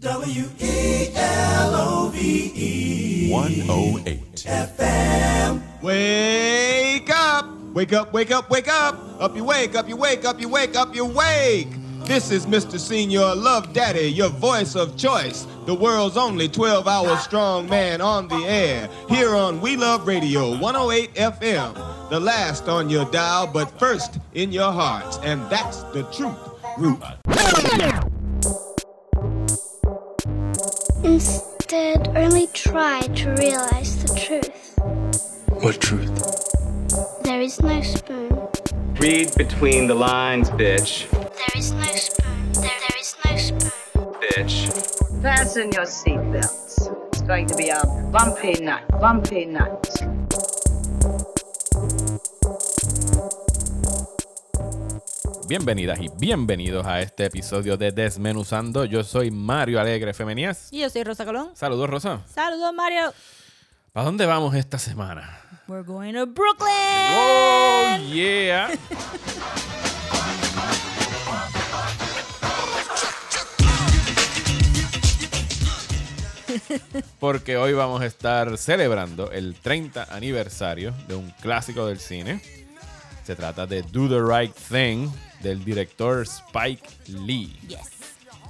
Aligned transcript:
W 0.00 0.44
E 0.58 1.10
L 1.14 1.74
O 1.74 2.08
V 2.08 2.52
E 2.54 3.30
108. 3.30 4.34
FM. 4.48 5.60
Wake 5.82 7.10
up! 7.10 7.46
Wake 7.74 7.92
up, 7.92 8.10
wake 8.10 8.30
up, 8.30 8.48
wake 8.48 8.68
up! 8.68 8.98
Up 9.20 9.36
you 9.36 9.44
wake, 9.44 9.74
up 9.74 9.90
you 9.90 9.96
wake, 9.98 10.24
up 10.24 10.40
you 10.40 10.48
wake, 10.48 10.74
up 10.74 10.94
you 10.94 11.04
wake! 11.04 11.68
This 12.04 12.30
is 12.30 12.46
Mr. 12.46 12.78
Senior 12.78 13.34
Love 13.34 13.74
Daddy, 13.74 14.10
your 14.10 14.30
voice 14.30 14.74
of 14.74 14.96
choice, 14.96 15.46
the 15.66 15.74
world's 15.74 16.16
only 16.16 16.48
12 16.48 16.88
hour 16.88 17.18
strong 17.18 17.68
man 17.68 18.00
on 18.00 18.26
the 18.26 18.42
air, 18.46 18.88
here 19.10 19.36
on 19.36 19.60
We 19.60 19.76
Love 19.76 20.06
Radio 20.06 20.56
108 20.58 21.14
FM. 21.14 22.08
The 22.08 22.18
last 22.18 22.68
on 22.68 22.88
your 22.88 23.04
dial, 23.10 23.46
but 23.46 23.78
first 23.78 24.18
in 24.32 24.50
your 24.50 24.72
hearts, 24.72 25.18
and 25.22 25.42
that's 25.50 25.82
the 25.92 26.04
truth. 26.04 26.38
Root. 26.78 27.02
Instead, 31.10 32.16
only 32.16 32.46
try 32.54 33.00
to 33.00 33.30
realize 33.34 34.00
the 34.04 34.14
truth. 34.14 34.78
What 35.60 35.80
truth? 35.80 36.14
There 37.24 37.40
is 37.40 37.60
no 37.60 37.82
spoon. 37.82 38.30
Read 38.94 39.34
between 39.36 39.88
the 39.88 39.94
lines, 39.94 40.50
bitch. 40.50 41.10
There 41.10 41.56
is 41.56 41.72
no 41.72 41.82
spoon. 41.82 42.52
There, 42.52 42.62
there 42.62 43.00
is 43.00 43.16
no 43.24 43.36
spoon. 43.36 43.70
Bitch. 44.22 44.56
Fasten 45.20 45.72
your 45.72 45.84
seatbelts. 45.84 47.08
It's 47.08 47.22
going 47.22 47.48
to 47.48 47.56
be 47.56 47.70
a 47.70 47.84
bumpy 48.12 48.52
night, 48.62 48.86
bumpy 49.00 49.46
night. 49.46 49.88
Bienvenidas 55.50 55.98
y 56.00 56.06
bienvenidos 56.16 56.86
a 56.86 57.00
este 57.00 57.24
episodio 57.24 57.76
de 57.76 57.90
Desmenuzando. 57.90 58.84
Yo 58.84 59.02
soy 59.02 59.32
Mario 59.32 59.80
Alegre 59.80 60.14
Femenías. 60.14 60.68
Y 60.70 60.78
yo 60.78 60.88
soy 60.88 61.02
Rosa 61.02 61.24
Colón. 61.24 61.50
Saludos, 61.54 61.90
Rosa. 61.90 62.20
Saludos, 62.32 62.72
Mario. 62.72 63.12
¿Para 63.92 64.06
dónde 64.06 64.26
vamos 64.26 64.54
esta 64.54 64.78
semana? 64.78 65.40
We're 65.66 65.82
going 65.82 66.12
to 66.12 66.26
Brooklyn. 66.26 66.68
¡Oh, 67.16 67.96
yeah! 68.12 68.70
Porque 77.18 77.56
hoy 77.56 77.72
vamos 77.72 78.02
a 78.02 78.06
estar 78.06 78.56
celebrando 78.56 79.32
el 79.32 79.56
30 79.56 80.14
aniversario 80.14 80.94
de 81.08 81.16
un 81.16 81.28
clásico 81.40 81.86
del 81.86 81.98
cine. 81.98 82.59
Se 83.24 83.36
trata 83.36 83.66
de 83.66 83.82
Do 83.82 84.08
the 84.08 84.20
Right 84.20 84.54
Thing 84.54 85.08
del 85.40 85.64
director 85.64 86.22
Spike 86.22 86.88
Lee. 87.08 87.56
Yes. 87.68 87.80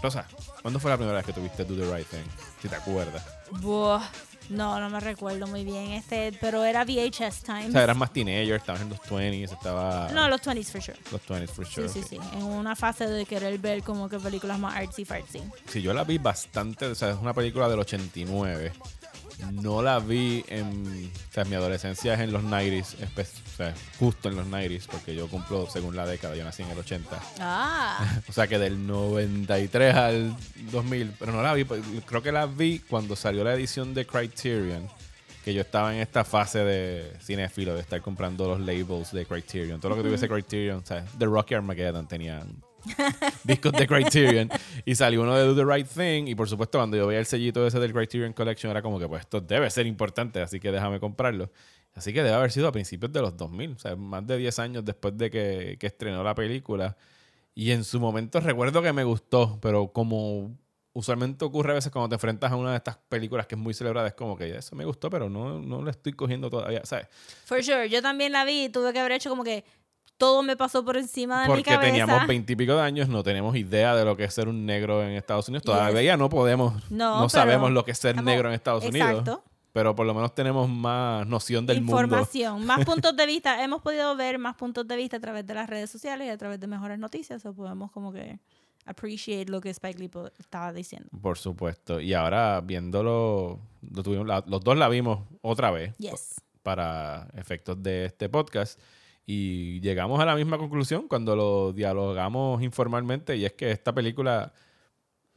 Rosa, 0.02 0.26
¿cuándo 0.62 0.80
fue 0.80 0.90
la 0.90 0.96
primera 0.96 1.16
vez 1.18 1.26
que 1.26 1.32
tuviste 1.32 1.64
Do 1.64 1.76
the 1.76 1.94
Right 1.94 2.08
Thing? 2.08 2.24
Si 2.62 2.68
te 2.68 2.76
acuerdas. 2.76 3.24
Buah. 3.60 4.02
No, 4.50 4.80
no 4.80 4.90
me 4.90 4.98
recuerdo 4.98 5.46
muy 5.46 5.64
bien 5.64 5.92
este, 5.92 6.32
pero 6.40 6.64
era 6.64 6.84
VHS 6.84 7.42
Times. 7.44 7.68
O 7.68 7.72
sea, 7.72 7.84
eras 7.84 7.96
más 7.96 8.12
teenager, 8.12 8.56
estabas 8.56 8.80
en 8.80 8.88
los 8.88 8.98
20s, 8.98 9.52
estaba... 9.52 10.08
No, 10.12 10.28
los 10.28 10.42
20s 10.42 10.64
for 10.64 10.82
sure. 10.82 10.98
Los 11.12 11.22
20s 11.22 11.48
for 11.48 11.66
sure. 11.66 11.88
sí, 11.88 12.00
ok. 12.00 12.06
sí, 12.08 12.16
sí. 12.20 12.36
En 12.36 12.42
una 12.42 12.74
fase 12.74 13.06
de 13.06 13.24
querer 13.26 13.56
ver 13.60 13.84
como 13.84 14.08
que 14.08 14.18
películas 14.18 14.58
más 14.58 14.74
artsy 14.74 15.04
fartsy. 15.04 15.40
Sí, 15.68 15.80
yo 15.80 15.94
la 15.94 16.02
vi 16.02 16.18
bastante, 16.18 16.86
o 16.86 16.94
sea, 16.96 17.10
es 17.10 17.16
una 17.16 17.32
película 17.32 17.68
del 17.68 17.78
89. 17.78 18.72
No 19.52 19.82
la 19.82 19.98
vi 19.98 20.44
en, 20.48 21.10
o 21.30 21.32
sea, 21.32 21.44
mi 21.44 21.54
adolescencia 21.54 22.14
es 22.14 22.20
en 22.20 22.32
los 22.32 22.42
90s, 22.42 22.96
espe- 22.98 23.26
o 23.52 23.56
sea, 23.56 23.74
justo 23.98 24.28
en 24.28 24.36
los 24.36 24.46
90s, 24.46 24.86
porque 24.90 25.14
yo 25.14 25.28
cumplo 25.28 25.68
según 25.70 25.96
la 25.96 26.06
década, 26.06 26.34
yo 26.36 26.44
nací 26.44 26.62
en 26.62 26.70
el 26.70 26.78
80. 26.78 27.20
Ah. 27.40 28.20
O 28.28 28.32
sea 28.32 28.46
que 28.46 28.58
del 28.58 28.86
93 28.86 29.94
al 29.94 30.36
2000, 30.72 31.12
pero 31.18 31.32
no 31.32 31.42
la 31.42 31.52
vi, 31.54 31.64
pues, 31.64 31.82
creo 32.06 32.22
que 32.22 32.32
la 32.32 32.46
vi 32.46 32.78
cuando 32.80 33.16
salió 33.16 33.44
la 33.44 33.54
edición 33.54 33.92
de 33.94 34.06
Criterion, 34.06 34.88
que 35.50 35.54
yo 35.54 35.62
estaba 35.62 35.92
en 35.92 36.00
esta 36.00 36.24
fase 36.24 36.60
de 36.60 37.12
cinéfilo, 37.20 37.74
de 37.74 37.80
estar 37.80 38.00
comprando 38.00 38.46
los 38.46 38.60
labels 38.60 39.10
de 39.10 39.26
Criterion. 39.26 39.80
Todo 39.80 39.90
lo 39.90 39.96
que 39.96 40.02
tuviese 40.04 40.28
Criterion, 40.28 40.78
o 40.78 40.86
sea, 40.86 41.04
The 41.18 41.26
Rocky 41.26 41.54
Armageddon 41.54 42.06
tenían 42.06 42.62
discos 43.44 43.72
de 43.72 43.88
Criterion. 43.88 44.48
Y 44.84 44.94
salió 44.94 45.22
uno 45.22 45.36
de 45.36 45.44
Do 45.44 45.56
the 45.56 45.64
Right 45.64 45.88
Thing 45.88 46.28
y 46.28 46.36
por 46.36 46.48
supuesto 46.48 46.78
cuando 46.78 46.96
yo 46.96 47.08
veía 47.08 47.18
el 47.18 47.26
sellito 47.26 47.66
ese 47.66 47.80
del 47.80 47.92
Criterion 47.92 48.32
Collection 48.32 48.70
era 48.70 48.80
como 48.80 49.00
que 49.00 49.08
pues 49.08 49.22
esto 49.22 49.40
debe 49.40 49.68
ser 49.70 49.86
importante 49.86 50.40
así 50.40 50.60
que 50.60 50.70
déjame 50.70 51.00
comprarlo. 51.00 51.50
Así 51.94 52.12
que 52.12 52.22
debe 52.22 52.36
haber 52.36 52.52
sido 52.52 52.68
a 52.68 52.72
principios 52.72 53.12
de 53.12 53.20
los 53.20 53.36
2000 53.36 53.72
o 53.72 53.78
sea 53.80 53.96
más 53.96 54.24
de 54.24 54.36
10 54.38 54.58
años 54.60 54.84
después 54.84 55.18
de 55.18 55.30
que, 55.30 55.76
que 55.80 55.86
estrenó 55.88 56.22
la 56.22 56.36
película. 56.36 56.96
Y 57.56 57.72
en 57.72 57.82
su 57.82 57.98
momento 57.98 58.38
recuerdo 58.38 58.82
que 58.82 58.92
me 58.92 59.02
gustó 59.02 59.58
pero 59.60 59.88
como 59.88 60.56
usualmente 60.92 61.44
ocurre 61.44 61.72
a 61.72 61.74
veces 61.74 61.92
cuando 61.92 62.08
te 62.08 62.14
enfrentas 62.16 62.50
a 62.50 62.56
una 62.56 62.70
de 62.72 62.76
estas 62.78 62.96
películas 63.08 63.46
que 63.46 63.54
es 63.54 63.60
muy 63.60 63.72
celebrada 63.74 64.08
es 64.08 64.14
como 64.14 64.36
que 64.36 64.56
eso 64.56 64.74
me 64.74 64.84
gustó 64.84 65.08
pero 65.08 65.28
no, 65.30 65.60
no 65.60 65.82
le 65.82 65.90
estoy 65.92 66.12
cogiendo 66.12 66.50
todavía 66.50 66.80
¿sabes? 66.84 67.06
For 67.44 67.62
sure. 67.62 67.88
Yo 67.88 68.02
también 68.02 68.32
la 68.32 68.44
vi 68.44 68.64
y 68.64 68.68
tuve 68.68 68.92
que 68.92 68.98
haber 69.00 69.12
hecho 69.12 69.30
como 69.30 69.44
que 69.44 69.64
todo 70.16 70.42
me 70.42 70.54
pasó 70.56 70.84
por 70.84 70.96
encima 70.98 71.42
de 71.42 71.48
mi 71.48 71.54
Porque 71.54 71.70
cabeza. 71.70 71.86
teníamos 71.86 72.26
veintipico 72.26 72.74
de 72.74 72.82
años, 72.82 73.08
no 73.08 73.22
tenemos 73.22 73.56
idea 73.56 73.94
de 73.94 74.04
lo 74.04 74.16
que 74.18 74.24
es 74.24 74.34
ser 74.34 74.48
un 74.48 74.66
negro 74.66 75.02
en 75.02 75.12
Estados 75.12 75.48
Unidos. 75.48 75.62
Todavía 75.64 76.16
no 76.18 76.28
podemos, 76.28 76.74
no, 76.90 77.20
No, 77.20 77.28
sabemos 77.30 77.70
lo 77.70 77.84
que 77.86 77.92
es 77.92 77.98
ser 77.98 78.10
estamos- 78.10 78.26
negro 78.26 78.48
en 78.48 78.54
Estados 78.54 78.84
Unidos. 78.84 79.08
Exacto. 79.10 79.42
Pero 79.72 79.94
por 79.94 80.04
lo 80.04 80.12
menos 80.12 80.34
tenemos 80.34 80.68
más 80.68 81.26
noción 81.26 81.64
del 81.64 81.80
mundo. 81.80 82.02
Información, 82.02 82.66
más 82.66 82.84
puntos 82.84 83.16
de 83.16 83.24
vista. 83.24 83.62
Hemos 83.64 83.80
podido 83.80 84.14
ver 84.16 84.38
más 84.38 84.56
puntos 84.56 84.86
de 84.86 84.96
vista 84.96 85.16
a 85.16 85.20
través 85.20 85.46
de 85.46 85.54
las 85.54 85.70
redes 85.70 85.88
sociales 85.88 86.26
y 86.26 86.30
a 86.30 86.36
través 86.36 86.58
de 86.60 86.66
mejores 86.66 86.98
noticias. 86.98 87.46
O 87.46 87.54
podemos 87.54 87.90
como 87.92 88.12
que 88.12 88.40
appreciate 88.90 89.50
lo 89.50 89.60
que 89.60 89.70
Spike 89.70 89.98
Lee 89.98 90.10
estaba 90.38 90.72
diciendo. 90.72 91.08
Por 91.22 91.38
supuesto. 91.38 92.00
Y 92.00 92.12
ahora 92.14 92.60
viéndolo, 92.60 93.60
lo 93.90 94.02
tuvimos, 94.02 94.26
la- 94.26 94.44
los 94.46 94.60
dos 94.62 94.76
la 94.76 94.88
vimos 94.88 95.20
otra 95.42 95.70
vez 95.70 95.96
Yes. 95.98 96.40
para 96.62 97.28
efectos 97.36 97.82
de 97.82 98.06
este 98.06 98.28
podcast. 98.28 98.78
Y 99.26 99.80
llegamos 99.80 100.18
a 100.20 100.24
la 100.24 100.34
misma 100.34 100.58
conclusión 100.58 101.06
cuando 101.06 101.36
lo 101.36 101.72
dialogamos 101.72 102.62
informalmente. 102.62 103.36
Y 103.36 103.44
es 103.44 103.52
que 103.52 103.70
esta 103.70 103.94
película 103.94 104.52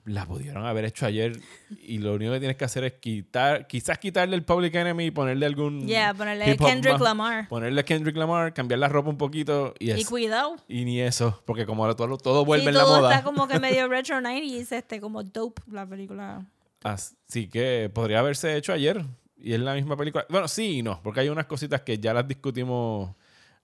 la 0.05 0.25
pudieron 0.25 0.65
haber 0.65 0.85
hecho 0.85 1.05
ayer. 1.05 1.39
Y 1.81 1.99
lo 1.99 2.13
único 2.13 2.33
que 2.33 2.39
tienes 2.39 2.57
que 2.57 2.65
hacer 2.65 2.83
es 2.83 2.93
quitar, 2.93 3.67
quizás 3.67 3.97
quitarle 3.99 4.35
el 4.35 4.43
Public 4.43 4.75
Enemy 4.75 5.05
y 5.05 5.11
ponerle 5.11 5.45
algún. 5.45 5.87
Yeah, 5.87 6.13
ponerle 6.13 6.57
Kendrick 6.57 6.99
Lamar. 6.99 7.47
Ponerle 7.47 7.85
Kendrick 7.85 8.15
Lamar, 8.17 8.53
cambiar 8.53 8.79
la 8.79 8.89
ropa 8.89 9.09
un 9.09 9.17
poquito. 9.17 9.73
Y, 9.79 9.87
Y 9.87 9.91
es- 9.91 10.09
cuidado. 10.09 10.55
y 10.67 10.83
ni 10.85 10.99
eso. 11.01 11.41
Porque 11.45 11.65
como 11.65 11.83
ahora 11.83 11.95
todo, 11.95 12.17
todo 12.17 12.43
vuelve 12.45 12.63
sí, 12.65 12.69
en 12.69 12.75
la 12.75 12.81
todo 12.81 12.97
moda. 12.97 13.11
está 13.11 13.23
como 13.23 13.47
que 13.47 13.59
medio 13.59 13.87
retro 13.89 14.17
90s, 14.19 14.71
este, 14.73 14.99
como 14.99 15.23
dope 15.23 15.61
la 15.71 15.85
película. 15.87 16.45
Así 16.83 17.47
que 17.47 17.89
podría 17.93 18.19
haberse 18.19 18.57
hecho 18.57 18.73
ayer. 18.73 19.05
Y 19.37 19.53
es 19.53 19.59
la 19.59 19.73
misma 19.73 19.95
película. 19.97 20.25
Bueno, 20.29 20.47
sí 20.47 20.79
y 20.79 20.83
no, 20.83 21.01
porque 21.03 21.21
hay 21.21 21.29
unas 21.29 21.45
cositas 21.47 21.81
que 21.81 21.97
ya 21.97 22.13
las 22.13 22.27
discutimos 22.27 23.15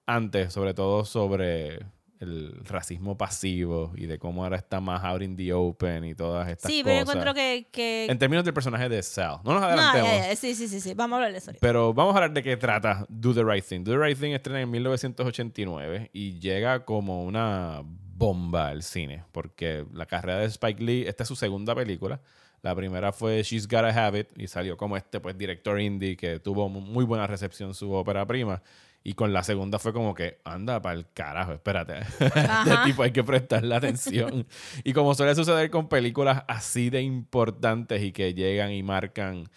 antes, 0.05 0.51
sobre 0.53 0.73
todo 0.73 1.05
sobre 1.05 1.79
el 2.19 2.53
racismo 2.65 3.17
pasivo 3.17 3.93
y 3.95 4.05
de 4.05 4.19
cómo 4.19 4.43
ahora 4.43 4.57
está 4.57 4.81
más 4.81 5.03
out 5.05 5.21
in 5.21 5.37
the 5.37 5.53
open 5.53 6.03
y 6.03 6.15
todas 6.15 6.49
estas 6.49 6.69
Sí, 6.69 6.81
pero 6.83 6.99
yo 6.99 7.05
cosas. 7.05 7.15
encuentro 7.15 7.33
que... 7.33 7.67
que... 7.71 8.07
En 8.09 8.19
términos 8.19 8.43
del 8.43 8.53
personaje 8.53 8.89
de 8.89 9.01
Sal. 9.01 9.37
No 9.45 9.53
nos 9.53 9.61
No, 9.61 9.67
adelantemos. 9.67 10.37
sí, 10.39 10.53
sí, 10.53 10.67
sí, 10.67 10.81
sí. 10.81 10.93
Vamos 10.93 11.13
a 11.13 11.17
hablar 11.17 11.31
de 11.31 11.37
eso. 11.37 11.51
Pero 11.61 11.93
vamos 11.93 12.13
a 12.13 12.17
hablar 12.17 12.33
de 12.33 12.43
qué 12.43 12.57
trata 12.57 13.05
Do 13.07 13.33
the 13.33 13.43
Right 13.43 13.63
Thing. 13.65 13.83
Do 13.85 13.91
the 13.93 13.97
Right 14.05 14.19
Thing 14.19 14.31
estrena 14.33 14.59
en 14.61 14.69
1989 14.69 16.09
y 16.13 16.39
llega 16.39 16.83
como 16.85 17.23
una 17.23 17.81
bomba 17.85 18.67
al 18.69 18.83
cine, 18.83 19.23
porque 19.31 19.85
la 19.93 20.05
carrera 20.05 20.39
de 20.39 20.45
Spike 20.47 20.83
Lee, 20.83 21.05
esta 21.07 21.23
es 21.23 21.27
su 21.29 21.35
segunda 21.35 21.73
película. 21.73 22.19
La 22.61 22.75
primera 22.75 23.13
fue 23.13 23.41
She's 23.43 23.65
Gotta 23.67 23.87
Have 24.07 24.19
It 24.19 24.27
y 24.37 24.47
salió 24.47 24.75
como 24.75 24.97
este 24.97 25.21
pues 25.21 25.37
director 25.37 25.79
indie 25.79 26.17
que 26.17 26.39
tuvo 26.41 26.67
mu- 26.67 26.81
muy 26.81 27.05
buena 27.05 27.25
recepción 27.25 27.73
su 27.73 27.93
ópera 27.93 28.25
prima. 28.25 28.61
Y 29.03 29.13
con 29.13 29.31
la 29.31 29.43
segunda 29.43 29.79
fue 29.79 29.93
como 29.93 30.13
que, 30.13 30.39
anda 30.43 30.81
para 30.81 30.95
el 30.95 31.09
carajo, 31.13 31.53
espérate. 31.53 31.99
este 32.19 32.77
tipo 32.85 33.03
hay 33.03 33.11
que 33.11 33.23
prestarle 33.23 33.73
atención. 33.75 34.45
y 34.83 34.93
como 34.93 35.15
suele 35.15 35.35
suceder 35.35 35.69
con 35.69 35.87
películas 35.87 36.43
así 36.47 36.89
de 36.89 37.01
importantes 37.01 38.03
y 38.03 38.11
que 38.11 38.33
llegan 38.33 38.71
y 38.71 38.83
marcan 38.83 39.49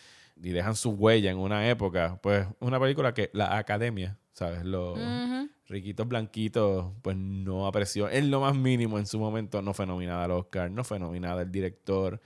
y 0.43 0.50
dejan 0.50 0.75
su 0.75 0.91
huella 0.91 1.31
en 1.31 1.39
una 1.39 1.69
época, 1.69 2.19
pues 2.23 2.47
una 2.61 2.81
película 2.81 3.15
que 3.15 3.31
la 3.33 3.56
academia, 3.56 4.19
¿sabes? 4.33 4.65
Los 4.65 4.99
Ujú. 4.99 5.49
riquitos 5.69 6.06
blanquitos, 6.09 6.93
pues 7.03 7.17
no 7.17 7.67
apreció 7.67 8.11
en 8.11 8.31
lo 8.31 8.41
más 8.41 8.55
mínimo 8.55 8.99
en 8.99 9.06
su 9.06 9.19
momento. 9.19 9.62
No 9.62 9.73
fue 9.73 9.87
nominada 9.87 10.25
al 10.25 10.33
Oscar, 10.33 10.71
no 10.71 10.85
fue 10.85 10.99
nominada 10.99 11.43
el 11.43 11.53
director, 11.53 12.21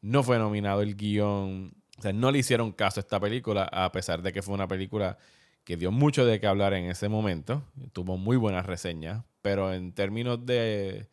no 0.00 0.22
fue 0.22 0.38
nominado 0.38 0.82
el 0.82 0.96
guion. 0.96 1.74
O 1.98 2.02
sea, 2.02 2.12
no 2.12 2.30
le 2.30 2.38
hicieron 2.38 2.72
caso 2.72 3.00
a 3.00 3.02
esta 3.02 3.20
película, 3.20 3.64
a 3.64 3.90
pesar 3.92 4.22
de 4.22 4.32
que 4.32 4.42
fue 4.42 4.54
una 4.54 4.68
película 4.68 5.18
que 5.64 5.76
dio 5.76 5.92
mucho 5.92 6.26
de 6.26 6.40
qué 6.40 6.46
hablar 6.46 6.74
en 6.74 6.86
ese 6.86 7.08
momento. 7.08 7.62
Tuvo 7.92 8.16
muy 8.16 8.36
buenas 8.36 8.66
reseñas, 8.66 9.24
pero 9.42 9.72
en 9.72 9.92
términos 9.92 10.44
de, 10.44 11.08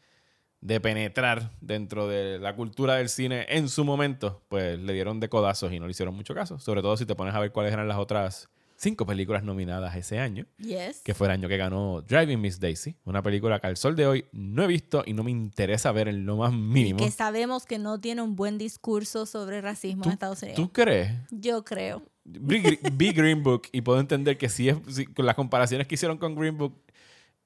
de 0.61 0.81
penetrar 0.81 1.51
dentro 1.61 2.07
de 2.07 2.39
la 2.39 2.55
cultura 2.55 2.95
del 2.95 3.09
cine 3.09 3.45
en 3.49 3.69
su 3.69 3.85
momento, 3.85 4.41
pues 4.49 4.79
le 4.79 4.93
dieron 4.93 5.19
de 5.19 5.29
codazos 5.29 5.71
y 5.71 5.79
no 5.79 5.85
le 5.85 5.91
hicieron 5.91 6.15
mucho 6.15 6.33
caso. 6.33 6.59
Sobre 6.59 6.81
todo 6.81 6.97
si 6.97 7.05
te 7.05 7.15
pones 7.15 7.35
a 7.35 7.39
ver 7.39 7.51
cuáles 7.51 7.73
eran 7.73 7.87
las 7.87 7.97
otras 7.97 8.49
cinco 8.81 9.05
películas 9.05 9.43
nominadas 9.43 9.93
ese 9.97 10.19
año, 10.19 10.45
Yes. 10.57 11.01
que 11.03 11.13
fue 11.13 11.27
el 11.27 11.31
año 11.31 11.49
que 11.49 11.57
ganó 11.57 12.01
Driving 12.01 12.39
Miss 12.39 12.59
Daisy, 12.61 12.95
una 13.03 13.21
película 13.21 13.59
que 13.59 13.67
al 13.67 13.75
sol 13.77 13.95
de 13.97 14.07
hoy 14.07 14.25
no 14.31 14.63
he 14.63 14.67
visto 14.67 15.03
y 15.05 15.11
no 15.13 15.23
me 15.23 15.31
interesa 15.31 15.91
ver 15.91 16.07
en 16.07 16.25
lo 16.25 16.37
más 16.37 16.53
mínimo. 16.53 16.97
Que 16.99 17.11
sabemos 17.11 17.65
que 17.65 17.77
no 17.77 17.99
tiene 17.99 18.21
un 18.21 18.35
buen 18.37 18.57
discurso 18.57 19.25
sobre 19.25 19.59
racismo 19.59 20.05
en 20.05 20.11
Estados 20.11 20.41
Unidos. 20.43 20.55
¿Tú 20.55 20.71
crees? 20.71 21.11
Yo 21.29 21.65
creo. 21.65 22.01
Vi, 22.23 22.79
vi 22.93 23.11
Green 23.11 23.43
Book 23.43 23.63
y 23.73 23.81
puedo 23.81 23.99
entender 23.99 24.37
que 24.37 24.47
si, 24.49 24.69
es, 24.69 24.77
si 24.87 25.05
las 25.17 25.35
comparaciones 25.35 25.85
que 25.85 25.95
hicieron 25.95 26.17
con 26.17 26.35
Green 26.35 26.57
Book 26.57 26.81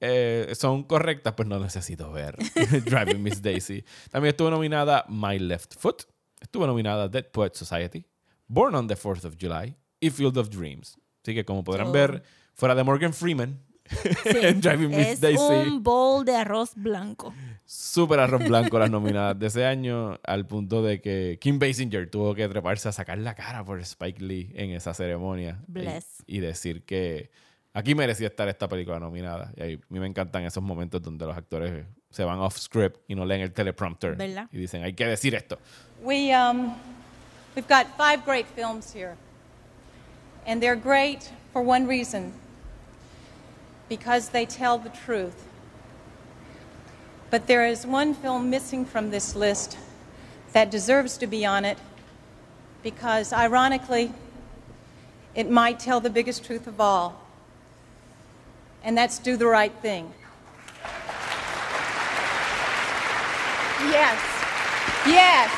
eh, 0.00 0.52
son 0.54 0.84
correctas, 0.84 1.34
pues 1.34 1.48
no 1.48 1.58
necesito 1.58 2.12
ver 2.12 2.36
Driving 2.84 3.22
Miss 3.22 3.42
Daisy. 3.42 3.84
También 4.10 4.30
estuvo 4.30 4.50
nominada 4.50 5.04
My 5.08 5.38
Left 5.38 5.74
Foot, 5.78 6.02
estuvo 6.40 6.66
nominada 6.66 7.08
Dead 7.08 7.26
Poet 7.32 7.54
Society, 7.54 8.04
Born 8.46 8.74
on 8.74 8.86
the 8.86 8.94
4th 8.96 9.24
of 9.24 9.36
July 9.40 9.74
y 10.00 10.10
Field 10.10 10.36
of 10.36 10.48
Dreams. 10.50 10.96
Así 11.24 11.34
que 11.34 11.44
como 11.46 11.64
podrán 11.64 11.86
Oh. 11.88 11.92
ver, 11.92 12.22
fuera 12.52 12.74
de 12.74 12.84
Morgan 12.84 13.14
Freeman, 13.14 13.58
Sí, 13.90 14.38
en 14.42 14.60
Driving 14.60 14.90
Miss 14.90 14.98
es 15.08 15.20
Daisy, 15.22 15.42
un 15.42 15.82
bowl 15.82 16.24
de 16.24 16.36
arroz 16.36 16.72
blanco. 16.74 17.34
súper 17.64 18.20
arroz 18.20 18.46
blanco 18.46 18.78
las 18.78 18.90
nominadas 18.90 19.38
de 19.38 19.46
ese 19.46 19.64
año, 19.66 20.18
al 20.22 20.46
punto 20.46 20.82
de 20.82 21.00
que 21.00 21.38
Kim 21.40 21.58
Basinger 21.58 22.10
tuvo 22.10 22.34
que 22.34 22.46
treparse 22.48 22.88
a 22.88 22.92
sacar 22.92 23.16
la 23.18 23.34
cara 23.34 23.64
por 23.64 23.80
Spike 23.80 24.22
Lee 24.22 24.52
en 24.54 24.70
esa 24.72 24.92
ceremonia. 24.94 25.58
Y- 25.68 25.72
Bless. 25.72 26.22
Y, 26.26 26.40
decir 26.40 26.82
que 26.84 27.30
aquí 27.72 27.94
merecía 27.94 28.26
estar 28.28 28.48
esta 28.48 28.68
película 28.68 28.98
nominada. 29.00 29.52
Y 29.56 29.62
ahí- 29.62 29.74
a 29.74 29.92
mí 29.92 29.98
me 30.00 30.06
encantan 30.06 30.44
esos 30.44 30.62
momentos 30.62 31.00
donde 31.02 31.24
los 31.26 31.36
actores 31.36 31.84
se 32.10 32.24
van 32.24 32.38
off 32.38 32.58
script 32.58 32.98
y 33.08 33.14
no 33.14 33.24
leen 33.26 33.40
el 33.42 33.52
teleprompter. 33.52 34.16
¿Verdad? 34.16 34.48
Y 34.52 34.58
dicen, 34.58 34.82
hay 34.82 34.92
que 34.94 35.06
decir 35.06 35.34
esto. 35.34 35.58
We, 36.02 36.34
um, 36.36 36.74
we've 37.56 37.68
got 37.68 37.86
five 37.98 38.22
great 38.26 38.46
films 38.54 38.94
here. 38.94 39.14
And 40.46 40.62
they're 40.62 40.76
great 40.76 41.30
for 41.52 41.62
one 41.62 41.86
reason 41.86 42.32
because 43.88 44.30
they 44.30 44.46
tell 44.46 44.78
the 44.78 44.90
truth. 44.90 45.46
But 47.30 47.46
there 47.46 47.66
is 47.66 47.86
one 47.86 48.14
film 48.14 48.50
missing 48.50 48.84
from 48.84 49.10
this 49.10 49.34
list 49.34 49.78
that 50.52 50.70
deserves 50.70 51.18
to 51.18 51.26
be 51.26 51.44
on 51.44 51.64
it 51.64 51.78
because, 52.82 53.32
ironically, 53.32 54.12
it 55.34 55.50
might 55.50 55.80
tell 55.80 56.00
the 56.00 56.10
biggest 56.10 56.44
truth 56.44 56.66
of 56.66 56.80
all. 56.80 57.20
And 58.84 58.96
that's 58.96 59.18
Do 59.18 59.36
the 59.36 59.46
Right 59.46 59.72
Thing. 59.82 60.12
Yes. 63.90 64.20
Yes. 65.06 65.50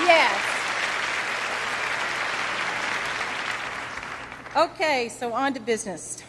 Yes. 0.00 0.55
Okay, 4.56 5.10
so 5.10 5.34
on 5.34 5.52
to 5.52 5.60
business. 5.60 6.24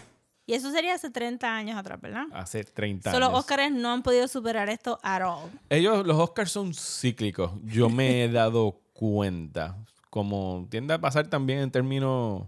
Y 0.45 0.53
eso 0.53 0.71
sería 0.71 0.94
hace 0.95 1.09
30 1.09 1.45
años 1.56 1.77
atrás, 1.77 2.00
¿verdad? 2.01 2.25
Hace 2.33 2.63
30 2.63 3.12
So, 3.12 3.19
los 3.19 3.29
años. 3.29 3.39
Oscars 3.39 3.71
no 3.71 3.91
han 3.91 4.01
podido 4.03 4.27
superar 4.27 4.69
esto 4.69 5.00
at 5.03 5.21
all. 5.21 5.50
Ellos, 5.69 6.06
los 6.06 6.18
Oscars 6.18 6.51
son 6.51 6.74
cíclicos. 6.74 7.51
Yo 7.63 7.89
me 7.89 8.24
he 8.24 8.29
dado 8.31 8.79
cuenta. 8.94 9.75
Como 10.09 10.65
tiende 10.69 10.94
a 10.94 11.00
pasar 11.01 11.27
también 11.27 11.59
en 11.59 11.71
términos 11.71 12.44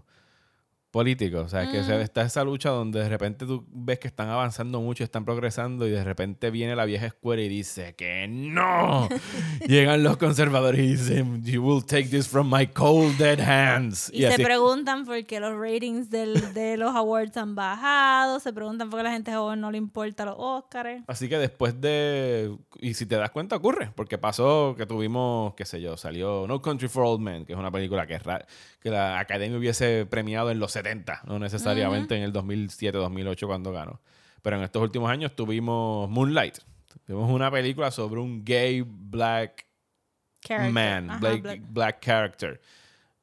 políticos. 0.90 1.44
O 1.44 1.48
sea, 1.48 1.70
que 1.70 1.82
se- 1.84 2.00
está 2.02 2.22
esa 2.22 2.42
lucha 2.44 2.70
donde 2.70 3.00
de 3.00 3.08
repente 3.08 3.46
tú 3.46 3.64
ves 3.70 3.98
que 3.98 4.08
están 4.08 4.28
avanzando 4.28 4.80
mucho, 4.80 5.04
están 5.04 5.24
progresando 5.24 5.86
y 5.86 5.90
de 5.90 6.02
repente 6.04 6.50
viene 6.50 6.74
la 6.76 6.84
vieja 6.84 7.06
escuela 7.06 7.42
y 7.42 7.48
dice 7.48 7.94
que 7.94 8.26
no. 8.28 9.08
Llegan 9.66 10.02
los 10.02 10.16
conservadores 10.16 10.80
y 10.80 10.88
dicen, 10.88 11.44
you 11.44 11.62
will 11.62 11.84
take 11.84 12.08
this 12.08 12.28
from 12.28 12.50
my 12.52 12.66
cold 12.66 13.16
dead 13.18 13.40
hands. 13.40 14.10
Y, 14.12 14.20
se 14.22 14.28
así- 14.28 14.42
preguntan 14.44 15.04
por 15.04 15.24
qué 15.26 15.40
los 15.40 15.52
ratings 15.58 16.10
del- 16.10 16.52
de 16.54 16.76
los 16.76 16.94
awards 16.94 17.36
han 17.36 17.54
bajado, 17.54 18.40
se 18.40 18.52
preguntan 18.52 18.90
por 18.90 18.98
qué 18.98 19.00
a 19.02 19.04
la 19.04 19.12
gente 19.12 19.32
joven 19.32 19.60
no 19.60 19.70
le 19.70 19.78
importa 19.78 20.24
los 20.24 20.34
Oscars. 20.38 21.02
Así 21.06 21.28
que 21.28 21.38
después 21.38 21.80
de. 21.80 22.56
Y 22.80 22.94
si 22.94 23.06
te 23.06 23.16
das 23.16 23.30
cuenta, 23.30 23.56
ocurre. 23.56 23.90
Porque 23.94 24.18
pasó 24.18 24.74
que 24.76 24.86
tuvimos, 24.86 25.54
qué 25.54 25.64
sé 25.64 25.80
yo, 25.80 25.96
salió 25.96 26.46
No 26.48 26.60
Country 26.62 26.88
for 26.88 27.04
Old 27.04 27.20
Men, 27.20 27.44
que 27.44 27.52
es 27.52 27.58
una 27.58 27.70
película 27.70 28.06
que, 28.06 28.18
que 28.80 28.90
la 28.90 29.18
academia 29.18 29.58
hubiese 29.58 30.06
premiado 30.06 30.50
en 30.50 30.58
los 30.58 30.72
70, 30.72 31.22
no 31.26 31.38
necesariamente 31.38 32.16
en 32.16 32.22
el 32.22 32.32
2007, 32.32 32.96
2008 32.98 33.46
cuando 33.46 33.72
ganó. 33.72 34.00
Pero 34.42 34.56
en 34.56 34.62
estos 34.62 34.82
últimos 34.82 35.10
años 35.10 35.36
tuvimos 35.36 36.08
Moonlight. 36.08 36.58
Tuvimos 37.06 37.30
una 37.30 37.50
película 37.50 37.90
sobre 37.90 38.20
un 38.20 38.44
gay 38.44 38.82
black 38.86 39.66
Character. 40.42 40.72
man, 40.72 41.10
Ajá, 41.10 41.18
black, 41.20 41.42
black- 41.42 41.62
black 41.68 42.00
character, 42.04 42.60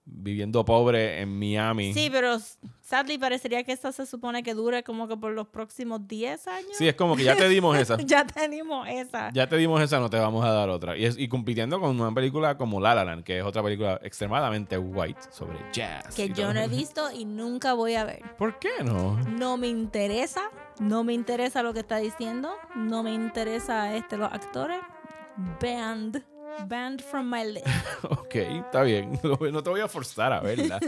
viviendo 0.09 0.63
pobre 0.63 1.21
en 1.21 1.37
Miami. 1.37 1.93
Sí, 1.93 2.09
pero 2.11 2.37
sadly 2.81 3.17
parecería 3.17 3.63
que 3.63 3.73
esta 3.73 3.91
se 3.91 4.05
supone 4.05 4.41
que 4.41 4.53
dure 4.53 4.83
como 4.83 5.07
que 5.07 5.17
por 5.17 5.33
los 5.33 5.47
próximos 5.47 6.07
10 6.07 6.47
años. 6.47 6.71
Sí, 6.73 6.87
es 6.87 6.95
como 6.95 7.15
que 7.15 7.23
ya 7.23 7.35
te 7.35 7.49
dimos 7.49 7.77
esa. 7.77 7.97
ya 8.05 8.25
tenemos 8.25 8.87
esa. 8.87 9.31
Ya 9.33 9.47
te 9.47 9.57
dimos 9.57 9.81
esa, 9.81 9.99
no 9.99 10.09
te 10.09 10.17
vamos 10.17 10.45
a 10.45 10.51
dar 10.51 10.69
otra. 10.69 10.97
Y, 10.97 11.05
es, 11.05 11.17
y 11.17 11.27
compitiendo 11.27 11.79
con 11.79 11.99
una 11.99 12.13
película 12.13 12.57
como 12.57 12.79
La 12.79 12.95
La 12.95 13.03
Land, 13.03 13.23
que 13.23 13.39
es 13.39 13.43
otra 13.43 13.61
película 13.61 13.99
extremadamente 14.01 14.77
white 14.77 15.19
sobre 15.29 15.59
jazz. 15.73 16.15
que 16.15 16.29
yo 16.29 16.35
todo. 16.35 16.53
no 16.53 16.61
he 16.61 16.67
visto 16.69 17.11
y 17.11 17.25
nunca 17.25 17.73
voy 17.73 17.95
a 17.95 18.05
ver. 18.05 18.21
¿Por 18.37 18.59
qué 18.59 18.83
no? 18.83 19.19
No 19.23 19.57
me 19.57 19.67
interesa, 19.67 20.49
no 20.79 21.03
me 21.03 21.13
interesa 21.13 21.63
lo 21.63 21.73
que 21.73 21.79
está 21.81 21.97
diciendo, 21.97 22.53
no 22.75 23.03
me 23.03 23.13
interesa 23.13 23.95
este 23.95 24.17
los 24.17 24.31
actores. 24.31 24.79
Banned, 25.61 26.23
banned 26.67 27.01
from 27.01 27.29
my 27.29 27.43
list. 27.45 27.67
ok, 28.03 28.35
está 28.35 28.83
bien. 28.83 29.19
No 29.51 29.63
te 29.63 29.69
voy 29.69 29.81
a 29.81 29.87
forzar 29.87 30.33
a 30.33 30.39
verla. 30.41 30.79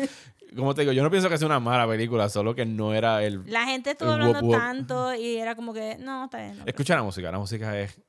Como 0.56 0.74
te 0.74 0.82
digo, 0.82 0.94
yo 0.94 1.04
no 1.04 1.12
pienso 1.12 1.30
que 1.30 1.38
sea 1.38 1.46
una 1.46 1.60
mala 1.60 1.88
película, 1.88 2.28
solo 2.30 2.56
que 2.56 2.66
no 2.66 2.94
era 2.94 3.24
el... 3.24 3.44
La 3.46 3.66
gente 3.66 3.92
estuvo 3.92 4.10
El 4.10 4.22
hablando 4.22 4.40
wop 4.40 4.52
wop. 4.52 4.60
tanto 4.60 5.14
y 5.14 5.38
era 5.38 5.56
como 5.56 5.74
que, 5.74 5.98
no, 6.00 6.26
está 6.26 6.40
bien. 6.40 6.58
no, 6.58 6.64
Escucha 6.66 6.96
la 6.96 7.04
música, 7.04 7.32
la 7.32 7.38
música 7.38 7.80
es 7.80 8.00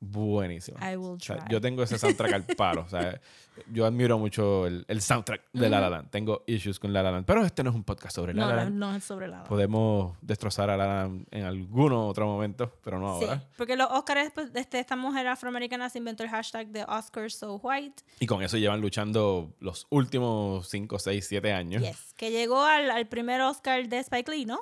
buenísima. 0.00 0.78
I 0.92 0.96
will 0.96 1.16
O 1.16 1.20
sea, 1.20 1.36
try. 1.36 1.46
yo 1.50 1.60
tengo 1.60 1.82
ese 1.82 1.98
soundtrack 1.98 2.32
al 2.32 2.44
palo. 2.44 2.82
O 2.82 2.88
sea, 2.88 3.20
yo 3.72 3.86
admiro 3.86 4.18
mucho 4.18 4.66
el, 4.66 4.84
el 4.88 5.00
soundtrack 5.00 5.42
de 5.52 5.68
La 5.70 5.80
La 5.80 5.88
Land. 5.90 6.10
Tengo 6.10 6.42
issues 6.46 6.78
con 6.78 6.92
La 6.92 7.02
La 7.02 7.10
Land. 7.10 7.24
Pero 7.26 7.44
este 7.44 7.62
no 7.64 7.70
es 7.70 7.76
un 7.76 7.84
podcast 7.84 8.14
sobre 8.14 8.34
La 8.34 8.42
No, 8.42 8.48
La 8.50 8.54
no, 8.56 8.62
Land. 8.64 8.74
no 8.76 8.94
es 8.94 9.04
sobre 9.04 9.28
la 9.28 9.44
Podemos 9.44 10.16
destrozar 10.20 10.68
a 10.70 10.76
La 10.76 10.86
La 10.86 10.94
Land 11.04 11.26
en 11.30 11.44
algún 11.44 11.92
otro 11.92 12.26
momento, 12.26 12.72
pero 12.84 12.98
no 12.98 13.18
Sí, 13.18 13.24
ahora. 13.24 13.42
porque 13.56 13.76
los 13.76 13.90
Oscars, 13.90 14.30
pues, 14.34 14.50
este, 14.54 14.78
esta 14.78 14.96
mujer 14.96 15.26
afroamericana 15.26 15.88
se 15.90 15.98
inventó 15.98 16.22
el 16.24 16.30
hashtag 16.30 16.68
de 16.68 16.84
Oscars 16.84 17.34
so 17.38 17.56
white. 17.56 18.02
Y 18.20 18.26
con 18.26 18.42
eso 18.42 18.56
llevan 18.58 18.80
luchando 18.80 19.54
los 19.60 19.86
últimos 19.90 20.68
5, 20.68 20.98
6, 20.98 21.26
7 21.26 21.52
años. 21.52 21.82
Yes. 21.82 22.12
Que 22.16 22.30
llegó 22.30 22.62
al, 22.64 22.90
al 22.90 23.06
primer 23.08 23.40
Oscar 23.40 23.88
de 23.88 23.98
Spike 24.00 24.30
Lee, 24.30 24.44
¿no? 24.44 24.60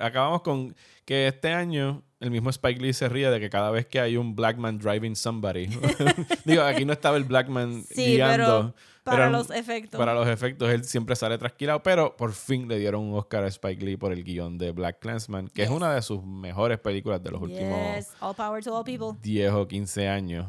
Acabamos 0.00 0.40
con 0.42 0.74
que 1.04 1.26
este 1.28 1.52
año 1.52 2.02
el 2.20 2.30
mismo 2.30 2.50
Spike 2.50 2.80
Lee 2.80 2.92
se 2.92 3.08
ríe 3.08 3.30
de 3.30 3.40
que 3.40 3.48
cada 3.48 3.70
vez 3.70 3.86
que 3.86 3.98
hay 3.98 4.16
un 4.18 4.36
black 4.36 4.58
man 4.58 4.78
driving 4.78 5.16
somebody. 5.16 5.66
Digo, 6.44 6.62
aquí 6.62 6.84
no 6.84 6.92
estaba 6.92 7.16
el 7.16 7.24
black 7.24 7.48
man 7.48 7.82
Sí, 7.90 8.16
guiando. 8.16 8.44
pero 8.44 8.74
para 9.02 9.16
pero 9.24 9.30
los 9.30 9.50
efectos. 9.50 9.98
Para 9.98 10.14
los 10.14 10.28
efectos, 10.28 10.68
él 10.68 10.84
siempre 10.84 11.16
sale 11.16 11.38
trasquilado, 11.38 11.82
pero 11.82 12.16
por 12.16 12.32
fin 12.32 12.68
le 12.68 12.78
dieron 12.78 13.02
un 13.04 13.18
Oscar 13.18 13.44
a 13.44 13.48
Spike 13.48 13.82
Lee 13.84 13.96
por 13.96 14.12
el 14.12 14.22
guion 14.22 14.58
de 14.58 14.72
Black 14.72 14.98
Clansman, 15.00 15.48
que 15.48 15.62
es 15.62 15.70
una 15.70 15.94
de 15.94 16.02
sus 16.02 16.22
mejores 16.22 16.78
películas 16.78 17.22
de 17.22 17.30
los 17.30 17.40
últimos 17.40 17.96
Yes, 17.96 18.12
all 18.20 18.34
power 18.34 18.62
to 18.62 18.76
all 18.76 18.84
people. 18.84 19.18
10 19.22 19.52
o 19.52 19.66
15 19.66 20.06
años. 20.08 20.46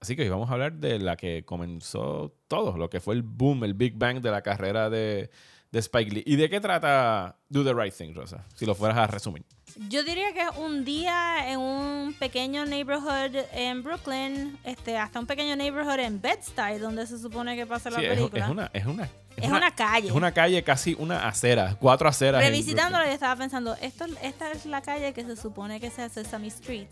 Así 0.00 0.14
que 0.14 0.22
hoy 0.22 0.28
vamos 0.28 0.50
a 0.50 0.54
hablar 0.54 0.74
de 0.74 1.00
la 1.00 1.16
que 1.16 1.44
comenzó 1.44 2.32
todo, 2.46 2.76
lo 2.76 2.88
que 2.88 3.00
fue 3.00 3.14
el 3.14 3.22
boom, 3.22 3.64
el 3.64 3.74
Big 3.74 3.96
Bang 3.96 4.20
de 4.20 4.30
la 4.30 4.42
carrera 4.42 4.88
de, 4.88 5.30
de 5.72 5.78
Spike 5.80 6.10
Lee. 6.12 6.22
¿Y 6.26 6.36
de 6.36 6.48
qué 6.50 6.60
trata 6.60 7.36
Do 7.48 7.64
the 7.64 7.72
Right 7.74 7.94
Thing, 7.94 8.14
Rosa? 8.14 8.44
Si 8.54 8.64
lo 8.66 8.74
fueras 8.74 8.98
a 8.98 9.06
resumir. 9.06 9.44
Yo 9.88 10.04
diría 10.04 10.32
que 10.34 10.42
es 10.42 10.50
un 10.58 10.84
día 10.84 11.50
en 11.50 11.58
un 11.58 12.12
pequeño 12.18 12.66
neighborhood 12.66 13.34
en 13.54 13.82
Brooklyn, 13.82 14.58
este, 14.64 14.98
hasta 14.98 15.18
un 15.18 15.26
pequeño 15.26 15.56
neighborhood 15.56 15.98
en 16.00 16.20
Bed-Stuy, 16.20 16.78
donde 16.78 17.06
se 17.06 17.18
supone 17.18 17.56
que 17.56 17.66
pasa 17.66 17.88
la 17.88 17.98
Sí, 18.00 18.06
película. 18.06 18.44
es 18.44 18.50
una, 18.50 18.70
es 18.74 18.84
una, 18.84 19.08
Es 19.38 19.48
una 19.50 19.74
calle. 19.74 20.08
Es 20.08 20.14
una 20.14 20.32
calle, 20.32 20.62
casi 20.62 20.94
una 20.98 21.26
acera, 21.26 21.74
cuatro 21.80 22.06
aceras. 22.06 22.44
Revisitándola, 22.44 23.06
yo 23.06 23.12
estaba 23.12 23.34
pensando, 23.36 23.74
esto, 23.80 24.04
esta 24.20 24.52
es 24.52 24.66
la 24.66 24.82
calle 24.82 25.14
que 25.14 25.24
se 25.24 25.36
supone 25.36 25.80
que 25.80 25.88
sea 25.88 26.10
Sesame 26.10 26.48
Street, 26.48 26.88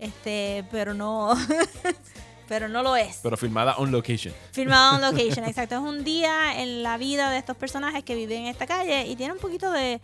este, 0.00 0.64
pero 0.72 0.94
no, 0.94 1.32
pero 2.48 2.68
no 2.68 2.82
lo 2.82 2.96
es. 2.96 3.20
Pero 3.22 3.36
filmada 3.36 3.76
on 3.76 3.90
location. 3.90 4.34
Filmado 4.52 4.96
on 4.96 5.00
location, 5.16 5.44
exacto. 5.44 5.76
Es 5.76 5.80
un 5.80 6.04
día 6.04 6.60
en 6.60 6.82
la 6.82 6.98
vida 6.98 7.30
de 7.30 7.38
estos 7.38 7.56
personajes 7.56 8.04
que 8.04 8.14
viven 8.14 8.42
en 8.42 8.46
esta 8.48 8.66
calle 8.66 9.06
y 9.06 9.16
tiene 9.16 9.32
un 9.32 9.38
poquito 9.38 9.70
de, 9.72 10.00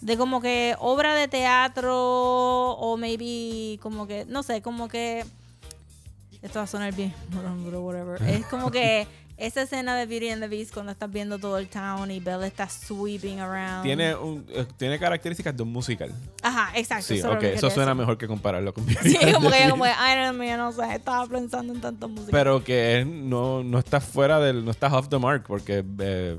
de 0.00 0.16
como 0.16 0.40
que 0.40 0.74
obra 0.78 1.14
de 1.14 1.28
teatro 1.28 1.94
o 1.94 2.96
maybe 2.96 3.78
como 3.80 4.06
que, 4.06 4.24
no 4.26 4.42
sé, 4.42 4.62
como 4.62 4.88
que... 4.88 5.24
Esto 6.42 6.58
va 6.58 6.64
a 6.64 6.66
sonar 6.66 6.92
bien, 6.92 7.14
pero 7.64 7.82
whatever. 7.82 8.20
Es 8.28 8.44
como 8.46 8.72
que 8.72 9.06
esa 9.46 9.62
escena 9.62 9.96
de 9.96 10.06
Beauty 10.06 10.28
and 10.30 10.42
the 10.42 10.48
Beast 10.48 10.72
cuando 10.72 10.92
estás 10.92 11.10
viendo 11.10 11.38
todo 11.38 11.58
el 11.58 11.68
town 11.68 12.10
y 12.10 12.20
Belle 12.20 12.46
está 12.46 12.68
sweeping 12.68 13.40
around. 13.40 13.82
Tiene, 13.82 14.14
un, 14.14 14.46
eh, 14.50 14.66
tiene 14.76 14.98
características 14.98 15.56
de 15.56 15.62
un 15.62 15.72
musical. 15.72 16.12
Ajá, 16.42 16.70
exacto. 16.76 17.06
Sí, 17.06 17.14
eso 17.18 17.26
es 17.28 17.32
lo 17.32 17.34
ok. 17.34 17.40
que 17.40 17.54
Eso 17.54 17.70
suena 17.70 17.94
mejor 17.94 18.16
que 18.18 18.26
compararlo 18.28 18.72
con 18.72 18.86
Sí, 18.86 18.94
Beauty 18.94 19.32
como 19.32 19.48
and 19.48 19.54
que 19.54 19.58
the 19.60 19.64
yo 19.64 19.70
como 19.70 19.84
que, 19.84 19.90
ay, 19.96 20.20
Dios 20.20 20.34
mío, 20.34 20.56
no 20.56 20.72
sé, 20.72 20.94
estaba 20.94 21.26
pensando 21.26 21.72
en 21.72 21.80
tanta 21.80 22.06
música. 22.06 22.30
Pero 22.32 22.62
que 22.62 23.04
no, 23.06 23.62
no 23.64 23.78
está 23.78 24.00
fuera 24.00 24.38
del. 24.40 24.64
No 24.64 24.70
está 24.70 24.86
off 24.96 25.08
the 25.08 25.18
mark 25.18 25.44
porque. 25.46 25.84
eh, 26.00 26.38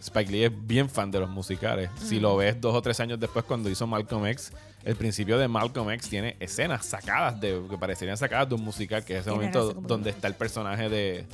Spike 0.00 0.32
Lee 0.32 0.44
es 0.46 0.52
bien 0.66 0.90
fan 0.90 1.12
de 1.12 1.20
los 1.20 1.30
musicales. 1.30 1.88
Si 2.04 2.18
lo 2.18 2.36
ves 2.36 2.60
dos 2.60 2.74
o 2.74 2.82
tres 2.82 2.98
años 2.98 3.20
después 3.20 3.44
cuando 3.44 3.70
hizo 3.70 3.86
Malcolm 3.86 4.26
X, 4.26 4.50
el 4.82 4.96
principio 4.96 5.38
de 5.38 5.46
Malcolm 5.46 5.88
X 5.92 6.08
tiene 6.10 6.36
escenas 6.40 6.84
sacadas 6.86 7.40
de 7.40 7.62
que 7.70 7.78
parecerían 7.78 8.16
sacadas 8.16 8.48
de 8.48 8.56
un 8.56 8.64
musical, 8.64 9.04
que 9.04 9.14
es 9.14 9.20
ese 9.20 9.30
momento 9.30 9.76
como 9.76 9.86
donde 9.86 10.10
que- 10.10 10.16
está 10.16 10.26
el 10.26 10.34
personaje 10.34 10.88
de 10.88 11.24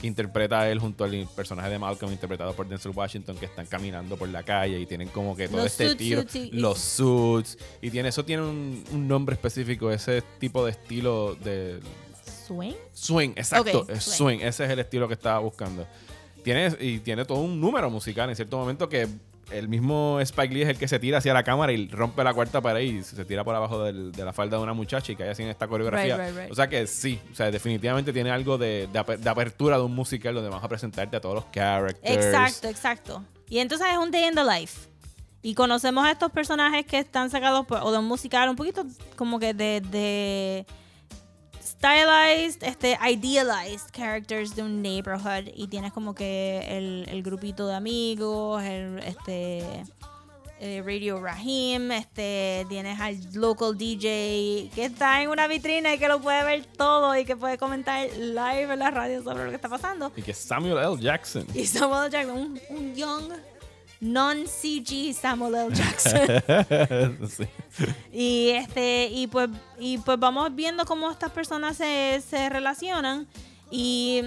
que 0.00 0.06
interpreta 0.06 0.60
a 0.60 0.70
él 0.70 0.78
junto 0.78 1.04
al 1.04 1.26
personaje 1.34 1.70
de 1.70 1.78
Malcolm 1.78 2.12
interpretado 2.12 2.52
por 2.54 2.68
Denzel 2.68 2.92
Washington 2.94 3.36
que 3.38 3.46
están 3.46 3.66
caminando 3.66 4.16
por 4.16 4.28
la 4.28 4.42
calle 4.42 4.78
y 4.78 4.86
tienen 4.86 5.08
como 5.08 5.34
que 5.34 5.48
todo 5.48 5.58
Los 5.58 5.66
este 5.66 5.86
suits, 5.86 5.98
tiro, 5.98 6.20
suits 6.22 6.34
y- 6.34 6.38
y- 6.48 6.50
los 6.60 6.78
suits 6.78 7.58
y 7.80 7.90
tiene 7.90 8.10
eso 8.10 8.24
tiene 8.24 8.42
un, 8.42 8.84
un 8.92 9.08
nombre 9.08 9.34
específico, 9.34 9.90
ese 9.90 10.22
tipo 10.38 10.64
de 10.64 10.72
estilo 10.72 11.34
de 11.36 11.80
Swing. 12.46 12.74
Swing, 12.92 13.30
exacto. 13.30 13.80
Ok, 13.80 13.90
es 13.90 14.04
swing. 14.04 14.38
swing. 14.38 14.38
Ese 14.46 14.64
es 14.64 14.70
el 14.70 14.78
estilo 14.78 15.08
que 15.08 15.14
estaba 15.14 15.40
buscando. 15.40 15.84
Tiene, 16.44 16.72
y 16.78 17.00
tiene 17.00 17.24
todo 17.24 17.38
un 17.38 17.60
número 17.60 17.90
musical 17.90 18.28
en 18.30 18.36
cierto 18.36 18.56
momento 18.56 18.88
que 18.88 19.08
el 19.50 19.68
mismo 19.68 20.18
Spike 20.20 20.52
Lee 20.54 20.62
es 20.62 20.68
el 20.68 20.78
que 20.78 20.88
se 20.88 20.98
tira 20.98 21.18
hacia 21.18 21.32
la 21.32 21.42
cámara 21.42 21.72
y 21.72 21.88
rompe 21.88 22.22
la 22.24 22.34
cuarta 22.34 22.60
pared 22.60 22.80
y 22.80 23.02
se 23.02 23.24
tira 23.24 23.44
por 23.44 23.54
abajo 23.54 23.84
del- 23.84 24.12
de 24.12 24.24
la 24.24 24.32
falda 24.32 24.56
de 24.56 24.62
una 24.62 24.72
muchacha 24.74 25.12
y 25.12 25.16
cae 25.16 25.30
así 25.30 25.42
en 25.42 25.48
esta 25.50 25.68
coreografía. 25.68 26.16
Right, 26.16 26.28
right, 26.28 26.38
right. 26.44 26.52
O 26.52 26.54
sea 26.54 26.68
que 26.68 26.86
sí, 26.86 27.20
o 27.32 27.34
sea, 27.34 27.50
definitivamente 27.50 28.12
tiene 28.12 28.30
algo 28.30 28.58
de, 28.58 28.88
de 28.92 28.98
aper- 28.98 29.18
de 29.18 29.30
apertura 29.30 29.76
de 29.76 29.84
un 29.84 29.94
musical 29.94 30.34
donde 30.34 30.50
vamos 30.50 30.64
a 30.64 30.68
presentarte 30.68 31.16
a 31.16 31.20
todos 31.20 31.34
los 31.36 31.44
characters. 31.52 32.24
Exacto, 32.26 32.68
exacto. 32.68 33.24
Y 33.48 33.58
entonces 33.58 33.86
es 33.92 33.98
un 33.98 34.10
day 34.10 34.24
in 34.26 34.34
the 34.34 34.42
life. 34.44 34.88
Y 35.42 35.54
conocemos 35.54 36.04
a 36.04 36.10
estos 36.10 36.32
personajes 36.32 36.84
que 36.86 36.98
están 36.98 37.30
sacados 37.30 37.64
por- 37.66 37.78
o 37.82 37.92
de 37.92 37.98
un 37.98 38.06
musical 38.06 38.48
un 38.48 38.56
poquito 38.56 38.84
como 39.14 39.38
que 39.38 39.54
de, 39.54 39.80
de 39.80 40.66
stylized, 41.78 42.62
este, 42.62 42.98
idealized 43.02 43.90
characters 43.92 44.54
de 44.54 44.62
un 44.62 44.82
neighborhood. 44.82 45.50
Y 45.54 45.68
tienes 45.68 45.92
como 45.92 46.14
que 46.14 46.64
el, 46.68 47.06
el 47.08 47.22
grupito 47.22 47.66
de 47.66 47.74
amigos, 47.74 48.62
el, 48.62 48.98
este, 49.00 49.84
eh, 50.58 50.82
Radio 50.84 51.20
Rahim, 51.20 51.92
este, 51.92 52.64
tienes 52.68 52.98
al 52.98 53.18
local 53.34 53.76
DJ 53.76 54.70
que 54.74 54.86
está 54.86 55.22
en 55.22 55.28
una 55.28 55.46
vitrina 55.48 55.92
y 55.92 55.98
que 55.98 56.08
lo 56.08 56.20
puede 56.20 56.42
ver 56.44 56.64
todo 56.64 57.14
y 57.14 57.26
que 57.26 57.36
puede 57.36 57.58
comentar 57.58 58.08
live 58.16 58.72
en 58.72 58.78
la 58.78 58.90
radio 58.90 59.22
sobre 59.22 59.44
lo 59.44 59.50
que 59.50 59.56
está 59.56 59.68
pasando. 59.68 60.12
Y 60.16 60.22
que 60.22 60.32
Samuel 60.32 60.78
L. 60.78 60.96
Jackson. 60.98 61.46
Y 61.54 61.66
Samuel 61.66 62.04
L. 62.04 62.10
Jackson, 62.10 62.36
un, 62.38 62.76
un 62.76 62.94
young, 62.94 63.32
non-CG 64.00 65.14
Samuel 65.14 65.54
L. 65.54 65.74
Jackson. 65.74 67.28
Sí. 67.28 67.44
y 68.12 68.50
este, 68.50 69.08
y 69.10 69.26
pues, 69.26 69.48
y 69.78 69.98
pues 69.98 70.18
vamos 70.18 70.54
viendo 70.54 70.84
cómo 70.84 71.10
estas 71.10 71.30
personas 71.30 71.76
se, 71.76 72.22
se 72.28 72.48
relacionan. 72.48 73.26
Y, 73.70 74.22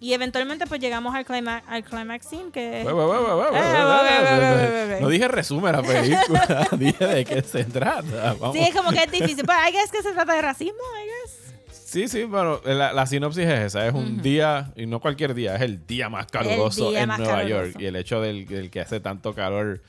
y 0.00 0.12
eventualmente 0.14 0.66
pues 0.66 0.80
llegamos 0.80 1.14
al 1.14 1.24
climax, 1.24 1.64
al 1.68 1.84
climax 1.84 2.26
scene 2.26 2.50
que. 2.50 2.82
Eh. 2.82 2.84
No 5.00 5.08
dije 5.08 5.28
resumen 5.28 5.72
la 5.72 5.82
película, 5.82 6.68
dije 6.72 7.06
de 7.06 7.24
qué 7.24 7.42
se 7.42 7.64
trata. 7.64 8.34
Vamos. 8.34 8.56
Sí, 8.56 8.62
es 8.62 8.74
como 8.74 8.90
que 8.90 9.04
es 9.04 9.12
difícil. 9.12 9.44
Pues, 9.44 9.58
I 9.68 9.72
guess 9.72 9.90
que 9.92 10.02
se 10.02 10.12
trata 10.12 10.34
de 10.34 10.42
racismo, 10.42 10.80
I 11.00 11.06
guess. 11.06 11.31
Sí, 11.92 12.08
sí, 12.08 12.24
bueno, 12.24 12.58
la, 12.64 12.94
la 12.94 13.06
sinopsis 13.06 13.44
es 13.44 13.60
esa, 13.66 13.86
es 13.86 13.92
un 13.92 14.22
día, 14.22 14.72
y 14.76 14.86
no 14.86 14.98
cualquier 14.98 15.34
día, 15.34 15.56
es 15.56 15.60
el 15.60 15.86
día 15.86 16.08
más 16.08 16.24
caluroso 16.24 16.88
día 16.88 17.02
en 17.02 17.08
más 17.08 17.18
Nueva 17.18 17.40
caluroso. 17.40 17.64
York. 17.66 17.76
Y 17.80 17.84
el 17.84 17.96
hecho 17.96 18.18
del, 18.22 18.46
del 18.46 18.70
que 18.70 18.80
hace 18.80 18.98
tanto 19.00 19.34
calor 19.34 19.82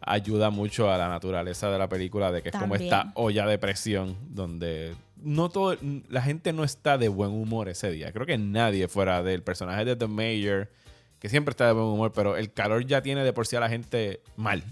ayuda 0.00 0.50
mucho 0.50 0.88
a 0.88 0.96
la 0.96 1.08
naturaleza 1.08 1.68
de 1.68 1.76
la 1.76 1.88
película, 1.88 2.30
de 2.30 2.42
que 2.42 2.50
es 2.50 2.54
como 2.54 2.76
esta 2.76 3.10
olla 3.14 3.44
de 3.44 3.58
presión 3.58 4.16
donde 4.28 4.94
no 5.16 5.48
todo, 5.48 5.76
la 6.08 6.22
gente 6.22 6.52
no 6.52 6.62
está 6.62 6.96
de 6.96 7.08
buen 7.08 7.30
humor 7.30 7.68
ese 7.68 7.90
día. 7.90 8.12
Creo 8.12 8.24
que 8.24 8.38
nadie 8.38 8.86
fuera 8.86 9.24
del 9.24 9.42
personaje 9.42 9.84
de 9.84 9.96
The 9.96 10.06
Mayor, 10.06 10.70
que 11.18 11.28
siempre 11.28 11.50
está 11.50 11.66
de 11.66 11.72
buen 11.72 11.86
humor, 11.86 12.12
pero 12.14 12.36
el 12.36 12.52
calor 12.52 12.86
ya 12.86 13.02
tiene 13.02 13.24
de 13.24 13.32
por 13.32 13.48
sí 13.48 13.56
a 13.56 13.60
la 13.60 13.68
gente 13.68 14.20
mal. 14.36 14.62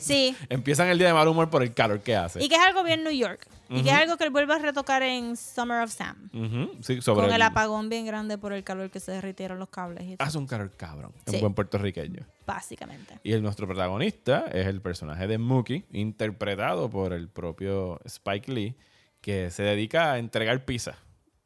Sí. 0.00 0.34
Empiezan 0.48 0.88
el 0.88 0.96
día 0.96 1.08
de 1.08 1.12
mal 1.12 1.28
humor 1.28 1.50
por 1.50 1.62
el 1.62 1.74
calor 1.74 2.00
que 2.00 2.16
hace. 2.16 2.42
Y 2.42 2.48
que 2.48 2.54
es 2.54 2.62
algo 2.62 2.82
bien 2.84 3.04
New 3.04 3.12
York. 3.12 3.46
Y 3.68 3.82
que 3.82 3.88
es 3.88 3.94
algo 3.94 4.16
que 4.16 4.24
él 4.24 4.30
vuelve 4.30 4.54
a 4.54 4.58
retocar 4.58 5.02
en 5.02 5.36
Summer 5.36 5.82
of 5.82 5.90
Sam. 5.90 6.30
Ujú, 6.32 6.82
sí, 6.82 7.00
sobre 7.02 7.22
Con 7.22 7.30
el 7.30 7.36
el- 7.36 7.42
apagón 7.42 7.88
bien 7.88 8.06
grande 8.06 8.38
por 8.38 8.52
el 8.52 8.62
calor 8.62 8.90
que 8.90 9.00
se 9.00 9.10
derritieron 9.12 9.58
los 9.58 9.68
cables. 9.68 10.04
Y 10.04 10.16
todo, 10.16 10.26
Hace 10.28 10.38
un 10.38 10.46
calor 10.46 10.70
cabrón, 10.76 11.12
en 11.26 11.34
Sí. 11.34 11.40
buen 11.40 11.54
puertorriqueño. 11.54 12.26
básicamente. 12.46 13.18
Y 13.24 13.32
el, 13.32 13.42
nuestro 13.42 13.66
protagonista 13.66 14.44
es 14.52 14.66
el 14.68 14.80
personaje 14.80 15.26
de 15.26 15.36
Mookie, 15.38 15.84
interpretado 15.92 16.88
por 16.88 17.12
el 17.12 17.28
propio 17.28 18.00
Spike 18.04 18.52
Lee, 18.52 18.76
que 19.20 19.50
se 19.50 19.64
dedica 19.64 20.12
a 20.12 20.18
entregar 20.18 20.64
pizza 20.64 20.96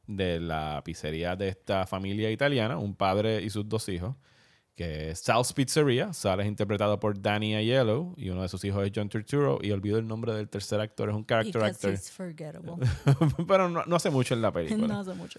de 0.06 0.40
la 0.40 0.82
pizzería 0.84 1.36
de 1.36 1.48
esta 1.48 1.86
familia 1.86 2.30
italiana, 2.30 2.76
un 2.78 2.94
padre 2.94 3.40
y 3.42 3.48
sus 3.48 3.66
dos 3.68 3.88
hijos, 3.88 4.14
que 4.80 5.10
es 5.10 5.18
Sal's 5.18 5.52
Pizzeria. 5.52 6.10
Sal 6.14 6.40
es 6.40 6.46
interpretado 6.46 6.98
por 6.98 7.20
Danny 7.20 7.54
Aiello 7.54 8.14
y 8.16 8.30
uno 8.30 8.40
de 8.40 8.48
sus 8.48 8.64
hijos 8.64 8.82
es 8.86 8.92
John 8.94 9.10
Turturro. 9.10 9.58
Y 9.60 9.72
olvido 9.72 9.98
el 9.98 10.08
nombre 10.08 10.32
del 10.32 10.48
tercer 10.48 10.80
actor, 10.80 11.10
es 11.10 11.14
un 11.14 11.26
character 11.26 11.60
Because 11.60 11.70
actor. 11.76 11.92
he's 11.92 12.10
forgettable. 12.10 12.72
Pero 13.46 13.68
no, 13.68 13.84
no 13.84 13.96
hace 13.96 14.08
mucho 14.08 14.32
en 14.32 14.40
la 14.40 14.50
película. 14.50 14.86
no 14.86 15.00
hace 15.00 15.12
mucho. 15.12 15.38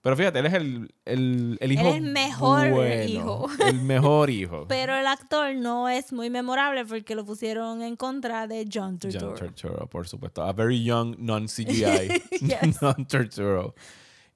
Pero 0.00 0.16
fíjate, 0.16 0.38
él 0.38 0.46
es 0.46 0.54
el, 0.54 0.94
el, 1.04 1.58
el 1.60 1.72
hijo. 1.72 1.88
es 1.90 1.96
el 1.96 2.10
mejor 2.10 2.70
bueno, 2.70 3.04
hijo. 3.04 3.48
El 3.66 3.82
mejor 3.82 4.30
hijo. 4.30 4.64
Pero 4.68 4.96
el 4.96 5.06
actor 5.06 5.54
no 5.56 5.90
es 5.90 6.10
muy 6.10 6.30
memorable 6.30 6.86
porque 6.86 7.14
lo 7.14 7.26
pusieron 7.26 7.82
en 7.82 7.96
contra 7.96 8.46
de 8.46 8.66
John 8.72 8.98
Turturro. 8.98 9.34
John 9.38 9.48
Turturro, 9.48 9.86
por 9.90 10.08
supuesto. 10.08 10.42
A 10.42 10.54
very 10.54 10.82
young, 10.82 11.16
non-CGI. 11.18 12.22
Yes. 12.40 12.80
non-Turturro. 12.80 13.74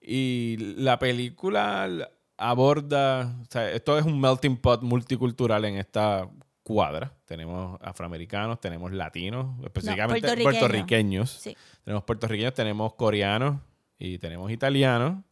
Y 0.03 0.59
la 0.77 0.99
película 0.99 2.11
aborda. 2.37 3.37
O 3.43 3.47
sea, 3.50 3.71
esto 3.71 3.99
es 3.99 4.05
un 4.05 4.21
melting 4.21 4.57
pot 4.57 4.83
multicultural 4.83 5.64
en 5.64 5.76
esta 5.76 6.29
cuadra. 6.62 7.12
Tenemos 7.25 7.79
afroamericanos, 7.83 8.61
tenemos 8.61 8.93
latinos, 8.93 9.55
específicamente 9.64 10.21
puertorriqueños. 10.21 10.61
puertorriqueños. 10.61 11.31
Sí. 11.31 11.57
Tenemos 11.85 12.05
puertorriqueños, 12.05 12.55
tenemos 12.55 12.95
coreanos 12.95 13.61
y 13.99 14.19
tenemos 14.19 14.50
italianos. 14.50 15.23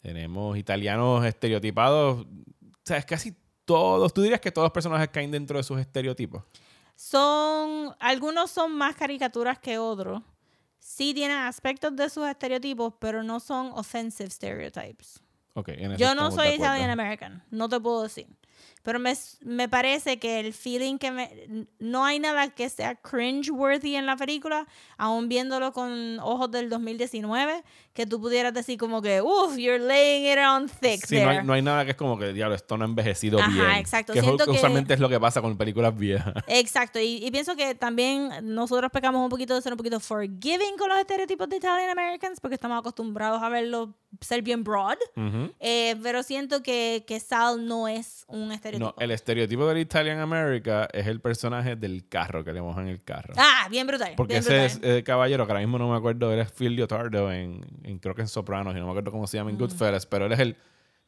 Tenemos 0.00 0.56
italianos 0.56 1.24
estereotipados. 1.24 2.20
O 2.20 2.26
sea, 2.84 2.98
es 2.98 3.04
casi 3.04 3.34
todos. 3.64 4.12
Tú 4.14 4.22
dirías 4.22 4.40
que 4.40 4.52
todos 4.52 4.66
los 4.66 4.72
personajes 4.72 5.08
caen 5.08 5.30
dentro 5.30 5.58
de 5.58 5.64
sus 5.64 5.80
estereotipos. 5.80 6.44
Son, 6.94 7.94
algunos 7.98 8.50
son 8.50 8.76
más 8.76 8.96
caricaturas 8.96 9.58
que 9.58 9.78
otros. 9.78 10.22
Sí 10.78 11.12
tienen 11.12 11.38
aspectos 11.38 11.94
de 11.94 12.08
sus 12.08 12.26
estereotipos, 12.26 12.94
pero 12.98 13.22
no 13.22 13.40
son 13.40 13.72
offensive 13.74 14.30
stereotypes. 14.30 15.20
Ok, 15.58 15.70
en 15.70 15.92
eso 15.92 15.96
Yo 15.96 16.14
no 16.14 16.30
soy. 16.30 16.50
Italian 16.50 16.88
American, 16.88 17.42
no 17.50 17.68
te 17.68 17.80
puedo 17.80 18.04
decir. 18.04 18.28
Pero 18.88 19.00
me, 19.00 19.12
me 19.42 19.68
parece 19.68 20.18
que 20.18 20.40
el 20.40 20.54
feeling 20.54 20.96
que 20.96 21.10
me... 21.10 21.66
No 21.78 22.06
hay 22.06 22.18
nada 22.20 22.48
que 22.48 22.70
sea 22.70 22.94
cringe-worthy 22.94 23.96
en 23.96 24.06
la 24.06 24.16
película, 24.16 24.66
aún 24.96 25.28
viéndolo 25.28 25.74
con 25.74 26.18
ojos 26.20 26.50
del 26.50 26.70
2019, 26.70 27.64
que 27.92 28.06
tú 28.06 28.18
pudieras 28.18 28.54
decir 28.54 28.78
como 28.78 29.02
que, 29.02 29.20
uff, 29.20 29.58
you're 29.58 29.78
laying 29.78 30.24
it 30.32 30.38
on 30.38 30.68
thick 30.70 31.04
Sí, 31.04 31.16
no 31.16 31.20
there. 31.20 31.38
hay, 31.40 31.44
no 31.44 31.52
hay 31.52 31.60
nada 31.60 31.84
que 31.84 31.90
es 31.90 31.96
como 31.98 32.18
que, 32.18 32.32
diablo, 32.32 32.54
esto 32.54 32.78
no 32.78 32.84
ha 32.84 32.88
envejecido 32.88 33.38
Ajá, 33.40 33.50
bien. 33.50 33.70
exacto. 33.72 34.14
Que, 34.14 34.22
Siento 34.22 34.44
que 34.46 34.52
usualmente 34.52 34.94
es 34.94 35.00
lo 35.00 35.10
que 35.10 35.20
pasa 35.20 35.42
con 35.42 35.58
películas 35.58 35.94
viejas. 35.94 36.32
Exacto, 36.46 36.98
y, 36.98 37.22
y 37.22 37.30
pienso 37.30 37.56
que 37.56 37.74
también 37.74 38.30
nosotros 38.54 38.90
pecamos 38.90 39.22
un 39.22 39.28
poquito 39.28 39.54
de 39.54 39.60
ser 39.60 39.72
un 39.74 39.76
poquito 39.76 40.00
forgiving 40.00 40.78
con 40.78 40.88
los 40.88 40.98
estereotipos 40.98 41.46
de 41.50 41.56
Italian 41.56 41.90
Americans, 41.90 42.40
porque 42.40 42.54
estamos 42.54 42.78
acostumbrados 42.78 43.42
a 43.42 43.50
verlos 43.50 43.90
ser 44.22 44.40
bien 44.40 44.64
broad, 44.64 44.96
Ujú. 45.16 45.52
eh, 45.60 45.94
pero 46.02 46.22
siento 46.22 46.62
que, 46.62 47.04
que 47.06 47.20
Sal 47.20 47.66
no 47.66 47.86
es 47.88 48.24
un 48.28 48.50
estereotipo. 48.52 48.77
No, 48.78 48.94
el 48.98 49.10
estereotipo 49.10 49.66
del 49.66 49.78
Italian 49.78 50.18
America 50.20 50.88
es 50.92 51.06
el 51.06 51.20
personaje 51.20 51.76
del 51.76 52.08
carro 52.08 52.44
que 52.44 52.52
le 52.52 52.60
mojan 52.62 52.88
el 52.88 53.02
carro. 53.02 53.34
Ah, 53.36 53.66
bien 53.70 53.86
brutal. 53.86 54.12
Porque 54.16 54.34
bien 54.34 54.40
ese 54.40 54.58
brutal. 54.74 54.90
es 54.90 54.96
el 54.96 55.04
caballero, 55.04 55.46
que 55.46 55.52
ahora 55.52 55.60
mismo 55.60 55.78
no 55.78 55.90
me 55.90 55.96
acuerdo, 55.96 56.32
él 56.32 56.40
es 56.40 56.50
Phil 56.52 56.74
Leotardo 56.76 57.32
en, 57.32 57.64
en- 57.84 57.98
creo 57.98 58.14
que 58.14 58.22
en 58.22 58.28
Sopranos, 58.28 58.74
y 58.74 58.78
no 58.78 58.84
me 58.86 58.90
acuerdo 58.90 59.10
cómo 59.10 59.26
se 59.26 59.36
llama 59.36 59.50
en 59.50 59.58
Goodfellas, 59.58 60.06
pero 60.06 60.26
él 60.26 60.32
es 60.32 60.38
el 60.40 60.56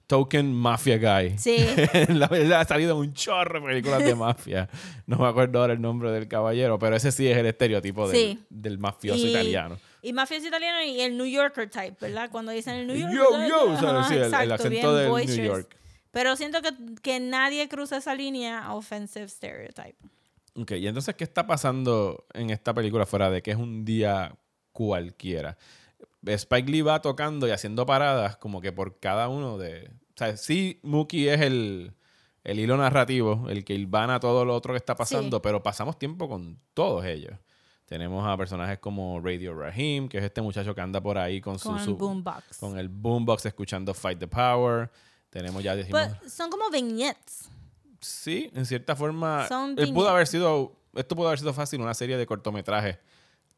token 0.06 0.52
mafia 0.52 0.98
guy. 0.98 1.30
Mm. 1.30 1.38
Sí. 1.38 1.56
La- 2.08 2.26
él 2.32 2.52
ha 2.52 2.64
salido 2.64 2.96
un 2.98 3.12
chorro 3.14 3.60
de 3.60 3.66
películas 3.66 4.02
de 4.04 4.14
mafia. 4.16 4.68
No 5.06 5.18
me 5.18 5.28
acuerdo 5.28 5.60
ahora 5.60 5.72
el 5.74 5.80
nombre 5.80 6.10
del 6.10 6.26
caballero, 6.26 6.78
pero 6.78 6.96
ese 6.96 7.12
sí 7.12 7.28
es 7.28 7.36
el 7.36 7.46
estereotipo 7.46 8.08
del, 8.08 8.16
Sí. 8.16 8.44
del 8.50 8.78
mafioso 8.78 9.24
Y- 9.24 9.30
italiano. 9.30 9.78
Y 10.02 10.12
mafioso 10.14 10.48
italiano 10.48 10.82
y 10.82 11.00
el 11.02 11.16
New 11.16 11.26
Yorker 11.26 11.68
type, 11.68 11.94
¿verdad? 12.00 12.30
Cuando 12.32 12.52
dicen 12.52 12.74
el 12.74 12.86
New 12.86 12.96
Yorker. 12.96 13.16
Yo, 13.16 13.46
yo, 13.48 13.70
ajá, 13.72 13.80
¿sabes? 13.80 14.06
Sí, 14.08 14.14
el- 14.14 14.34
el 14.44 14.52
acento 14.52 14.94
del 14.96 15.10
New. 15.12 15.44
York. 15.46 15.76
Pero 16.10 16.36
siento 16.36 16.60
que, 16.62 16.70
que 17.02 17.20
nadie 17.20 17.68
cruza 17.68 17.96
esa 17.98 18.14
línea 18.14 18.72
offensive 18.74 19.28
stereotype. 19.28 19.96
Ok, 20.56 20.72
y 20.72 20.86
entonces, 20.88 21.14
¿qué 21.14 21.24
está 21.24 21.46
pasando 21.46 22.26
en 22.34 22.50
esta 22.50 22.74
película 22.74 23.06
fuera 23.06 23.30
de 23.30 23.42
que 23.42 23.52
es 23.52 23.56
un 23.56 23.84
día 23.84 24.34
cualquiera? 24.72 25.56
Spike 26.24 26.70
Lee 26.70 26.82
va 26.82 27.00
tocando 27.00 27.46
y 27.46 27.50
haciendo 27.50 27.86
paradas 27.86 28.36
como 28.36 28.60
que 28.60 28.72
por 28.72 28.98
cada 28.98 29.28
uno 29.28 29.56
de... 29.58 29.88
O 30.10 30.16
sea, 30.16 30.36
sí, 30.36 30.80
Mookie 30.82 31.28
es 31.28 31.40
el, 31.40 31.94
el 32.44 32.58
hilo 32.60 32.76
narrativo, 32.76 33.46
el 33.48 33.64
que 33.64 33.74
ilvana 33.74 34.20
todo 34.20 34.44
lo 34.44 34.54
otro 34.54 34.74
que 34.74 34.78
está 34.78 34.94
pasando, 34.96 35.38
Sí. 35.38 35.40
pero 35.42 35.62
pasamos 35.62 35.98
tiempo 35.98 36.28
con 36.28 36.58
todos 36.74 37.04
ellos. 37.06 37.32
Tenemos 37.86 38.26
a 38.26 38.36
personajes 38.36 38.78
como 38.78 39.20
Radio 39.20 39.54
Rahim, 39.54 40.08
que 40.08 40.18
es 40.18 40.24
este 40.24 40.42
muchacho 40.42 40.74
que 40.74 40.80
anda 40.80 41.00
por 41.00 41.16
ahí 41.18 41.40
con, 41.40 41.58
Con 41.58 41.78
su, 41.80 41.90
el 41.90 41.96
boombox. 41.96 42.58
con 42.58 42.78
el 42.78 42.88
boombox 42.88 43.46
escuchando 43.46 43.94
Fight 43.94 44.18
the 44.18 44.28
Power. 44.28 44.90
Tenemos 45.30 45.62
ya, 45.62 45.74
dijimos... 45.74 46.08
But 46.20 46.28
son 46.28 46.50
como 46.50 46.70
vignettes. 46.70 47.48
Sí, 48.00 48.50
en 48.54 48.66
cierta 48.66 48.96
forma. 48.96 49.46
Son 49.48 49.70
él 49.70 49.76
pudo 49.76 49.86
viñetas. 49.86 50.10
haber 50.10 50.26
sido. 50.26 50.76
Esto 50.94 51.14
pudo 51.14 51.28
haber 51.28 51.38
sido 51.38 51.52
fácil 51.52 51.80
una 51.80 51.94
serie 51.94 52.16
de 52.16 52.26
cortometrajes. 52.26 52.98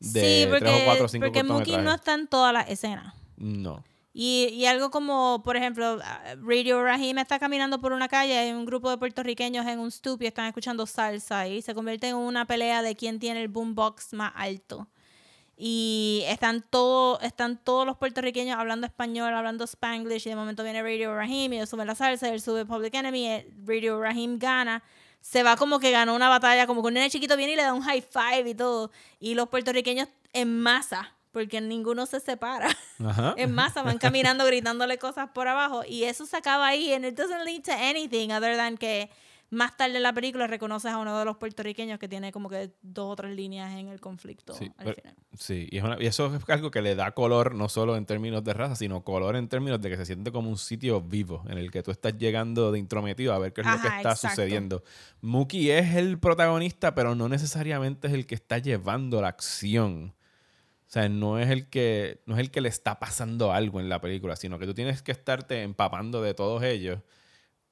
De 0.01 0.21
sí, 0.21 0.47
porque, 0.51 0.65
tres 0.65 0.83
o 0.83 0.85
cuatro 0.85 1.05
o 1.05 1.09
cinco 1.09 1.27
porque 1.27 1.43
Mookie 1.45 1.77
no 1.79 1.95
está 1.95 2.15
en 2.15 2.27
todas 2.27 2.53
las 2.53 2.69
escenas. 2.69 3.15
No. 3.37 3.85
Y, 4.13 4.49
y 4.53 4.67
algo 4.67 4.91
como, 4.91 5.43
por 5.43 5.57
ejemplo, 5.57 5.99
ah, 6.03 6.35
Radio 6.43 6.83
Rahim 6.83 7.19
está 7.19 7.39
caminando 7.39 7.81
por 7.81 7.93
una 7.93 8.09
calle, 8.09 8.37
hay 8.37 8.53
un 8.53 8.67
grupo 8.67 8.91
de 8.91 8.99
puertorriqueños 8.99 9.67
en 9.67 9.79
un 9.79 9.91
stoop 9.91 10.21
y 10.23 10.27
están 10.27 10.47
escuchando 10.47 10.87
salsa 10.87 11.49
y 11.49 11.63
se 11.63 11.73
convierte 11.73 12.09
en 12.09 12.17
una 12.17 12.47
pelea 12.47 12.83
de 12.83 12.95
quién 12.95 13.19
tiene 13.19 13.43
el 13.43 13.49
boombox 13.49 14.13
más 14.13 14.33
alto. 14.35 14.89
Y 15.65 16.25
están, 16.27 16.61
todo, 16.61 17.21
están 17.21 17.57
todos 17.57 17.87
los 17.87 17.97
puertorriqueños 17.97 18.59
hablando 18.59 18.85
español, 18.85 19.33
hablando 19.33 19.63
spanglish 19.63 20.27
y 20.27 20.31
de 20.31 20.35
momento 20.35 20.65
viene 20.65 20.83
Radio 20.83 21.15
Rahim 21.15 21.53
y 21.53 21.61
él 21.61 21.69
sube 21.69 21.85
la 21.85 21.95
salsa, 21.95 22.31
él 22.31 22.41
sube 22.41 22.67
Public 22.67 22.93
Enemy, 22.93 23.29
eh, 23.29 23.49
Radio 23.65 24.01
Rahim 24.01 24.41
gana. 24.41 24.83
Se 25.21 25.45
va 25.45 25.55
como 25.55 25.79
que 25.79 25.93
ganó 25.93 26.17
una 26.17 26.29
batalla, 26.29 26.67
como 26.67 26.83
que 26.83 26.89
un 26.89 26.95
nene 26.95 27.11
chiquito 27.11 27.37
viene 27.37 27.53
y 27.53 27.55
le 27.55 27.63
da 27.63 27.75
un 27.75 27.83
high 27.83 28.03
five 28.03 28.51
y 28.51 28.57
todo. 28.57 28.91
Y 29.21 29.37
los 29.37 29.51
puertorriqueños 29.51 30.09
en 30.33 30.61
masa, 30.61 31.15
porque 31.31 31.61
ninguno 31.61 32.07
se 32.07 32.19
separa. 32.19 32.69
Ajá. 33.07 33.35
en 33.37 33.55
masa 33.55 33.83
van 33.83 33.99
caminando 33.99 34.45
gritándole 34.45 34.99
cosas 34.99 35.31
por 35.33 35.47
abajo 35.47 35.83
y 35.87 36.03
eso 36.03 36.27
se 36.27 36.37
acaba 36.37 36.67
ahí 36.67 36.93
and 36.93 37.05
it 37.05 37.17
doesn't 37.17 37.45
lead 37.45 37.63
to 37.63 37.71
anything 37.71 38.33
other 38.33 38.57
than 38.57 38.77
que 38.77 39.11
más 39.53 39.77
tarde 39.77 39.99
en 39.99 40.03
la 40.03 40.15
película 40.15 40.47
reconoces 40.47 40.91
a 40.91 40.97
uno 40.99 41.19
de 41.19 41.25
los 41.27 41.37
puertorriqueños 41.37 41.99
que 41.99 42.09
tiene 42.09 42.33
como 42.33 42.49
que 42.49 42.71
dos 42.81 43.13
o 43.13 43.17
tres 43.17 43.37
líneas 43.37 43.73
en 43.77 43.89
el 43.89 44.01
conflicto 44.01 44.55
Sí, 44.55 44.65
al 44.79 44.85
pero- 44.87 44.95
final. 44.97 45.15
sí, 45.39 45.69
y, 45.71 45.77
es 45.77 45.85
una- 45.85 45.97
y 46.03 46.07
eso 46.07 46.35
es 46.35 46.43
algo 46.49 46.71
que 46.71 46.81
le 46.81 46.95
da 46.95 47.13
color 47.13 47.55
no 47.55 47.69
solo 47.69 47.97
en 47.97 48.07
términos 48.07 48.43
de 48.43 48.55
raza, 48.55 48.77
sino 48.77 49.05
color 49.05 49.37
en 49.37 49.49
términos 49.49 49.81
de 49.83 49.91
que 49.91 49.97
se 49.99 50.07
siente 50.07 50.33
como 50.33 50.49
un 50.49 50.57
sitio 50.57 51.03
vivo 51.03 51.45
en 51.49 51.59
el 51.59 51.71
que 51.71 51.83
tú 51.83 51.91
estás 51.91 52.17
llegando 52.17 52.73
de 52.73 52.79
intrometido 52.79 53.35
a 53.35 53.39
ver 53.39 53.53
qué 53.53 53.61
es 53.61 53.67
lo 53.67 53.73
que 53.75 53.89
está 53.89 54.01
exacto. 54.13 54.29
sucediendo. 54.31 54.83
Mookie 55.21 55.71
es 55.71 55.95
el 55.97 56.19
protagonista, 56.19 56.95
pero 56.95 57.15
no 57.15 57.29
necesariamente 57.29 58.09
es 58.09 58.15
el 58.15 58.27
que 58.27 58.35
está 58.35 58.57
llevando 58.59 59.21
la 59.21 59.29
acción. 59.29 60.15
O 60.89 60.91
sea, 60.93 61.09
no 61.09 61.39
es 61.39 61.51
el 61.51 61.69
que 61.69 62.21
no 62.27 62.35
es 62.35 62.41
el 62.41 62.51
que 62.51 62.61
le 62.61 62.69
está 62.69 62.99
pasando 62.99 63.53
algo 63.53 63.81
en 63.81 63.89
la 63.89 64.01
película, 64.01 64.37
sino 64.37 64.59
que 64.59 64.67
tú 64.67 64.75
tienes 64.75 65.03
que 65.03 65.13
estarte 65.13 65.63
empapando 65.63 66.21
de 66.23 66.35
todos 66.35 66.63
ellos. 66.63 66.99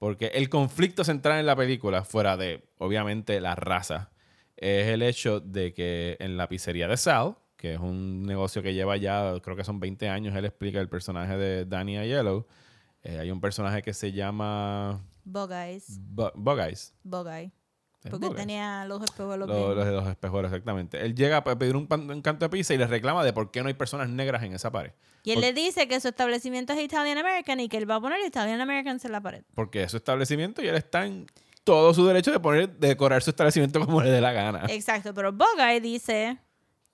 Porque 0.00 0.28
el 0.34 0.48
conflicto 0.48 1.04
central 1.04 1.38
en 1.40 1.46
la 1.46 1.54
película, 1.54 2.04
fuera 2.04 2.36
de, 2.38 2.64
obviamente, 2.78 3.38
la 3.40 3.54
raza, 3.54 4.10
es 4.56 4.88
el 4.88 5.02
hecho 5.02 5.40
de 5.40 5.72
que 5.74 6.16
en 6.20 6.36
la 6.38 6.48
pizzería 6.48 6.88
de 6.88 6.96
Sal, 6.96 7.36
que 7.56 7.74
es 7.74 7.78
un 7.80 8.22
negocio 8.22 8.62
que 8.62 8.72
lleva 8.72 8.96
ya, 8.96 9.34
creo 9.42 9.54
que 9.56 9.62
son 9.64 9.78
20 9.78 10.08
años, 10.08 10.34
él 10.34 10.46
explica 10.46 10.80
el 10.80 10.88
personaje 10.88 11.36
de 11.36 11.66
Danny 11.66 11.98
Aiello. 11.98 12.46
Eh, 13.02 13.18
hay 13.18 13.30
un 13.30 13.40
personaje 13.42 13.82
que 13.82 13.92
se 13.92 14.10
llama 14.12 15.00
Bug 15.24 15.52
Eyes, 15.52 16.00
Bu- 16.00 16.32
Bug 17.04 17.59
Eyes. 18.04 18.12
Bug 18.12 18.22
Eye. 18.22 18.26
¿Es 18.26 18.28
Porque 18.28 18.40
tenía 18.40 18.84
los 18.86 19.02
espejuelos 19.02 19.48
Lo- 19.48 19.54
bien- 19.54 19.76
Los 19.76 19.86
de 19.86 19.92
los 19.92 20.06
espejuelos, 20.08 20.50
exactamente. 20.52 21.04
Él 21.04 21.14
llega 21.14 21.38
a 21.38 21.44
pedir 21.44 21.76
un, 21.76 21.86
pan- 21.86 22.10
un 22.10 22.22
canto 22.22 22.44
de 22.46 22.48
pizza 22.50 22.74
y 22.74 22.78
le 22.78 22.86
reclama 22.86 23.24
de 23.24 23.32
por 23.32 23.50
qué 23.50 23.62
no 23.62 23.68
hay 23.68 23.74
personas 23.74 24.08
negras 24.08 24.42
en 24.42 24.52
esa 24.54 24.70
pared. 24.70 24.92
Y 25.22 25.32
él 25.32 25.40
le 25.40 25.52
dice 25.52 25.86
que 25.86 26.00
su 26.00 26.08
establecimiento 26.08 26.72
es 26.72 26.80
Italian 26.80 27.18
American 27.18 27.60
y 27.60 27.68
que 27.68 27.76
él 27.76 27.90
va 27.90 27.96
a 27.96 28.00
poner 28.00 28.18
Italian 28.26 28.60
Americans 28.60 29.04
en 29.04 29.12
la 29.12 29.20
pared. 29.20 29.42
Porque 29.54 29.82
es 29.82 29.90
su 29.90 29.98
establecimiento 29.98 30.62
y 30.62 30.68
él 30.68 30.76
está 30.76 31.04
en 31.04 31.26
todo 31.62 31.92
su 31.92 32.06
derecho 32.06 32.30
de 32.32 32.40
poner, 32.40 32.70
de 32.70 32.88
decorar 32.88 33.22
su 33.22 33.30
establecimiento 33.30 33.78
como 33.84 34.00
le 34.02 34.10
dé 34.10 34.20
la 34.22 34.32
gana. 34.32 34.62
Exacto, 34.70 35.12
pero 35.12 35.34
Eye 35.58 35.80
dice 35.80 36.38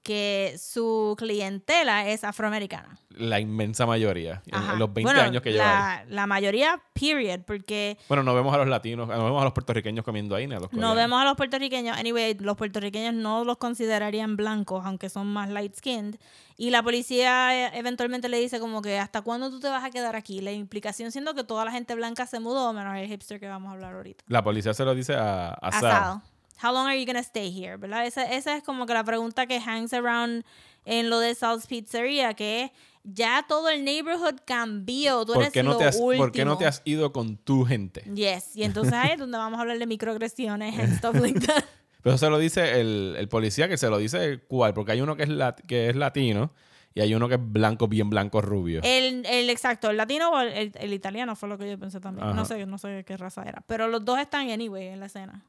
que 0.07 0.55
su 0.57 1.17
clientela 1.19 2.09
es 2.09 2.23
afroamericana. 2.23 2.97
La 3.11 3.41
inmensa 3.41 3.87
mayoría. 3.87 4.41
En, 4.47 4.55
Ajá. 4.55 4.73
en 4.75 4.79
los 4.79 4.93
20 4.95 5.03
Bueno, 5.03 5.21
años 5.21 5.43
que 5.43 5.51
lleva 5.53 5.97
ahí. 5.99 6.07
la, 6.09 6.29
mayoría, 6.29 6.81
period, 6.93 7.41
porque 7.45 7.99
Bueno, 8.09 8.23
no 8.23 8.33
vemos 8.33 8.55
a 8.55 8.59
los 8.59 8.69
latinos, 8.69 9.09
no 9.09 9.25
vemos 9.25 9.41
a 9.41 9.45
los 9.45 9.53
puertorriqueños 9.53 10.05
comiendo 10.05 10.37
ahí, 10.37 10.47
ni 10.47 10.55
a 10.55 10.61
los 10.61 10.73
no 10.73 10.95
vemos 10.95 11.21
a 11.21 11.25
los 11.25 11.37
puertorriqueños. 11.37 11.99
Anyway, 11.99 12.35
los 12.39 12.57
puertorriqueños 12.57 13.15
no 13.15 13.43
los 13.45 13.57
considerarían 13.57 14.37
blancos, 14.37 14.87
aunque 14.87 15.09
son 15.09 15.27
más 15.27 15.51
light 15.51 15.75
skinned. 15.75 16.21
Y 16.57 16.71
la 16.71 16.85
policía 16.85 17.67
eh, 17.67 17.71
eventualmente 17.75 18.29
le 18.29 18.39
dice 18.39 18.61
como 18.61 18.83
que 18.83 19.01
¿hasta 19.01 19.23
cuándo 19.23 19.51
tú 19.51 19.59
te 19.59 19.69
vas 19.69 19.83
a 19.83 19.91
quedar 19.91 20.15
aquí? 20.15 20.41
La 20.41 20.53
implicación 20.53 21.11
siendo 21.11 21.35
que 21.35 21.43
toda 21.43 21.65
la 21.65 21.73
gente 21.73 21.97
blanca 21.97 22.27
se 22.27 22.39
mudó, 22.39 22.73
menos 22.73 22.97
el 22.97 23.09
hipster 23.09 23.41
que 23.41 23.49
vamos 23.49 23.71
a 23.71 23.73
hablar 23.73 23.95
ahorita. 23.95 24.23
La 24.29 24.45
policía 24.45 24.73
se 24.73 24.85
lo 24.85 24.95
dice 24.95 25.15
a, 25.17 25.49
a 25.49 25.73
Sal. 25.73 26.21
How 26.63 26.73
long 26.73 26.87
are 26.87 26.99
you 26.99 27.07
gonna 27.07 27.21
stay 27.23 27.51
here? 27.51 27.77
¿Verdad? 27.77 28.07
Esa, 28.07 28.23
esa 28.33 28.57
es 28.57 28.63
como 28.63 28.87
que 28.87 28.95
la 28.95 29.05
pregunta 29.05 29.47
que 29.47 29.59
hangs 29.61 29.93
around 29.93 30.45
en 30.85 31.11
lo 31.11 31.19
de 31.19 31.35
Sal's 31.35 31.67
Pizzeria, 31.67 32.35
que 32.35 32.65
es 32.65 32.71
ya 33.05 33.45
todo 33.49 33.69
el 33.69 33.85
neighborhood 33.85 34.37
cambió. 34.47 35.25
Tú 35.27 35.35
¿Por 35.35 35.43
eres 35.43 35.53
qué, 35.53 35.63
no 35.63 35.73
lo 35.73 35.79
te 35.79 35.85
has, 35.85 35.97
último. 35.97 36.25
¿Por 36.25 36.33
qué 36.33 36.45
no 36.45 36.57
te 36.59 36.67
has 36.67 36.83
ido 36.85 37.13
con 37.13 37.37
tu 37.37 37.65
gente? 37.65 38.03
Yes, 38.15 38.57
y 38.57 38.63
entonces 38.65 38.95
ahí 38.95 39.13
es 39.13 39.19
donde 39.19 39.37
vamos 39.39 39.59
a 39.59 39.63
hablar 39.63 39.79
de 39.79 39.87
microagresiones 39.87 40.79
and 40.79 40.97
stuff 40.99 41.15
like 41.17 41.39
that. 41.47 41.65
Pero 42.03 42.15
eso 42.15 42.27
se 42.27 42.31
lo 42.31 42.39
dice 42.39 42.81
el, 42.81 43.17
el 43.19 43.29
policía, 43.29 43.69
que 43.69 43.77
se 43.77 43.91
lo 43.91 43.99
dice 43.99 44.41
cuál, 44.49 44.75
porque 44.75 44.93
hay 44.93 45.01
uno 45.01 45.17
que 45.17 45.25
es, 45.25 45.29
lat- 45.29 45.61
que 45.67 45.89
es 45.91 45.97
latino 45.97 46.53
y 46.95 47.01
hay 47.01 47.15
uno 47.15 47.29
que 47.29 47.35
es 47.35 47.41
blanco, 47.43 47.89
bien 47.89 48.09
blanco, 48.11 48.41
rubio. 48.41 48.81
El, 48.85 49.27
el 49.27 49.51
exacto, 49.51 49.91
el 49.91 49.97
latino 49.97 50.31
o 50.31 50.41
el, 50.41 50.49
el- 50.53 50.73
el 50.75 50.93
italiano 50.93 51.35
fue 51.37 51.49
lo 51.49 51.59
que 51.59 51.69
yo 51.69 51.79
pensé 51.79 52.01
también. 52.01 52.29
Ajá. 52.29 52.35
No 52.37 52.45
sé, 52.45 52.65
no 52.65 52.79
sé 52.79 53.05
qué 53.05 53.17
raza 53.17 53.43
era. 53.43 53.63
Pero 53.67 53.89
los 53.89 54.05
dos 54.05 54.19
están 54.21 54.49
anyway 54.51 54.87
en 54.87 55.01
la 55.01 55.07
escena. 55.07 55.45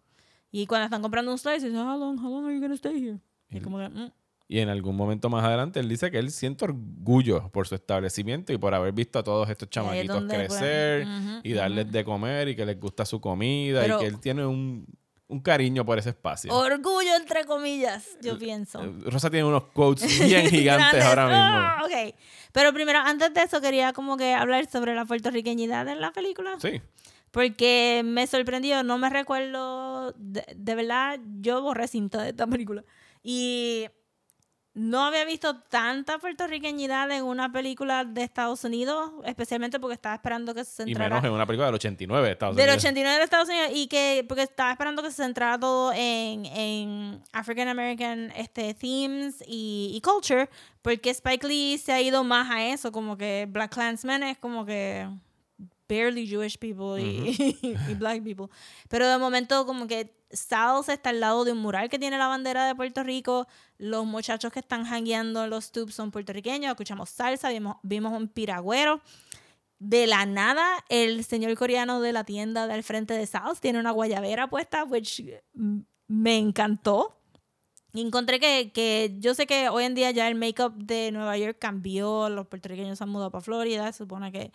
Y 0.51 0.65
cuando 0.65 0.85
están 0.85 1.01
comprando 1.01 1.31
un 1.31 1.37
slice, 1.37 1.67
dicen, 1.67 1.77
how 1.77 1.97
long, 1.97 2.17
how 2.19 2.29
long 2.29 2.45
are 2.45 2.53
you 2.53 2.61
gonna 2.61 2.75
stay 2.75 3.03
here? 3.03 3.19
Y 3.49 3.59
como 3.59 3.77
que, 3.79 3.89
mm. 3.89 4.11
Y 4.49 4.59
en 4.59 4.69
algún 4.69 4.95
momento 4.95 5.29
más 5.29 5.43
adelante 5.43 5.81
él 5.81 5.89
dice 5.89 6.09
que 6.09 6.19
él 6.19 6.31
siente 6.31 6.63
orgullo 6.63 7.49
por 7.51 7.67
su 7.67 7.75
establecimiento 7.75 8.53
y 8.53 8.57
por 8.57 8.73
haber 8.73 8.93
visto 8.93 9.19
a 9.19 9.23
todos 9.23 9.49
estos 9.49 9.69
chamaquitos 9.69 10.23
pues, 10.23 10.37
crecer 10.37 11.05
ujú, 11.05 11.39
y 11.43 11.51
darles 11.51 11.91
de 11.91 12.05
comer 12.05 12.47
y 12.47 12.55
que 12.55 12.65
les 12.65 12.79
gusta 12.79 13.05
su 13.05 13.19
comida 13.19 13.81
Pero- 13.81 13.97
y 13.97 13.99
que 13.99 14.05
él 14.05 14.19
tiene 14.21 14.45
un, 14.45 14.87
un 15.27 15.41
cariño 15.41 15.85
por 15.85 15.99
ese 15.99 16.11
espacio. 16.11 16.53
Orgullo 16.53 17.13
entre 17.15 17.43
comillas, 17.43 18.17
yo 18.21 18.37
pienso. 18.37 18.81
Eh, 18.81 18.93
Rosa 19.07 19.29
tiene 19.29 19.45
unos 19.45 19.65
quotes 19.65 20.07
bien 20.25 20.49
gigantes 20.49 21.03
ahora 21.03 21.25
mismo. 21.25 21.41
Ah, 21.41 21.81
ok. 21.83 22.15
Pero 22.53 22.71
primero, 22.73 22.99
antes 22.99 23.33
de 23.33 23.41
eso, 23.43 23.59
quería 23.59 23.91
como 23.91 24.15
que 24.15 24.33
hablar 24.33 24.65
sobre 24.69 24.95
la 24.95 25.03
puertorriqueñidad 25.03 25.89
en 25.89 25.99
la 25.99 26.11
película. 26.13 26.57
Sí. 26.61 26.81
Porque 27.37 28.01
me 28.03 28.25
sorprendió, 28.25 28.81
no 28.81 28.97
me 28.97 29.11
recuerdo, 29.11 30.11
de, 30.17 30.43
de 30.55 30.73
verdad, 30.73 31.19
yo 31.39 31.61
borré 31.61 31.87
cinta 31.87 32.23
de 32.23 32.29
esta 32.29 32.47
película. 32.47 32.83
Y 33.21 33.85
no 34.73 35.05
había 35.05 35.23
visto 35.23 35.59
tanta 35.69 36.17
puertorriqueñidad 36.17 37.11
en 37.11 37.23
una 37.23 37.51
película 37.51 38.05
de 38.05 38.23
Estados 38.23 38.63
Unidos, 38.63 39.11
especialmente 39.23 39.79
porque 39.79 39.93
estaba 39.93 40.15
esperando 40.15 40.55
que 40.55 40.63
se 40.65 40.81
Y 40.81 40.85
centrara... 40.87 41.09
menos 41.09 41.25
en 41.25 41.31
una 41.31 41.45
película 41.45 41.67
del 41.67 41.75
89 41.75 42.25
de 42.25 42.33
Estados 42.33 42.55
Del 42.55 42.69
Unidos. 42.69 42.83
89 42.83 43.17
de 43.19 43.23
Estados 43.23 43.49
Unidos 43.49 43.69
y 43.71 43.87
que 43.87 44.25
porque 44.27 44.41
estaba 44.41 44.71
esperando 44.71 45.03
que 45.03 45.11
se 45.11 45.23
centrara 45.23 45.59
todo 45.59 45.93
en, 45.93 46.43
en 46.47 47.21
African 47.33 47.67
American 47.67 48.31
este, 48.35 48.73
themes 48.73 49.43
y, 49.45 49.91
y 49.93 50.01
culture, 50.01 50.49
porque 50.81 51.11
Spike 51.11 51.45
Lee 51.45 51.77
se 51.77 51.93
ha 51.93 52.01
ido 52.01 52.23
más 52.23 52.49
a 52.49 52.65
eso, 52.65 52.91
como 52.91 53.15
que 53.15 53.47
Black 53.47 53.75
Klansman 53.75 54.23
es 54.23 54.39
como 54.39 54.65
que 54.65 55.07
barely 55.87 56.27
Jewish 56.27 56.57
people 56.57 57.01
y, 57.01 57.57
y 57.89 57.93
black 57.95 58.23
people. 58.23 58.47
Pero 58.89 59.07
de 59.07 59.17
momento 59.17 59.65
como 59.65 59.87
que 59.87 60.17
Styles 60.33 60.89
está 60.89 61.11
al 61.11 61.19
lado 61.19 61.45
de 61.45 61.53
un 61.53 61.59
mural 61.59 61.89
que 61.89 61.99
tiene 61.99 62.17
la 62.17 62.27
bandera 62.27 62.67
de 62.67 62.75
Puerto 62.75 63.03
Rico, 63.03 63.47
los 63.77 64.05
muchachos 64.05 64.51
que 64.51 64.59
están 64.59 64.85
hangueando 64.85 65.43
en 65.43 65.49
los 65.49 65.71
tubes 65.71 65.95
son 65.95 66.11
puertorriqueños, 66.11 66.71
escuchamos 66.71 67.09
salsa, 67.09 67.49
vimos, 67.49 67.77
vimos 67.83 68.13
un 68.13 68.27
piragüero. 68.27 69.01
De 69.79 70.07
la 70.07 70.25
nada, 70.25 70.83
el 70.89 71.23
señor 71.23 71.55
coreano 71.55 72.01
de 72.01 72.11
la 72.11 72.23
tienda 72.23 72.65
del 72.65 72.83
frente 72.83 73.13
de 73.13 73.27
South 73.27 73.59
tiene 73.61 73.79
una 73.79 73.91
guayabera 73.91 74.49
puesta, 74.49 74.83
which 74.83 75.23
mm, 75.53 75.79
me 76.07 76.37
encantó. 76.37 77.15
Y 77.93 78.01
encontré 78.01 78.39
que, 78.39 78.71
que 78.73 79.15
yo 79.19 79.33
sé 79.33 79.45
que 79.45 79.69
hoy 79.69 79.85
en 79.85 79.93
día 79.95 80.11
ya 80.11 80.27
el 80.27 80.35
make-up 80.35 80.73
de 80.75 81.11
Nueva 81.11 81.37
York 81.37 81.57
cambió, 81.59 82.27
los 82.29 82.47
puertorriqueños 82.47 82.97
se 82.97 83.03
han 83.03 83.11
mudado 83.11 83.31
para 83.31 83.43
Florida, 83.43 83.91
se 83.91 83.99
supone 83.99 84.31
que, 84.31 84.51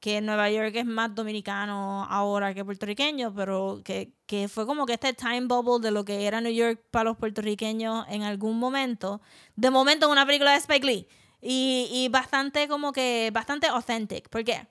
que 0.00 0.20
Nueva 0.20 0.50
York 0.50 0.72
es 0.74 0.86
más 0.86 1.14
dominicano 1.14 2.04
ahora 2.08 2.54
que 2.54 2.64
puertorriqueño, 2.64 3.34
pero 3.34 3.80
que, 3.84 4.12
que 4.26 4.48
fue 4.48 4.66
como 4.66 4.86
que 4.86 4.94
este 4.94 5.12
time 5.14 5.46
bubble 5.46 5.84
de 5.84 5.90
lo 5.90 6.04
que 6.04 6.26
era 6.26 6.40
New 6.40 6.52
York 6.52 6.80
para 6.90 7.04
los 7.04 7.16
puertorriqueños 7.16 8.06
en 8.08 8.22
algún 8.22 8.58
momento, 8.58 9.20
de 9.56 9.70
momento 9.70 10.06
en 10.06 10.12
una 10.12 10.26
película 10.26 10.52
de 10.52 10.58
Spike 10.58 10.86
Lee. 10.86 11.08
Y, 11.40 11.88
y 11.92 12.08
bastante 12.08 12.66
como 12.66 12.92
que, 12.92 13.30
bastante 13.32 13.66
authentic. 13.68 14.28
¿Por 14.28 14.42
qué? 14.42 14.66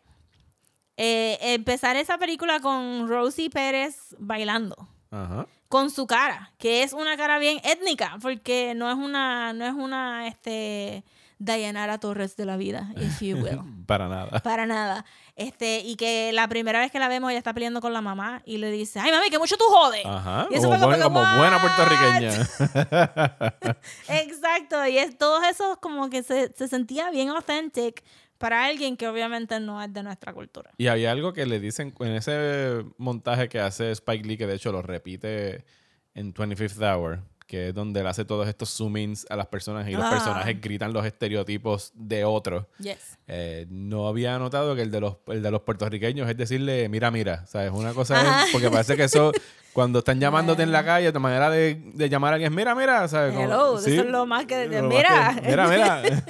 Eh, 0.97 1.37
empezar 1.41 1.97
esa 1.97 2.17
película 2.17 2.61
con 2.61 3.07
Rosie 3.07 3.49
Pérez 3.49 4.15
bailando 4.17 4.75
Ajá. 5.11 5.45
con 5.67 5.89
su 5.89 6.07
cara, 6.07 6.53
que 6.57 6.83
es 6.83 6.93
una 6.93 7.17
cara 7.17 7.37
bien 7.37 7.59
étnica, 7.65 8.17
porque 8.21 8.73
no 8.75 8.89
es 8.89 8.95
una, 8.95 9.51
no 9.51 9.65
es 9.65 9.73
una, 9.73 10.27
este, 10.27 11.03
Dayanara 11.37 11.99
Torres 11.99 12.35
de 12.37 12.45
la 12.45 12.57
vida, 12.57 12.91
if 12.97 13.21
you 13.21 13.35
will. 13.37 13.59
Para 13.85 14.07
nada. 14.07 14.39
Para 14.39 14.65
nada. 14.65 15.05
Este, 15.35 15.81
y 15.81 15.95
que 15.95 16.31
la 16.33 16.47
primera 16.47 16.79
vez 16.79 16.91
que 16.91 16.97
la 16.99 17.07
vemos 17.07 17.29
ella 17.29 17.37
está 17.37 17.53
peleando 17.53 17.81
con 17.81 17.93
la 17.93 18.01
mamá 18.01 18.41
y 18.45 18.57
le 18.57 18.71
dice, 18.71 18.99
ay 18.99 19.11
mami, 19.11 19.29
que 19.29 19.37
mucho 19.37 19.57
tú 19.57 19.65
jodes. 19.67 20.05
Ajá. 20.05 20.47
Y 20.49 20.55
eso 20.55 20.69
Como, 20.69 20.87
fue 20.87 20.99
como 20.99 21.19
buen- 21.19 21.25
que, 21.25 21.27
como 21.31 21.37
buena 21.37 21.61
puertorriqueña. 21.61 22.31
Exacto, 24.21 24.85
y 24.87 24.97
es 24.97 25.17
todo 25.17 25.41
eso 25.43 25.79
como 25.81 26.09
que 26.09 26.23
se, 26.23 26.51
se 26.55 26.67
sentía 26.67 27.09
bien 27.11 27.29
authentic 27.29 28.03
para 28.37 28.65
alguien 28.65 28.97
que 28.97 29.07
obviamente 29.07 29.59
no 29.59 29.81
es 29.81 29.91
de 29.93 30.03
nuestra 30.03 30.33
cultura. 30.33 30.71
Y 30.77 30.87
había 30.87 31.11
algo 31.11 31.33
que 31.33 31.45
le 31.45 31.59
dicen 31.59 31.93
en 31.99 32.11
ese 32.13 32.83
montaje 32.97 33.49
que 33.49 33.59
hace 33.59 33.91
Spike 33.91 34.27
Lee, 34.27 34.37
que 34.37 34.47
de 34.47 34.55
hecho 34.55 34.71
lo 34.71 34.81
repite 34.81 35.65
en 36.13 36.33
25th 36.33 36.95
Hour, 36.95 37.23
que 37.47 37.69
es 37.69 37.75
donde 37.75 37.99
él 37.99 38.07
hace 38.07 38.25
todos 38.25 38.47
estos 38.47 38.69
zoom-ins 38.79 39.25
a 39.29 39.35
las 39.35 39.45
personas 39.47 39.87
y 39.87 39.91
los 39.91 40.03
Ah. 40.03 40.09
personajes 40.09 40.59
gritan 40.59 40.93
los 40.93 41.05
estereotipos 41.05 41.91
de 41.93 42.25
otros. 42.25 42.65
Yes. 42.79 43.17
Eh, 43.27 43.65
no 43.69 44.07
había 44.07 44.37
notado 44.39 44.75
que 44.75 44.81
el 44.81 44.91
de 44.91 44.99
los 45.01 45.17
el 45.27 45.41
de 45.43 45.51
los 45.51 45.61
puertorriqueños 45.61 46.29
es 46.29 46.37
decirle 46.37 46.89
mira 46.89 47.09
mira 47.11 47.45
sabes 47.47 47.71
una 47.71 47.93
cosa 47.93 48.45
es 48.45 48.51
porque 48.51 48.69
parece 48.69 48.95
que 48.95 49.03
eso 49.05 49.31
cuando 49.73 49.99
están 49.99 50.19
llamándote 50.19 50.63
en 50.63 50.71
la 50.71 50.83
calle 50.85 51.11
de 51.11 51.19
manera 51.19 51.49
de, 51.49 51.81
de 51.93 52.09
llamar 52.09 52.33
a 52.33 52.35
alguien 52.35 52.51
es 52.51 52.55
mira 52.55 52.73
mira 52.75 53.07
sabes 53.07 53.33
Como- 53.33 53.45
Hello, 53.45 53.77
sí, 53.79 53.93
eso 53.93 54.03
es 54.03 54.09
lo 54.09 54.25
más 54.25 54.45
que... 54.45 54.67
lo 54.67 54.83
más 54.83 54.89
Mira. 54.95 55.35
que- 55.41 55.47
mira 55.49 55.67
mira 55.67 56.01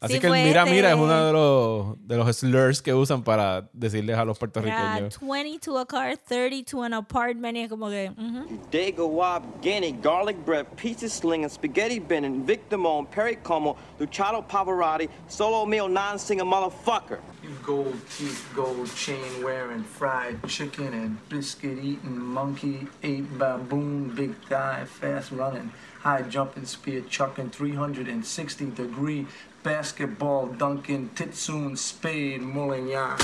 así 0.00 0.14
Sí, 0.14 0.20
que 0.20 0.26
el 0.26 0.32
mira 0.32 0.64
mira 0.66 0.88
es 0.90 0.94
este- 0.94 1.04
uno 1.04 1.26
de 1.26 1.32
los 1.32 2.06
de 2.08 2.16
los 2.16 2.36
slurs 2.36 2.82
que 2.82 2.92
usan 2.94 3.22
para 3.22 3.68
decirles 3.72 4.16
a 4.18 4.24
los 4.24 4.38
puertorriqueños 4.38 5.18
20 5.20 5.58
to 5.60 5.78
a 5.78 5.86
car, 5.86 6.16
30 6.16 6.64
to 6.70 6.82
an 6.82 6.92
apartment 6.94 7.56
y 7.56 7.62
es 7.62 7.68
como 7.70 7.88
que... 7.88 8.12
Dago 8.70 9.06
Wab, 9.06 9.42
Guinea, 9.62 9.92
garlic 10.02 10.36
bread, 10.44 10.66
pizza 10.76 11.08
slinging, 11.08 11.48
spaghetti 11.48 11.98
bending, 11.98 12.44
Victimone, 12.46 13.06
Perry 13.10 13.36
Como, 13.36 13.76
Luciano 13.98 14.42
Pavarotti, 14.42 15.08
solo 15.28 15.64
meal 15.66 15.88
non 15.88 16.18
singer 16.18 16.44
motherfucker. 16.44 17.18
You 17.42 17.50
gold 17.64 17.94
teeth, 18.16 18.44
gold 18.54 18.88
chain 18.94 19.42
wearing, 19.42 19.82
fried 19.84 20.36
chicken 20.48 20.92
and 20.92 21.16
biscuit 21.28 21.78
eating, 21.78 22.18
monkey 22.18 22.86
ate 23.02 23.26
baboon, 23.38 24.14
big 24.14 24.34
thigh, 24.48 24.84
fast 24.84 25.30
running, 25.32 25.70
high 26.02 26.22
jumping, 26.22 26.64
spear 26.66 27.02
chucking, 27.08 27.50
360 27.50 28.66
degree 28.72 29.26
basketball 29.66 30.46
dunking, 30.46 31.10
titsoon, 31.16 31.76
spade, 31.76 32.40
mulling 32.40 32.86
yarn. 32.86 33.18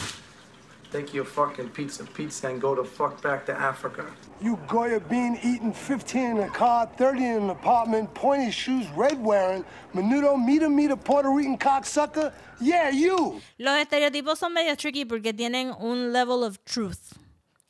Take 0.90 1.14
your 1.14 1.24
fucking 1.24 1.68
pizza, 1.68 2.05
pizza, 2.05 2.48
and 2.48 2.61
go 2.61 2.74
the 2.74 2.83
fuck 2.83 3.22
back 3.22 3.46
to 3.46 3.55
Africa. 3.55 4.05
You 4.40 4.59
Goya 4.66 4.98
bean 4.98 5.38
eating, 5.40 5.72
15 5.72 6.20
in 6.20 6.38
a 6.38 6.48
car, 6.48 6.90
30 6.98 7.24
in 7.24 7.42
an 7.44 7.50
apartment, 7.50 8.12
pointy 8.12 8.50
shoes, 8.50 8.88
red 8.96 9.24
wearing, 9.24 9.64
menudo, 9.94 10.37
meter, 10.37 10.68
meter, 10.68 10.96
Puerto 10.96 11.31
Rican 11.31 11.57
cocksucker. 11.57 12.33
Yeah, 12.61 12.90
you. 12.90 13.40
Los 13.59 13.78
estereotipos 13.78 14.38
son 14.38 14.52
medio 14.52 14.74
tricky 14.76 15.05
porque 15.05 15.33
tienen 15.33 15.72
un 15.78 16.12
level 16.12 16.42
of 16.42 16.59
truth. 16.64 17.16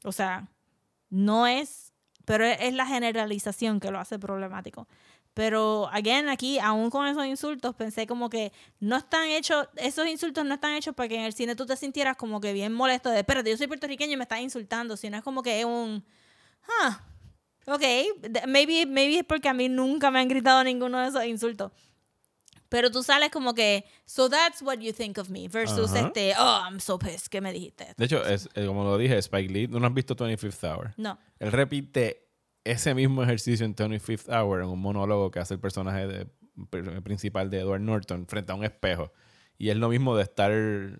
O 0.02 0.12
sea, 0.12 0.48
no 1.11 1.46
es, 1.46 1.92
pero 2.24 2.46
es 2.46 2.56
es 2.58 2.72
la 2.72 2.87
generalización 2.87 3.80
que 3.80 3.90
lo 3.90 4.00
hace 4.00 4.18
problemático. 4.18 4.88
Pero, 5.35 5.88
again, 5.92 6.29
aquí, 6.29 6.59
aún 6.59 6.90
con 6.90 7.07
esos 7.07 7.25
insultos, 7.25 7.75
pensé 7.75 8.07
como 8.07 8.29
que 8.29 8.53
no 8.81 8.97
están 8.99 9.29
hechos, 9.29 9.66
esos 9.77 10.07
insultos 10.07 10.45
no 10.45 10.55
están 10.55 10.75
hechos 10.75 10.95
para 10.95 11.09
que 11.09 11.14
en 11.16 11.23
el 11.23 11.33
cine 11.33 11.57
tú 11.57 11.64
te 11.64 11.75
sintieras 11.77 12.16
como 12.16 12.38
que 12.40 12.53
bien 12.53 12.73
molesto 12.75 13.09
de, 13.09 13.21
espérate, 13.21 13.49
yo 13.51 13.57
soy 13.57 13.66
puertorriqueño 13.66 14.12
y 14.12 14.16
me 14.18 14.25
estás 14.25 14.40
insultando, 14.40 14.95
sino 14.97 15.16
es 15.16 15.23
como 15.23 15.42
que 15.42 15.61
es 15.61 15.64
un, 15.64 16.05
ah, 16.83 17.01
ok, 17.66 17.81
th- 17.81 18.47
maybe, 18.47 18.85
maybe 18.85 19.18
es 19.21 19.25
porque 19.25 19.49
a 19.49 19.55
mí 19.55 19.71
nunca 19.71 20.11
me 20.11 20.21
han 20.21 20.29
gritado 20.29 20.62
ninguno 20.64 20.99
de 21.01 21.09
esos 21.09 21.25
insultos. 21.25 21.73
Pero 22.68 22.90
tú 22.90 23.03
sales 23.03 23.31
como 23.31 23.55
que, 23.55 23.85
so 24.07 24.29
that's 24.31 24.61
what 24.62 24.79
you 24.81 24.92
think 24.92 25.16
of 25.18 25.29
me, 25.31 25.47
versus 25.49 25.90
Ajá. 25.92 26.07
este, 26.09 26.35
oh, 26.38 26.61
I'm 26.66 26.79
so 26.81 26.99
pissed, 26.99 27.29
¿qué 27.31 27.40
me 27.40 27.53
dijiste? 27.53 27.95
de 27.97 28.05
hecho 28.05 28.23
es, 28.27 28.49
eh, 28.55 28.66
como 28.66 28.85
lo 28.85 28.97
dije 28.99 29.16
Spike 29.18 29.53
Lee 29.53 29.68
¿tú 29.68 29.79
no 29.81 29.87
has 29.87 29.95
visto 29.95 30.14
25th 30.16 30.62
Hour? 30.75 30.95
No. 30.99 31.18
él 31.38 31.53
repite 31.53 32.29
ese 32.64 32.94
mismo 32.94 33.22
ejercicio 33.22 33.66
en 33.66 33.75
25th 33.75 34.29
Hour 34.29 34.61
en 34.62 34.68
un 34.68 34.79
monólogo 34.81 35.31
que 35.31 35.40
hace 35.40 35.55
el 35.55 35.61
personaje 35.61 36.07
de- 36.07 36.27
principal 37.03 37.51
de 37.51 37.61
Edward 37.61 37.81
Norton 37.81 38.27
frente 38.27 38.53
a 38.53 38.55
un 38.55 38.64
espejo. 38.64 39.12
Y 39.59 39.70
es 39.70 39.77
lo 39.77 39.88
mismo 39.88 40.16
de 40.16 40.22
estar 40.22 40.53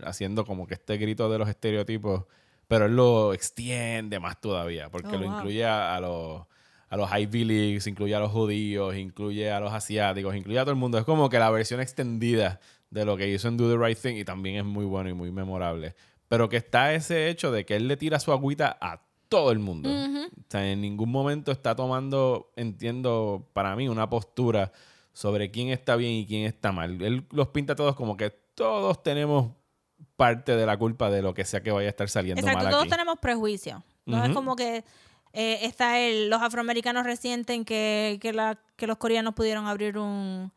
haciendo 0.05 0.45
como 0.45 0.67
que 0.67 0.75
este 0.75 0.97
grito 0.97 1.31
de 1.31 1.39
los 1.39 1.49
estereotipos, 1.49 2.25
pero 2.69 2.87
él 2.87 2.97
lo 2.97 3.35
extiende 3.35 4.19
más 4.21 4.41
todavía, 4.41 4.89
porque 4.91 5.17
Oh, 5.17 5.19
lo 5.19 5.27
wow. 5.27 5.35
incluye 5.37 5.65
a, 5.65 5.95
a 5.97 6.01
los 6.01 6.43
a 6.89 6.97
los 6.99 7.11
Ivy 7.11 7.45
Leagues, 7.45 7.87
incluye 7.87 8.15
a 8.15 8.21
los 8.21 8.31
judíos, 8.31 8.95
incluye 8.97 9.51
a 9.51 9.61
los 9.61 9.73
asiáticos, 9.73 10.37
incluye 10.37 10.59
a 10.59 10.63
todo 10.63 10.73
el 10.73 10.77
mundo. 10.79 10.99
Es 10.99 11.05
como 11.05 11.31
que 11.31 11.39
la 11.39 11.51
versión 11.51 11.81
extendida 11.81 12.61
de 12.91 13.07
lo 13.07 13.17
que 13.17 13.29
hizo 13.29 13.49
en 13.49 13.57
Do 13.57 13.71
the 13.71 13.83
Right 13.83 13.97
Thing 13.99 14.17
y 14.17 14.25
también 14.27 14.57
es 14.57 14.65
muy 14.65 14.85
bueno 14.85 15.09
y 15.09 15.15
muy 15.15 15.31
memorable. 15.33 15.95
Pero 16.29 16.51
que 16.51 16.59
está 16.59 16.93
ese 16.93 17.31
hecho 17.31 17.51
de 17.51 17.65
que 17.65 17.77
él 17.77 17.89
le 17.89 17.97
tira 17.97 18.21
su 18.21 18.31
agüita 18.31 18.77
a 18.79 19.01
todo 19.33 19.51
el 19.53 19.59
mundo. 19.59 19.89
O 19.91 20.29
sea, 20.49 20.71
en 20.71 20.81
ningún 20.81 21.11
momento 21.11 21.51
está 21.53 21.75
tomando, 21.75 22.53
entiendo, 22.57 23.49
para 23.53 23.75
mí, 23.77 23.89
una 23.89 24.09
postura 24.09 24.73
sobre 25.13 25.51
quién 25.51 25.69
está 25.69 25.97
bien 25.97 26.13
y 26.13 26.27
quién 26.27 26.45
está 26.47 26.73
mal. 26.73 27.01
Él 27.03 27.27
los 27.31 27.49
pinta 27.49 27.73
a 27.73 27.77
todos 27.77 27.97
como 27.97 28.17
que 28.17 28.31
todos 28.55 29.03
tenemos 29.03 29.51
parte 30.17 30.55
de 30.57 30.67
la 30.67 30.77
culpa 30.77 31.11
de 31.11 31.23
lo 31.23 31.35
que 31.35 31.45
sea 31.45 31.63
que 31.63 31.71
vaya 31.71 31.89
a 31.89 31.91
estar 31.91 32.09
saliendo 32.09 32.41
Exacto, 32.41 32.63
mal 32.65 32.71
todos 32.71 32.83
aquí. 32.85 32.91
tenemos 32.91 33.19
prejuicio. 33.19 33.83
No 34.07 34.19
es 34.23 34.27
Ujú. 34.31 34.35
como 34.35 34.57
que 34.57 34.85
eh, 35.33 35.59
está 35.63 35.99
el, 35.99 36.29
los 36.29 36.43
afroamericanos 36.43 37.05
resienten 37.05 37.65
que, 37.65 38.19
que, 38.21 38.33
la, 38.33 38.59
que 38.77 38.87
los 38.87 38.99
coreanos 38.99 39.35
pudieron 39.35 39.67
abrir 39.67 39.97
un 39.99 40.53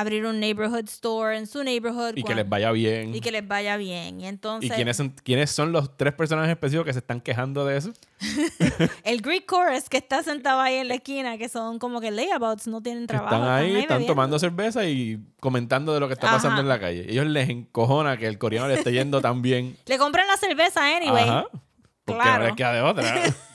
abrir 0.00 0.24
un 0.26 0.38
neighborhood 0.38 0.84
store 0.88 1.36
en 1.36 1.46
su 1.46 1.64
neighborhood 1.64 2.12
Y 2.16 2.22
que 2.22 2.34
les 2.34 2.48
vaya 2.48 2.70
bien. 2.70 3.14
y 3.14 3.20
que 3.20 3.32
les 3.32 3.46
vaya 3.46 3.76
bien. 3.76 4.20
Y 4.20 4.26
entonces 4.26 4.70
¿Y 4.70 4.72
quiénes 4.74 4.96
son, 4.96 5.10
quiénes 5.24 5.50
son 5.50 5.72
los 5.72 5.96
tres 5.96 6.12
personajes 6.14 6.50
específicos 6.50 6.86
que 6.86 6.92
se 6.92 7.00
están 7.00 7.20
quejando 7.20 7.64
de 7.66 7.76
eso? 7.78 7.90
el 9.04 9.20
Greek 9.22 9.48
chorus 9.50 9.88
que 9.88 9.96
está 9.96 10.22
sentado 10.22 10.60
ahí 10.60 10.76
en 10.76 10.88
la 10.88 10.94
esquina, 10.94 11.36
que 11.38 11.48
son 11.48 11.78
como 11.78 12.00
que 12.00 12.10
layabouts, 12.10 12.66
no 12.68 12.80
tienen 12.80 13.06
trabajo. 13.06 13.34
están 13.34 13.48
ahí, 13.50 13.76
están 13.76 14.06
tomando 14.06 14.38
cerveza 14.38 14.84
y 14.86 15.18
comentando 15.40 15.92
de 15.94 16.00
lo 16.00 16.06
que 16.08 16.14
está 16.14 16.28
pasando 16.30 16.54
Ajá. 16.54 16.62
en 16.62 16.68
la 16.68 16.78
calle. 16.80 17.06
Ellos 17.10 17.26
les 17.26 17.48
encojona 17.48 18.16
que 18.16 18.26
el 18.26 18.38
coreano 18.38 18.68
le 18.68 18.74
esté 18.74 18.92
yendo 18.92 19.20
tan 19.20 19.42
bien. 19.42 19.76
Le 19.86 19.98
compran 19.98 20.26
la 20.28 20.36
cerveza 20.36 20.84
anyway. 20.96 21.24
Ajá. 21.28 21.46
Porque 22.04 22.22
Claro. 22.22 22.38
no 22.42 22.46
les 22.46 22.56
queda 22.56 22.72
de 22.72 22.80
otra. 22.82 23.24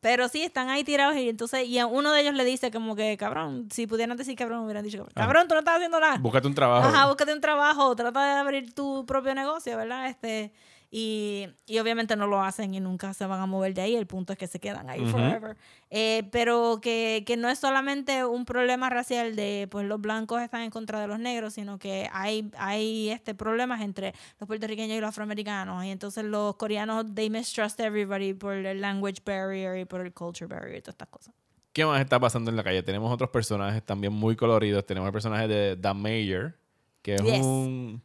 Pero 0.00 0.28
sí, 0.28 0.42
están 0.42 0.70
ahí 0.70 0.82
tirados 0.82 1.14
y 1.16 1.28
entonces, 1.28 1.66
y 1.66 1.78
a 1.78 1.86
uno 1.86 2.12
de 2.12 2.22
ellos 2.22 2.34
le 2.34 2.44
dice 2.44 2.70
como 2.70 2.96
que, 2.96 3.16
cabrón, 3.18 3.68
si 3.70 3.86
pudieran 3.86 4.16
decir 4.16 4.34
cabrón, 4.36 4.64
hubieran 4.64 4.82
dicho, 4.82 5.06
cabrón, 5.14 5.46
tú 5.46 5.54
no 5.54 5.60
estás 5.60 5.76
haciendo 5.76 6.00
nada. 6.00 6.16
Búscate 6.18 6.46
un 6.46 6.54
trabajo. 6.54 6.88
Ajá, 6.88 7.06
búscate 7.06 7.34
un 7.34 7.40
trabajo, 7.40 7.94
trata 7.94 8.24
de 8.24 8.40
abrir 8.40 8.74
tu 8.74 9.04
propio 9.04 9.34
negocio, 9.34 9.76
¿verdad? 9.76 10.08
Este, 10.08 10.52
y, 10.90 11.46
y 11.66 11.78
obviamente 11.78 12.16
no 12.16 12.26
lo 12.26 12.42
hacen 12.42 12.74
y 12.74 12.80
nunca 12.80 13.14
se 13.14 13.24
van 13.24 13.40
a 13.40 13.46
mover 13.46 13.74
de 13.74 13.82
ahí, 13.82 13.94
el 13.94 14.06
punto 14.06 14.32
es 14.32 14.38
que 14.38 14.46
se 14.48 14.58
quedan 14.58 14.90
ahí 14.90 15.00
Ujú. 15.00 15.10
forever. 15.10 15.56
Eh, 15.88 16.28
pero 16.32 16.80
que, 16.82 17.22
que 17.26 17.36
no 17.36 17.48
es 17.48 17.58
solamente 17.60 18.24
un 18.24 18.44
problema 18.44 18.90
racial 18.90 19.36
de, 19.36 19.68
pues 19.70 19.86
los 19.86 20.00
blancos 20.00 20.42
están 20.42 20.62
en 20.62 20.70
contra 20.70 21.00
de 21.00 21.06
los 21.06 21.18
negros, 21.20 21.54
sino 21.54 21.78
que 21.78 22.08
hay, 22.12 22.50
hay 22.58 23.10
este, 23.10 23.34
problemas 23.34 23.80
entre 23.82 24.14
los 24.40 24.46
puertorriqueños 24.48 24.96
y 24.98 25.00
los 25.00 25.10
afroamericanos. 25.10 25.84
Y 25.84 25.90
entonces 25.90 26.24
los 26.24 26.56
coreanos, 26.56 27.06
they 27.14 27.30
mistrust 27.30 27.78
everybody 27.80 28.34
por 28.34 28.54
el 28.54 28.80
language 28.80 29.22
barrier 29.24 29.78
y 29.78 29.84
por 29.84 30.00
el 30.00 30.12
culture 30.12 30.46
barrier 30.52 30.78
y 30.78 30.80
todas 30.82 30.94
estas 30.94 31.08
cosas. 31.08 31.34
¿Qué 31.72 31.86
más 31.86 32.00
está 32.00 32.18
pasando 32.18 32.50
en 32.50 32.56
la 32.56 32.64
calle? 32.64 32.82
Tenemos 32.82 33.12
otros 33.12 33.30
personajes 33.30 33.84
también 33.84 34.12
muy 34.12 34.34
coloridos. 34.34 34.84
Tenemos 34.84 35.06
el 35.06 35.12
personaje 35.12 35.46
de 35.46 35.76
Dan 35.76 36.02
Mayer, 36.02 36.58
que 37.00 37.14
es 37.14 37.22
Yes. 37.22 37.40
un... 37.40 38.02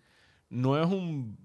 No 0.49 0.79
es 0.79 0.85
un 0.85 1.35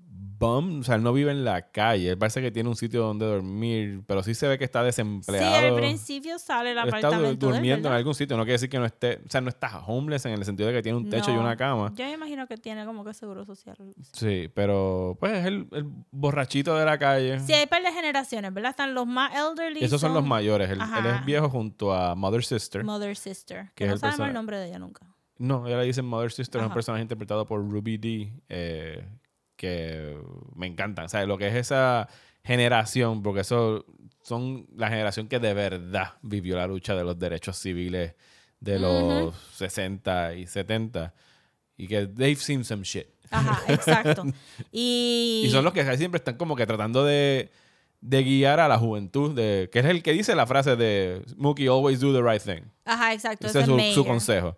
bum, 0.40 0.81
o 0.81 0.83
sea, 0.83 0.94
él 0.96 1.03
no 1.03 1.12
vive 1.12 1.31
en 1.31 1.44
la 1.44 1.70
calle. 1.70 2.09
Él 2.11 2.18
parece 2.18 2.40
que 2.40 2.50
tiene 2.50 2.68
un 2.68 2.74
sitio 2.74 3.03
donde 3.03 3.26
dormir, 3.26 4.03
pero 4.07 4.22
sí 4.24 4.35
se 4.35 4.48
ve 4.48 4.59
que 4.59 4.64
está 4.64 4.81
Sí, 4.81 4.87
desempleado. 4.87 5.68
al 5.68 5.76
principio 5.76 6.38
sale 6.38 6.72
el 6.72 6.79
Él 6.79 6.85
está 6.87 7.00
du- 7.00 7.07
apartamento 7.07 7.46
él, 7.48 7.53
durmiendo 7.53 7.88
en 7.88 7.94
algún 7.94 8.14
sitio. 8.14 8.37
No 8.37 8.42
quiere 8.44 8.55
decir 8.55 8.70
que 8.70 8.79
no 8.79 8.87
esté... 8.87 9.20
O 9.26 9.29
sea, 9.31 9.40
no 9.42 9.50
está 9.50 9.79
homeless 9.87 10.24
en 10.26 10.33
el 10.33 10.44
sentido 10.44 10.68
de 10.70 10.74
que 10.76 10.83
tiene 10.83 10.96
un 10.98 11.09
techo 11.09 11.31
y 11.31 11.37
una 11.37 11.57
cama. 11.57 11.92
Yo 11.94 12.05
me 12.07 12.12
imagino 12.14 12.46
que 12.46 12.57
tiene 12.57 12.85
como 12.87 13.05
que 13.05 13.12
seguro 13.14 13.44
social. 13.44 13.76
Sí, 14.14 14.50
pero 14.55 15.16
pues 15.20 15.33
es 15.35 15.44
el, 15.46 15.68
el 15.72 15.85
borrachito 16.11 16.74
de 16.76 16.85
la 16.87 16.98
calle. 16.98 17.38
Sí, 17.40 17.53
hay 17.53 17.66
par 17.66 17.83
de 17.83 17.92
generaciones, 17.92 18.53
¿verdad? 18.55 18.70
Están 18.70 18.94
los 18.94 19.07
más 19.07 19.33
elderly. 19.37 19.85
Esos 19.85 20.00
son 20.00 20.14
los 20.14 20.24
mayores. 20.24 20.68
Él, 20.70 20.76
él 20.76 20.81
Ajá. 20.83 21.18
es 21.18 21.24
viejo 21.26 21.50
junto 21.50 21.92
a 21.92 22.14
Mother 22.14 22.42
Sister. 22.42 22.83
Mother 22.83 23.14
Sister. 23.14 23.66
Que 23.74 23.85
Que 23.85 23.90
no 23.90 23.96
sabemos 23.98 24.29
el 24.29 24.33
nombre 24.35 24.59
de 24.59 24.68
ella 24.68 24.79
nunca. 24.79 25.07
No, 25.38 25.66
ella 25.66 25.79
le 25.79 25.87
dicen 25.87 26.05
Mother 26.05 26.31
Sister, 26.33 26.59
es 26.61 26.62
un 26.62 26.66
Ajá. 26.66 26.74
personaje 26.74 27.03
interpretado 27.03 27.46
por 27.46 27.61
Ruby 27.61 27.96
D, 27.96 28.33
eh, 28.50 29.09
que 29.61 30.16
me 30.57 30.66
encantan. 30.66 31.05
O 31.05 31.09
sea, 31.11 31.27
lo 31.27 31.37
que 31.37 31.49
es 31.49 31.55
esa 31.55 32.09
generación, 32.42 33.23
porque 33.23 33.40
eso 33.42 33.85
son 34.23 34.66
la 34.75 34.88
generación 34.88 35.29
que 35.29 35.38
de 35.38 35.53
verdad 35.53 36.14
vivió 36.23 36.57
la 36.57 36.66
lucha 36.66 36.94
de 36.94 37.05
los 37.05 37.18
derechos 37.18 37.59
civiles 37.59 38.14
de 38.59 38.79
los 38.79 39.35
60 39.57 40.37
y 40.37 40.46
70. 40.46 41.12
Y 41.77 41.88
que 41.88 42.07
they've 42.07 42.40
seen 42.40 42.64
some 42.64 42.85
shit. 42.85 43.09
Ajá, 43.31 43.61
exacto. 43.73 44.25
Y, 44.73 45.42
Y 45.44 45.51
son 45.51 45.62
los 45.62 45.75
que 45.75 45.85
siempre 45.99 46.16
están 46.16 46.38
como 46.38 46.57
que 46.57 46.66
tratando 46.66 47.05
de, 47.05 47.51
de 48.01 48.23
guiar 48.23 48.61
a 48.61 48.68
la 48.68 48.79
juventud, 48.79 49.35
de, 49.35 49.68
que 49.70 49.81
es 49.81 49.85
el 49.85 50.03
que 50.03 50.12
dice 50.12 50.35
la 50.35 50.46
frase 50.46 50.75
de 50.75 51.23
Mookie, 51.37 51.66
always 51.68 52.01
do 52.01 52.14
the 52.14 52.23
right 52.23 52.42
thing. 52.42 52.66
Ajá, 52.87 53.12
exacto. 53.12 53.46
Ese 53.46 53.61
es 53.61 53.66
su, 53.66 53.79
su 53.92 54.07
consejo. 54.07 54.57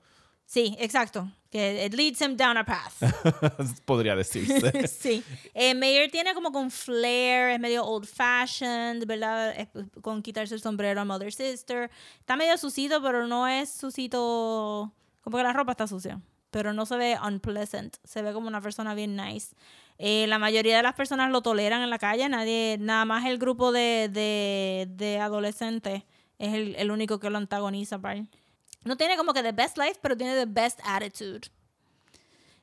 Sí, 0.52 0.76
exacto. 0.78 1.30
Que 1.50 1.86
it 1.86 1.94
leads 1.94 2.20
him 2.20 2.36
down 2.36 2.58
a 2.58 2.64
path. 2.66 2.92
Podría 3.86 4.14
decirse. 4.14 4.86
sí. 4.86 5.24
Eh, 5.54 5.74
Mayer 5.74 6.10
tiene 6.10 6.34
como 6.34 6.52
con 6.52 6.70
flair, 6.70 7.52
es 7.52 7.58
medio 7.58 7.86
old 7.86 8.06
fashioned, 8.06 9.06
¿verdad? 9.06 9.58
Es- 9.58 9.68
con 10.02 10.20
quitarse 10.20 10.54
el 10.54 10.60
sombrero 10.60 11.00
a 11.00 11.06
Mother 11.06 11.32
Sister. 11.32 11.90
Está 12.20 12.36
medio 12.36 12.58
sucito, 12.58 13.00
pero 13.02 13.26
no 13.26 13.48
es 13.48 13.70
sucito. 13.72 14.92
Como 15.22 15.38
que 15.38 15.42
la 15.42 15.54
ropa 15.54 15.72
está 15.72 15.86
sucia. 15.86 16.20
Pero 16.50 16.74
no 16.74 16.84
se 16.84 16.98
ve 16.98 17.16
unpleasant. 17.26 17.96
Se 18.04 18.20
ve 18.20 18.34
como 18.34 18.46
una 18.46 18.60
persona 18.60 18.92
bien 18.94 19.16
nice. 19.16 19.56
Eh, 19.96 20.26
la 20.26 20.38
mayoría 20.38 20.76
de 20.76 20.82
las 20.82 20.94
personas 20.94 21.30
lo 21.30 21.40
toleran 21.40 21.80
en 21.80 21.88
la 21.88 21.98
calle. 21.98 22.28
Nadie, 22.28 22.76
nada 22.78 23.06
más 23.06 23.24
el 23.24 23.38
grupo 23.38 23.72
de, 23.72 24.10
de, 24.12 24.86
de 24.90 25.18
adolescentes 25.18 26.02
es 26.38 26.52
el, 26.52 26.74
el 26.76 26.90
único 26.90 27.18
que 27.20 27.30
lo 27.30 27.38
antagoniza. 27.38 27.96
¿vale? 27.96 28.26
No 28.84 28.96
tiene 28.96 29.16
como 29.16 29.32
que 29.32 29.42
the 29.42 29.52
best 29.52 29.78
life, 29.78 29.98
pero 30.02 30.16
tiene 30.16 30.34
the 30.34 30.46
best 30.46 30.80
attitude. 30.84 31.48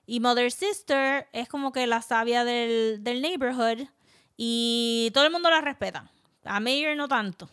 Y 0.06 0.20
Mother 0.20 0.52
Sister 0.52 1.28
es 1.34 1.48
como 1.48 1.72
que 1.72 1.86
la 1.88 2.02
sabia 2.02 2.44
del, 2.44 3.04
del 3.04 3.22
neighborhood 3.22 3.88
y 4.38 5.12
todo 5.14 5.26
el 5.26 5.32
mundo 5.32 5.50
la 5.50 5.62
respeta. 5.62 6.10
A 6.46 6.60
Mayor 6.60 6.96
no 6.96 7.08
tanto. 7.08 7.50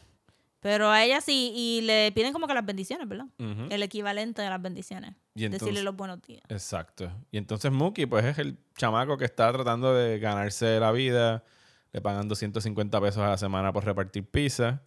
Pero 0.60 0.90
a 0.90 1.04
ella 1.04 1.20
sí, 1.20 1.52
y 1.54 1.80
le 1.82 2.10
piden 2.12 2.32
como 2.32 2.48
que 2.48 2.54
las 2.54 2.64
bendiciones, 2.64 3.06
¿verdad? 3.06 3.26
El 3.38 3.82
equivalente 3.82 4.42
de 4.42 4.48
las 4.50 4.60
bendiciones. 4.60 5.14
Y 5.34 5.44
entonces- 5.44 5.66
Decirle 5.66 5.84
los 5.84 5.94
buenos 5.94 6.20
días. 6.22 6.42
Exacto. 6.48 7.12
Y 7.30 7.38
entonces 7.38 7.70
Mookie, 7.70 8.06
pues 8.06 8.24
es 8.24 8.38
el 8.38 8.56
chamaco 8.76 9.16
que 9.16 9.26
está 9.26 9.52
tratando 9.52 9.94
de 9.94 10.18
ganarse 10.18 10.80
la 10.80 10.90
vida. 10.92 11.44
Le 11.92 12.00
pagan 12.00 12.26
250 12.26 13.00
pesos 13.00 13.22
a 13.22 13.28
la 13.28 13.36
semana 13.38 13.72
por 13.72 13.84
repartir 13.84 14.24
pizza. 14.28 14.82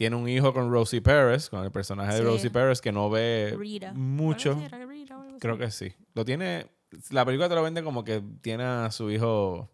Tiene 0.00 0.16
un 0.16 0.26
hijo 0.30 0.54
con 0.54 0.72
Rosie 0.72 1.02
Perez, 1.02 1.50
con 1.50 1.62
el 1.62 1.70
personaje 1.70 2.14
de. 2.14 2.22
Rosie 2.22 2.48
Perez, 2.48 2.80
que 2.80 2.90
no 2.90 3.10
ve 3.10 3.54
Rita. 3.58 3.92
mucho. 3.92 4.58
Creo 5.38 5.58
Rita 5.58 5.58
que 5.58 5.70
sí. 5.70 5.92
Lo 6.14 6.24
tiene. 6.24 6.68
La 7.10 7.26
película 7.26 7.50
te 7.50 7.54
lo 7.54 7.62
vende 7.62 7.84
como 7.84 8.02
que 8.02 8.22
tiene 8.40 8.64
a 8.64 8.90
su 8.92 9.10
hijo. 9.10 9.68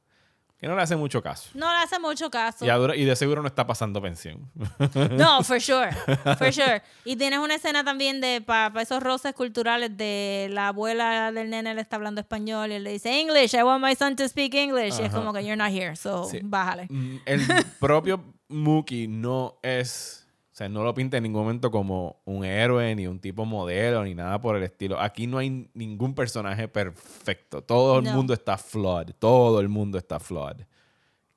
Que 0.58 0.66
no 0.66 0.74
le 0.74 0.80
hace 0.82 0.96
mucho 0.96 1.22
caso. 1.22 1.50
No 1.52 1.70
le 1.70 1.78
hace 1.82 1.98
mucho 1.98 2.30
caso. 2.30 2.64
Y, 2.94 3.04
de 3.04 3.14
seguro 3.14 3.42
no 3.42 3.48
está 3.48 3.66
pasando 3.66 4.00
pensión. 4.00 4.50
No, 5.10 5.42
for 5.44 5.60
sure. 5.60 5.92
For 6.38 6.52
sure. 6.52 6.82
Y 7.04 7.16
tienes 7.16 7.40
una 7.40 7.56
escena 7.56 7.84
también 7.84 8.20
de 8.22 8.40
para 8.40 8.80
esos 8.80 9.02
roces 9.02 9.34
culturales 9.34 9.96
de 9.96 10.48
la 10.50 10.68
abuela 10.68 11.30
del 11.30 11.50
nene 11.50 11.74
le 11.74 11.82
está 11.82 11.96
hablando 11.96 12.20
español 12.22 12.72
y 12.72 12.78
le 12.78 12.90
dice 12.92 13.20
English, 13.20 13.54
I 13.54 13.62
want 13.62 13.84
my 13.84 13.94
son 13.94 14.16
to 14.16 14.26
speak 14.28 14.54
English. 14.54 14.98
Y 14.98 15.02
es 15.04 15.12
como 15.12 15.32
que 15.32 15.44
you're 15.44 15.56
not 15.56 15.70
here, 15.70 15.94
so 15.94 16.24
Sí. 16.24 16.40
bájale. 16.42 16.86
Mm, 16.88 17.16
El 17.26 17.40
propio 17.78 18.24
Mookie 18.48 19.08
no 19.08 19.58
es. 19.62 20.25
O 20.56 20.58
sea, 20.58 20.70
no 20.70 20.82
lo 20.84 20.94
pinta 20.94 21.18
en 21.18 21.24
ningún 21.24 21.42
momento 21.42 21.70
como 21.70 22.22
un 22.24 22.42
héroe, 22.42 22.94
ni 22.94 23.06
un 23.06 23.20
tipo 23.20 23.44
modelo, 23.44 24.02
ni 24.04 24.14
nada 24.14 24.40
por 24.40 24.56
el 24.56 24.62
estilo. 24.62 24.98
Aquí 24.98 25.26
no 25.26 25.36
hay 25.36 25.68
ningún 25.74 26.14
personaje 26.14 26.66
perfecto. 26.66 27.60
Todo 27.62 27.98
el 27.98 28.04
No. 28.06 28.14
mundo 28.14 28.32
está 28.32 28.56
flawed. 28.56 29.10
Todo 29.18 29.60
el 29.60 29.68
mundo 29.68 29.98
está 29.98 30.18
flawed. 30.18 30.62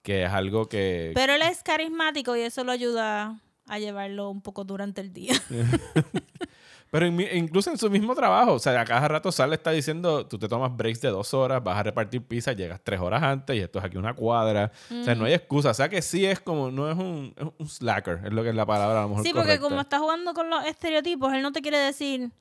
Que 0.04 0.24
es 0.24 0.30
algo 0.32 0.70
que. 0.70 1.12
Pero 1.16 1.34
él 1.34 1.42
es 1.42 1.62
carismático 1.64 2.34
y 2.38 2.44
eso 2.44 2.64
lo 2.64 2.72
ayuda 2.72 3.42
a 3.68 3.78
llevarlo 3.80 4.30
un 4.30 4.40
poco 4.42 4.64
durante 4.64 5.02
el 5.02 5.12
día. 5.12 5.34
Pero 6.92 7.06
en 7.06 7.16
mi- 7.16 7.28
incluso 7.34 7.70
en 7.70 7.78
su 7.78 7.90
mismo 7.90 8.16
trabajo, 8.16 8.54
o 8.54 8.60
sea, 8.60 8.82
a 8.82 8.86
cada 8.86 9.08
rato 9.08 9.32
sale 9.32 9.56
está 9.56 9.70
diciendo, 9.72 10.26
tú 10.26 10.40
te 10.40 10.48
tomas 10.48 10.76
breaks 10.76 11.02
de 11.02 11.10
dos 11.10 11.34
horas, 11.36 11.64
vas 11.64 11.78
a 11.78 11.84
repartir 11.84 12.24
pizza, 12.24 12.54
llegas 12.54 12.82
tres 12.84 13.00
horas 13.00 13.22
antes 13.22 13.56
y 13.56 13.60
esto 13.60 13.78
es 13.80 13.86
aquí 13.86 13.98
una 13.98 14.14
cuadra. 14.16 14.72
O 14.90 15.04
sea, 15.04 15.14
no 15.14 15.26
hay 15.26 15.34
excusa. 15.34 15.70
O 15.70 15.74
sea, 15.76 15.88
que 15.88 16.02
sí 16.02 16.26
es 16.26 16.40
como, 16.40 16.72
no 16.72 16.90
es 16.90 16.98
un, 16.98 17.34
es 17.38 17.46
un 17.60 17.68
slacker, 17.70 18.22
es 18.26 18.34
lo 18.34 18.42
que 18.42 18.50
es 18.50 18.56
la 18.56 18.66
palabra 18.66 19.00
a 19.00 19.04
lo 19.04 19.10
mejor 19.10 19.24
Sí, 19.24 19.32
porque 19.34 19.48
correcta. 19.60 19.68
como 19.70 19.82
está 19.82 20.00
jugando 20.00 20.34
con 20.34 20.50
los 20.50 20.66
estereotipos, 20.66 21.32
él 21.34 21.42
no 21.44 21.52
te 21.52 21.62
quiere 21.62 21.78
decir, 21.78 22.32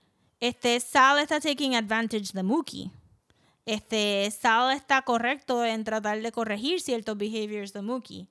este, 0.40 0.80
Sal 0.80 1.18
está 1.18 1.40
taking 1.40 1.74
advantage 1.76 2.32
de 2.32 2.42
Mookie. 2.42 2.90
Este, 3.66 4.30
Sal 4.30 4.74
está 4.74 5.02
correcto 5.02 5.62
en 5.62 5.84
tratar 5.84 6.22
de 6.22 6.32
corregir 6.32 6.80
ciertos 6.80 7.18
behaviors 7.18 7.74
de 7.74 7.82
Mookie. 7.82 8.28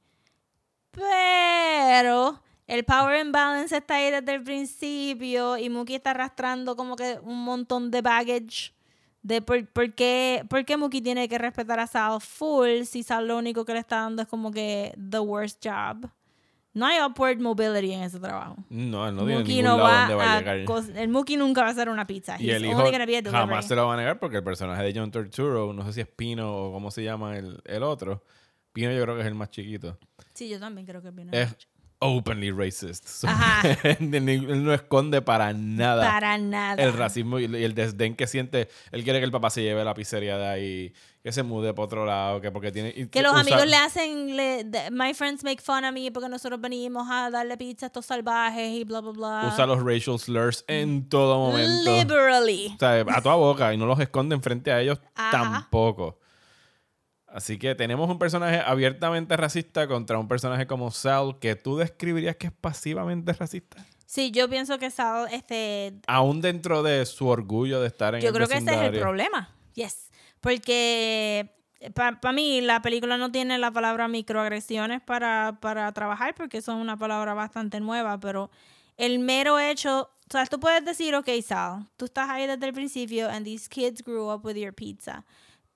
Pero 0.92 2.42
el 2.68 2.84
power 2.84 3.26
imbalance 3.26 3.76
está 3.76 3.96
ahí 3.96 4.12
desde 4.12 4.34
el 4.34 4.44
principio 4.44 5.58
y 5.58 5.70
Mookie 5.70 5.96
está 5.96 6.12
arrastrando 6.12 6.76
como 6.76 6.96
que 6.96 7.18
un 7.24 7.44
montón 7.44 7.90
de 7.92 8.02
baggage 8.02 8.74
de 9.22 9.42
por, 9.42 9.66
por 9.68 9.94
qué, 9.94 10.46
por 10.50 10.64
qué 10.66 10.78
Mookie 10.78 11.02
tiene 11.02 11.28
que 11.28 11.38
respetar 11.38 11.80
a 11.80 11.88
Sal 11.88 12.22
full 12.22 12.84
si 12.84 13.04
Sal 13.04 13.28
lo 13.28 13.38
único 13.38 13.66
que 13.66 13.74
le 13.74 13.80
está 13.80 14.02
dando 14.02 14.22
es 14.22 14.28
como 14.28 14.52
que 14.52 14.94
the 14.98 15.20
worst 15.20 15.66
job. 15.66 16.10
No 16.74 16.86
hay 16.86 17.02
upward 17.02 17.40
mobility 17.40 17.92
en 17.92 18.04
ese 18.04 18.20
trabajo. 18.20 18.56
No, 18.70 19.08
él 19.08 19.16
no 19.16 19.26
tiene 19.26 19.44
ningún 19.44 19.64
no 19.64 19.78
lado 19.78 19.84
va 19.84 20.00
donde 20.02 20.16
va 20.16 20.24
a 20.24 20.38
a 20.38 20.56
llegar. 20.56 20.98
el 20.98 21.10
Mookie 21.10 21.36
nunca 21.36 21.62
va 21.62 21.70
a 21.70 21.72
hacer 21.72 21.90
una 21.90 22.06
pizza. 22.06 22.36
Y 22.40 22.52
He's 22.52 22.58
el 22.58 22.66
hijo 22.66 22.84
jamás 23.32 23.66
se 23.68 23.76
lo 23.76 23.88
va 23.88 23.96
a 23.96 23.98
negar 23.98 24.20
porque 24.20 24.38
el 24.38 24.44
personaje 24.44 24.84
de 24.84 24.94
John 24.94 25.10
Turturro, 25.10 25.74
no 25.74 25.84
sé 25.86 25.94
si 25.94 26.02
es 26.02 26.08
Pino 26.08 26.56
o 26.56 26.72
cómo 26.72 26.92
se 26.92 27.04
llama 27.04 27.36
el, 27.36 27.60
el 27.66 27.82
otro. 27.82 28.24
Pino 28.74 28.92
yo 28.92 29.02
creo 29.02 29.16
que 29.16 29.22
es 29.22 29.28
el 29.28 29.34
más 29.34 29.50
chiquito. 29.50 29.98
Sí, 30.34 30.48
yo 30.50 30.60
también 30.60 30.86
creo 30.86 31.02
que 31.02 31.10
viene. 31.10 31.32
Es 31.42 31.58
openly 32.00 32.52
racist. 32.52 33.06
So, 33.18 33.28
él 33.84 34.64
no 34.64 34.74
esconde 34.74 35.22
para 35.22 35.54
nada. 35.54 36.04
Para 36.04 36.38
nada. 36.38 36.82
El 36.84 36.94
racismo 36.94 37.40
y 37.40 37.46
el 37.46 37.74
desdén 37.74 38.16
que 38.16 38.28
siente. 38.28 38.70
Él 38.92 39.04
quiere 39.04 39.20
que 39.20 39.26
el 39.26 39.32
papá 39.32 39.50
se 39.50 39.64
lleve 39.64 39.84
la 39.84 39.94
pizzería 39.94 40.38
de 40.38 40.48
ahí, 40.48 40.94
que 41.24 41.32
se 41.32 41.44
mude 41.44 41.74
para 41.74 41.86
otro 41.86 42.06
lado, 42.06 42.40
que 42.42 42.52
porque 42.52 42.72
tiene... 42.72 43.10
Que 43.10 43.22
los 43.22 43.32
usa- 43.32 43.42
amigos 43.42 43.66
le 43.68 43.76
hacen, 43.76 44.36
le- 44.38 44.66
my 44.92 45.14
friends 45.14 45.44
make 45.44 45.62
fun 45.62 45.84
of 45.86 45.94
me 45.94 46.12
porque 46.12 46.30
nosotros 46.30 46.62
venimos 46.62 47.08
a 47.10 47.30
darle 47.32 47.58
pizza 47.58 47.86
a 47.86 47.88
estos 47.88 48.06
salvajes 48.06 48.70
y 48.72 48.84
bla, 48.84 49.02
bla, 49.02 49.12
bla. 49.12 49.50
Usa 49.52 49.66
los 49.66 49.84
racial 49.84 50.20
slurs 50.20 50.64
en 50.68 51.10
todo 51.10 51.38
momento. 51.52 51.92
Liberally. 51.92 52.74
O 52.76 52.80
sea, 52.80 53.02
a 53.08 53.22
toda 53.22 53.36
boca 53.36 53.74
y 53.74 53.78
no 53.78 53.86
los 53.88 54.00
esconde 54.00 54.36
enfrente 54.36 54.72
a 54.72 54.80
ellos 54.82 55.00
Ajá. 55.16 55.32
tampoco. 55.32 56.20
Así 57.28 57.60
que 57.60 57.76
tenemos 57.76 58.10
un 58.10 58.20
personaje 58.20 58.62
abiertamente 58.66 59.36
racista 59.36 59.88
contra 59.88 60.18
un 60.18 60.28
personaje 60.28 60.66
como 60.66 60.92
Sal 60.92 61.38
que 61.40 61.56
tú 61.56 61.78
describirías 61.78 62.38
que 62.38 62.48
es 62.48 62.54
pasivamente 62.54 63.34
racista. 63.34 63.86
Sí, 64.06 64.32
yo 64.32 64.50
pienso 64.50 64.80
que 64.80 64.90
Sal, 64.90 65.28
este, 65.32 65.94
Aún 66.08 66.40
dentro 66.40 66.84
de 66.84 67.06
su 67.06 67.28
orgullo 67.28 67.82
de 67.82 67.88
estar 67.88 68.16
en 68.16 68.22
yo 68.22 68.30
el 68.30 68.34
creo 68.34 68.48
que 68.48 68.58
ese 68.58 68.74
es 68.74 68.82
el 68.82 69.00
problema. 69.00 69.54
Yes. 69.74 70.10
Porque 70.40 71.54
para 71.94 72.32
mí 72.32 72.62
la 72.62 72.82
película 72.82 73.18
no 73.18 73.32
tiene 73.32 73.58
la 73.58 73.72
palabra 73.72 74.08
microagresiones 74.08 75.02
para, 75.02 75.58
para 75.62 75.92
trabajar 75.92 76.34
porque 76.34 76.62
son 76.62 76.78
una 76.78 76.98
palabra 76.98 77.34
bastante 77.34 77.82
nueva, 77.82 78.20
pero 78.20 78.50
el 78.96 79.20
mero 79.20 79.60
hecho, 79.60 80.10
o 80.28 80.32
sea, 80.32 80.46
tú 80.46 80.60
puedes 80.62 80.84
decir, 80.86 81.14
ok, 81.14 81.30
Sal, 81.46 81.86
tú 81.98 82.06
estás 82.06 82.30
ahí 82.30 82.48
desde 82.48 82.66
el 82.66 82.74
principio 82.74 83.30
and 83.30 83.46
these 83.46 83.68
kids 83.68 84.02
grew 84.02 84.32
up 84.32 84.46
with 84.46 84.56
your 84.56 84.74
pizza. 84.74 85.26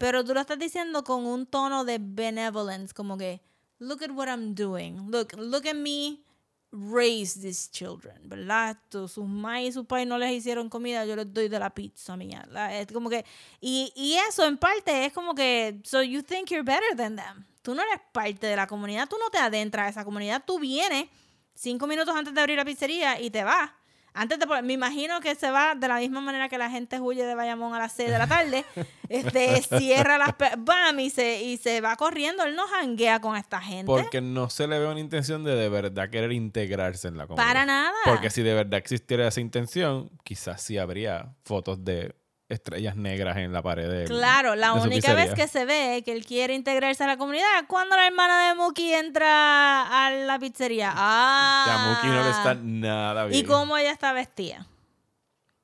Pero 0.02 0.26
tú 0.26 0.34
lo 0.34 0.40
estás 0.40 0.58
diciendo 0.58 1.04
con 1.04 1.28
un 1.28 1.46
tono 1.46 1.86
de 1.86 2.00
benevolence, 2.02 2.92
como 2.92 3.20
que, 3.20 3.40
look 3.78 4.02
at 4.02 4.10
what 4.10 4.28
I'm 4.28 4.56
doing. 4.56 5.12
Look, 5.12 5.34
look 5.38 5.68
at 5.68 5.76
me 5.76 6.24
raise 6.72 7.40
these 7.40 7.70
children, 7.70 8.28
¿verdad? 8.28 8.78
Sus 8.90 9.20
mamás 9.20 9.62
y 9.62 9.72
sus 9.72 9.86
padres 9.86 10.08
no 10.08 10.18
les 10.18 10.32
hicieron 10.32 10.70
comida, 10.70 11.06
yo 11.06 11.16
les 11.16 11.32
doy 11.32 11.50
de 11.50 11.60
la 11.60 11.70
pizza 11.70 12.18
mía. 12.18 12.48
Es 12.72 12.88
como 12.92 13.12
que, 13.12 13.24
y, 13.60 13.94
y 13.96 14.16
eso 14.28 14.44
en 14.44 14.58
parte 14.58 15.06
es 15.06 15.14
como 15.14 15.36
que, 15.36 15.80
so 15.84 16.02
you 16.02 16.24
think 16.24 16.50
you're 16.50 16.64
better 16.64 16.98
than 16.98 17.16
them. 17.16 17.46
Tú 17.62 17.76
no 17.76 17.84
eres 17.84 18.02
parte 18.12 18.48
de 18.48 18.56
la 18.56 18.66
comunidad, 18.66 19.08
tú 19.08 19.18
no 19.20 19.30
te 19.30 19.38
adentras 19.38 19.86
a 19.86 19.90
esa 19.90 20.04
comunidad, 20.04 20.42
tú 20.44 20.58
vienes 20.58 21.10
cinco 21.54 21.86
minutos 21.86 22.16
antes 22.16 22.34
de 22.34 22.42
abrir 22.42 22.58
la 22.58 22.66
pizzería 22.66 23.22
y 23.22 23.30
te 23.30 23.44
vas. 23.44 23.70
Antes 24.13 24.39
de, 24.39 24.62
me 24.62 24.74
imagino 24.74 25.21
que 25.21 25.36
se 25.36 25.52
va 25.52 25.76
de 25.76 25.88
la 25.88 25.97
misma 25.97 26.19
manera 26.21 26.50
que 26.50 26.58
la 26.58 26.69
gente 26.69 27.00
huye 27.00 27.26
de 27.26 27.34
Bayamón 27.34 27.74
a 27.74 27.80
las 27.80 27.93
6 27.93 28.10
de 28.10 28.17
la 28.17 28.28
tarde. 28.28 28.65
este, 29.10 29.62
cierra 29.62 30.17
las... 30.17 30.36
¡Bam! 30.58 31.00
Y 31.00 31.10
se, 31.10 31.41
y 31.41 31.58
se 31.58 31.80
va 31.82 31.95
corriendo. 31.95 32.43
Él 32.43 32.56
no 32.56 32.67
janguea 32.67 33.21
con 33.21 33.38
esta 33.38 33.62
gente. 33.62 33.86
Porque 33.86 34.21
no 34.21 34.50
se 34.50 34.67
le 34.67 34.80
ve 34.80 34.88
una 34.88 35.00
intención 35.00 35.43
de 35.43 35.56
de 35.56 35.69
verdad 35.69 36.10
querer 36.10 36.32
integrarse 36.32 37.08
en 37.08 37.17
la 37.17 37.28
comunidad. 37.28 37.47
Para 37.47 37.65
nada. 37.65 37.93
Porque 38.06 38.30
si 38.30 38.41
de 38.41 38.54
verdad 38.54 38.80
existiera 38.80 39.28
esa 39.28 39.39
intención, 39.39 40.10
quizás 40.24 40.62
sí 40.62 40.78
habría 40.78 41.34
fotos 41.43 41.84
de 41.86 42.15
estrellas 42.52 42.96
negras 42.96 43.38
en 43.38 43.54
la 43.54 43.62
pared 43.62 43.90
de 43.90 44.06
Claro, 44.06 44.56
la 44.56 44.74
de 44.74 44.82
única 44.82 45.14
vez 45.14 45.34
que 45.34 45.48
se 45.48 45.66
ve 45.66 46.02
que 46.06 46.12
él 46.12 46.26
quiere 46.26 46.54
integrarse 46.54 47.04
a 47.04 47.08
la 47.08 47.18
comunidad 47.18 47.48
es 47.60 47.68
cuando 47.68 47.96
la 47.96 48.08
hermana 48.08 48.50
de 48.50 48.56
Mookie 48.56 48.94
entra 48.94 50.06
a 50.06 50.12
la 50.12 50.40
pizzería. 50.40 50.92
Ah. 50.94 51.66
A 51.68 51.88
Mookie 51.90 52.08
no 52.08 52.24
le 52.24 52.30
está 52.30 52.56
nada 52.56 53.26
bien. 53.26 53.40
¿Y 53.40 53.44
cómo 53.44 53.78
ella 53.78 53.92
está 53.92 54.14
vestida? 54.14 54.68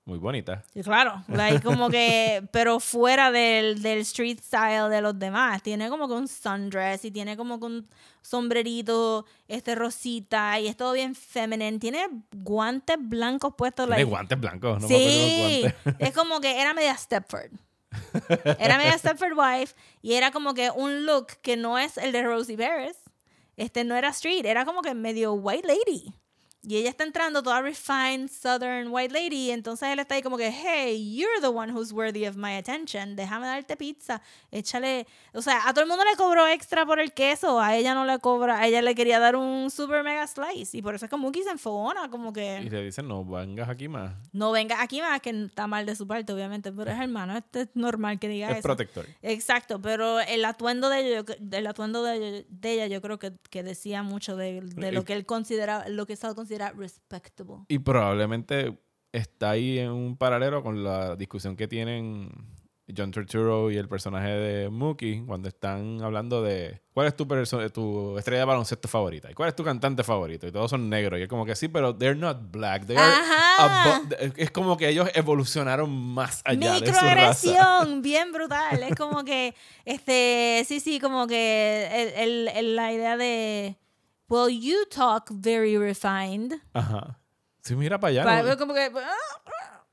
Muy 0.07 0.19
bonita. 0.19 0.63
Sí, 0.73 0.81
claro, 0.83 1.21
like, 1.27 1.61
como 1.61 1.89
que, 1.89 2.41
pero 2.53 2.79
fuera 2.79 3.29
del, 3.29 3.81
del 3.81 3.99
street 3.99 4.39
style 4.41 4.89
de 4.89 5.01
los 5.01 5.19
demás. 5.19 5.61
Tiene 5.61 5.89
como 5.89 6.07
que 6.07 6.13
un 6.13 6.29
sundress 6.29 7.03
y 7.03 7.11
tiene 7.11 7.35
como 7.35 7.59
que 7.59 7.65
un 7.65 7.87
sombrerito, 8.21 9.25
este 9.49 9.75
rosita 9.75 10.57
y 10.61 10.67
es 10.69 10.77
todo 10.77 10.93
bien 10.93 11.13
feminine. 11.13 11.77
Tiene 11.77 12.07
guantes 12.33 12.95
blancos 13.01 13.53
puestos. 13.57 13.85
Tiene 13.85 14.03
like- 14.03 14.09
guantes 14.09 14.39
blancos, 14.39 14.81
no 14.81 14.87
me 14.87 14.95
sí, 14.97 15.61
los 15.63 15.73
guantes. 15.73 15.95
es 16.07 16.15
como 16.15 16.39
que 16.39 16.61
era 16.61 16.73
media 16.73 16.95
Stepford. 16.95 17.51
Era 18.59 18.77
media 18.77 18.97
Stepford 18.97 19.33
Wife 19.37 19.75
y 20.01 20.13
era 20.13 20.31
como 20.31 20.53
que 20.53 20.71
un 20.71 21.05
look 21.05 21.27
que 21.41 21.57
no 21.57 21.77
es 21.77 21.97
el 21.97 22.13
de 22.13 22.23
Rosie 22.23 22.55
Perez. 22.55 22.97
Este 23.57 23.83
no 23.83 23.95
era 23.97 24.09
street, 24.09 24.45
era 24.45 24.63
como 24.63 24.81
que 24.81 24.93
medio 24.93 25.33
white 25.33 25.67
lady. 25.67 26.13
Y 26.69 26.75
ella 26.75 26.89
está 26.89 27.05
entrando 27.05 27.41
toda 27.41 27.61
refined 27.61 28.29
southern 28.29 28.89
white 28.89 29.13
lady. 29.13 29.47
Y 29.47 29.51
entonces 29.51 29.87
él 29.87 29.99
está 29.99 30.15
ahí 30.15 30.21
como 30.21 30.35
que, 30.35 30.51
hey, 30.51 31.15
you're 31.15 31.39
the 31.39 31.47
one 31.47 31.71
who's 31.71 31.93
worthy 31.93 32.27
of 32.27 32.35
my 32.35 32.55
attention. 32.57 33.15
Déjame 33.15 33.47
darte 33.47 33.77
pizza. 33.77 34.21
Échale. 34.51 35.07
O 35.33 35.41
sea, 35.41 35.61
a 35.65 35.73
todo 35.73 35.83
el 35.83 35.87
mundo 35.87 36.03
le 36.03 36.17
cobró 36.17 36.45
extra 36.45 36.85
por 36.85 36.99
el 36.99 37.13
queso. 37.13 37.61
A 37.61 37.75
ella 37.77 37.93
no 37.93 38.03
le 38.03 38.19
cobra. 38.19 38.59
A 38.59 38.67
ella 38.67 38.81
le 38.81 38.95
quería 38.95 39.17
dar 39.17 39.37
un 39.37 39.69
super 39.71 40.03
mega 40.03 40.27
slice. 40.27 40.75
Y 40.77 40.81
por 40.81 40.93
eso 40.93 41.05
es 41.05 41.09
que 41.09 41.15
Mookie 41.15 41.43
se 41.43 41.51
enfogona. 41.51 42.09
Como 42.09 42.31
Y 42.31 42.33
que 42.33 42.59
le 42.69 42.83
dicen, 42.83 43.07
no 43.07 43.23
vengas 43.23 43.69
aquí 43.69 43.87
más. 43.87 44.13
no 44.33 44.51
venga 44.51 44.81
aquí 44.81 44.99
más, 44.99 45.21
que 45.21 45.29
está 45.29 45.67
mal 45.67 45.85
de 45.85 45.95
su 45.95 46.05
parte, 46.05 46.33
obviamente. 46.33 46.73
Pero 46.73 46.91
es 46.91 46.99
hermano. 47.01 47.37
Este 47.37 47.61
es 47.61 47.69
normal 47.75 48.19
que 48.19 48.27
diga 48.27 48.47
Es 48.51 48.57
eso. 48.57 48.63
protector. 48.63 49.05
Exacto, 49.21 49.81
pero 49.81 50.19
el 50.19 50.43
atuendo 50.43 50.89
de 50.89 50.99
ella, 50.99 51.15
yo 51.17 51.25
cre- 51.25 51.57
el 51.57 51.67
atuendo 51.67 52.03
de, 52.03 52.45
de 52.49 52.71
ella, 52.73 52.87
yo 52.87 53.01
creo 53.01 53.19
que, 53.19 53.31
que 53.49 53.63
decía 53.63 54.03
mucho 54.03 54.35
de, 54.35 54.59
de 54.61 54.91
lo 54.91 55.01
Y- 55.01 55.03
que 55.05 55.13
él 55.13 55.25
considera, 55.25 55.87
lo 55.87 56.05
que 56.05 56.15
Sal 56.17 56.35
considera 56.57 56.71
respectable. 56.77 57.55
Y 57.67 57.79
probablemente 57.79 58.77
está 59.11 59.51
ahí 59.51 59.79
en 59.79 59.91
un 59.91 60.17
paralelo 60.17 60.63
con 60.63 60.83
la 60.83 61.15
discusión 61.15 61.55
que 61.55 61.67
tienen 61.67 62.29
John 62.95 63.11
Turturro 63.11 63.69
y 63.69 63.75
el 63.77 63.89
personaje 63.89 64.29
de 64.29 64.69
Mookie 64.69 65.21
cuando 65.25 65.49
están 65.49 66.01
hablando 66.01 66.41
de 66.41 66.81
cuál 66.93 67.07
es 67.07 67.15
tu, 67.17 67.25
tu 67.73 68.17
estrella 68.17 68.39
de 68.39 68.45
baloncesto 68.45 68.87
favorita 68.87 69.29
y 69.29 69.33
cuál 69.33 69.49
es 69.49 69.55
tu 69.55 69.63
cantante 69.65 70.03
favorito. 70.03 70.47
Y 70.47 70.51
todos 70.53 70.69
son 70.71 70.89
negros. 70.89 71.19
Y 71.19 71.23
es 71.23 71.27
como 71.27 71.45
que 71.45 71.55
sí, 71.57 71.67
pero 71.67 71.93
they're 71.95 72.17
not 72.17 72.37
black. 72.49 72.85
They 72.85 72.95
are 72.95 73.13
es 74.37 74.51
como 74.51 74.77
que 74.77 74.87
ellos 74.87 75.09
evolucionaron 75.15 75.89
más 75.91 76.41
allá 76.45 76.73
de 76.79 76.93
su 76.93 77.05
raza. 77.15 77.41
Bien 78.01 78.31
brutal. 78.31 78.81
Es 78.83 78.95
como 78.95 79.25
que, 79.25 79.53
este, 79.83 80.63
sí, 80.65 80.79
sí, 80.79 80.99
como 81.01 81.27
que 81.27 81.89
el, 81.91 82.29
el- 82.29 82.47
el- 82.55 82.75
la 82.77 82.93
idea 82.93 83.17
de, 83.17 83.75
well, 84.29 84.49
you 84.49 84.85
talk 84.89 85.29
very 85.31 85.77
refined. 85.77 86.53
Ajá. 86.73 87.19
Sí, 87.61 87.75
mira 87.75 87.99
para 87.99 88.11
allá. 88.11 88.23
Pa- 88.23 88.43
¿no? 88.43 88.57
como 88.57 88.73
que, 88.73 88.89
ah, 88.95 89.11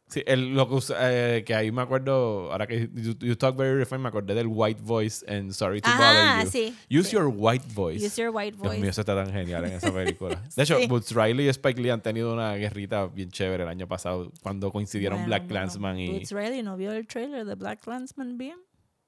Sí, 0.06 0.22
el- 0.26 0.54
lo 0.54 0.68
que, 0.68 0.78
eh, 0.96 1.42
que 1.44 1.54
ahí 1.56 1.72
me 1.72 1.82
acuerdo, 1.82 2.52
ahora 2.52 2.68
que 2.68 2.88
you, 2.94 3.14
you 3.18 3.34
talk 3.36 3.56
very 3.56 3.76
refined, 3.76 4.02
me 4.02 4.08
acordé 4.10 4.34
del 4.34 4.46
white 4.46 4.80
voice 4.80 5.24
en 5.26 5.52
Sorry 5.52 5.80
to 5.80 5.88
Ajá, 5.88 6.38
Bother 6.38 6.44
You. 6.44 6.50
sí, 6.52 6.76
Use 7.00 7.10
your 7.10 7.32
white 7.34 7.64
voice. 7.74 8.06
Use 8.06 8.20
your 8.22 8.30
white 8.32 8.52
Dios 8.56 8.62
mío, 8.62 8.78
voice. 8.80 8.88
eso 8.90 9.00
está 9.00 9.16
tan 9.16 9.32
genial 9.32 9.64
en 9.64 9.72
esa 9.72 9.92
película. 9.94 10.40
De 10.54 10.62
hecho, 10.62 10.78
Sí. 10.78 10.86
Boots 10.86 11.12
Riley 11.12 11.46
y 11.46 11.48
Spike 11.48 11.80
Lee 11.80 11.90
han 11.90 12.00
tenido 12.02 12.32
una 12.32 12.54
guerrita 12.54 13.06
bien 13.06 13.30
chévere 13.30 13.64
el 13.64 13.68
año 13.68 13.88
pasado 13.88 14.30
cuando 14.40 14.70
coincidieron 14.70 15.18
Bueno, 15.20 15.26
Black 15.28 15.48
Clansman 15.48 15.98
y... 15.98 16.10
Boots 16.12 16.30
Riley 16.30 16.62
no 16.62 16.76
vio 16.76 16.92
el 16.92 17.08
trailer 17.08 17.44
de 17.44 17.54
Black 17.56 17.80
Clansman 17.80 18.38
bien. 18.38 18.58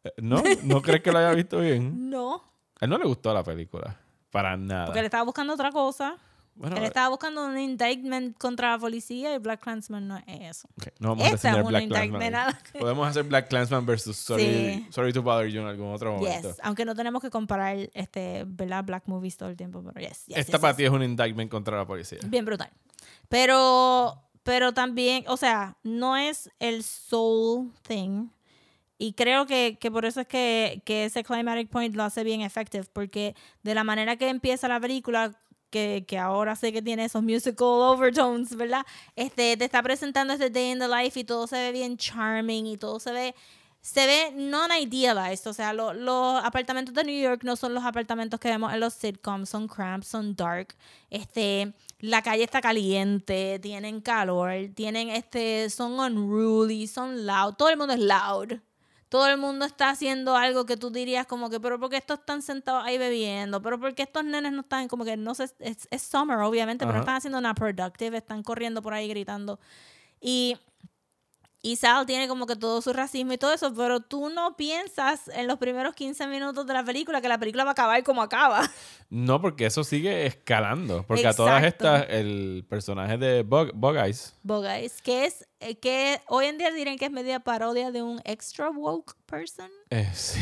Eh, 0.02 0.10
¿No? 0.16 0.42
¿No 0.64 0.82
crees 0.82 1.02
que 1.02 1.12
lo 1.12 1.18
haya 1.18 1.32
visto 1.34 1.60
bien? 1.60 2.10
No, 2.10 2.42
A 2.80 2.84
él 2.84 2.90
no 2.90 2.98
le 2.98 3.04
gustó 3.04 3.32
la 3.32 3.44
película. 3.44 4.00
Para 4.30 4.56
nada. 4.56 4.86
porque 4.86 5.00
él 5.00 5.04
estaba 5.06 5.24
buscando 5.24 5.54
otra 5.54 5.70
cosa. 5.72 6.16
Bueno, 6.58 6.76
él 6.78 6.84
estaba 6.84 7.10
buscando 7.10 7.44
un 7.44 7.58
indictment 7.58 8.38
contra 8.38 8.70
la 8.70 8.78
policía 8.78 9.34
y 9.34 9.38
Black 9.38 9.60
Clansman 9.60 10.08
no 10.08 10.16
es 10.16 10.24
eso. 10.56 10.68
ok, 10.78 10.86
no 11.00 11.10
vamos 11.10 11.24
Esta 11.26 11.36
reseñar 11.36 11.58
es 11.60 11.66
una 11.66 12.08
Black 12.08 12.72
Podemos 12.80 13.06
hacer 13.08 13.24
Black 13.24 13.48
Clansman 13.48 13.84
versus 13.84 14.16
Sorry, 14.16 14.42
Sí. 14.44 14.86
Sorry 14.90 15.12
to 15.12 15.22
Bother 15.22 15.48
You 15.50 15.60
en 15.60 15.66
algún 15.66 15.92
otro 15.92 16.14
momento. 16.14 16.48
Yes, 16.48 16.58
aunque 16.62 16.86
no 16.86 16.94
tenemos 16.94 17.20
que 17.20 17.28
comparar 17.28 17.90
este, 17.92 18.44
¿verdad? 18.46 18.84
Black 18.84 19.02
movies 19.04 19.36
todo 19.36 19.50
el 19.50 19.56
tiempo, 19.56 19.82
pero 19.82 20.00
yes, 20.00 20.24
yes, 20.28 20.38
Esta 20.38 20.52
yes, 20.52 20.60
para 20.62 20.72
yes. 20.72 20.76
ti 20.78 20.84
es 20.84 20.90
un 20.90 21.02
indictment 21.02 21.50
contra 21.50 21.76
la 21.76 21.86
policía. 21.86 22.20
Bien 22.26 22.44
brutal. 22.46 22.70
Pero, 23.28 24.22
pero 24.42 24.72
también, 24.72 25.24
o 25.28 25.36
sea, 25.36 25.76
no 25.82 26.16
es 26.16 26.50
el 26.58 26.82
soul 26.82 27.70
thing. 27.86 28.28
Y 28.98 29.12
creo 29.12 29.46
que, 29.46 29.76
que 29.80 29.90
por 29.90 30.04
eso 30.06 30.20
es 30.22 30.26
que, 30.26 30.82
que 30.86 31.04
ese 31.04 31.22
climatic 31.22 31.68
point 31.68 31.94
lo 31.94 32.02
hace 32.04 32.24
bien 32.24 32.40
effective, 32.40 32.84
porque 32.92 33.34
de 33.62 33.74
la 33.74 33.84
manera 33.84 34.16
que 34.16 34.28
empieza 34.28 34.68
la 34.68 34.80
película, 34.80 35.38
que, 35.70 36.04
que 36.08 36.18
ahora 36.18 36.56
sé 36.56 36.72
que 36.72 36.80
tiene 36.80 37.04
esos 37.04 37.22
musical 37.22 37.66
overtones, 37.68 38.56
¿verdad? 38.56 38.86
Este, 39.16 39.56
te 39.56 39.64
está 39.66 39.82
presentando 39.82 40.32
este 40.32 40.48
day 40.48 40.70
in 40.72 40.78
the 40.78 40.88
life 40.88 41.18
y 41.20 41.24
todo 41.24 41.46
se 41.46 41.56
ve 41.56 41.72
bien 41.72 41.96
charming 41.98 42.66
y 42.66 42.76
todo 42.78 42.98
se 43.00 43.12
ve 43.12 43.34
se 43.80 44.04
ve 44.04 44.32
non-idealized, 44.34 45.46
o 45.48 45.52
sea, 45.52 45.72
lo- 45.72 45.92
los 45.94 46.42
apartamentos 46.44 46.92
de 46.92 47.04
New 47.04 47.22
York 47.22 47.42
no 47.44 47.54
son 47.54 47.72
los 47.72 47.84
apartamentos 47.84 48.40
que 48.40 48.48
vemos 48.48 48.72
en 48.72 48.80
los 48.80 48.94
sitcoms, 48.94 49.48
son 49.48 49.68
cramped, 49.68 50.04
son 50.08 50.34
dark, 50.34 50.74
este, 51.08 51.72
la 52.00 52.20
calle 52.22 52.42
está 52.42 52.60
caliente, 52.60 53.60
tienen 53.60 54.00
calor, 54.00 54.52
tienen, 54.74 55.10
este, 55.10 55.70
son 55.70 56.00
unruly, 56.00 56.88
son 56.88 57.26
loud, 57.26 57.54
todo 57.54 57.68
el 57.68 57.76
mundo 57.76 57.94
es 57.94 58.00
loud, 58.00 58.58
todo 59.08 59.28
el 59.28 59.38
mundo 59.38 59.64
está 59.64 59.90
haciendo 59.90 60.36
algo 60.36 60.66
que 60.66 60.76
tú 60.76 60.90
dirías 60.90 61.26
como 61.26 61.48
que, 61.48 61.60
pero 61.60 61.78
¿por 61.78 61.90
qué 61.90 61.96
estos 61.96 62.18
están 62.18 62.42
sentados 62.42 62.84
ahí 62.84 62.98
bebiendo? 62.98 63.62
¿Pero 63.62 63.78
por 63.78 63.94
qué 63.94 64.02
estos 64.02 64.24
nenes 64.24 64.52
no 64.52 64.60
están 64.62 64.88
como 64.88 65.04
que, 65.04 65.16
no 65.16 65.34
sé, 65.34 65.44
es, 65.60 65.88
es 65.90 66.02
summer 66.02 66.38
obviamente, 66.38 66.84
pero 66.84 66.94
no 66.94 67.00
están 67.00 67.16
haciendo 67.16 67.40
nada 67.40 67.54
productive, 67.54 68.16
están 68.18 68.42
corriendo 68.42 68.82
por 68.82 68.94
ahí 68.94 69.08
gritando. 69.08 69.60
Y 70.20 70.56
y 71.66 71.74
Sal 71.74 72.06
tiene 72.06 72.28
como 72.28 72.46
que 72.46 72.54
todo 72.54 72.80
su 72.80 72.92
racismo 72.92 73.32
y 73.32 73.38
todo 73.38 73.52
eso, 73.52 73.74
pero 73.74 73.98
tú 73.98 74.28
no 74.28 74.56
piensas 74.56 75.26
en 75.34 75.48
los 75.48 75.58
primeros 75.58 75.96
15 75.96 76.28
minutos 76.28 76.64
de 76.64 76.72
la 76.72 76.84
película 76.84 77.20
que 77.20 77.28
la 77.28 77.38
película 77.38 77.64
va 77.64 77.70
a 77.70 77.72
acabar 77.72 78.04
como 78.04 78.22
acaba. 78.22 78.70
No, 79.10 79.40
porque 79.40 79.66
eso 79.66 79.82
sigue 79.82 80.26
escalando. 80.26 81.04
Porque 81.08 81.26
a 81.26 81.32
todas 81.34 81.64
estas, 81.64 82.06
el 82.08 82.64
personaje 82.68 83.18
de 83.18 83.42
Bug, 83.42 83.72
Bug 83.74 83.96
Eyes, 83.96 84.34
Guys, 84.44 85.02
que 85.02 85.24
es 85.24 85.44
eh, 85.58 85.76
que 85.76 86.20
hoy 86.28 86.46
en 86.46 86.58
día 86.58 86.70
dirían 86.70 86.98
que 86.98 87.06
es 87.06 87.10
media 87.10 87.40
parodia 87.40 87.90
de 87.90 88.02
un 88.02 88.20
extra 88.24 88.70
woke 88.70 89.14
person. 89.26 89.68
eh, 89.90 90.08
sí. 90.14 90.40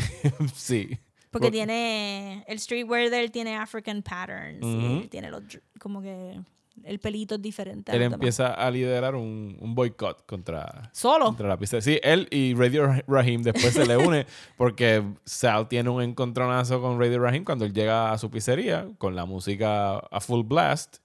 sí. 0.53 0.99
Porque 1.31 1.51
tiene 1.51 2.45
el 2.47 2.59
streetwear 2.59 3.09
de 3.09 3.19
él 3.19 3.31
tiene 3.31 3.57
African 3.57 4.01
patterns. 4.03 4.63
y 4.63 4.75
Ujú. 4.77 5.01
él 5.01 5.09
tiene 5.09 5.29
los 5.31 5.41
como 5.79 6.01
que 6.01 6.39
el 6.83 6.99
pelito 6.99 7.35
es 7.35 7.41
diferente. 7.41 7.91
a 7.91 7.95
Él 7.95 8.01
demás. 8.01 8.15
empieza 8.15 8.53
a 8.53 8.69
liderar 8.69 9.15
un, 9.15 9.57
un 9.59 9.73
boicot 9.75 10.25
contra, 10.25 10.89
Solo. 10.93 11.25
contra 11.25 11.47
la 11.47 11.57
pizza. 11.57 11.81
Sí, 11.81 11.99
él 12.03 12.27
y 12.31 12.53
Radio 12.53 12.87
Rahim 13.07 13.41
después 13.41 13.73
se 13.73 13.85
le 13.85 13.97
une 13.97 14.25
porque 14.57 15.03
Sal 15.23 15.67
tiene 15.67 15.89
un 15.89 16.01
encontronazo 16.01 16.81
con 16.81 16.99
Radio 16.99 17.19
Rahim 17.19 17.43
cuando 17.43 17.65
él 17.65 17.73
llega 17.73 18.11
a 18.11 18.17
su 18.17 18.29
pizzería 18.29 18.87
con 18.97 19.15
la 19.15 19.25
música 19.25 19.97
a 19.97 20.19
full 20.19 20.43
blast 20.45 20.97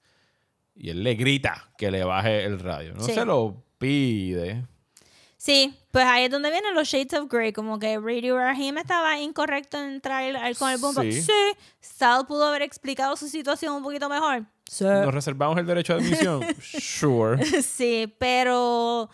y 0.75 0.91
él 0.91 1.03
le 1.03 1.15
grita 1.15 1.71
que 1.79 1.91
le 1.91 2.05
baje 2.05 2.45
el 2.45 2.59
radio. 2.61 2.95
No 2.95 3.03
Sí. 3.05 3.13
se 3.13 3.25
lo 3.25 3.63
pide. 3.79 4.65
Sí, 5.37 5.75
pues 5.91 6.05
ahí 6.05 6.25
es 6.25 6.31
donde 6.31 6.51
vienen 6.51 6.75
los 6.75 6.87
Shades 6.87 7.15
of 7.15 7.31
Grey, 7.31 7.55
como 7.55 7.79
que 7.79 7.99
Radio 7.99 8.37
Rahim 8.37 8.77
estaba 8.77 9.19
incorrecto 9.19 9.79
en 9.79 9.93
entrar 9.93 10.23
con 10.59 10.71
el 10.71 10.77
bombo. 10.77 11.01
Sí. 11.01 11.23
Sí. 11.23 11.33
Sal 11.81 12.27
pudo 12.27 12.45
haber 12.47 12.61
explicado 12.61 13.17
su 13.17 13.27
situación 13.27 13.73
un 13.75 13.83
poquito 13.83 14.09
mejor. 14.11 14.45
¿Nos 14.79 15.15
reservamos 15.15 15.59
el 15.59 15.67
derecho 15.67 15.97
de 15.97 16.05
admisión? 16.05 16.43
sure. 16.63 17.63
sí, 17.63 18.15
pero. 18.19 19.11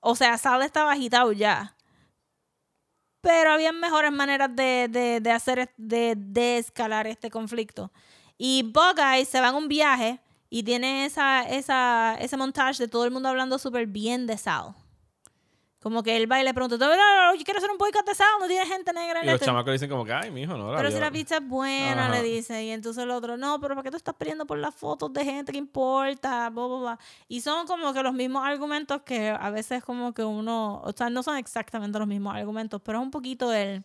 O 0.00 0.14
sea, 0.14 0.38
Sal 0.38 0.62
estaba 0.62 0.92
agitado 0.92 1.32
ya. 1.32 1.76
Pero 3.20 3.52
había 3.52 3.72
mejores 3.72 4.12
maneras 4.12 4.54
de, 4.54 4.86
de, 4.90 5.20
de 5.20 5.30
hacer, 5.30 5.72
de, 5.78 6.14
de 6.14 6.58
escalar 6.58 7.06
este 7.06 7.30
conflicto. 7.30 7.90
Y 8.36 8.70
Bugeye 8.70 9.24
se 9.24 9.40
va 9.40 9.48
en 9.48 9.54
un 9.54 9.68
viaje 9.68 10.20
y 10.50 10.62
tiene 10.62 11.06
esa, 11.06 11.42
esa, 11.42 12.16
ese 12.20 12.36
montaje 12.36 12.82
de 12.82 12.88
todo 12.88 13.04
el 13.04 13.10
mundo 13.10 13.28
hablando 13.30 13.58
súper 13.58 13.86
bien 13.86 14.26
de 14.26 14.36
Sal. 14.36 14.74
Como 15.84 16.02
que 16.02 16.16
él 16.16 16.32
va 16.32 16.40
y 16.40 16.44
le 16.44 16.54
pregunta, 16.54 16.78
"No, 16.78 16.86
no, 16.88 16.96
no, 16.96 17.34
yo 17.34 17.44
quiero 17.44 17.58
hacer 17.58 17.70
un 17.70 17.76
boicot 17.76 18.06
de 18.06 18.14
no 18.40 18.46
tiene 18.46 18.64
gente 18.64 18.90
negra 18.94 19.18
en 19.20 19.24
Y 19.24 19.26
los 19.26 19.34
este". 19.34 19.44
chamacos 19.44 19.66
le 19.66 19.72
dicen 19.74 19.90
como 19.90 20.02
que, 20.06 20.14
ay, 20.14 20.30
mijo, 20.30 20.56
no 20.56 20.70
la 20.70 20.78
Pero 20.78 20.88
si 20.88 20.94
vio". 20.94 21.04
la 21.04 21.10
pizza 21.10 21.36
es 21.36 21.46
buena, 21.46 22.06
Ajá. 22.06 22.14
le 22.14 22.22
dice. 22.22 22.64
Y 22.64 22.70
entonces 22.70 23.02
el 23.04 23.10
otro, 23.10 23.36
no, 23.36 23.60
pero 23.60 23.74
¿para 23.74 23.82
qué 23.82 23.90
tú 23.90 23.98
estás 23.98 24.14
pidiendo 24.14 24.46
por 24.46 24.56
las 24.56 24.74
fotos 24.74 25.12
de 25.12 25.22
gente 25.26 25.52
que 25.52 25.58
importa? 25.58 26.48
Bla, 26.48 26.66
bla, 26.66 26.76
bla. 26.78 26.98
Y 27.28 27.42
son 27.42 27.66
como 27.66 27.92
que 27.92 28.02
los 28.02 28.14
mismos 28.14 28.46
argumentos 28.46 29.02
que 29.02 29.28
a 29.28 29.50
veces 29.50 29.84
como 29.84 30.14
que 30.14 30.24
uno, 30.24 30.80
o 30.82 30.92
sea, 30.92 31.10
no 31.10 31.22
son 31.22 31.36
exactamente 31.36 31.98
los 31.98 32.08
mismos 32.08 32.34
argumentos, 32.34 32.80
pero 32.82 32.98
es 32.98 33.04
un 33.04 33.10
poquito 33.10 33.52
el... 33.52 33.84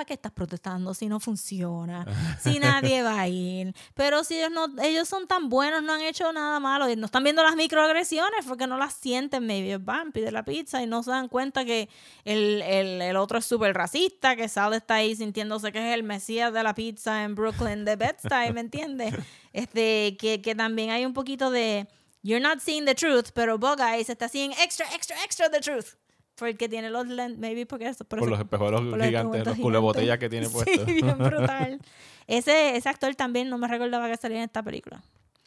¿Para 0.00 0.06
qué 0.06 0.14
estás 0.14 0.32
protestando 0.32 0.94
si 0.94 1.08
no 1.08 1.20
funciona? 1.20 2.06
Si 2.40 2.58
nadie 2.58 3.02
va 3.02 3.20
a 3.20 3.28
ir. 3.28 3.74
Pero 3.92 4.24
si 4.24 4.38
ellos 4.38 4.50
no, 4.50 4.82
ellos 4.82 5.06
son 5.06 5.26
tan 5.26 5.50
buenos, 5.50 5.82
no 5.82 5.92
han 5.92 6.00
hecho 6.00 6.32
nada 6.32 6.58
malo. 6.58 6.88
Y 6.88 6.96
no 6.96 7.04
están 7.04 7.22
viendo 7.22 7.42
las 7.42 7.54
microagresiones 7.54 8.46
porque 8.48 8.66
no 8.66 8.78
las 8.78 8.94
sienten. 8.94 9.46
Maybe 9.46 9.76
van, 9.76 10.10
pide 10.12 10.32
la 10.32 10.42
pizza 10.42 10.82
y 10.82 10.86
no 10.86 11.02
se 11.02 11.10
dan 11.10 11.28
cuenta 11.28 11.66
que 11.66 11.90
el, 12.24 12.62
el, 12.62 13.02
el 13.02 13.16
otro 13.16 13.36
es 13.36 13.44
súper 13.44 13.74
racista, 13.74 14.36
que 14.36 14.48
Sal 14.48 14.72
está 14.72 14.94
ahí 14.94 15.14
sintiéndose 15.14 15.70
que 15.70 15.86
es 15.86 15.94
el 15.94 16.02
mesías 16.02 16.50
de 16.50 16.62
la 16.62 16.74
pizza 16.74 17.22
en 17.22 17.34
Brooklyn 17.34 17.84
de 17.84 17.96
Bed-Stuy, 17.96 18.54
¿me 18.54 18.60
entiendes? 18.60 19.14
Este, 19.52 20.16
que, 20.16 20.40
que 20.40 20.54
también 20.54 20.90
hay 20.90 21.04
un 21.04 21.12
poquito 21.12 21.50
de 21.50 21.88
you're 22.22 22.40
not 22.40 22.60
seeing 22.60 22.86
the 22.86 22.94
truth, 22.94 23.32
pero 23.34 23.58
Bug 23.58 23.80
Eyes 23.80 24.08
está 24.08 24.30
seeing 24.30 24.52
extra, 24.52 24.86
extra, 24.94 25.16
extra 25.24 25.50
the 25.50 25.60
truth. 25.60 25.99
Porque 26.40 26.68
tiene 26.68 26.90
los 26.90 27.06
lentes, 27.06 27.38
maybe 27.38 27.66
porque 27.66 27.86
eso. 27.86 28.04
Por 28.04 28.28
los 28.28 28.38
espejuelos 28.40 28.80
por 28.80 28.98
los 28.98 29.06
gigantes, 29.06 29.38
los 29.40 29.48
espejuelos 29.48 29.62
culebotellas 29.62 30.18
que 30.18 30.28
tiene 30.28 30.46
Sí, 30.48 30.52
puestos. 30.52 30.86
bien 30.86 31.18
brutal. 31.18 31.78
Ese, 32.26 32.76
ese 32.76 32.88
actor 32.88 33.14
también 33.14 33.48
no 33.48 33.58
me 33.58 33.68
recordaba 33.68 34.08
que 34.08 34.16
salía 34.16 34.38
en 34.38 34.44
esta 34.44 34.62
película. 34.62 35.02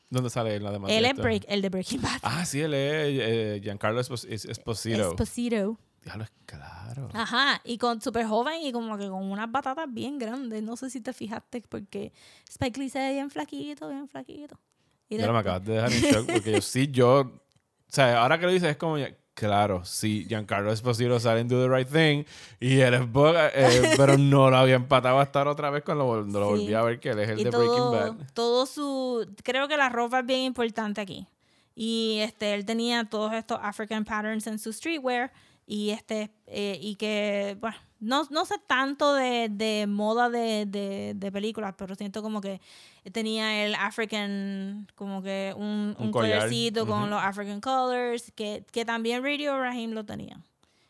¿Dónde 0.09 0.29
sale 0.29 0.55
él 0.55 0.65
además? 0.67 0.91
Él 0.91 1.05
es 1.05 1.15
break, 1.15 1.45
el 1.47 1.61
de 1.63 1.69
Breaking 1.69 2.01
Bad. 2.01 2.19
Ah, 2.21 2.45
sí, 2.45 2.61
él 2.61 2.73
es 2.75 2.79
eh, 3.19 3.59
Giancarlo 3.63 3.99
Espos- 3.99 4.27
Es- 4.29 4.45
Esposito. 4.45 5.09
Esposito. 5.09 5.77
Diablo, 6.03 6.25
es 6.25 6.31
claro. 6.45 7.09
Ajá, 7.13 7.61
y 7.63 7.77
con 7.77 7.99
súper 8.01 8.25
joven 8.27 8.61
y 8.61 8.71
como 8.71 8.97
que 8.97 9.07
con 9.07 9.23
unas 9.31 9.49
batatas 9.51 9.87
bien 9.91 10.19
grandes. 10.19 10.61
No 10.61 10.75
sé 10.77 10.89
si 10.91 11.01
te 11.01 11.13
fijaste 11.13 11.63
porque 11.67 12.11
Spike 12.47 12.79
Lee 12.79 12.89
se 12.89 12.99
ve 12.99 13.13
bien 13.13 13.31
flaquito, 13.31 13.89
bien 13.89 14.07
flaquito. 14.07 14.59
Y 15.09 15.17
Ya 15.17 15.31
me 15.31 15.33
después- 15.33 15.39
acabas 15.39 15.65
de 15.65 15.73
dejar 15.73 15.91
en 15.93 16.01
shock 16.01 16.31
porque 16.33 16.51
yo 16.51 16.61
sí, 16.61 16.87
yo. 16.91 17.19
O 17.21 17.31
sea, 17.87 18.21
ahora 18.21 18.37
que 18.39 18.45
lo 18.45 18.51
dices 18.51 18.69
es 18.69 18.77
como. 18.77 18.97
Claro, 19.35 19.83
sí, 19.83 20.25
Giancarlo 20.29 20.71
Esposito 20.71 21.19
sale 21.19 21.39
en 21.41 21.47
Do 21.47 21.61
the 21.67 21.75
Right 21.75 21.87
Thing 21.89 22.23
y 22.59 22.79
él 22.81 22.93
es 22.93 23.11
Boga, 23.11 23.49
eh, 23.53 23.93
pero 23.97 24.15
no 24.17 24.51
lo 24.51 24.57
había 24.57 24.75
empatado 24.75 25.19
a 25.19 25.23
estar 25.23 25.47
otra 25.47 25.71
vez 25.71 25.83
cuando 25.83 26.03
lo, 26.05 26.21
lo 26.21 26.45
volví 26.49 26.67
Sí. 26.67 26.73
a 26.75 26.81
ver 26.83 26.99
que 26.99 27.09
él 27.09 27.19
es 27.19 27.29
el 27.29 27.39
y 27.39 27.43
de 27.45 27.49
todo, 27.49 27.91
Breaking 27.91 28.17
Bad. 28.19 28.27
todo 28.33 28.65
su 28.67 29.27
creo 29.43 29.67
que 29.67 29.75
la 29.75 29.89
ropa 29.89 30.19
es 30.19 30.25
bien 30.27 30.41
importante 30.41 31.01
aquí 31.01 31.25
y 31.75 32.19
este 32.19 32.53
él 32.53 32.63
tenía 32.65 33.05
todos 33.05 33.33
estos 33.33 33.57
African 33.63 34.05
patterns 34.05 34.45
en 34.45 34.59
su 34.59 34.71
streetwear 34.71 35.33
y 35.65 35.89
este 35.89 36.29
eh, 36.45 36.77
y 36.79 36.95
que 36.95 37.57
bueno 37.59 37.75
no, 38.03 38.27
no 38.29 38.45
sé 38.45 38.55
tanto 38.67 39.13
de, 39.15 39.49
de 39.49 39.85
moda 39.87 40.29
de, 40.29 40.65
de, 40.67 41.13
de 41.15 41.31
películas 41.31 41.73
pero 41.77 41.95
siento 41.95 42.21
como 42.21 42.41
que 42.41 42.61
tenía 43.11 43.65
el 43.65 43.75
African 43.75 44.87
como 44.95 45.21
que 45.21 45.53
un, 45.55 45.95
Un 45.97 46.07
un, 46.07 46.11
collar. 46.11 46.37
collarcito 46.39 46.85
con 46.85 47.09
los 47.09 47.21
African 47.21 47.59
colors 47.61 48.31
que, 48.35 48.65
que 48.71 48.85
también 48.85 49.23
Radio 49.23 49.59
Raheem 49.59 49.91
lo 49.91 50.05
tenía 50.05 50.39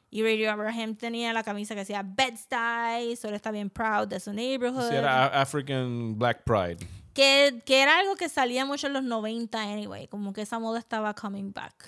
y 0.10 0.22
Radio 0.22 0.52
Abraham 0.52 0.96
tenía 0.96 1.34
la 1.34 1.44
camisa 1.44 1.74
que 1.74 1.80
decía 1.80 2.04
Bed-Stuy, 2.04 3.16
solo 3.16 3.36
está 3.36 3.50
bien 3.50 3.72
proud 3.72 4.08
de 4.08 4.20
su 4.20 4.32
neighborhood. 4.32 4.90
Sí, 4.90 4.96
era 4.96 5.26
African 5.42 6.20
Black 6.20 6.44
Pride. 6.44 6.86
Que, 7.14 7.62
que 7.66 7.82
era 7.84 8.00
algo 8.00 8.16
que 8.16 8.28
salía 8.28 8.66
mucho 8.66 8.88
en 8.88 8.94
los 8.94 9.04
90 9.04 9.62
anyway, 9.62 10.08
como 10.08 10.34
que 10.34 10.42
esa 10.42 10.58
moda 10.58 10.80
estaba 10.80 11.14
coming 11.14 11.54
back. 11.54 11.88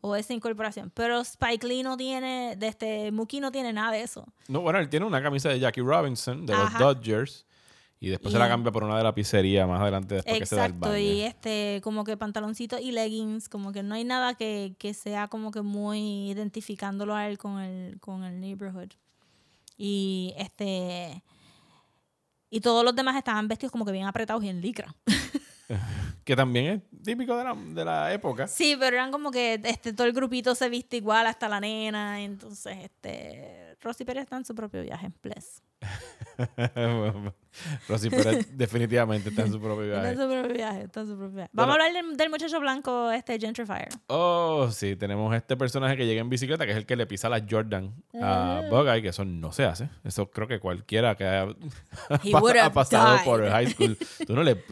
O 0.00 0.16
esa 0.16 0.32
incorporación. 0.32 0.90
Pero 0.92 1.20
Spike 1.20 1.66
Lee 1.66 1.82
no 1.84 1.96
tiene, 1.96 2.56
de 2.56 2.66
este, 2.66 3.12
Mookie 3.12 3.40
no 3.40 3.52
tiene 3.52 3.72
nada 3.72 3.92
de 3.92 4.02
eso. 4.02 4.26
No, 4.48 4.60
bueno, 4.62 4.80
él 4.80 4.88
tiene 4.88 5.06
una 5.06 5.22
camisa 5.22 5.48
de 5.48 5.60
Jackie 5.60 5.80
Robinson, 5.80 6.44
de 6.44 6.54
Ajá. 6.54 6.78
los 6.78 6.96
Dodgers. 6.96 7.46
Y 8.00 8.08
después 8.08 8.32
se 8.32 8.38
la 8.38 8.48
cambia 8.48 8.70
por 8.70 8.84
una 8.84 8.98
de 8.98 9.04
la 9.04 9.14
pizzería 9.14 9.66
más 9.66 9.80
adelante 9.80 10.16
después 10.16 10.40
que 10.40 10.44
se 10.46 10.56
da 10.56 10.66
el 10.66 10.72
Exacto, 10.72 10.90
baño. 10.90 10.98
y 11.02 11.22
este, 11.22 11.80
como 11.82 12.04
que 12.04 12.18
pantaloncitos 12.18 12.80
y 12.80 12.92
leggings, 12.92 13.48
como 13.48 13.72
que 13.72 13.82
no 13.82 13.94
hay 13.94 14.04
nada 14.04 14.34
que, 14.34 14.74
que 14.78 14.92
sea 14.92 15.28
como 15.28 15.50
que 15.52 15.62
muy 15.62 16.28
identificándolo 16.30 17.14
a 17.14 17.28
él 17.28 17.38
con 17.38 17.60
el, 17.60 17.98
con 18.00 18.24
el 18.24 18.40
neighborhood. 18.40 18.90
Y 19.78 20.34
este. 20.36 21.22
Y 22.54 22.60
todos 22.60 22.84
los 22.84 22.94
demás 22.94 23.16
estaban 23.16 23.48
vestidos 23.48 23.72
como 23.72 23.84
que 23.84 23.90
bien 23.90 24.06
apretados 24.06 24.44
y 24.44 24.48
en 24.48 24.60
licra. 24.60 24.94
Que 26.24 26.36
también 26.36 26.66
es 26.66 27.02
típico 27.02 27.36
de 27.36 27.44
la, 27.44 27.54
de 27.54 27.84
la 27.84 28.12
época. 28.12 28.46
Sí, 28.46 28.76
pero 28.78 28.96
eran 28.96 29.10
como 29.10 29.30
que 29.30 29.60
este, 29.64 29.92
todo 29.92 30.06
el 30.06 30.12
grupito 30.14 30.54
se 30.54 30.70
viste 30.70 30.96
igual 30.96 31.26
hasta 31.26 31.48
la 31.48 31.60
nena. 31.60 32.22
Entonces, 32.22 32.78
este. 32.82 33.63
Rosy 33.84 34.04
Pérez 34.04 34.24
está 34.24 34.36
en 34.36 34.44
su 34.44 34.54
propio 34.54 34.82
viaje, 34.82 35.10
bless. 35.22 35.62
Rosy 37.88 38.10
Pérez 38.10 38.48
definitivamente 38.56 39.28
está 39.28 39.42
en 39.42 39.52
su 39.52 39.60
propio 39.60 39.84
Está 39.84 40.10
en 40.10 40.16
viaje. 40.16 40.16
su 40.16 40.28
propio 40.28 40.54
viaje, 40.54 40.82
está 40.82 41.00
en 41.00 41.06
su 41.06 41.16
propio 41.16 41.36
viaje. 41.36 41.50
Vamos 41.52 41.76
a 41.76 41.84
hablar 41.84 41.92
del, 41.92 42.16
del 42.16 42.30
muchacho 42.30 42.58
blanco, 42.60 43.10
este 43.12 43.38
Gentrifier. 43.38 43.88
Oh, 44.08 44.68
sí, 44.70 44.96
tenemos 44.96 45.34
este 45.34 45.56
personaje 45.56 45.96
que 45.96 46.06
llega 46.06 46.20
en 46.20 46.30
bicicleta, 46.30 46.64
que 46.64 46.72
es 46.72 46.78
el 46.78 46.86
que 46.86 46.96
le 46.96 47.06
pisa 47.06 47.28
las 47.28 47.42
Jordan 47.48 47.94
a. 48.20 48.62
Bugeye, 48.70 49.02
que 49.02 49.08
eso 49.08 49.24
no 49.24 49.52
se 49.52 49.64
hace. 49.64 49.88
Eso 50.02 50.30
creo 50.30 50.48
que 50.48 50.58
cualquiera 50.58 51.14
que 51.14 51.24
ha, 51.24 51.44
He 52.22 52.34
ha 52.60 52.72
pasado 52.72 53.14
died. 53.14 53.24
por 53.24 53.48
high 53.48 53.70
school, 53.70 53.96
tú 54.26 54.34
no, 54.34 54.42
le, 54.42 54.64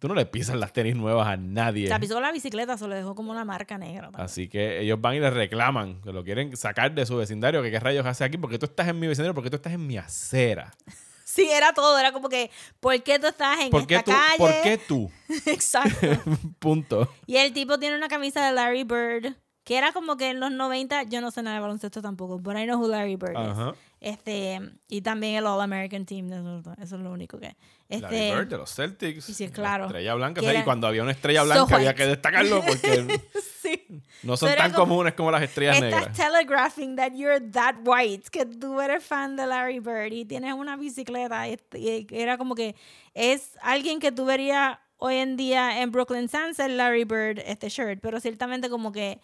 tú 0.00 0.08
no 0.08 0.14
le 0.14 0.26
pisas 0.26 0.56
las 0.56 0.72
tenis 0.72 0.96
nuevas 0.96 1.28
a 1.28 1.36
nadie. 1.36 1.86
Se 1.86 2.00
pisó 2.00 2.14
con 2.14 2.22
la 2.24 2.32
bicicleta, 2.32 2.76
se 2.76 2.88
lo 2.88 2.94
dejó 2.96 3.14
como 3.14 3.30
una 3.30 3.44
marca 3.44 3.78
negra. 3.78 4.06
también. 4.06 4.24
Así 4.24 4.48
que 4.48 4.80
ellos 4.80 5.00
van 5.00 5.14
y 5.14 5.20
le 5.20 5.30
reclaman, 5.30 6.00
que 6.02 6.12
lo 6.12 6.24
quieren 6.24 6.56
sacar 6.56 6.92
de 6.92 7.06
su 7.06 7.16
vecindario, 7.16 7.62
que 7.62 7.70
qué 7.70 7.78
rayos 7.78 8.04
hace 8.06 8.24
aquí, 8.24 8.36
porque 8.38 8.58
tú 8.58 8.66
estás 8.66 8.88
en 8.88 8.98
mi 8.98 9.06
vecindario, 9.06 9.34
porque 9.34 9.50
tú 9.50 9.56
estás 9.56 9.72
en 9.72 9.86
mi 9.86 9.96
acera. 9.96 10.72
Sí, 11.22 11.48
era 11.48 11.72
todo. 11.72 11.96
Era 11.96 12.10
como 12.10 12.28
que, 12.28 12.50
¿por 12.80 13.00
qué 13.04 13.20
tú 13.20 13.28
estás 13.28 13.60
en 13.60 13.70
¿Por 13.70 13.86
qué 13.86 13.94
esta 13.94 14.10
tú? 14.10 14.18
calle? 14.18 14.36
¿Por 14.38 14.62
qué 14.64 14.78
tú? 14.78 15.10
Exacto. 15.46 16.08
Punto. 16.58 17.08
Y 17.24 17.36
el 17.36 17.52
tipo 17.52 17.78
tiene 17.78 17.94
una 17.94 18.08
camisa 18.08 18.44
de 18.44 18.52
Larry 18.52 18.82
Bird, 18.82 19.36
que 19.62 19.78
era 19.78 19.92
como 19.92 20.16
que 20.16 20.30
en 20.30 20.40
los 20.40 20.50
90, 20.50 21.04
yo 21.04 21.20
no 21.20 21.30
sé 21.30 21.44
nada 21.44 21.54
de 21.54 21.62
baloncesto 21.62 22.02
tampoco, 22.02 22.40
but 22.40 22.56
I 22.56 22.64
know 22.64 22.80
who 22.82 22.88
Larry 22.88 23.14
Bird 23.14 23.36
Ajá. 23.36 23.70
is. 23.70 23.76
Este, 24.00 24.58
y 24.88 25.02
también 25.02 25.34
el 25.36 25.46
All 25.46 25.60
American 25.60 26.06
Team, 26.06 26.32
eso, 26.32 26.72
eso 26.80 26.96
es 26.96 27.02
lo 27.02 27.10
único 27.12 27.38
que. 27.38 27.54
Este, 27.88 28.02
Larry 28.02 28.30
Bird 28.40 28.48
de 28.48 28.56
los 28.56 28.74
Celtics. 28.74 29.24
Sí, 29.24 29.34
sí, 29.34 29.48
claro. 29.50 29.84
Estrella 29.86 30.14
blanca. 30.14 30.40
Y 30.54 30.62
cuando 30.62 30.86
había 30.86 31.02
una 31.02 31.10
estrella 31.12 31.40
So 31.40 31.46
blanca 31.46 31.74
había 31.76 31.88
white. 31.90 32.02
que 32.02 32.06
destacarlo 32.08 32.62
porque 32.64 33.20
no 34.22 34.36
son 34.36 34.48
So 34.48 34.54
tan 34.56 34.72
como- 34.72 34.86
comunes 34.88 35.14
como 35.14 35.30
las 35.30 35.42
estrellas 35.42 35.76
Estás 35.76 35.90
negras. 36.08 36.16
telegraphing 36.16 36.96
that 36.96 37.12
you're 37.14 37.40
that 37.52 37.74
white, 37.84 38.30
que 38.30 38.46
tú 38.46 38.80
eres 38.80 39.04
fan 39.04 39.36
de 39.36 39.46
Larry 39.46 39.80
Bird 39.80 40.12
y 40.12 40.24
tienes 40.24 40.54
una 40.54 40.76
bicicleta. 40.76 41.48
Y, 41.48 41.58
y 41.74 42.06
era 42.10 42.38
como 42.38 42.54
que 42.54 42.74
es 43.14 43.58
alguien 43.60 43.98
que 44.00 44.12
tú 44.12 44.24
verías 44.24 44.78
hoy 44.96 45.16
en 45.16 45.36
día 45.36 45.82
en 45.82 45.90
Brooklyn 45.90 46.28
Sunset, 46.28 46.68
Larry 46.70 47.04
Bird, 47.04 47.40
este 47.44 47.68
shirt, 47.68 48.00
pero 48.00 48.20
ciertamente 48.20 48.70
como 48.70 48.92
que 48.92 49.20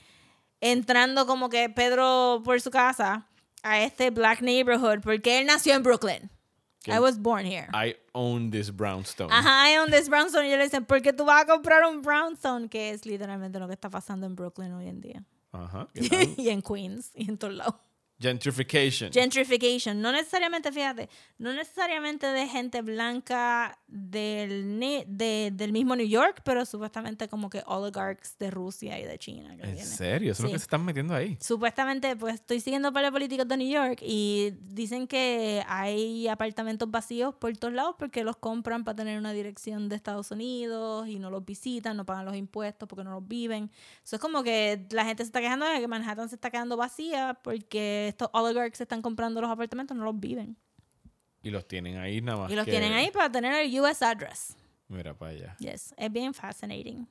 entrando 0.60 1.26
como 1.26 1.48
que 1.48 1.68
Pedro 1.70 2.42
por 2.44 2.60
su 2.60 2.70
casa 2.70 3.26
a 3.66 3.82
este 3.82 4.10
black 4.10 4.40
neighborhood, 4.40 5.00
porque 5.02 5.40
él 5.40 5.46
nació 5.46 5.74
en 5.74 5.82
Brooklyn. 5.82 6.30
I 6.88 7.00
was 7.00 7.18
born 7.18 7.44
here. 7.44 7.68
I 7.74 7.96
own 8.14 8.50
this 8.50 8.70
brownstone. 8.70 9.30
Ajá, 9.30 9.68
I 9.68 9.78
own 9.78 9.90
this 9.90 10.08
brownstone. 10.08 10.44
Y 10.44 10.48
ellos 10.48 10.58
le 10.58 10.64
dicen, 10.64 10.84
¿por 10.84 11.02
qué 11.02 11.12
tú 11.12 11.24
vas 11.24 11.42
a 11.42 11.46
comprar 11.46 11.84
un 11.84 12.00
brownstone? 12.00 12.68
Que 12.68 12.90
es 12.90 13.04
literalmente 13.04 13.58
lo 13.58 13.66
que 13.66 13.74
está 13.74 13.90
pasando 13.90 14.24
en 14.26 14.36
Brooklyn 14.36 14.72
hoy 14.72 14.86
en 14.86 15.00
día. 15.00 15.24
Ajá. 15.50 15.88
y 15.94 16.48
en 16.48 16.62
Queens 16.62 17.10
y 17.14 17.28
en 17.28 17.38
todos 17.38 17.54
lados. 17.54 17.74
Gentrification. 18.18 19.12
Gentrification. 19.12 20.00
No 20.00 20.10
necesariamente, 20.12 20.72
fíjate, 20.72 21.08
no 21.38 21.52
necesariamente 21.52 22.26
de 22.26 22.46
gente 22.48 22.80
blanca 22.82 23.78
del, 23.88 24.78
de- 25.06 25.50
del 25.52 25.72
mismo 25.72 25.94
New 25.96 26.06
York, 26.06 26.40
pero 26.44 26.64
supuestamente 26.64 27.28
como 27.28 27.50
que 27.50 27.62
oligarchs 27.66 28.38
de 28.38 28.50
Rusia 28.50 28.98
y 28.98 29.04
de 29.04 29.18
China. 29.18 29.56
que 29.56 29.68
¿En 29.68 29.84
serio? 29.84 30.32
Eso 30.32 30.42
es 30.42 30.44
lo 30.48 30.52
que 30.52 30.58
se 30.58 30.64
están 30.64 30.84
metiendo 30.84 31.14
ahí. 31.14 31.36
Supuestamente, 31.40 32.16
pues 32.16 32.36
estoy 32.36 32.60
siguiendo 32.60 32.92
para 32.92 33.10
políticos 33.10 33.46
de 33.48 33.56
New 33.56 33.68
York 33.70 33.98
y 34.02 34.52
dicen 34.62 35.06
que 35.06 35.62
hay 35.68 36.26
apartamentos 36.28 36.90
vacíos 36.90 37.34
por 37.34 37.54
todos 37.56 37.74
lados 37.74 37.96
porque 37.98 38.24
los 38.24 38.36
compran 38.36 38.84
para 38.84 38.96
tener 38.96 39.18
una 39.18 39.32
dirección 39.32 39.88
de 39.88 39.96
Estados 39.96 40.30
Unidos 40.30 41.06
y 41.08 41.18
no 41.18 41.30
los 41.30 41.44
visitan, 41.44 41.96
no 41.96 42.06
pagan 42.06 42.24
los 42.24 42.36
impuestos 42.36 42.88
porque 42.88 43.04
no 43.04 43.10
los 43.12 43.26
viven. 43.28 43.70
Eso 44.04 44.16
es 44.16 44.22
como 44.22 44.42
que 44.42 44.86
la 44.90 45.04
gente 45.04 45.22
se 45.22 45.28
está 45.28 45.40
quejando 45.40 45.66
de 45.66 45.80
que 45.80 45.88
Manhattan 45.88 46.28
se 46.28 46.34
está 46.36 46.50
quedando 46.50 46.76
vacía 46.76 47.38
porque 47.42 48.05
estos 48.08 48.28
oligarchs 48.32 48.80
están 48.80 49.02
comprando 49.02 49.40
los 49.40 49.50
apartamentos, 49.50 49.96
no 49.96 50.04
los 50.04 50.18
viven. 50.18 50.56
Y 51.42 51.50
los 51.50 51.66
tienen 51.68 51.96
ahí 51.98 52.20
nada 52.20 52.38
más. 52.38 52.50
Y 52.50 52.56
los 52.56 52.64
que- 52.64 52.70
tienen 52.72 52.92
ahí 52.92 53.10
para 53.10 53.30
tener 53.30 53.52
el 53.54 53.80
US 53.80 54.02
address. 54.02 54.56
Mira 54.88 55.14
para 55.14 55.32
allá. 55.32 55.56
Yes, 55.58 55.94
es 55.96 56.12
bien 56.12 56.32
fascinating. 56.34 57.06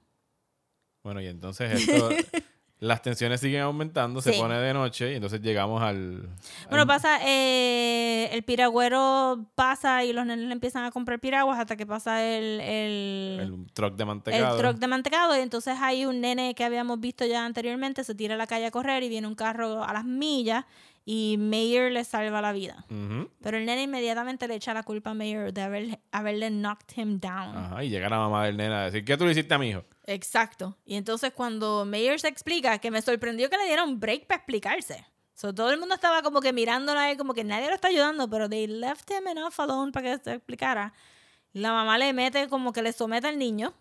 Bueno, 1.03 1.21
y 1.21 1.27
entonces 1.27 1.71
esto. 1.87 2.09
las 2.85 3.01
tensiones 3.01 3.39
siguen 3.41 3.61
aumentando, 3.61 4.21
se 4.21 4.33
pone 4.33 4.57
de 4.59 4.73
noche 4.73 5.11
y 5.11 5.15
entonces 5.15 5.41
llegamos 5.41 5.81
al. 5.81 6.29
Bueno, 6.69 6.81
al- 6.83 6.87
pasa, 6.87 7.19
eh, 7.25 8.29
el 8.31 8.43
piragüero 8.43 9.45
pasa 9.55 10.03
y 10.03 10.13
los 10.13 10.25
nenes 10.25 10.45
le 10.45 10.53
empiezan 10.53 10.85
a 10.85 10.91
comprar 10.91 11.19
piraguas 11.19 11.59
hasta 11.59 11.75
que 11.75 11.85
pasa 11.85 12.23
el, 12.23 12.61
el, 12.61 13.39
el 13.41 13.65
truck 13.73 13.95
de 13.95 14.03
el 14.03 14.07
mantecado. 14.07 14.57
truck 14.57 14.77
de 14.77 14.87
mantecado. 14.87 15.37
Y 15.37 15.41
entonces 15.41 15.75
hay 15.81 16.05
un 16.05 16.21
nene 16.21 16.53
que 16.55 16.63
habíamos 16.63 16.99
visto 16.99 17.25
ya 17.25 17.45
anteriormente, 17.45 18.03
se 18.03 18.15
tira 18.15 18.35
a 18.35 18.37
la 18.37 18.47
calle 18.47 18.65
a 18.67 18.71
correr 18.71 19.03
y 19.03 19.09
viene 19.09 19.27
un 19.27 19.35
carro 19.35 19.83
a 19.83 19.91
las 19.93 20.05
millas 20.05 20.65
y 21.07 21.35
Mayer 21.37 21.91
le 21.91 22.03
salva 22.03 22.41
la 22.41 22.51
vida. 22.51 22.85
Pero 23.41 23.57
el 23.57 23.65
nene 23.65 23.83
inmediatamente 23.83 24.47
le 24.47 24.55
echa 24.55 24.73
la 24.73 24.83
culpa 24.83 25.11
a 25.11 25.13
Mayer 25.13 25.53
de 25.53 25.61
haber, 25.61 25.99
haberle 26.11 26.49
knocked 26.49 26.97
him 26.97 27.19
down. 27.19 27.55
Ajá, 27.55 27.83
y 27.83 27.89
llega 27.89 28.09
la 28.09 28.17
mamá 28.17 28.45
del 28.45 28.57
nena 28.57 28.81
a 28.81 28.85
decir, 28.85 29.05
¿qué 29.05 29.15
tú 29.17 29.25
le 29.25 29.31
hiciste 29.31 29.53
a 29.53 29.57
mi 29.59 29.69
hijo? 29.69 29.83
Exacto. 30.07 30.77
Y 30.85 30.95
entonces 30.95 31.31
cuando 31.33 31.85
Mayer 31.85 32.19
se 32.19 32.27
explica, 32.27 32.77
que 32.79 32.91
me 32.91 33.01
sorprendió 33.01 33.49
que 33.49 33.57
le 33.57 33.65
dieron 33.65 33.99
break 33.99 34.27
para 34.27 34.37
explicarse. 34.37 35.05
So, 35.33 35.53
todo 35.53 35.71
el 35.71 35.79
mundo 35.79 35.95
estaba 35.95 36.21
como 36.21 36.39
que 36.39 36.53
mirándolo 36.53 36.97
a 36.99 37.11
él, 37.11 37.17
como 37.17 37.33
que 37.33 37.43
nadie 37.43 37.67
lo 37.67 37.75
está 37.75 37.89
ayudando, 37.89 38.29
pero 38.29 38.47
they 38.47 38.67
left 38.67 39.09
him 39.11 39.27
enough 39.27 39.53
alone 39.57 39.91
para 39.91 40.15
que 40.17 40.23
se 40.23 40.33
explicara. 40.35 40.93
La 41.51 41.71
mamá 41.73 41.97
le 41.97 42.13
mete 42.13 42.47
como 42.47 42.71
que 42.71 42.81
le 42.81 42.93
somete 42.93 43.27
al 43.27 43.37
niño. 43.37 43.73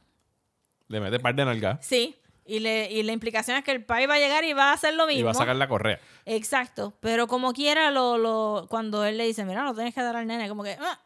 Le 0.89 1.01
mete 1.01 1.21
par 1.21 1.35
de 1.35 1.45
nalga 1.45 1.79
Sí. 1.81 2.17
Y, 2.47 2.59
le, 2.59 2.91
y 2.93 3.03
la 3.05 3.13
implicación 3.13 3.57
es 3.57 3.65
que 3.65 3.71
el 3.71 3.85
pai 3.85 4.07
va 4.07 4.15
a 4.15 4.19
llegar 4.19 4.45
y 4.45 4.53
va 4.53 4.71
a 4.71 4.75
hacer 4.75 4.95
lo 4.95 5.07
mismo. 5.07 5.21
y 5.21 5.23
va 5.23 5.31
a 5.31 5.35
sacar 5.35 5.57
la 5.57 5.67
correa. 5.69 5.99
Exacto. 6.27 6.93
Pero 7.01 7.27
como 7.27 7.53
quiera, 7.53 7.91
lo, 7.91 8.19
lo, 8.19 8.67
cuando 8.69 9.05
él 9.05 9.17
le 9.17 9.25
dice, 9.25 9.45
mira, 9.45 9.63
no 9.63 9.75
tienes 9.75 9.95
que 9.95 10.03
dar 10.03 10.17
al 10.17 10.27
nene, 10.27 10.49
como 10.49 10.63
que... 10.63 10.77
"Ah". 10.81 11.01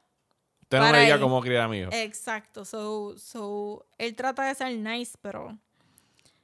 Usted 0.71 0.81
no 0.81 0.93
me 0.93 1.01
diga 1.03 1.19
cómo 1.19 1.41
criar 1.41 1.63
a 1.63 1.69
mi 1.69 1.79
hijo. 1.79 1.91
Exacto. 1.93 2.65
So, 2.65 3.17
so, 3.17 3.87
él 3.97 4.15
trata 4.15 4.45
de 4.47 4.55
ser 4.55 4.77
nice, 4.77 5.17
pero 5.23 5.57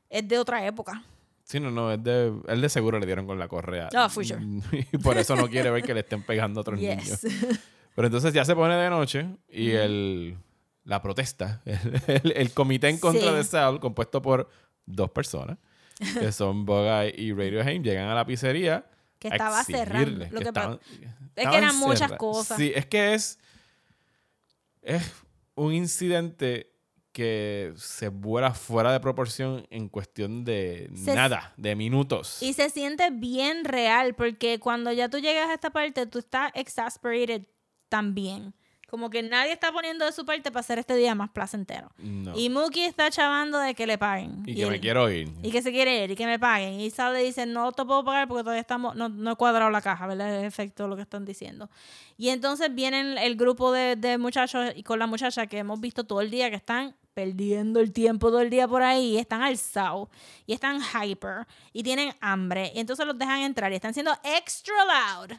es 0.09 0.27
de 0.27 0.39
otra 0.39 0.65
época. 0.67 1.03
Sí, 1.43 1.61
no, 1.61 1.71
no, 1.71 1.93
es 1.93 2.03
de, 2.03 2.33
él 2.49 2.61
de 2.63 2.69
seguro 2.71 2.99
le 2.99 3.05
dieron 3.05 3.27
con 3.27 3.39
la 3.39 3.49
correa. 3.49 3.91
Ah, 3.95 4.09
for 4.09 4.25
sure. 4.25 4.41
Y 4.93 4.97
por 4.99 5.19
eso 5.19 5.37
no 5.37 5.47
quiere 5.49 5.71
ver 5.71 5.83
que 5.83 5.93
le 5.93 6.01
estén 6.01 6.23
pegando 6.23 6.61
a 6.61 6.63
otros 6.63 6.81
Yes. 6.81 6.97
niños. 6.97 7.21
Pero 7.95 8.07
entonces 8.09 8.33
ya 8.33 8.45
se 8.47 8.55
pone 8.57 8.75
de 8.77 8.89
noche 8.89 9.27
y 9.49 9.73
el, 9.73 10.39
la 10.85 11.03
protesta, 11.03 11.61
el, 11.67 12.01
el- 12.07 12.33
el 12.35 12.51
comité 12.53 12.89
en 12.89 12.99
contra 12.99 13.29
Sí. 13.29 13.35
de 13.37 13.45
Sal, 13.45 13.79
compuesto 13.79 14.23
por 14.23 14.49
dos 14.87 15.11
personas, 15.11 15.59
que 16.19 16.33
son 16.33 16.65
Boga 16.65 17.05
y 17.07 17.33
Radiohead, 17.35 17.83
llegan 17.83 18.09
a 18.09 18.15
la 18.15 18.25
pizzería. 18.25 18.87
Que 19.19 19.29
estaba. 19.29 19.63
Lo 20.31 20.41
que 20.41 20.49
estaban- 20.49 20.81
es 21.37 21.49
que 21.49 21.57
eran 21.57 21.77
muchas 21.77 22.13
cosas. 22.13 22.57
Sí, 22.57 22.73
es 22.75 22.87
que 22.87 23.15
es, 23.15 23.39
es 24.85 25.03
un 25.55 25.73
incidente 25.75 26.71
que 27.13 27.73
se 27.77 28.09
vuela 28.09 28.53
fuera 28.55 28.93
de 28.93 28.99
proporción 28.99 29.67
en 29.71 29.89
cuestión 29.89 30.45
de 30.45 30.91
Se- 30.97 31.15
nada, 31.15 31.55
de 31.57 31.77
minutos. 31.77 32.43
Y 32.43 32.55
se 32.55 32.71
siente 32.71 33.11
bien 33.11 33.65
real 33.65 34.15
porque 34.17 34.59
cuando 34.59 34.91
ya 34.93 35.09
tú 35.09 35.19
llegas 35.19 35.49
a 35.49 35.55
esta 35.55 35.71
parte, 35.71 36.07
tú 36.07 36.19
estás 36.19 36.51
exasperated 36.55 37.43
también. 37.89 38.55
Como 38.95 39.11
que 39.11 39.25
nadie 39.25 39.51
está 39.51 39.73
poniendo 39.73 40.05
de 40.05 40.13
su 40.13 40.25
parte 40.25 40.53
para 40.53 40.61
hacer 40.61 40.79
este 40.79 40.95
día 40.95 41.17
más 41.17 41.29
placentero. 41.29 41.91
No. 41.99 42.39
Y 42.39 42.49
Mookie 42.49 42.85
está 42.85 43.11
chavando 43.11 43.59
de 43.59 43.75
que 43.75 43.89
le 43.89 43.99
paguen. 43.99 44.45
Y 44.47 44.55
que 44.55 44.67
me 44.67 44.79
quiero 44.79 45.11
ir. 45.11 45.33
Y 45.43 45.51
que 45.51 45.63
se 45.63 45.73
quiere 45.73 46.05
ir 46.05 46.13
y 46.13 46.15
que 46.15 46.27
me 46.27 46.39
paguen. 46.39 46.79
Y 46.79 46.91
Sal 46.91 47.13
le 47.13 47.25
dice, 47.25 47.45
no 47.45 47.73
te 47.73 47.85
puedo 47.85 48.05
pagar 48.05 48.29
porque 48.29 48.45
todavía 48.45 48.61
estamos, 48.61 48.95
no, 48.95 49.09
no 49.09 49.33
he 49.33 49.35
cuadrado 49.35 49.69
la 49.69 49.83
caja, 49.83 50.07
¿verdad? 50.07 50.39
Es 50.39 50.45
efecto 50.45 50.87
lo 50.87 50.95
que 50.95 51.03
están 51.03 51.25
diciendo. 51.25 51.69
Y 52.17 52.29
entonces 52.29 52.73
vienen 52.73 53.19
el 53.19 53.35
grupo 53.35 53.73
de, 53.73 53.97
de 53.97 54.17
muchachos 54.17 54.71
y 54.77 54.85
con 54.85 55.01
la 55.01 55.09
muchacha 55.09 55.49
que 55.49 55.59
hemos 55.59 55.81
visto 55.81 56.05
todo 56.05 56.21
el 56.21 56.31
día 56.31 56.49
que 56.49 56.57
están 56.57 56.95
perdiendo 57.15 57.81
el 57.81 57.91
tiempo 57.91 58.29
todo 58.29 58.43
el 58.43 58.51
día 58.51 58.69
por 58.69 58.83
ahí, 58.85 59.15
y 59.15 59.19
están 59.19 59.43
alzados 59.43 60.09
y 60.47 60.53
están 60.53 60.81
hyper 60.81 61.49
y 61.73 61.83
tienen 61.83 62.13
hambre 62.21 62.71
y 62.73 62.79
entonces 62.79 63.05
los 63.07 63.19
dejan 63.19 63.41
entrar 63.41 63.73
y 63.73 63.75
están 63.75 63.93
siendo 63.93 64.13
extra 64.23 64.75
loud. 64.85 65.37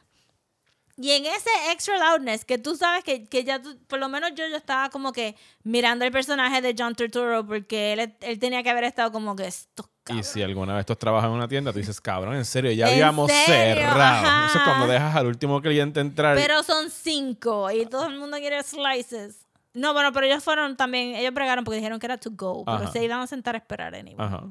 Y 0.97 1.11
en 1.11 1.25
ese 1.25 1.49
extra 1.71 1.97
loudness, 1.97 2.45
que 2.45 2.57
tú 2.57 2.75
sabes 2.77 3.03
que, 3.03 3.25
que 3.27 3.43
ya, 3.43 3.61
tú- 3.61 3.77
por 3.87 3.99
lo 3.99 4.07
menos 4.07 4.31
yo, 4.33 4.47
yo 4.47 4.55
estaba 4.55 4.89
como 4.89 5.11
que 5.11 5.35
mirando 5.63 6.05
el 6.05 6.11
personaje 6.11 6.61
de 6.61 6.73
John 6.77 6.95
Turturro 6.95 7.45
porque 7.45 7.91
él, 7.93 8.15
él 8.21 8.39
tenía 8.39 8.63
que 8.63 8.69
haber 8.69 8.85
estado 8.85 9.11
como 9.11 9.35
que 9.35 9.45
esto 9.45 9.89
Y 10.07 10.23
si 10.23 10.41
alguna 10.41 10.73
vez 10.75 10.85
tú 10.85 10.95
trabajas 10.95 11.27
en 11.29 11.35
una 11.35 11.49
tienda, 11.49 11.73
tú 11.73 11.79
dices, 11.79 11.99
cabrón, 11.99 12.35
en 12.37 12.45
serio, 12.45 12.71
ya 12.71 12.87
¿En 12.87 12.93
habíamos 12.93 13.29
serio? 13.29 13.75
cerrado. 13.83 14.25
Ajá. 14.25 14.45
Eso 14.47 14.57
es 14.59 14.63
cuando 14.63 14.87
dejas 14.87 15.15
al 15.17 15.25
último 15.27 15.61
cliente 15.61 15.99
entrar. 15.99 16.37
Pero 16.37 16.63
son 16.63 16.89
cinco 16.89 17.69
y 17.71 17.85
todo 17.87 18.05
el 18.07 18.17
mundo 18.17 18.37
quiere 18.37 18.63
slices. 18.63 19.39
No, 19.73 19.91
bueno, 19.91 20.13
pero 20.13 20.27
ellos 20.27 20.41
fueron 20.41 20.77
también, 20.77 21.15
ellos 21.15 21.33
bregaron 21.33 21.65
porque 21.65 21.75
dijeron 21.77 21.99
que 21.99 22.05
era 22.05 22.17
to 22.17 22.29
go, 22.31 22.63
pero 22.63 22.77
Ajá. 22.77 22.91
se 22.93 23.03
iban 23.03 23.19
a 23.19 23.27
sentar 23.27 23.55
a 23.55 23.57
esperar 23.57 23.93
anyway. 23.95 24.25
Ajá. 24.25 24.43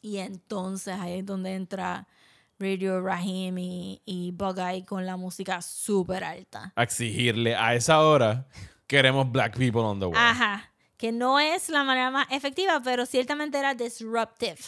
Y 0.00 0.16
entonces 0.18 0.94
ahí 0.98 1.18
es 1.18 1.26
donde 1.26 1.54
entra 1.54 2.06
Radio 2.58 3.00
Rahim 3.00 3.58
y, 3.58 4.02
y 4.04 4.32
Bug 4.32 4.58
Eye 4.58 4.84
con 4.84 5.06
la 5.06 5.16
música 5.16 5.62
súper 5.62 6.24
alta. 6.24 6.72
A 6.74 6.82
exigirle 6.82 7.54
a 7.54 7.74
esa 7.74 8.00
hora, 8.00 8.46
queremos 8.86 9.30
black 9.30 9.56
people 9.56 9.82
on 9.82 10.00
the 10.00 10.06
wall. 10.06 10.16
Ajá. 10.16 10.72
Que 10.96 11.12
no 11.12 11.38
es 11.38 11.68
la 11.68 11.84
manera 11.84 12.10
más 12.10 12.26
efectiva, 12.30 12.80
pero 12.82 13.06
ciertamente 13.06 13.58
era 13.58 13.74
disruptive, 13.74 14.58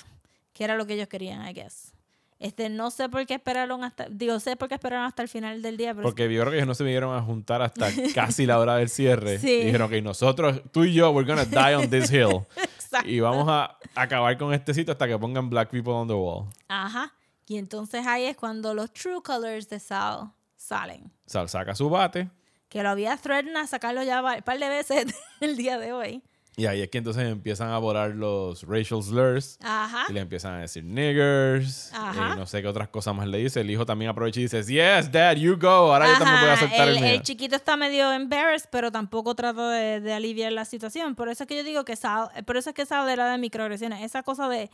que 0.52 0.62
era 0.62 0.76
lo 0.76 0.86
que 0.86 0.94
ellos 0.94 1.08
querían, 1.08 1.46
I 1.48 1.52
guess. 1.52 1.92
Este, 2.38 2.70
no 2.70 2.90
sé 2.90 3.08
por 3.08 3.26
qué 3.26 3.34
esperaron 3.34 3.84
hasta, 3.84 4.06
digo, 4.08 4.40
sé 4.40 4.56
por 4.56 4.68
qué 4.68 4.76
esperaron 4.76 5.04
hasta 5.04 5.22
el 5.22 5.28
final 5.28 5.60
del 5.60 5.76
día, 5.76 5.92
pero 5.92 6.04
Porque 6.04 6.32
yo 6.32 6.40
creo 6.40 6.50
que 6.50 6.56
ellos 6.56 6.68
no 6.68 6.74
se 6.74 6.84
vinieron 6.84 7.14
a 7.14 7.20
juntar 7.20 7.60
hasta 7.60 7.90
casi 8.14 8.46
la 8.46 8.58
hora 8.58 8.76
del 8.76 8.88
cierre. 8.88 9.38
Sí. 9.38 9.50
Y 9.50 9.64
dijeron 9.66 9.90
que 9.90 10.00
nosotros, 10.00 10.62
tú 10.72 10.84
y 10.84 10.94
yo, 10.94 11.10
we're 11.10 11.28
gonna 11.28 11.44
die 11.44 11.74
on 11.74 11.90
this 11.90 12.10
hill. 12.10 12.46
y 13.04 13.20
vamos 13.20 13.46
a 13.48 13.76
acabar 13.94 14.38
con 14.38 14.54
este 14.54 14.72
sitio 14.72 14.92
hasta 14.92 15.06
que 15.06 15.18
pongan 15.18 15.50
black 15.50 15.70
people 15.70 15.92
on 15.92 16.08
the 16.08 16.14
wall. 16.14 16.46
Ajá. 16.68 17.12
Y 17.50 17.58
entonces 17.58 18.06
ahí 18.06 18.26
es 18.26 18.36
cuando 18.36 18.74
los 18.74 18.92
true 18.92 19.20
colors 19.24 19.68
de 19.68 19.80
Sal 19.80 20.30
salen. 20.54 21.10
Sal 21.26 21.48
saca 21.48 21.74
su 21.74 21.90
bate. 21.90 22.30
Que 22.68 22.80
lo 22.84 22.90
había 22.90 23.16
threatened 23.16 23.56
a 23.56 23.66
sacarlo 23.66 24.04
ya 24.04 24.22
un 24.22 24.42
par 24.42 24.60
de 24.60 24.68
veces 24.68 25.06
el 25.40 25.56
día 25.56 25.76
de 25.76 25.92
hoy. 25.92 26.22
Y 26.56 26.66
ahí 26.66 26.80
es 26.80 26.90
que 26.90 26.98
entonces 26.98 27.24
empiezan 27.24 27.70
a 27.70 27.78
volar 27.78 28.10
los 28.10 28.62
racial 28.62 29.02
slurs. 29.02 29.58
Ajá. 29.64 30.04
Y 30.08 30.12
le 30.12 30.20
empiezan 30.20 30.54
a 30.54 30.60
decir 30.60 30.84
niggers. 30.84 31.92
Ajá. 31.92 32.34
Y 32.34 32.38
no 32.38 32.46
sé 32.46 32.62
qué 32.62 32.68
otras 32.68 32.86
cosas 32.86 33.16
más 33.16 33.26
le 33.26 33.38
dice. 33.38 33.62
El 33.62 33.70
hijo 33.72 33.84
también 33.84 34.12
aprovecha 34.12 34.38
y 34.38 34.44
dice, 34.44 34.62
yes, 34.62 35.10
dad, 35.10 35.34
you 35.34 35.58
go. 35.58 35.92
Ahora 35.92 36.06
yo 36.06 36.18
también 36.18 36.42
voy 36.42 36.50
a 36.50 36.52
aceptar 36.52 36.88
el, 36.88 36.98
el, 36.98 37.02
mío. 37.02 37.14
el 37.14 37.22
chiquito 37.22 37.56
está 37.56 37.76
medio 37.76 38.12
embarrassed, 38.12 38.68
pero 38.70 38.92
tampoco 38.92 39.34
trata 39.34 39.70
de, 39.70 40.00
de 40.00 40.12
aliviar 40.12 40.52
la 40.52 40.64
situación. 40.64 41.16
Por 41.16 41.28
eso 41.28 41.42
es 41.42 41.48
que 41.48 41.56
yo 41.56 41.64
digo 41.64 41.84
que 41.84 41.96
Sal, 41.96 42.28
por 42.46 42.56
eso 42.56 42.70
es 42.70 42.76
que 42.76 42.86
Sal 42.86 43.08
era 43.08 43.28
de 43.28 43.38
microagresiones. 43.38 44.04
Esa 44.04 44.22
cosa 44.22 44.48
de, 44.48 44.70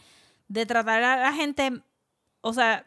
de 0.48 0.66
tratar 0.66 1.02
a 1.02 1.16
la 1.16 1.32
gente, 1.32 1.80
o 2.46 2.52
sea, 2.52 2.86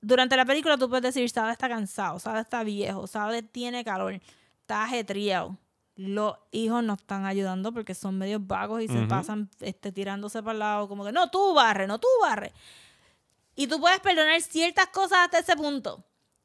durante 0.00 0.36
la 0.36 0.44
película 0.44 0.78
tú 0.78 0.88
puedes 0.88 1.02
decir, 1.02 1.28
Sal 1.28 1.50
está 1.50 1.68
cansado, 1.68 2.20
Sal 2.20 2.38
está 2.38 2.62
viejo, 2.62 3.08
Sal 3.08 3.48
tiene 3.50 3.84
calor, 3.84 4.20
está 4.60 4.84
ajetreado. 4.84 5.58
Los 5.96 6.36
hijos 6.52 6.82
no 6.84 6.94
están 6.94 7.24
ayudando 7.24 7.72
porque 7.72 7.94
son 7.94 8.18
medio 8.18 8.38
vagos 8.40 8.82
y 8.82 8.88
se 8.88 9.06
pasan 9.06 9.48
este, 9.60 9.90
tirándose 9.92 10.42
para 10.42 10.52
el 10.52 10.58
lado, 10.60 10.88
como 10.88 11.04
que 11.04 11.12
no, 11.12 11.28
tú 11.30 11.54
barre, 11.54 11.86
no, 11.86 11.98
tú 11.98 12.08
barre. 12.20 12.52
Y 13.56 13.66
tú 13.66 13.80
puedes 13.80 14.00
perdonar 14.00 14.40
ciertas 14.40 14.86
cosas 14.88 15.18
hasta 15.24 15.38
ese 15.38 15.56
punto. 15.56 16.04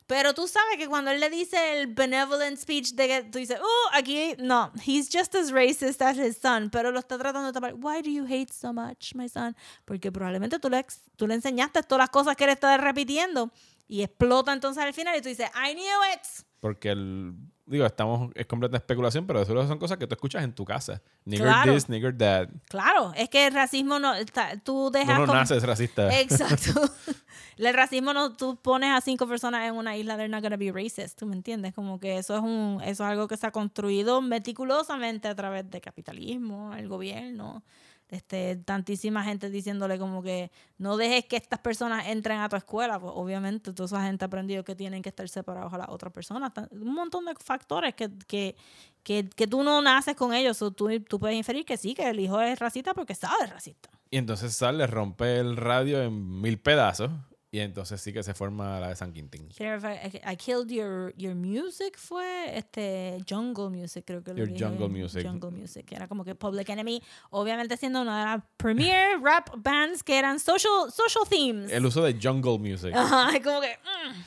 Pero 0.10 0.34
tú 0.34 0.48
sabes 0.48 0.78
que 0.78 0.88
cuando 0.88 1.12
él 1.12 1.20
le 1.20 1.30
dice 1.30 1.80
el 1.80 1.86
benevolent 1.86 2.58
speech 2.58 2.94
de 2.94 3.08
que 3.08 3.24
tú 3.26 3.38
dices, 3.38 3.60
oh, 3.62 3.90
aquí 3.94 4.34
no, 4.40 4.72
he's 4.84 5.08
just 5.08 5.36
as 5.36 5.52
racist 5.52 6.02
as 6.02 6.18
his 6.18 6.36
son, 6.36 6.72
pero 6.72 6.92
lo 6.92 6.98
está 6.98 7.16
tratando 7.20 7.46
de 7.46 7.54
tapar. 7.54 7.76
Why 7.76 8.02
do 8.02 8.10
you 8.10 8.26
hate 8.26 8.52
so 8.52 8.74
much, 8.74 9.14
my 9.14 9.30
son? 9.30 9.56
Porque 9.86 10.12
probablemente 10.12 10.58
tú 10.58 10.68
le, 10.68 10.84
tú 11.16 11.28
le 11.28 11.36
enseñaste 11.36 11.84
todas 11.84 12.00
las 12.00 12.10
cosas 12.10 12.36
que 12.36 12.46
él 12.46 12.50
está 12.50 12.76
repitiendo 12.78 13.52
y 13.88 14.02
explota 14.02 14.52
entonces 14.52 14.84
al 14.84 14.96
final 14.96 15.16
y 15.16 15.22
tú 15.22 15.30
dices, 15.30 15.48
I 15.54 15.74
knew 15.76 16.16
it. 16.16 16.26
Porque 16.60 16.90
el, 16.90 17.36
digo, 17.70 17.86
estamos, 17.86 18.32
es 18.36 18.46
completa 18.48 18.78
especulación, 18.78 19.26
pero 19.28 19.42
eso 19.42 19.68
son 19.68 19.78
cosas 19.80 19.98
que 19.98 20.08
tú 20.08 20.16
escuchas 20.16 20.44
en 20.44 20.54
tu 20.54 20.66
casa. 20.66 21.02
Nigger 21.26 21.46
Claro. 21.48 21.74
this, 21.74 21.88
nigger 21.90 22.18
that. 22.18 22.50
Claro, 22.68 23.14
es 23.16 23.30
que 23.30 23.48
el 23.48 23.54
racismo 23.54 24.00
no, 24.00 24.14
está- 24.16 24.58
tú 24.60 24.90
dejas 24.92 25.20
No, 25.20 25.26
naces 25.28 25.64
racista. 25.64 26.10
Exacto. 26.20 26.82
el 27.58 27.74
racismo 27.74 28.14
no, 28.14 28.36
tú 28.36 28.58
pones 28.62 28.90
a 28.92 29.02
cinco 29.02 29.28
personas 29.28 29.68
en 29.68 29.76
una 29.76 29.96
isla, 29.96 30.16
they're 30.18 30.30
not 30.30 30.42
gonna 30.42 30.58
be 30.58 30.72
racist, 30.72 31.18
¿tú 31.20 31.26
me 31.26 31.36
entiendes? 31.36 31.74
Como 31.74 32.00
que 32.00 32.18
eso 32.18 32.36
es 32.36 32.42
un, 32.42 32.80
eso 32.84 33.04
es 33.04 33.10
algo 33.10 33.28
que 33.28 33.38
se 33.38 33.46
ha 33.48 33.52
construido 33.52 34.22
meticulosamente 34.22 35.28
a 35.28 35.36
través 35.36 35.70
de 35.70 35.80
capitalismo, 35.80 36.74
el 36.76 36.88
gobierno, 36.88 37.64
este, 38.10 38.56
tantísima 38.58 39.24
gente 39.24 39.50
diciéndole 39.50 40.00
como 40.00 40.24
que 40.24 40.52
no 40.78 40.98
dejes 40.98 41.26
que 41.26 41.38
estas 41.38 41.60
personas 41.60 42.08
entren 42.08 42.40
a 42.40 42.50
tu 42.50 42.56
escuela, 42.56 43.00
pues 43.00 43.14
obviamente 43.16 43.72
toda 43.72 43.86
esa 43.86 44.04
gente 44.04 44.26
ha 44.26 44.28
aprendido 44.28 44.64
que 44.64 44.76
tienen 44.76 45.02
que 45.02 45.10
estar 45.10 45.28
separados 45.30 45.74
a 45.74 45.78
las 45.78 45.90
otras 45.90 46.12
personas, 46.12 46.52
un 46.72 46.94
montón 46.94 47.26
de 47.26 47.36
factores 47.36 47.94
que, 47.94 48.10
que, 48.28 48.56
que, 49.04 49.30
que 49.30 49.48
tú 49.48 49.64
no 49.64 49.82
naces 49.82 50.16
con 50.16 50.34
ellos, 50.34 50.62
o 50.62 50.72
tú, 50.72 50.90
tú 51.02 51.20
puedes 51.20 51.38
inferir 51.38 51.66
que 51.66 51.78
sí, 51.78 51.94
que 51.94 52.10
el 52.10 52.20
hijo 52.20 52.42
es 52.42 52.58
racista 52.58 52.94
porque 52.94 53.16
sabe 53.16 53.46
racista. 53.46 53.90
Y 54.12 54.18
entonces 54.18 54.56
Sal 54.56 54.80
le 54.80 54.88
rompe 54.88 55.40
el 55.40 55.56
radio 55.56 56.02
en 56.02 56.42
mil 56.42 56.60
pedazos. 56.60 57.12
Y 57.52 57.60
entonces 57.62 58.00
sí 58.00 58.14
que 58.14 58.22
se 58.22 58.36
forma 58.36 58.80
la 58.80 58.90
de 58.90 58.96
San 58.96 59.12
Quintín. 59.12 59.50
I, 59.60 60.22
I 60.34 60.36
killed 60.38 60.68
your, 60.70 61.16
your 61.18 61.34
music 61.34 61.98
fue 61.98 62.56
este 62.56 63.18
Jungle 63.28 63.70
Music, 63.70 64.04
creo 64.06 64.24
que 64.24 64.34
lo 64.34 64.38
Your 64.38 64.50
dije 64.50 64.64
Jungle. 64.64 64.88
Music. 64.88 65.26
Jungle 65.26 65.50
Music, 65.50 65.84
que 65.86 65.96
era 65.96 66.08
como 66.08 66.24
que 66.24 66.36
Public 66.36 66.70
Enemy, 66.70 67.02
obviamente 67.32 67.76
siendo 67.76 68.04
una 68.04 68.20
de 68.20 68.26
las 68.38 68.44
premier 68.58 69.20
rap 69.24 69.50
bands 69.58 70.04
que 70.04 70.20
eran 70.20 70.40
social, 70.40 70.92
social 70.92 71.24
themes. 71.28 71.72
El 71.72 71.86
uso 71.88 72.04
de 72.04 72.20
jungle 72.22 72.60
music. 72.60 72.94
Ajá, 72.96 73.32
como 73.44 73.62
que. 73.62 73.78
mm. 73.78 74.24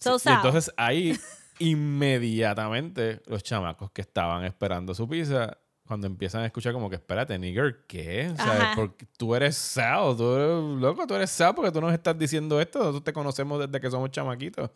So 0.00 0.16
Y 0.16 0.18
sad. 0.20 0.36
entonces 0.36 0.72
ahí 0.78 1.18
inmediatamente 1.58 3.20
los 3.26 3.42
chamacos 3.42 3.90
que 3.90 4.00
estaban 4.02 4.44
esperando 4.44 4.94
su 4.94 5.08
pizza, 5.08 5.58
cuando 5.88 6.06
empiezan 6.06 6.42
a 6.42 6.46
escuchar 6.46 6.72
como 6.72 6.88
que, 6.88 6.96
espérate, 6.96 7.38
nigger, 7.38 7.84
¿qué? 7.88 8.30
O 8.32 8.36
sea, 8.36 8.52
Ajá. 8.52 8.72
porque 8.76 9.06
tú 9.16 9.34
eres 9.34 9.56
Sal, 9.56 10.16
tú 10.16 10.34
eres, 10.34 10.80
loco, 10.80 11.06
tú 11.06 11.14
eres 11.14 11.30
Sal 11.30 11.54
porque 11.54 11.72
tú 11.72 11.80
nos 11.80 11.92
estás 11.92 12.16
diciendo 12.16 12.60
esto, 12.60 12.78
nosotros 12.78 13.04
te 13.04 13.12
conocemos 13.12 13.58
desde 13.58 13.80
que 13.80 13.90
somos 13.90 14.10
chamaquitos. 14.10 14.70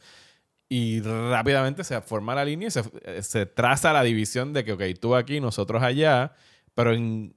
Y 0.69 1.01
rápidamente 1.03 1.85
se 1.85 2.01
forma 2.01 2.35
la 2.35 2.47
línea 2.47 2.69
y 2.69 2.71
se, 2.71 2.83
se 3.23 3.47
traza 3.47 3.93
la 3.93 4.03
división 4.03 4.55
de 4.55 4.65
que, 4.65 4.73
ok, 4.73 4.83
tú 4.99 5.15
aquí, 5.15 5.39
nosotros 5.39 5.83
allá, 5.83 6.33
pero 6.75 6.95
en, 6.95 7.37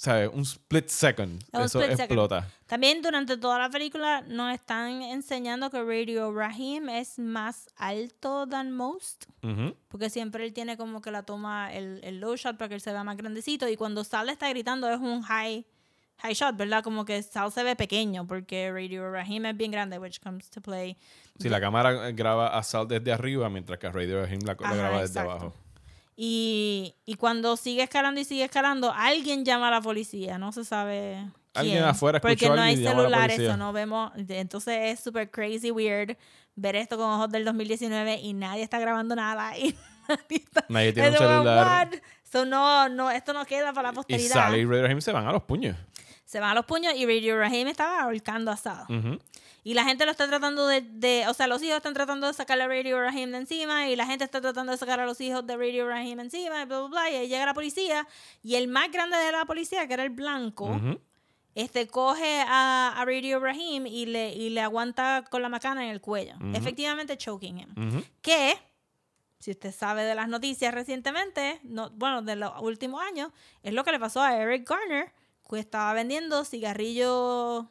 ¿sabes? 0.00 0.30
Un 0.32 0.46
split 0.46 0.88
second. 0.88 1.44
Un 1.52 1.60
eso 1.60 1.78
split 1.78 1.90
second. 1.90 2.00
explota. 2.00 2.48
También 2.66 3.02
durante 3.02 3.36
toda 3.36 3.58
la 3.58 3.68
película 3.68 4.22
nos 4.22 4.54
están 4.54 5.02
enseñando 5.02 5.70
que 5.70 5.82
Radio 5.82 6.32
Rahim 6.32 6.88
es 6.88 7.18
más 7.18 7.68
alto 7.76 8.46
than 8.48 8.72
most. 8.72 9.26
Porque 9.88 10.08
siempre 10.08 10.46
él 10.46 10.54
tiene 10.54 10.78
como 10.78 11.02
que 11.02 11.10
la 11.10 11.22
toma 11.22 11.70
el, 11.74 12.00
el 12.02 12.18
low 12.18 12.34
shot 12.34 12.56
para 12.56 12.70
que 12.70 12.76
él 12.76 12.80
se 12.80 12.92
vea 12.92 13.04
más 13.04 13.18
grandecito. 13.18 13.68
Y 13.68 13.76
cuando 13.76 14.02
Sal 14.02 14.30
está 14.30 14.48
gritando 14.48 14.88
es 14.88 14.98
un 14.98 15.20
high, 15.20 15.66
high 16.16 16.32
shot, 16.32 16.56
¿verdad? 16.56 16.82
Como 16.82 17.04
que 17.04 17.22
Sal 17.22 17.52
se 17.52 17.62
ve 17.62 17.76
pequeño 17.76 18.26
porque 18.26 18.72
Radio 18.72 19.10
Rahim 19.12 19.44
es 19.44 19.56
bien 19.56 19.70
grande, 19.70 19.98
which 19.98 20.18
comes 20.20 20.48
to 20.48 20.62
play. 20.62 20.96
Si 21.38 21.50
la 21.50 21.60
cámara 21.60 22.10
graba 22.12 22.56
a 22.56 22.62
Sal 22.62 22.88
desde 22.88 23.12
arriba, 23.12 23.50
mientras 23.50 23.78
que 23.78 23.90
Radio 23.90 24.22
Rahim 24.22 24.40
la, 24.46 24.54
graba 24.54 25.02
desde 25.02 25.20
exacto. 25.20 25.30
abajo. 25.30 25.54
Y, 26.22 26.96
y 27.06 27.14
cuando 27.14 27.56
sigue 27.56 27.82
escalando 27.82 28.20
y 28.20 28.26
sigue 28.26 28.44
escalando, 28.44 28.92
alguien 28.94 29.42
llama 29.42 29.68
a 29.68 29.70
la 29.70 29.80
policía. 29.80 30.36
No 30.36 30.52
se 30.52 30.66
sabe. 30.66 31.16
Alguien 31.54 31.78
quién, 31.78 31.88
afuera 31.88 32.18
escuchó 32.18 32.30
Porque 32.30 32.48
no 32.48 32.60
hay 32.60 32.74
alguien 32.74 32.86
y 32.86 32.90
celulares, 32.90 33.56
no 33.56 33.72
vemos. 33.72 34.12
Entonces 34.28 34.92
es 34.92 35.00
súper 35.00 35.30
crazy, 35.30 35.70
weird 35.70 36.18
ver 36.56 36.76
esto 36.76 36.98
con 36.98 37.10
ojos 37.10 37.30
del 37.30 37.46
2019 37.46 38.20
y 38.20 38.34
nadie 38.34 38.62
está 38.62 38.78
grabando 38.78 39.16
nada. 39.16 39.56
Y 39.56 39.74
Nadie 40.68 40.92
tiene 40.92 41.08
un 41.08 41.16
celular. 41.16 41.88
So, 42.30 42.44
no, 42.44 42.90
no, 42.90 43.10
esto 43.10 43.32
no 43.32 43.46
queda 43.46 43.72
para 43.72 43.88
la 43.88 43.92
Y 43.92 43.94
posteridad. 43.94 44.52
Y 44.52 44.66
Radio 44.66 44.82
Rahim 44.82 45.00
se 45.00 45.12
van 45.12 45.26
a 45.26 45.32
los 45.32 45.44
puños. 45.44 45.74
Se 46.30 46.38
van 46.38 46.50
a 46.50 46.54
los 46.54 46.64
puños 46.64 46.94
y 46.94 47.06
Radio 47.06 47.36
Rahim 47.36 47.66
estaba 47.66 48.02
ahorcando 48.02 48.52
a 48.52 48.56
Sal. 48.56 48.84
Ujú. 48.88 49.18
Y 49.64 49.74
la 49.74 49.82
gente 49.82 50.04
lo 50.04 50.12
está 50.12 50.28
tratando 50.28 50.64
de, 50.68 50.80
de- 50.80 51.24
O 51.28 51.34
sea, 51.34 51.48
los 51.48 51.60
hijos 51.60 51.78
están 51.78 51.92
tratando 51.92 52.28
de 52.28 52.32
sacar 52.34 52.60
a 52.60 52.68
Radio 52.68 53.00
Rahim 53.00 53.32
de 53.32 53.38
encima. 53.38 53.88
Y 53.88 53.96
la 53.96 54.06
gente 54.06 54.22
está 54.26 54.40
tratando 54.40 54.70
de 54.70 54.78
sacar 54.78 55.00
a 55.00 55.06
los 55.06 55.20
hijos 55.20 55.44
de 55.44 55.56
Radio 55.56 55.88
Rahim 55.88 56.20
encima. 56.20 56.62
Y 56.62 56.66
bla, 56.66 56.78
bla, 56.78 56.88
bla. 56.88 57.10
Y 57.10 57.16
ahí 57.16 57.28
llega 57.28 57.44
la 57.46 57.52
policía. 57.52 58.06
Y 58.44 58.54
el 58.54 58.68
más 58.68 58.92
grande 58.92 59.16
de 59.16 59.32
la 59.32 59.44
policía, 59.44 59.88
que 59.88 59.94
era 59.94 60.04
el 60.04 60.10
blanco, 60.10 60.66
Ujú. 60.66 61.00
este 61.56 61.88
coge 61.88 62.42
a, 62.46 62.94
a 62.96 63.04
Radio 63.04 63.40
Rahim 63.40 63.88
y 63.88 64.06
le, 64.06 64.32
y 64.32 64.50
le 64.50 64.60
aguanta 64.60 65.24
con 65.30 65.42
la 65.42 65.48
macana 65.48 65.82
en 65.84 65.90
el 65.90 66.00
cuello. 66.00 66.36
Ujú. 66.36 66.52
Efectivamente, 66.56 67.18
choking 67.18 67.58
him. 67.58 68.04
Que, 68.22 68.56
si 69.40 69.50
usted 69.50 69.74
sabe 69.74 70.04
de 70.04 70.14
las 70.14 70.28
noticias 70.28 70.72
recientemente, 70.72 71.58
no, 71.64 71.90
bueno, 71.90 72.22
de 72.22 72.36
los 72.36 72.52
últimos 72.62 73.02
años, 73.02 73.32
es 73.64 73.72
lo 73.74 73.82
que 73.82 73.90
le 73.90 73.98
pasó 73.98 74.22
a 74.22 74.36
Eric 74.36 74.68
Garner, 74.68 75.12
estaba 75.58 75.92
vendiendo 75.94 76.44
cigarrillos 76.44 77.66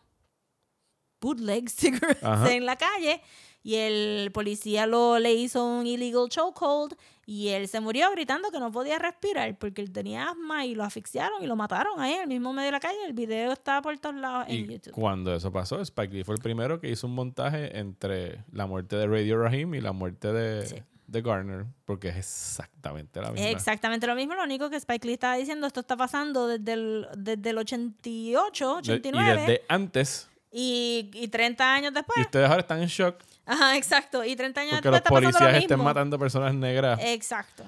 bootleg 1.22 1.70
cigarettes 1.70 2.24
Ajá. 2.24 2.52
en 2.54 2.66
la 2.66 2.76
calle 2.78 3.22
y 3.62 3.76
el 3.76 4.32
policía 4.34 4.86
lo, 4.86 5.20
le 5.20 5.34
hizo 5.34 5.66
un 5.66 5.86
illegal 5.86 6.30
chokehold 6.30 6.96
y 7.26 7.50
él 7.50 7.68
se 7.68 7.80
murió 7.82 8.10
gritando 8.12 8.52
que 8.52 8.60
no 8.60 8.72
podía 8.72 8.98
respirar 8.98 9.58
porque 9.60 9.82
él 9.82 9.92
tenía 9.92 10.30
asma 10.30 10.66
y 10.66 10.76
lo 10.76 10.84
asfixiaron 10.86 11.44
y 11.44 11.46
lo 11.48 11.56
mataron 11.58 12.00
ahí 12.00 12.14
en 12.14 12.22
el 12.22 12.28
mismo 12.30 12.54
medio 12.54 12.68
de 12.68 12.72
la 12.72 12.80
calle. 12.80 12.98
El 13.06 13.14
video 13.14 13.52
está 13.52 13.82
por 13.82 13.96
todos 14.00 14.16
lados 14.16 14.46
en 14.48 14.56
Y 14.56 14.68
YouTube. 14.68 14.94
cuando 14.94 15.36
eso 15.36 15.52
pasó, 15.52 15.80
Spike 15.82 16.14
Lee 16.14 16.24
fue 16.24 16.36
el 16.36 16.42
primero 16.42 16.80
que 16.80 16.90
hizo 16.90 17.06
un 17.06 17.14
montaje 17.16 17.78
entre 17.78 18.44
la 18.52 18.66
muerte 18.66 18.96
de 18.96 19.06
Radio 19.08 19.38
Rahim 19.44 19.76
y 19.76 19.82
la 19.82 19.92
muerte 19.92 20.32
de, 20.32 20.84
de 21.12 21.22
Garner, 21.22 21.66
porque 21.86 22.10
es 22.10 22.18
exactamente 22.18 23.22
la 23.22 23.32
misma. 23.32 23.48
Es 23.48 23.56
exactamente 23.56 24.06
lo 24.08 24.16
mismo, 24.16 24.36
lo 24.36 24.44
único 24.44 24.70
que 24.70 24.76
Spike 24.78 25.08
Lee 25.08 25.14
estaba 25.14 25.36
diciendo, 25.36 25.66
esto 25.68 25.80
está 25.80 25.98
pasando 25.98 26.48
desde 26.48 26.74
el, 26.74 27.08
desde 27.18 27.50
el 27.50 27.58
88, 27.58 28.66
De- 28.84 28.94
89 28.94 29.28
Y 29.34 29.38
desde 29.40 29.66
antes, 29.68 30.30
y, 30.52 31.10
y 31.14 31.28
30 31.28 31.74
años 31.74 31.92
y 31.92 31.96
después. 31.96 32.18
ustedes 32.26 32.50
ahora 32.50 32.62
están 32.62 32.82
en 32.82 32.88
shock 32.88 33.16
Ajá, 33.46 33.76
exacto. 33.78 34.24
Y 34.24 34.36
30 34.36 34.62
años 34.62 34.74
porque 34.76 34.90
después 34.92 35.24
los 35.24 35.30
está 35.30 35.40
pasando 35.40 35.40
policías 35.40 35.54
lo 35.54 35.60
estén 35.76 35.84
matando 35.84 36.20
personas 36.20 36.54
negras 36.54 37.00
Exacto. 37.04 37.64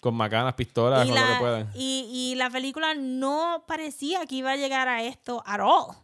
con 0.00 0.14
macanas, 0.14 0.52
pistolas, 0.54 1.06
Y 1.06 1.10
lo 1.10 1.14
que 1.16 1.22
puedan. 1.38 1.70
y, 1.74 2.08
y 2.12 2.34
la 2.34 2.50
película 2.50 2.94
no 2.94 3.64
parecía 3.66 4.26
que 4.26 4.34
iba 4.36 4.50
a 4.52 4.56
llegar 4.56 4.88
a 4.88 5.02
esto 5.02 5.42
at 5.46 5.60
all. 5.60 5.96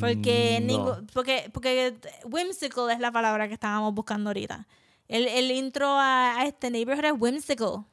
Porque, 0.00 0.60
no. 0.62 0.96
porque, 1.12 1.50
porque 1.52 1.94
whimsical 2.24 2.90
es 2.90 2.98
la 2.98 3.12
palabra 3.12 3.46
que 3.46 3.54
estábamos 3.54 3.94
buscando 3.94 4.30
ahorita. 4.30 4.66
El, 5.08 5.28
el 5.28 5.50
intro 5.50 5.88
a, 5.88 6.38
a 6.38 6.46
este 6.46 6.70
neighborhood 6.70 7.04
es 7.04 7.12
whimsical. 7.16 7.84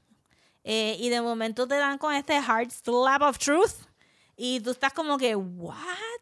Eh, 0.64 0.95
y 0.99 1.09
de 1.09 1.22
momento 1.22 1.68
te 1.68 1.76
dan 1.76 1.97
con 1.97 2.14
este 2.14 2.36
hard 2.38 2.72
slap 2.72 3.22
of 3.24 3.38
truth. 3.38 3.74
Y 4.38 4.59
tú 4.62 4.72
estás 4.72 4.91
como 4.93 5.18
que, 5.18 5.36
¿what? 5.36 5.76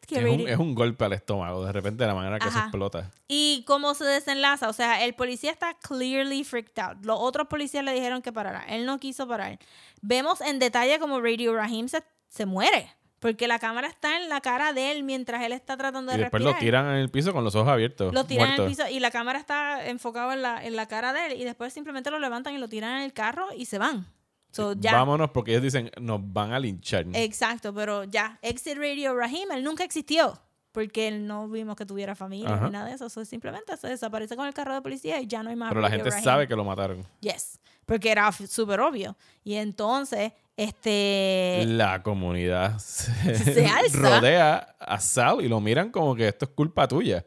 ¿Qué 0.05 0.15
Es 0.19 0.23
un, 0.25 0.47
es 0.49 0.57
un 0.57 0.75
golpe 0.75 1.05
al 1.05 1.13
estómago, 1.13 1.63
de 1.63 1.71
repente, 1.71 2.03
de 2.03 2.07
la 2.07 2.15
manera 2.15 2.37
que 2.39 2.47
Ajá. 2.49 2.61
explota. 2.63 3.11
Y 3.27 3.63
cómo 3.65 3.93
se 3.93 4.03
desenlaza. 4.03 4.67
O 4.67 4.73
sea, 4.73 5.05
el 5.05 5.13
policía 5.13 5.51
está 5.51 5.73
clearly 5.75 6.43
freaked 6.43 6.77
out. 6.83 7.05
Los 7.05 7.17
otros 7.19 7.47
policías 7.47 7.83
le 7.83 7.93
dijeron 7.93 8.21
que 8.21 8.33
parara. 8.33 8.65
Él 8.67 8.85
no 8.85 8.99
quiso 8.99 9.27
parar. 9.27 9.57
Vemos 10.01 10.41
en 10.41 10.59
detalle 10.59 10.99
como 10.99 11.21
Radio 11.21 11.55
Rahim 11.55 11.87
se, 11.87 12.03
se 12.27 12.45
muere. 12.45 12.93
Porque 13.19 13.47
la 13.47 13.59
cámara 13.59 13.87
está 13.87 14.17
en 14.21 14.29
la 14.29 14.39
cara 14.39 14.71
de 14.73 14.91
él 14.91 15.03
mientras 15.03 15.43
él 15.43 15.51
está 15.51 15.75
tratando 15.75 16.11
de 16.11 16.17
Y 16.17 16.21
después 16.21 16.41
respirar. 16.41 16.55
lo 16.61 16.65
tiran 16.65 16.85
en 16.95 17.01
el 17.01 17.09
piso 17.09 17.33
con 17.33 17.43
los 17.43 17.53
ojos 17.55 17.67
abiertos. 17.69 18.13
Lo 18.13 18.23
tiran 18.23 18.53
en 18.53 18.61
el 18.61 18.67
piso 18.67 18.87
y 18.89 18.99
la 18.99 19.11
cámara 19.11 19.37
está 19.39 19.85
enfocada 19.87 20.33
en 20.33 20.41
la, 20.41 20.65
en 20.65 20.75
la 20.75 20.87
cara 20.87 21.11
de 21.11 21.27
él. 21.27 21.33
Y 21.41 21.43
después 21.43 21.73
simplemente 21.73 22.11
lo 22.11 22.19
levantan 22.19 22.53
y 22.53 22.57
lo 22.57 22.69
tiran 22.69 22.97
en 22.97 23.03
el 23.03 23.13
carro 23.13 23.47
y 23.55 23.65
se 23.65 23.77
van. 23.77 24.05
So, 24.51 24.73
ya. 24.73 24.93
Vámonos 24.93 25.31
porque 25.31 25.51
ellos 25.51 25.63
dicen, 25.63 25.91
nos 25.99 26.19
van 26.23 26.53
a 26.53 26.59
linchar. 26.59 27.05
Exacto, 27.13 27.73
pero 27.73 28.05
ya. 28.05 28.39
Exit 28.41 28.77
Radio 28.77 29.15
Rahim, 29.15 29.51
él 29.51 29.63
nunca 29.63 29.83
existió. 29.83 30.39
Porque 30.71 31.07
él 31.07 31.25
no 31.27 31.49
vimos 31.49 31.75
que 31.75 31.85
tuviera 31.85 32.15
familia 32.15 32.53
Ajá. 32.53 32.65
ni 32.67 32.71
nada 32.71 32.85
de 32.87 32.93
eso. 32.93 33.09
So, 33.09 33.25
simplemente 33.25 33.75
se 33.75 33.87
desaparece 33.87 34.35
con 34.35 34.47
el 34.47 34.53
carro 34.53 34.73
de 34.75 34.81
policía 34.81 35.19
y 35.19 35.27
ya 35.27 35.43
no 35.43 35.49
hay 35.49 35.55
más 35.55 35.69
Pero 35.69 35.81
la 35.81 35.89
gente 35.89 36.09
Rahim. 36.09 36.23
sabe 36.23 36.47
que 36.47 36.55
lo 36.55 36.63
mataron. 36.63 37.05
Yes. 37.21 37.59
Porque 37.85 38.11
era 38.11 38.31
súper 38.31 38.79
obvio. 38.79 39.17
Y 39.43 39.55
entonces, 39.55 40.31
este. 40.63 41.63
La 41.67 42.01
comunidad 42.03 42.77
se, 42.79 43.35
Se 43.53 43.65
alza. 43.67 43.97
rodea 43.97 44.75
a 44.79 44.99
Sal 44.99 45.41
y 45.41 45.47
lo 45.47 45.59
miran 45.59 45.91
como 45.91 46.15
que 46.15 46.27
esto 46.27 46.45
es 46.45 46.51
culpa 46.51 46.87
tuya. 46.87 47.23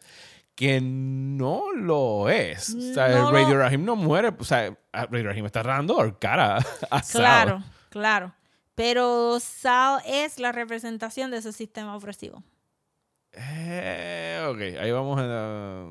Que 0.54 0.80
no 0.82 1.72
lo 1.72 2.28
es. 2.28 2.74
O 2.74 2.80
sea, 2.94 3.08
No 3.08 3.32
Radio 3.32 3.54
lo- 3.54 3.58
Rahim 3.60 3.84
no 3.84 3.96
muere. 3.96 4.32
O 4.38 4.44
sea, 4.44 4.76
Radio 4.92 5.24
Rahim 5.28 5.46
está 5.46 5.62
dando 5.62 6.18
cara 6.18 6.58
a 6.90 7.02
Sal. 7.02 7.20
Claro, 7.22 7.62
claro. 7.88 8.34
Pero 8.74 9.38
Sal 9.40 10.00
es 10.06 10.38
la 10.38 10.52
representación 10.52 11.30
de 11.30 11.38
ese 11.38 11.52
sistema 11.52 11.96
opresivo. 11.96 12.42
Eh, 13.32 14.46
ok, 14.48 14.80
ahí 14.82 14.90
vamos 14.90 15.18
a... 15.20 15.84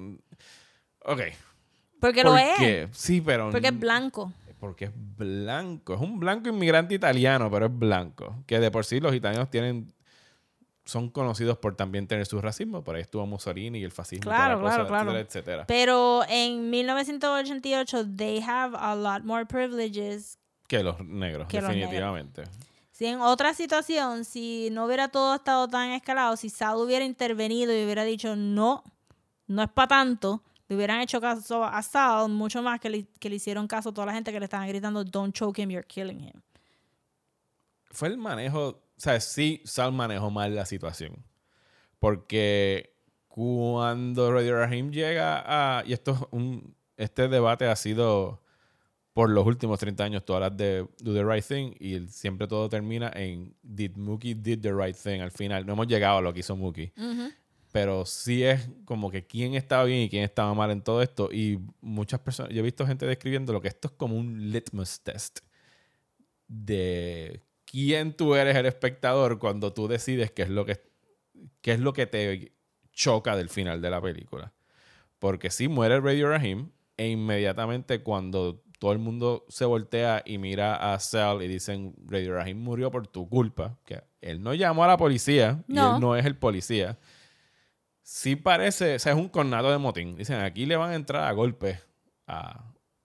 Ok. 1.06 1.22
Porque 2.00 2.22
¿Por 2.24 2.32
lo 2.32 2.38
es. 2.38 2.58
qué? 2.58 2.88
Sí, 2.92 3.22
pero... 3.22 3.50
Porque 3.52 3.68
es 3.70 3.80
blanco. 3.80 4.32
Porque 4.62 4.86
es 4.86 4.92
blanco. 4.96 5.96
Es 5.96 6.00
un 6.00 6.20
blanco 6.20 6.48
inmigrante 6.48 6.94
italiano, 6.96 7.50
pero 7.52 7.66
es 7.66 7.78
blanco. 7.78 8.44
Que 8.48 8.60
de 8.62 8.72
por 8.72 8.86
sí 8.86 9.02
los 9.02 9.14
italianos 9.14 9.50
tienen... 9.50 9.92
Son 10.86 11.10
conocidos 11.10 11.58
por 11.58 11.76
también 11.76 12.08
tener 12.08 12.26
su 12.26 12.40
racismo. 12.42 12.84
Por 12.84 12.96
ahí 12.96 13.02
estuvo 13.02 13.26
Mussolini 13.26 13.80
y 13.80 13.84
el 13.84 13.92
fascismo. 13.92 14.22
y 14.22 14.34
toda 14.34 14.38
la 14.38 14.46
Claro, 14.46 14.62
claro, 14.62 14.84
cosa, 14.84 14.88
claro. 14.88 15.12
etcétera, 15.18 15.64
etcétera. 15.64 15.68
Pero 15.68 16.22
en 16.30 16.70
1988, 16.70 18.06
they 18.16 18.40
have 18.42 18.76
a 18.80 18.96
lot 18.96 19.24
more 19.24 19.46
privileges 19.46 20.38
Que 20.68 20.84
los 20.84 21.00
negros, 21.04 21.48
Que 21.48 21.60
los 21.62 21.70
negros. 21.70 21.82
definitivamente. 21.92 22.44
Si 22.92 23.06
en 23.08 23.20
otra 23.22 23.54
situación, 23.56 24.26
si 24.26 24.70
no 24.72 24.86
hubiera 24.86 25.08
todo 25.10 25.36
estado 25.36 25.68
tan 25.68 25.90
escalado, 25.92 26.38
si 26.38 26.50
Sal 26.50 26.78
hubiera 26.78 27.04
intervenido 27.04 27.76
y 27.76 27.84
hubiera 27.84 28.04
dicho 28.04 28.36
no, 28.36 28.84
no 29.48 29.64
es 29.64 29.70
para 29.70 29.88
tanto, 29.88 30.44
le 30.72 30.78
hubieran 30.78 31.02
hecho 31.02 31.20
caso 31.20 31.66
a 31.66 31.82
Sal 31.84 32.30
mucho 32.30 32.62
más 32.62 32.80
que 32.80 32.90
le, 32.90 33.06
que 33.20 33.30
le 33.30 33.36
hicieron 33.36 33.68
caso 33.68 33.90
a 33.90 33.94
toda 33.94 34.08
la 34.08 34.14
gente 34.14 34.32
que 34.32 34.40
le 34.40 34.46
estaban 34.46 34.70
gritando 34.70 35.04
don't 35.04 35.36
choke 35.36 35.62
him, 35.62 35.70
you're 35.70 35.86
killing 35.86 36.22
him. 36.22 36.42
Fue 37.90 38.08
el 38.08 38.18
manejo... 38.18 38.70
O 38.70 38.82
sea, 38.96 39.20
sí, 39.20 39.62
Sal 39.66 39.92
manejó 39.92 40.32
mal 40.32 40.56
la 40.56 40.66
situación. 40.66 41.26
Porque 42.00 42.96
cuando 43.28 44.32
Radio 44.32 44.60
Rahim 44.60 44.92
llega 44.92 45.44
a... 45.46 45.84
Y 45.86 45.92
esto 45.92 46.12
es 46.12 46.20
un... 46.32 46.74
Este 46.96 47.28
debate 47.28 47.66
ha 47.66 47.76
sido 47.76 48.42
por 49.12 49.30
los 49.30 49.46
últimos 49.46 49.78
30 49.78 50.06
años, 50.06 50.24
tú 50.24 50.36
hablas 50.36 50.56
de 50.56 50.88
Do 51.00 51.14
the 51.14 51.26
Right 51.26 51.44
Thing 51.44 51.74
y 51.82 52.08
siempre 52.08 52.48
todo 52.48 52.70
termina 52.70 53.12
en 53.14 53.54
Did 53.62 53.98
Mookie 53.98 54.36
did 54.36 54.62
the 54.62 54.72
right 54.72 54.96
thing 54.96 55.20
al 55.20 55.32
final. 55.32 55.66
No 55.66 55.74
hemos 55.74 55.88
llegado 55.88 56.20
a 56.20 56.22
lo 56.22 56.34
que 56.34 56.40
hizo 56.40 56.56
Mookie. 56.56 56.94
Pero 57.72 58.06
sí 58.06 58.44
es 58.44 58.70
como 58.86 59.10
que 59.12 59.26
quién 59.26 59.54
estaba 59.56 59.86
bien 59.86 60.02
y 60.02 60.10
quién 60.10 60.24
estaba 60.24 60.54
mal 60.54 60.72
en 60.72 60.82
todo 60.82 61.02
esto. 61.02 61.30
Y 61.32 61.60
muchas 61.80 62.20
personas, 62.20 62.52
yo 62.52 62.60
he 62.60 62.64
visto 62.64 62.86
gente 62.86 63.06
describiendo 63.06 63.54
lo 63.54 63.62
que 63.62 63.70
esto 63.70 63.88
es 63.88 63.94
como 63.96 64.16
un 64.18 64.52
litmus 64.52 65.00
test 65.02 65.40
de 66.48 67.42
quién 67.66 68.14
tú 68.14 68.36
eres 68.36 68.56
el 68.56 68.66
espectador 68.66 69.40
cuando 69.40 69.74
tú 69.74 69.88
decides 69.88 70.32
qué 70.32 70.44
es 70.44 70.50
lo 70.50 70.66
que, 70.66 70.82
qué 71.62 71.74
es 71.74 71.80
lo 71.80 71.94
que 71.94 72.06
te 72.08 72.52
choca 72.92 73.36
del 73.36 73.50
final 73.50 73.82
de 73.82 73.90
la 73.90 74.02
película. 74.02 74.54
Porque 75.20 75.50
si 75.50 75.68
muere 75.68 76.00
Radio 76.00 76.30
Rahim 76.30 76.72
e 76.98 77.08
inmediatamente 77.08 78.02
cuando 78.02 78.62
todo 78.80 78.92
el 78.92 79.00
mundo 79.00 79.46
se 79.48 79.64
voltea 79.64 80.24
y 80.26 80.40
mira 80.40 80.94
a 80.94 81.00
Sal 81.00 81.44
y 81.44 81.48
dicen 81.48 81.94
Radio 82.08 82.34
Rahim 82.34 82.58
murió 82.58 82.90
por 82.92 83.08
tu 83.08 83.30
culpa, 83.30 83.78
que 83.86 84.02
él 84.22 84.42
no 84.42 84.54
llamó 84.56 84.84
a 84.84 84.88
la 84.88 84.98
policía 84.98 85.64
y 85.68 85.74
No. 85.74 85.96
él 85.96 86.02
no 86.02 86.16
es 86.16 86.26
el 86.26 86.36
policía. 86.36 86.98
Sí 88.14 88.36
parece, 88.36 88.96
o 88.96 89.00
sea, 89.00 89.14
es 89.14 89.18
un 89.18 89.30
cornato 89.30 89.72
de 89.72 89.78
motín. 89.78 90.18
Dicen, 90.18 90.42
aquí 90.42 90.66
le 90.66 90.76
van 90.76 90.92
a 90.92 90.96
entrar 90.96 91.24
a 91.24 91.32
golpes 91.32 91.80
a, 92.28 92.62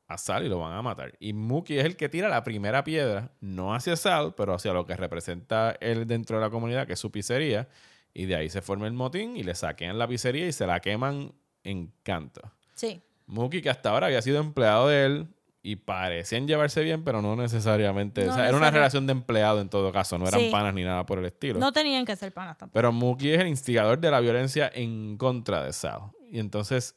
a 0.08 0.18
Sal 0.18 0.44
y 0.44 0.48
lo 0.48 0.58
van 0.58 0.72
a 0.72 0.82
matar. 0.82 1.12
Y 1.20 1.32
Mookie 1.32 1.78
es 1.78 1.84
el 1.84 1.96
que 1.96 2.08
tira 2.08 2.28
la 2.28 2.42
primera 2.42 2.82
piedra, 2.82 3.30
no 3.40 3.72
hacia 3.72 3.94
Sal, 3.94 4.34
pero 4.36 4.54
hacia 4.54 4.72
lo 4.72 4.84
que 4.84 4.96
representa 4.96 5.76
él 5.78 6.08
dentro 6.08 6.38
de 6.38 6.44
la 6.44 6.50
comunidad, 6.50 6.88
que 6.88 6.94
es 6.94 6.98
su 6.98 7.12
pizzería. 7.12 7.68
Y 8.12 8.26
de 8.26 8.34
ahí 8.34 8.50
se 8.50 8.62
forma 8.62 8.88
el 8.88 8.94
motín 8.94 9.36
y 9.36 9.44
le 9.44 9.54
saquean 9.54 9.96
la 9.96 10.08
pizzería 10.08 10.48
y 10.48 10.52
se 10.52 10.66
la 10.66 10.80
queman 10.80 11.32
en 11.62 11.92
canto. 12.02 12.42
Sí. 12.74 13.00
Mookie, 13.26 13.62
que 13.62 13.70
hasta 13.70 13.90
ahora 13.90 14.08
había 14.08 14.22
sido 14.22 14.40
empleado 14.40 14.88
de 14.88 15.06
él 15.06 15.28
y 15.66 15.74
parecían 15.74 16.46
llevarse 16.46 16.80
bien, 16.84 17.02
pero 17.02 17.20
no 17.20 17.34
necesariamente. 17.34 18.24
No 18.24 18.30
o 18.30 18.34
sea, 18.36 18.46
era 18.46 18.56
una 18.56 18.70
relación 18.70 19.04
de 19.08 19.10
empleado 19.10 19.60
en 19.60 19.68
todo 19.68 19.90
caso, 19.90 20.16
no 20.16 20.28
eran 20.28 20.38
Sí. 20.38 20.48
panas 20.48 20.72
ni 20.72 20.84
nada 20.84 21.04
por 21.04 21.18
el 21.18 21.24
estilo. 21.24 21.58
No 21.58 21.72
tenían 21.72 22.04
que 22.04 22.14
ser 22.14 22.32
panas 22.32 22.56
tampoco. 22.56 22.74
Pero 22.74 22.92
Mookie 22.92 23.34
es 23.34 23.40
el 23.40 23.48
instigador 23.48 23.98
de 23.98 24.12
la 24.12 24.20
violencia 24.20 24.70
en 24.72 25.16
contra 25.16 25.64
de 25.64 25.72
Sal. 25.72 26.02
Y 26.30 26.38
entonces 26.38 26.94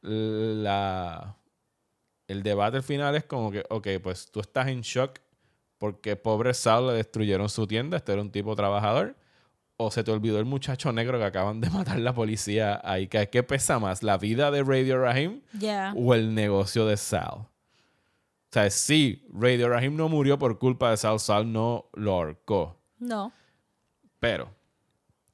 la, 0.00 1.36
el 2.26 2.42
debate 2.42 2.78
al 2.78 2.82
final 2.82 3.16
es 3.16 3.24
como 3.24 3.50
que, 3.50 3.64
ok, 3.68 3.88
pues 4.02 4.30
tú 4.30 4.40
estás 4.40 4.68
en 4.68 4.80
shock 4.80 5.18
porque 5.76 6.16
pobre 6.16 6.54
Sal 6.54 6.86
le 6.86 6.94
destruyeron 6.94 7.50
su 7.50 7.66
tienda, 7.66 7.98
este 7.98 8.12
era 8.12 8.22
un 8.22 8.32
tipo 8.32 8.56
trabajador, 8.56 9.14
o 9.76 9.90
se 9.90 10.02
te 10.04 10.10
olvidó 10.10 10.38
el 10.38 10.46
muchacho 10.46 10.90
negro 10.90 11.18
que 11.18 11.24
acaban 11.26 11.60
de 11.60 11.68
matar 11.70 11.98
la 11.98 12.14
policía 12.14 12.80
ahí. 12.82 13.08
¿Qué, 13.08 13.42
pesa 13.42 13.78
más, 13.78 14.02
la 14.02 14.16
vida 14.16 14.50
de 14.50 14.62
Radio 14.62 15.02
Rahim 15.02 15.42
o 15.94 16.14
el 16.14 16.34
negocio 16.34 16.86
de 16.86 16.96
Sal? 16.96 17.49
O 18.50 18.52
sea, 18.52 18.68
sí, 18.70 19.24
Radio 19.32 19.68
Rahim 19.68 19.96
no 19.96 20.08
murió 20.08 20.38
por 20.38 20.58
culpa 20.58 20.90
de 20.90 20.96
Sal, 20.96 21.20
Sal 21.20 21.52
no 21.52 21.88
lo 21.94 22.12
ahorcó. 22.14 22.80
No. 22.98 23.32
Pero 24.18 24.50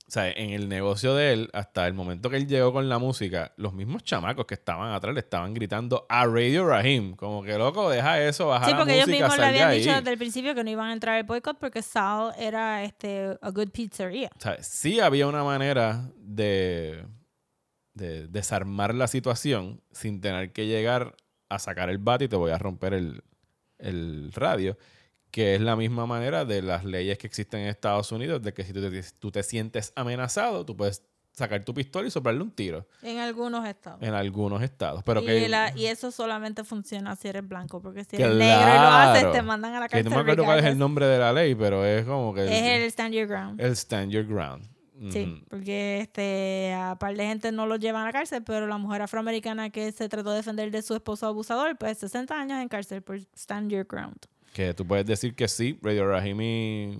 o 0.08 0.10
sea, 0.10 0.30
en 0.30 0.50
el 0.50 0.68
negocio 0.68 1.16
de 1.16 1.32
él, 1.32 1.50
hasta 1.52 1.84
el 1.88 1.92
momento 1.92 2.30
que 2.30 2.36
él 2.36 2.46
llegó 2.46 2.72
con 2.72 2.88
la 2.88 2.98
música, 3.00 3.52
los 3.56 3.72
mismos 3.72 4.04
chamacos 4.04 4.46
que 4.46 4.54
estaban 4.54 4.92
atrás 4.92 5.12
le 5.12 5.18
estaban 5.18 5.52
gritando 5.52 6.06
a 6.08 6.24
Radio 6.26 6.64
Rahim. 6.64 7.16
Como 7.16 7.42
que 7.42 7.58
loco, 7.58 7.90
deja 7.90 8.22
eso, 8.22 8.46
baja 8.46 8.66
Sí, 8.66 8.70
la 8.70 8.76
porque 8.76 8.94
ellos 8.94 9.08
música, 9.08 9.24
mismos 9.26 9.38
le 9.40 9.44
habían 9.46 9.68
ahí. 9.70 9.78
dicho 9.80 9.92
desde 9.92 10.12
el 10.12 10.18
principio 10.18 10.54
que 10.54 10.62
no 10.62 10.70
iban 10.70 10.90
a 10.90 10.92
entrar 10.92 11.16
al 11.16 11.24
boicot 11.24 11.58
porque 11.58 11.82
Sal 11.82 12.32
era 12.38 12.84
este 12.84 13.36
a 13.42 13.50
good 13.50 13.70
pizzeria. 13.70 14.30
O 14.36 14.40
sea, 14.40 14.62
sí 14.62 15.00
había 15.00 15.26
una 15.26 15.42
manera 15.42 16.08
de, 16.18 17.04
de 17.94 18.28
desarmar 18.28 18.94
la 18.94 19.08
situación 19.08 19.80
sin 19.90 20.20
tener 20.20 20.52
que 20.52 20.66
llegar 20.66 21.16
a 21.48 21.58
sacar 21.58 21.90
el 21.90 21.98
bate 21.98 22.24
y 22.24 22.28
te 22.28 22.36
voy 22.36 22.50
a 22.50 22.58
romper 22.58 22.94
el, 22.94 23.22
el 23.78 24.32
radio, 24.32 24.76
que 25.30 25.54
es 25.54 25.60
la 25.60 25.76
misma 25.76 26.06
manera 26.06 26.44
de 26.44 26.62
las 26.62 26.84
leyes 26.84 27.18
que 27.18 27.26
existen 27.26 27.60
en 27.60 27.68
Estados 27.68 28.10
Unidos, 28.12 28.42
de 28.42 28.52
que 28.54 28.64
si 28.64 28.72
tú 28.72 28.80
te, 28.80 29.02
tú 29.18 29.30
te 29.30 29.42
sientes 29.42 29.92
amenazado, 29.96 30.64
tú 30.64 30.76
puedes 30.76 31.02
sacar 31.32 31.62
tu 31.64 31.74
pistola 31.74 32.08
y 32.08 32.10
soplarle 32.10 32.40
un 32.42 32.50
tiro 32.50 32.88
En 33.02 33.18
algunos 33.18 33.66
estados. 33.68 34.02
en 34.02 34.14
algunos 34.14 34.62
estados. 34.62 35.02
Pero 35.04 35.20
y, 35.20 35.26
que, 35.26 35.48
la- 35.50 35.70
y 35.76 35.84
eso 35.86 36.10
solamente 36.10 36.64
funciona 36.64 37.14
si 37.14 37.28
eres 37.28 37.46
blanco, 37.46 37.82
porque 37.82 38.04
si 38.04 38.16
eres 38.16 38.28
negro 38.36 38.70
y 38.70 38.78
lo 38.78 38.86
haces, 38.88 39.20
Claro. 39.20 39.32
te 39.32 39.42
mandan 39.42 39.74
a 39.74 39.80
la 39.80 39.88
que 39.88 39.92
cárcel. 39.98 40.10
no 40.10 40.16
me 40.16 40.22
acuerdo 40.22 40.44
cuál 40.44 40.60
es 40.60 40.64
el 40.64 40.78
nombre 40.78 41.04
de 41.06 41.18
la 41.18 41.34
ley, 41.34 41.54
pero 41.54 41.84
es 41.84 42.06
como 42.06 42.32
que... 42.32 42.44
Es 42.46 42.62
el 42.80 42.82
stand 42.84 43.12
your 43.14 43.26
ground. 43.26 43.60
el 43.60 43.72
stand 43.72 44.10
your 44.12 44.24
ground. 44.24 44.66
Sí, 45.10 45.44
porque 45.50 46.00
este, 46.00 46.72
a 46.74 46.96
par 46.98 47.16
de 47.16 47.26
gente 47.26 47.52
no 47.52 47.66
lo 47.66 47.76
llevan 47.76 48.02
a 48.02 48.06
la 48.06 48.12
cárcel, 48.12 48.42
pero 48.44 48.66
la 48.66 48.78
mujer 48.78 49.02
afroamericana 49.02 49.70
que 49.70 49.92
se 49.92 50.08
trató 50.08 50.30
de 50.30 50.36
defender 50.36 50.70
de 50.70 50.80
su 50.82 50.94
esposo 50.94 51.26
abusador, 51.26 51.76
pues 51.76 51.98
60 51.98 52.34
años 52.38 52.60
en 52.62 52.68
cárcel 52.68 53.02
por 53.02 53.16
stand 53.36 53.70
your 53.70 53.86
ground. 53.86 54.16
Que 54.54 54.72
tú 54.72 54.86
puedes 54.86 55.04
decir 55.04 55.34
que 55.34 55.48
sí, 55.48 55.78
Radio 55.82 56.08
Rahim 56.08 56.40
y 56.40 56.98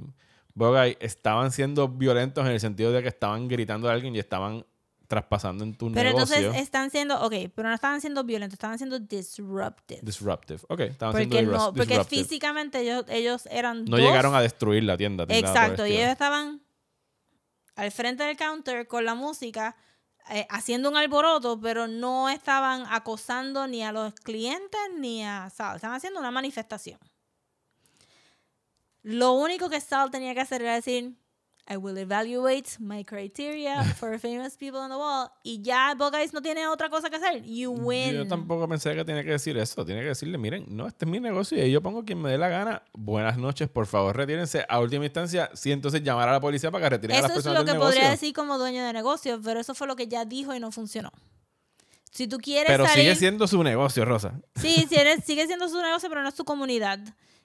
Bogay 0.54 0.96
estaban 1.00 1.52
siendo 1.52 1.88
violentos 1.88 2.44
en 2.44 2.52
el 2.52 2.60
sentido 2.60 2.92
de 2.92 3.02
que 3.02 3.08
estaban 3.08 3.48
gritando 3.48 3.88
a 3.88 3.92
alguien 3.92 4.14
y 4.14 4.18
estaban 4.18 4.64
traspasando 5.06 5.62
en 5.64 5.74
tu 5.76 5.90
Pero 5.92 6.10
negocio. 6.10 6.36
entonces 6.36 6.62
están 6.62 6.90
siendo, 6.90 7.20
ok, 7.24 7.32
pero 7.54 7.68
no 7.68 7.74
estaban 7.74 8.00
siendo 8.00 8.24
violentos, 8.24 8.54
estaban 8.54 8.76
siendo 8.76 8.98
disruptive. 8.98 10.00
Disruptive. 10.02 10.60
Ok, 10.68 10.80
estaban 10.80 11.12
Porque, 11.12 11.28
siendo 11.28 11.52
no, 11.52 11.58
disrupt- 11.58 11.76
porque 11.76 11.88
disruptive. 11.94 12.22
físicamente 12.24 12.80
ellos, 12.80 13.04
ellos 13.08 13.46
eran 13.50 13.84
No 13.84 13.96
dos- 13.96 14.00
llegaron 14.00 14.34
a 14.34 14.40
destruir 14.40 14.82
la 14.84 14.96
tienda. 14.96 15.24
el 15.28 15.30
Exacto, 15.32 15.86
y 15.86 15.92
ellos 15.92 16.08
estaban 16.10 16.60
al 17.76 17.92
frente 17.92 18.24
del 18.24 18.36
counter 18.36 18.88
con 18.88 19.04
la 19.04 19.14
música, 19.14 19.76
eh, 20.30 20.46
haciendo 20.50 20.88
un 20.88 20.96
alboroto, 20.96 21.60
pero 21.60 21.86
no 21.86 22.28
estaban 22.28 22.84
acosando 22.88 23.68
ni 23.68 23.84
a 23.84 23.92
los 23.92 24.12
clientes 24.14 24.80
ni 24.98 25.24
a 25.24 25.48
Sal. 25.50 25.76
Estaban 25.76 25.96
haciendo 25.96 26.18
una 26.18 26.32
manifestación. 26.32 26.98
Lo 29.02 29.34
único 29.34 29.70
que 29.70 29.80
Sal 29.80 30.10
tenía 30.10 30.34
que 30.34 30.40
hacer 30.40 30.62
era 30.62 30.74
decir, 30.74 31.16
I 31.68 31.76
will 31.76 31.98
evaluate 31.98 32.78
my 32.78 33.02
criteria 33.04 33.82
for 33.98 34.16
famous 34.20 34.56
people 34.56 34.78
on 34.78 34.88
the 34.88 34.96
wall. 34.96 35.30
Y 35.42 35.62
ya 35.62 35.94
Bogais 35.96 36.32
no 36.32 36.40
tiene 36.40 36.66
otra 36.68 36.88
cosa 36.88 37.10
que 37.10 37.16
hacer. 37.16 37.42
You 37.44 37.72
win. 37.72 38.14
Yo 38.14 38.26
tampoco 38.28 38.68
pensé 38.68 38.94
que 38.94 39.04
tenía 39.04 39.24
que 39.24 39.32
decir 39.32 39.56
eso. 39.58 39.84
Tiene 39.84 40.02
que 40.02 40.08
decirle, 40.08 40.38
miren, 40.38 40.64
no, 40.68 40.86
este 40.86 41.04
es 41.04 41.10
mi 41.10 41.18
negocio 41.18 41.64
y 41.64 41.70
yo 41.72 41.82
pongo 41.82 42.04
quien 42.04 42.22
me 42.22 42.30
dé 42.30 42.38
la 42.38 42.48
gana. 42.48 42.82
Buenas 42.92 43.36
noches, 43.36 43.68
por 43.68 43.86
favor, 43.86 44.16
retírense. 44.16 44.64
A 44.68 44.78
última 44.78 45.04
instancia, 45.06 45.50
sí, 45.54 45.72
entonces 45.72 46.02
llamar 46.04 46.28
a 46.28 46.32
la 46.32 46.40
policía 46.40 46.70
para 46.70 46.84
que 46.84 46.90
retiren 46.90 47.16
a 47.16 47.18
Eso 47.18 47.28
las 47.28 47.30
es 47.30 47.42
personas 47.42 47.58
lo 47.60 47.64
que 47.64 47.72
del 47.72 47.80
podría 47.80 48.00
negocio. 48.02 48.20
decir 48.20 48.34
como 48.34 48.58
dueño 48.58 48.84
de 48.84 48.92
negocio, 48.92 49.40
pero 49.42 49.58
eso 49.58 49.74
fue 49.74 49.88
lo 49.88 49.96
que 49.96 50.06
ya 50.06 50.24
dijo 50.24 50.54
y 50.54 50.60
no 50.60 50.70
funcionó. 50.70 51.10
Si 52.12 52.26
tú 52.28 52.38
quieres 52.38 52.66
Pero 52.68 52.86
salir, 52.86 53.04
sigue 53.04 53.16
siendo 53.16 53.46
su 53.46 53.62
negocio, 53.62 54.04
Rosa. 54.04 54.40
sí, 54.54 54.86
si 54.88 54.96
sigue 55.26 55.46
siendo 55.46 55.68
su 55.68 55.82
negocio, 55.82 56.08
pero 56.08 56.22
no 56.22 56.28
es 56.28 56.34
tu 56.34 56.44
comunidad. 56.44 56.98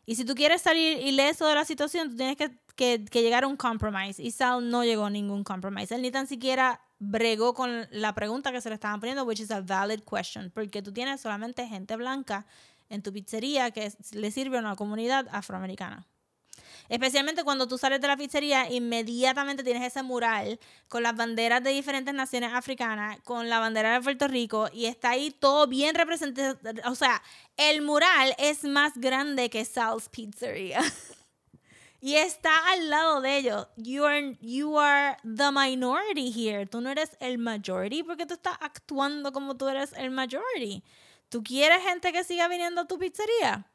Y 0.05 0.15
si 0.15 0.25
tú 0.25 0.35
quieres 0.35 0.61
salir 0.61 0.97
ileso 1.05 1.47
de 1.47 1.55
la 1.55 1.65
situación, 1.65 2.09
tú 2.09 2.15
tienes 2.17 2.35
que, 2.37 2.51
que- 2.75 3.21
llegar 3.21 3.43
a 3.43 3.47
un 3.47 3.55
compromise. 3.57 4.21
Y 4.21 4.31
Sal 4.31 4.69
no 4.69 4.83
llegó 4.83 5.05
a 5.05 5.09
ningún 5.09 5.43
compromise. 5.43 5.93
Él 5.95 6.01
ni 6.01 6.11
tan 6.11 6.27
siquiera 6.27 6.81
bregó 6.99 7.53
con 7.53 7.87
la 7.91 8.13
pregunta 8.13 8.51
que 8.51 8.61
se 8.61 8.69
le 8.69 8.75
estaban 8.75 8.99
poniendo, 8.99 9.23
which 9.23 9.39
is 9.39 9.51
a 9.51 9.61
valid 9.61 10.01
question, 10.01 10.51
porque 10.51 10.81
tú 10.81 10.91
tienes 10.91 11.21
solamente 11.21 11.67
gente 11.67 11.95
blanca 11.95 12.45
en 12.89 13.01
tu 13.01 13.13
pizzería 13.13 13.71
que 13.71 13.91
le 14.11 14.31
sirve 14.31 14.57
a 14.57 14.59
una 14.59 14.75
comunidad 14.75 15.27
afroamericana. 15.31 16.05
Especialmente 16.89 17.43
cuando 17.43 17.67
tú 17.67 17.77
sales 17.77 18.01
de 18.01 18.07
la 18.07 18.17
pizzería, 18.17 18.69
inmediatamente 18.71 19.63
tienes 19.63 19.83
ese 19.83 20.03
mural 20.03 20.59
con 20.87 21.03
las 21.03 21.15
banderas 21.15 21.63
de 21.63 21.71
diferentes 21.71 22.13
naciones 22.13 22.53
africanas, 22.53 23.19
con 23.23 23.49
la 23.49 23.59
bandera 23.59 23.93
de 23.93 24.01
Puerto 24.01 24.27
Rico, 24.27 24.69
y 24.73 24.85
está 24.85 25.11
ahí 25.11 25.31
todo 25.31 25.67
bien 25.67 25.95
representado. 25.95 26.57
O 26.85 26.95
sea, 26.95 27.21
el 27.57 27.81
mural 27.81 28.35
es 28.37 28.63
más 28.63 28.93
grande 28.95 29.49
que 29.49 29.65
Sal's 29.65 30.09
Pizzeria. 30.09 30.81
y 32.01 32.15
está 32.15 32.51
al 32.71 32.89
lado 32.89 33.21
de 33.21 33.37
ellos. 33.37 33.67
You 33.77 34.05
are, 34.05 34.37
you 34.41 34.77
are 34.77 35.17
the 35.23 35.51
minority 35.51 36.31
here. 36.31 36.65
Tú 36.65 36.81
no 36.81 36.89
eres 36.89 37.15
el 37.19 37.37
majority 37.37 38.03
porque 38.03 38.25
tú 38.25 38.33
estás 38.33 38.57
actuando 38.59 39.31
como 39.31 39.55
tú 39.55 39.69
eres 39.69 39.93
el 39.93 40.09
majority. 40.09 40.83
¿Tú 41.29 41.43
quieres 41.43 41.83
gente 41.83 42.11
que 42.11 42.23
siga 42.23 42.47
viniendo 42.47 42.81
a 42.81 42.87
tu 42.87 42.97
pizzería? 42.97 43.70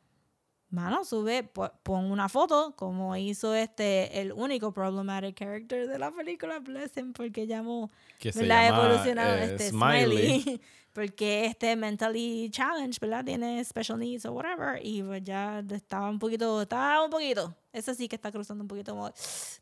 Mano, 0.68 1.04
sube, 1.04 1.44
po- 1.44 1.70
pon 1.84 2.10
una 2.10 2.28
foto, 2.28 2.74
como 2.76 3.16
hizo 3.16 3.54
este, 3.54 4.20
el 4.20 4.32
único 4.32 4.72
problematic 4.72 5.36
character 5.38 5.86
de 5.86 5.98
la 5.98 6.10
película, 6.10 6.58
bless 6.58 6.96
him, 6.96 7.12
porque 7.12 7.46
llamó, 7.46 7.90
Que 8.18 8.32
se 8.32 8.46
llama, 8.46 8.66
Evolucionado, 8.66 9.34
eh, 9.36 9.44
este, 9.44 9.70
Smiley. 9.70 10.40
Smiley. 10.42 10.60
porque 10.92 11.44
este 11.44 11.76
mentally 11.76 12.48
challenged, 12.50 12.98
¿verdad? 13.00 13.22
Tiene 13.24 13.62
special 13.64 13.98
needs 13.98 14.24
o 14.24 14.32
whatever, 14.32 14.80
y 14.84 15.02
pues 15.02 15.22
ya 15.22 15.62
estaba 15.70 16.08
un 16.10 16.18
poquito, 16.18 16.62
estaba 16.62 17.04
un 17.04 17.10
poquito, 17.10 17.54
ese 17.72 17.94
sí 17.94 18.08
que 18.08 18.16
está 18.16 18.32
cruzando 18.32 18.64
un 18.64 18.68
poquito 18.68 18.92
como... 18.92 19.10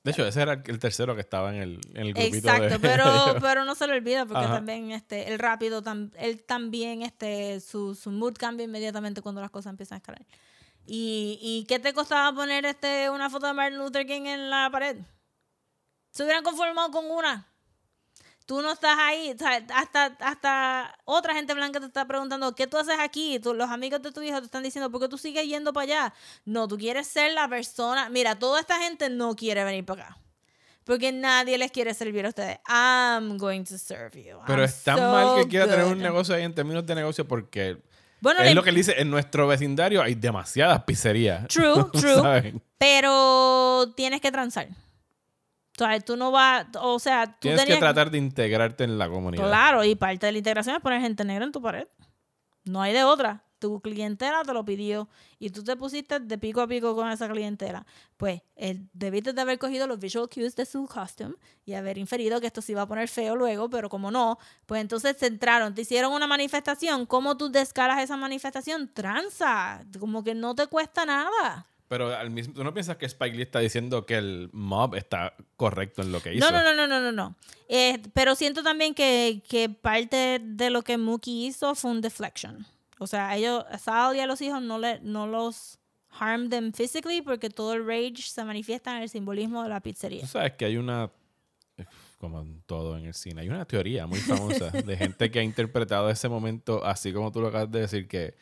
De 0.04 0.10
hecho, 0.12 0.24
ese 0.26 0.40
era 0.42 0.62
el 0.64 0.78
tercero 0.78 1.14
que 1.16 1.20
estaba 1.22 1.54
en 1.54 1.60
el, 1.60 1.80
en 1.92 2.06
el 2.06 2.14
grupito 2.14 2.36
Exacto, 2.38 2.68
de- 2.68 2.78
pero, 2.78 3.04
pero 3.40 3.64
no 3.64 3.74
se 3.74 3.86
lo 3.88 3.94
olvida 3.94 4.24
porque 4.26 4.44
Ajá. 4.44 4.54
también 4.54 4.92
este, 4.92 5.30
el 5.32 5.38
rápido, 5.40 5.82
tam- 5.82 6.12
él 6.16 6.44
también, 6.44 7.02
este, 7.02 7.58
su, 7.60 7.94
su 7.96 8.10
mood 8.12 8.34
cambia 8.38 8.64
inmediatamente 8.64 9.20
cuando 9.20 9.40
las 9.42 9.50
cosas 9.50 9.70
empiezan 9.70 9.96
a 9.96 9.98
escalar. 9.98 10.24
¿Y, 10.86 11.38
¿Y 11.40 11.64
qué 11.66 11.78
te 11.78 11.92
costaba 11.94 12.32
poner 12.34 12.66
este, 12.66 13.08
una 13.10 13.30
foto 13.30 13.46
de 13.46 13.52
Martin 13.54 13.78
Luther 13.78 14.06
King 14.06 14.26
en 14.26 14.50
la 14.50 14.68
pared? 14.70 14.96
Se 16.10 16.22
hubieran 16.24 16.44
conformado 16.44 16.90
con 16.90 17.10
una. 17.10 17.48
Tú 18.46 18.60
no 18.60 18.72
estás 18.72 18.96
ahí, 18.98 19.34
hasta, 19.74 20.04
hasta 20.20 20.98
otra 21.06 21.32
gente 21.32 21.54
blanca 21.54 21.80
te 21.80 21.86
está 21.86 22.06
preguntando, 22.06 22.54
¿qué 22.54 22.66
tú 22.66 22.76
haces 22.76 22.98
aquí? 23.00 23.38
Tú- 23.40 23.54
los 23.54 23.70
amigos 23.70 24.02
de 24.02 24.12
tu 24.12 24.20
hijo 24.20 24.38
te 24.40 24.44
están 24.44 24.62
diciendo, 24.62 24.90
¿por 24.90 25.00
qué 25.00 25.08
tú 25.08 25.16
sigues 25.16 25.46
yendo 25.46 25.72
para 25.72 25.84
allá? 25.84 26.14
No, 26.44 26.68
tú 26.68 26.76
quieres 26.76 27.06
ser 27.06 27.32
la 27.32 27.48
persona. 27.48 28.10
Mira, 28.10 28.38
toda 28.38 28.60
esta 28.60 28.78
gente 28.78 29.08
no 29.08 29.34
quiere 29.34 29.64
venir 29.64 29.86
para 29.86 30.04
acá. 30.04 30.18
Porque 30.84 31.10
nadie 31.10 31.56
les 31.56 31.72
quiere 31.72 31.94
servir 31.94 32.26
a 32.26 32.28
ustedes. 32.28 32.58
I'm 32.68 33.38
going 33.38 33.64
to 33.64 33.78
serve 33.78 34.22
you. 34.22 34.38
Pero 34.46 34.58
I'm 34.58 34.64
es 34.68 34.84
tan 34.84 34.98
so 34.98 35.10
mal 35.10 35.36
que 35.42 35.48
quiera 35.48 35.66
tener 35.66 35.86
un 35.86 35.98
negocio 35.98 36.34
ahí 36.34 36.42
en 36.42 36.54
términos 36.54 36.84
de 36.84 36.94
negocio 36.94 37.26
porque 37.26 37.82
Bueno, 38.20 38.40
es 38.40 38.46
le- 38.46 38.54
lo 38.54 38.62
que 38.62 38.70
él 38.70 38.76
dice, 38.76 38.94
en 39.00 39.10
nuestro 39.10 39.46
vecindario 39.46 40.02
hay 40.02 40.14
demasiadas 40.14 40.82
pizzerías. 40.84 41.46
True, 41.48 41.84
true. 41.92 42.14
¿Saben? 42.16 42.62
Pero 42.78 43.92
tienes 43.96 44.20
que 44.20 44.32
transar. 44.32 44.68
O 44.68 45.78
sea, 45.84 46.00
tú 46.00 46.16
no 46.16 46.30
vas, 46.30 46.66
o 46.80 46.98
sea, 46.98 47.26
tú 47.26 47.38
Tienes 47.40 47.64
que 47.64 47.76
tratar 47.76 48.10
de 48.10 48.18
integrarte 48.18 48.84
en 48.84 48.96
la 48.98 49.08
comunidad. 49.08 49.44
Claro, 49.46 49.82
y 49.84 49.94
parte 49.94 50.26
de 50.26 50.32
la 50.32 50.38
integración 50.38 50.76
es 50.76 50.80
poner 50.82 51.00
gente 51.00 51.24
negra 51.24 51.44
en 51.44 51.52
tu 51.52 51.60
pared. 51.60 51.86
No 52.64 52.80
hay 52.80 52.92
de 52.92 53.04
otra. 53.04 53.43
Tu 53.64 53.80
clientela 53.80 54.42
te 54.44 54.52
lo 54.52 54.62
pidió 54.62 55.08
y 55.38 55.48
tú 55.48 55.64
te 55.64 55.74
pusiste 55.74 56.20
de 56.20 56.36
pico 56.36 56.60
a 56.60 56.66
pico 56.66 56.94
con 56.94 57.10
esa 57.10 57.26
clientela. 57.30 57.86
Pues 58.18 58.42
eh, 58.56 58.78
debiste 58.92 59.32
de 59.32 59.40
haber 59.40 59.58
cogido 59.58 59.86
los 59.86 59.98
visual 59.98 60.28
cues 60.28 60.54
de 60.54 60.66
su 60.66 60.86
costume 60.86 61.36
y 61.64 61.72
haber 61.72 61.96
inferido 61.96 62.42
que 62.42 62.48
esto 62.48 62.60
se 62.60 62.72
iba 62.72 62.82
a 62.82 62.86
poner 62.86 63.08
feo 63.08 63.36
luego, 63.36 63.70
pero 63.70 63.88
como 63.88 64.10
no, 64.10 64.38
pues 64.66 64.82
entonces 64.82 65.16
se 65.16 65.28
entraron, 65.28 65.74
te 65.74 65.80
hicieron 65.80 66.12
una 66.12 66.26
manifestación. 66.26 67.06
¿Cómo 67.06 67.38
tú 67.38 67.50
descaras 67.50 68.02
esa 68.02 68.18
manifestación? 68.18 68.92
Tranza. 68.92 69.82
Como 69.98 70.22
que 70.22 70.34
no 70.34 70.54
te 70.54 70.66
cuesta 70.66 71.06
nada. 71.06 71.66
Pero 71.88 72.14
al 72.14 72.30
mismo, 72.30 72.52
tú 72.52 72.64
no 72.64 72.74
piensas 72.74 72.98
que 72.98 73.06
Spike 73.06 73.34
Lee 73.34 73.44
está 73.44 73.60
diciendo 73.60 74.04
que 74.04 74.16
el 74.16 74.50
mob 74.52 74.94
está 74.94 75.34
correcto 75.56 76.02
en 76.02 76.12
lo 76.12 76.20
que 76.20 76.34
hizo. 76.34 76.44
No, 76.44 76.52
no, 76.52 76.62
no, 76.62 76.74
no, 76.74 76.86
no, 76.86 77.00
no, 77.00 77.12
no. 77.12 77.34
Eh, 77.68 78.02
pero 78.12 78.34
siento 78.34 78.62
también 78.62 78.94
que, 78.94 79.42
que 79.48 79.70
parte 79.70 80.38
de 80.42 80.68
lo 80.68 80.82
que 80.82 80.98
Mookie 80.98 81.46
hizo 81.46 81.74
fue 81.74 81.92
un 81.92 82.02
deflection. 82.02 82.66
O 82.98 83.06
sea, 83.06 83.36
ellos, 83.36 83.64
a 83.70 83.78
Sal 83.78 84.16
y 84.16 84.20
a 84.20 84.26
los 84.26 84.40
hijos 84.40 84.62
no, 84.62 84.78
le, 84.78 85.00
no 85.00 85.26
los 85.26 85.78
harm 86.18 86.48
them 86.48 86.72
physically 86.72 87.22
porque 87.22 87.50
todo 87.50 87.74
el 87.74 87.86
rage 87.86 88.22
se 88.22 88.44
manifiesta 88.44 88.96
en 88.96 89.02
el 89.02 89.08
simbolismo 89.08 89.62
de 89.62 89.68
la 89.68 89.80
pizzería. 89.80 90.20
Tú 90.20 90.28
sabes 90.28 90.52
que 90.52 90.64
hay 90.64 90.76
una, 90.76 91.10
como 92.18 92.40
en 92.40 92.62
todo 92.62 92.96
en 92.96 93.06
el 93.06 93.14
cine, 93.14 93.42
hay 93.42 93.48
una 93.48 93.64
teoría 93.64 94.06
muy 94.06 94.20
famosa 94.20 94.70
de 94.70 94.96
gente 94.96 95.30
que 95.30 95.40
ha 95.40 95.42
interpretado 95.42 96.08
ese 96.08 96.28
momento 96.28 96.84
así 96.84 97.12
como 97.12 97.32
tú 97.32 97.40
lo 97.40 97.48
acabas 97.48 97.70
de 97.70 97.80
decir, 97.80 98.08
que 98.08 98.34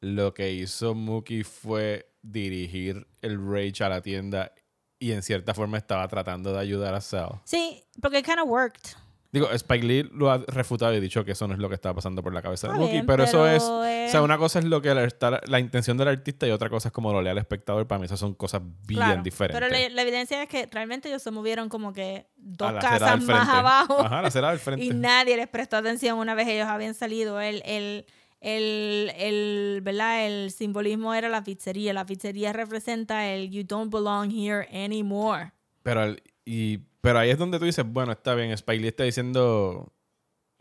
lo 0.00 0.32
que 0.32 0.52
hizo 0.52 0.94
Mookie 0.94 1.44
fue 1.44 2.10
dirigir 2.22 3.06
el 3.20 3.38
rage 3.38 3.84
a 3.84 3.88
la 3.88 4.00
tienda 4.00 4.52
y 4.98 5.12
en 5.12 5.22
cierta 5.22 5.54
forma 5.54 5.78
estaba 5.78 6.06
tratando 6.08 6.52
de 6.52 6.58
ayudar 6.58 6.94
a 6.94 7.00
Sal. 7.00 7.40
Sí, 7.44 7.84
porque 8.00 8.18
it 8.18 8.24
kind 8.24 8.40
of 8.40 8.48
worked. 8.48 8.96
Digo, 9.30 9.50
Spike 9.52 9.84
Lee 9.86 10.08
lo 10.14 10.30
ha 10.30 10.38
refutado 10.46 10.94
y 10.94 11.00
dicho 11.00 11.22
que 11.22 11.32
eso 11.32 11.46
no 11.46 11.52
es 11.52 11.60
lo 11.60 11.68
que 11.68 11.74
está 11.74 11.92
pasando 11.92 12.22
por 12.22 12.32
la 12.32 12.40
cabeza 12.40 12.68
de 12.68 12.74
Mookie, 12.78 12.92
bien, 12.92 13.06
pero, 13.06 13.24
eso 13.24 13.42
pero 13.42 13.46
es... 13.48 13.62
O 13.62 13.84
es- 13.84 14.10
sea, 14.10 14.22
una 14.22 14.38
cosa 14.38 14.58
es 14.58 14.64
lo 14.64 14.80
que 14.80 14.94
la, 14.94 15.04
está- 15.04 15.42
la 15.46 15.60
intención 15.60 15.98
del 15.98 16.08
artista 16.08 16.46
y 16.46 16.50
otra 16.50 16.70
cosa 16.70 16.88
es 16.88 16.92
como 16.92 17.12
lo 17.12 17.20
lea 17.20 17.32
el 17.32 17.38
espectador. 17.38 17.86
Para 17.86 17.98
mí 17.98 18.06
esas 18.06 18.18
son 18.18 18.32
cosas 18.32 18.62
bien 18.86 19.00
Claro, 19.00 19.22
diferentes. 19.22 19.60
Pero 19.60 19.70
la, 19.70 19.94
la 19.94 20.00
evidencia 20.02 20.42
es 20.42 20.48
que 20.48 20.66
realmente 20.72 21.08
ellos 21.10 21.20
se 21.22 21.30
movieron 21.30 21.68
como 21.68 21.92
que 21.92 22.26
dos 22.36 22.72
la 22.72 22.78
casas 22.80 23.22
más 23.22 23.46
abajo. 23.48 24.00
Ajá, 24.00 24.22
la 24.22 24.50
del 24.50 24.58
frente. 24.60 24.84
Y 24.86 24.90
nadie 24.90 25.36
les 25.36 25.46
prestó 25.48 25.76
atención 25.76 26.18
una 26.18 26.34
vez 26.34 26.48
ellos 26.48 26.66
habían 26.66 26.94
salido. 26.94 27.38
El, 27.38 27.62
el, 27.66 28.06
el, 28.40 29.12
el, 29.16 29.80
¿verdad? 29.82 30.26
el 30.26 30.50
simbolismo 30.52 31.12
era 31.12 31.28
la 31.28 31.44
pizzería. 31.44 31.92
La 31.92 32.06
pizzería 32.06 32.54
representa 32.54 33.26
el 33.28 33.50
you 33.50 33.62
don't 33.62 33.92
belong 33.92 34.30
here 34.30 34.66
anymore. 34.72 35.52
Pero, 35.82 36.04
el- 36.04 36.22
y, 36.48 36.78
pero 37.02 37.18
ahí 37.18 37.28
es 37.28 37.36
donde 37.36 37.58
tú 37.58 37.66
dices, 37.66 37.84
bueno, 37.86 38.12
está 38.12 38.34
bien, 38.34 38.50
Spike 38.52 38.80
Lee 38.80 38.88
está 38.88 39.04
diciendo, 39.04 39.92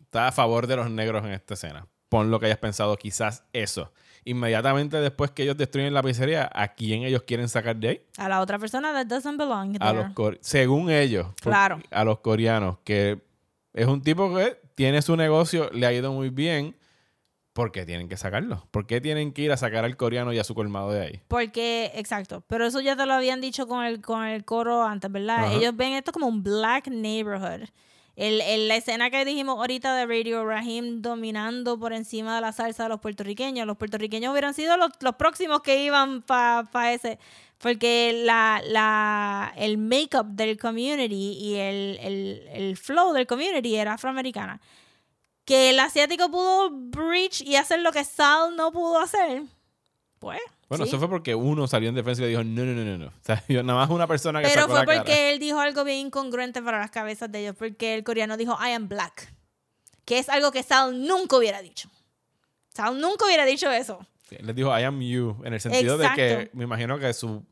está 0.02 0.28
a 0.28 0.32
favor 0.34 0.68
de 0.68 0.76
los 0.76 0.90
negros 0.92 1.26
en 1.26 1.32
esta 1.32 1.54
escena. 1.54 1.88
Pon 2.10 2.30
lo 2.30 2.40
que 2.42 2.48
hayas 2.48 2.58
pensado, 2.58 2.98
quizás 2.98 3.46
eso. 3.54 3.94
Inmediatamente 4.26 5.00
después 5.00 5.32
que 5.32 5.44
ellos 5.44 5.56
destruyen 5.56 5.94
la 5.94 6.04
pizzería, 6.04 6.50
¿a 6.54 6.74
quién 6.74 7.04
ellos 7.04 7.24
quieren 7.24 7.48
sacar 7.48 7.78
de 7.78 7.88
ahí? 7.88 8.02
A 8.18 8.28
la 8.28 8.42
otra 8.42 8.60
persona 8.60 8.92
that 8.92 9.06
doesn't 9.06 9.38
belong 9.38 9.78
A 9.80 9.94
los 9.94 10.38
según 10.42 10.90
ellos, 10.92 11.28
Claro. 11.42 11.80
a 11.90 12.04
los 12.04 12.20
coreanos, 12.20 12.80
que 12.84 13.22
es 13.74 13.88
un 13.88 14.02
tipo 14.02 14.36
que 14.36 14.60
tiene 14.76 15.02
su 15.02 15.16
negocio, 15.16 15.70
le 15.72 15.86
ha 15.86 15.94
ido 15.94 16.12
muy 16.12 16.30
bien, 16.30 16.76
¿por 17.58 17.72
qué 17.72 17.88
tienen 17.88 18.08
que 18.08 18.18
sacarlo? 18.18 18.68
¿Por 18.70 18.86
qué 18.86 19.02
tienen 19.02 19.34
que 19.34 19.42
ir 19.42 19.52
a 19.52 19.58
sacar 19.58 19.84
al 19.84 19.98
coreano 19.98 20.32
y 20.32 20.38
a 20.38 20.44
su 20.44 20.54
colmado 20.54 20.92
de 20.92 21.02
ahí? 21.02 21.22
Porque, 21.28 21.92
exacto, 21.96 22.44
pero 22.46 22.68
eso 22.68 22.82
ya 22.82 22.96
te 22.96 23.08
lo 23.08 23.14
habían 23.14 23.42
dicho 23.42 23.68
con 23.68 23.84
el, 23.84 24.00
con 24.00 24.24
el 24.26 24.46
coro 24.46 24.84
antes, 24.84 25.12
¿verdad? 25.12 25.46
Ajá. 25.46 25.54
Ellos 25.56 25.76
ven 25.76 25.94
esto 25.94 26.12
como 26.12 26.28
un 26.28 26.44
black 26.44 26.88
neighborhood. 26.88 27.68
El, 28.16 28.42
el- 28.42 28.68
la 28.68 28.76
escena 28.76 29.10
que 29.10 29.26
dijimos 29.26 29.58
ahorita 29.58 29.96
de 29.96 30.06
Radio 30.06 30.46
Rahim 30.46 31.02
dominando 31.02 31.80
por 31.80 31.94
encima 31.94 32.36
de 32.36 32.42
la 32.42 32.52
salsa 32.52 32.84
de 32.84 32.90
los 32.90 33.00
puertorriqueños, 33.00 33.66
los 33.66 33.78
puertorriqueños 33.78 34.32
hubieran 34.32 34.54
sido 34.54 34.78
los, 34.78 34.90
los 35.02 35.16
próximos 35.16 35.62
que 35.62 35.84
iban 35.84 36.22
para 36.22 36.94
ese, 36.94 37.18
porque 37.60 38.22
la, 38.24 38.62
la, 38.68 39.52
el 39.58 39.78
make-up 39.80 40.28
del 40.28 40.58
community 40.60 41.34
y 41.40 41.56
el, 41.56 41.98
el, 42.02 42.48
el 42.54 42.78
flow 42.78 43.14
del 43.14 43.26
community 43.26 43.76
era 43.76 43.94
afroamericana. 43.94 44.60
Que 45.48 45.70
el 45.72 45.80
asiático 45.80 46.30
pudo 46.30 46.70
breach 46.70 47.42
y 47.42 47.56
hacer 47.56 47.80
lo 47.80 47.92
que 47.92 48.04
Sal 48.04 48.56
no 48.56 48.72
pudo 48.72 49.00
hacer, 49.00 49.44
pues 50.20 50.40
Bueno, 50.68 50.84
Sí. 50.84 50.90
eso 50.90 51.00
fue 51.00 51.08
porque 51.10 51.34
uno 51.34 51.66
salió 51.68 51.88
en 51.88 51.96
defensa 51.96 52.22
y 52.22 52.26
le 52.26 52.30
dijo, 52.32 52.44
no, 52.44 52.66
no, 52.66 52.74
no, 52.74 52.84
no, 52.84 52.98
no. 52.98 53.06
O 53.22 53.24
sea, 53.24 53.42
yo 53.48 53.64
nada 53.64 53.80
más 53.80 53.90
una 53.90 54.06
persona 54.08 54.42
que 54.42 54.50
Pero 54.50 54.64
sacó 54.64 54.74
fue 54.74 54.80
la 54.82 54.86
cara. 54.86 55.00
porque 55.00 55.32
él 55.32 55.40
dijo 55.40 55.58
algo 55.60 55.84
bien 55.86 56.08
incongruente 56.08 56.62
para 56.62 56.80
las 56.80 56.92
cabezas 56.92 57.32
de 57.32 57.40
ellos, 57.40 57.56
porque 57.58 57.96
el 57.96 58.04
coreano 58.04 58.36
dijo, 58.36 58.54
I 58.62 58.74
am 58.74 58.90
black, 58.90 59.34
que 60.04 60.20
es 60.20 60.28
algo 60.28 60.52
que 60.52 60.64
Sal 60.64 61.02
nunca 61.08 61.38
hubiera 61.38 61.62
dicho. 61.62 61.90
Sal 62.74 63.00
nunca 63.00 63.26
hubiera 63.26 63.46
dicho 63.46 63.72
eso. 63.72 64.06
Les 64.30 64.54
dijo, 64.54 64.78
I 64.78 64.84
am 64.84 65.00
you, 65.02 65.42
en 65.46 65.54
el 65.54 65.62
sentido 65.62 65.98
de 65.98 66.10
que 66.14 66.32
Exacto. 66.34 66.58
me 66.58 66.66
imagino 66.66 67.00
que 67.00 67.14
su 67.14 67.46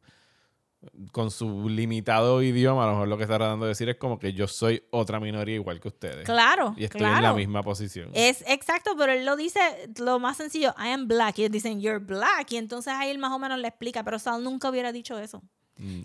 con 1.12 1.32
su 1.32 1.70
limitado 1.70 2.42
idioma, 2.42 2.84
a 2.84 2.88
lo 2.88 2.92
mejor 2.94 3.08
lo 3.08 3.18
que 3.18 3.24
está 3.24 3.38
tratando 3.38 3.66
de 3.66 3.70
decir 3.70 3.90
es 3.90 3.96
como 3.98 4.20
que 4.20 4.34
yo 4.34 4.48
soy 4.48 4.84
otra 4.92 5.20
minoría 5.20 5.56
igual 5.56 5.80
que 5.80 5.88
ustedes. 5.88 6.26
Claro, 6.26 6.74
Y 6.78 6.84
estoy 6.86 7.02
en 7.04 7.22
la 7.22 7.34
misma 7.34 7.64
posición. 7.64 8.10
Es 8.14 8.44
exacto, 8.48 8.92
pero 8.98 9.12
él 9.12 9.26
lo 9.26 9.36
dice 9.36 9.60
lo 10.00 10.20
más 10.20 10.38
sencillo, 10.38 10.74
I 10.78 10.90
am 10.90 11.08
black, 11.08 11.40
y 11.40 11.42
ellos 11.44 11.52
dicen, 11.52 11.80
you're 11.82 12.00
black, 12.00 12.52
y 12.52 12.58
entonces 12.58 12.94
ahí 12.94 13.10
él 13.10 13.18
más 13.18 13.32
o 13.32 13.40
menos 13.40 13.60
le 13.60 13.68
explica, 13.68 14.04
pero 14.04 14.20
Sal 14.20 14.44
nunca 14.44 14.70
hubiera 14.70 14.92
dicho 14.92 15.18
eso. 15.20 15.42
Mm. 15.78 16.02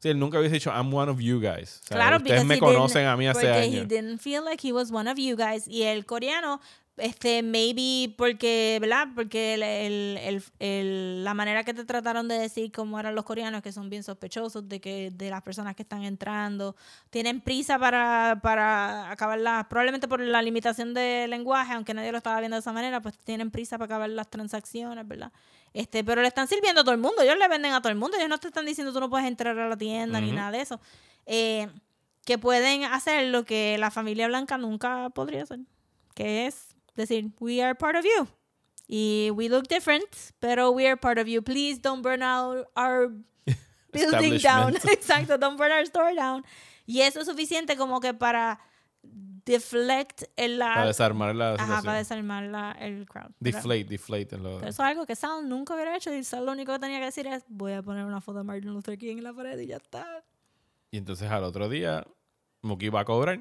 Sí, 0.00 0.10
él 0.10 0.18
nunca 0.20 0.38
hubiese 0.38 0.54
dicho, 0.54 0.70
I'm 0.70 0.94
one 0.94 1.10
of 1.10 1.18
you 1.18 1.40
guys. 1.40 1.80
O 1.82 1.86
sea, 1.88 1.96
Claro, 1.96 2.16
ustedes 2.18 2.44
me 2.44 2.58
conocen 2.60 3.06
a 3.06 3.16
mí 3.16 3.26
hace 3.26 3.40
porque 3.40 3.52
años. 3.52 3.82
he 3.82 3.84
didn't 3.86 4.20
feel 4.20 4.44
like 4.44 4.64
he 4.64 4.72
was 4.72 4.92
one 4.92 5.10
of 5.10 5.18
you 5.18 5.36
guys. 5.36 5.66
Y 5.66 5.82
el 5.82 6.06
coreano, 6.06 6.60
este, 6.98 7.42
maybe 7.42 8.14
porque, 8.16 8.78
¿verdad? 8.80 9.08
Porque 9.14 9.54
el, 9.54 9.62
el- 9.62 10.42
el- 10.58 11.24
la 11.24 11.34
manera 11.34 11.64
que 11.64 11.72
te 11.74 11.84
trataron 11.84 12.28
de 12.28 12.38
decir 12.38 12.70
cómo 12.72 12.98
eran 13.00 13.14
los 13.14 13.24
coreanos, 13.24 13.62
que 13.62 13.72
son 13.72 13.88
bien 13.90 14.02
sospechosos 14.02 14.68
de 14.68 14.80
que 14.80 15.10
de 15.12 15.30
las 15.30 15.42
personas 15.42 15.74
que 15.76 15.82
están 15.82 16.02
entrando, 16.04 16.76
tienen 17.10 17.40
prisa 17.40 17.78
para, 17.78 18.38
para 18.42 19.10
acabarlas, 19.10 19.66
probablemente 19.66 20.08
por 20.08 20.20
la 20.20 20.42
limitación 20.42 20.94
de 20.94 21.26
lenguaje, 21.28 21.72
aunque 21.74 21.94
nadie 21.94 22.10
lo 22.12 22.18
estaba 22.18 22.38
viendo 22.40 22.56
de 22.56 22.60
esa 22.60 22.72
manera, 22.72 23.00
pues 23.00 23.18
tienen 23.18 23.50
prisa 23.50 23.78
para 23.78 23.86
acabar 23.86 24.10
las 24.10 24.28
transacciones, 24.28 25.06
¿verdad? 25.06 25.32
Este, 25.74 26.02
pero 26.04 26.22
le 26.22 26.28
están 26.28 26.48
sirviendo 26.48 26.80
a 26.80 26.84
todo 26.84 26.94
el 26.94 27.00
mundo, 27.00 27.22
ellos 27.22 27.36
le 27.38 27.46
venden 27.48 27.72
a 27.72 27.80
todo 27.80 27.90
el 27.92 27.98
mundo, 27.98 28.16
ellos 28.16 28.28
no 28.28 28.38
te 28.38 28.48
están 28.48 28.66
diciendo 28.66 28.92
tú 28.92 29.00
no 29.00 29.10
puedes 29.10 29.26
entrar 29.26 29.58
a 29.58 29.68
la 29.68 29.76
tienda 29.76 30.20
ni 30.20 30.32
nada 30.36 30.50
de 30.50 30.60
eso. 30.62 30.80
Eh, 31.26 31.68
que 32.24 32.38
pueden 32.38 32.84
hacer 32.84 33.28
lo 33.28 33.44
que 33.44 33.76
la 33.78 33.90
familia 33.90 34.28
blanca 34.28 34.58
nunca 34.58 35.08
podría 35.10 35.42
hacer, 35.44 35.60
que 36.14 36.46
es 36.46 36.67
decir, 37.02 37.30
we 37.40 37.62
are 37.62 37.74
part 37.74 37.96
of 37.96 38.04
you. 38.04 38.26
Y 38.88 39.30
we 39.34 39.48
look 39.48 39.68
different, 39.68 40.06
pero 40.40 40.70
we 40.70 40.86
are 40.86 40.96
part 40.96 41.18
of 41.18 41.26
you. 41.26 41.42
Please 41.42 41.78
don't 41.80 42.02
burn 42.02 42.22
out 42.22 42.66
our 42.74 43.10
building 43.92 44.38
down. 44.38 44.74
Exacto, 44.90 45.36
don't 45.38 45.56
burn 45.58 45.70
our 45.72 45.82
store 45.86 46.14
down. 46.14 46.44
Y 46.86 47.00
eso 47.02 47.20
es 47.20 47.26
suficiente 47.26 47.76
como 47.76 48.00
que 48.00 48.14
para 48.14 48.58
deflect 49.02 50.24
el 50.36 50.58
la... 50.58 50.74
Para 50.74 50.86
desarmar 50.86 51.34
la 51.34 51.54
Ajá, 51.54 51.58
situación. 51.62 51.84
para 51.84 51.98
desarmar 51.98 52.44
la, 52.44 52.72
el 52.72 53.06
crowd. 53.06 53.30
¿verdad? 53.40 53.58
Deflate, 53.62 53.84
deflate. 53.84 54.34
en 54.36 54.42
lo- 54.42 54.58
Pero 54.58 54.70
eso 54.70 54.82
es 54.82 54.88
algo 54.88 55.06
que 55.06 55.16
Sal 55.16 55.48
nunca 55.48 55.74
hubiera 55.74 55.96
hecho 55.96 56.12
y 56.14 56.22
Sal 56.24 56.44
lo 56.46 56.52
único 56.52 56.72
que 56.72 56.78
tenía 56.78 56.98
que 56.98 57.06
decir 57.06 57.26
es 57.26 57.44
voy 57.48 57.72
a 57.72 57.82
poner 57.82 58.04
una 58.04 58.20
foto 58.20 58.38
de 58.38 58.44
Martin 58.44 58.72
Luther 58.72 58.98
King 58.98 59.18
en 59.18 59.24
la 59.24 59.32
pared 59.32 59.58
y 59.58 59.66
ya 59.66 59.76
está. 59.76 60.24
Y 60.90 60.96
entonces 60.98 61.30
al 61.30 61.44
otro 61.44 61.68
día, 61.68 62.06
Mookie 62.62 62.88
va 62.90 63.00
a 63.00 63.04
cobrar. 63.04 63.40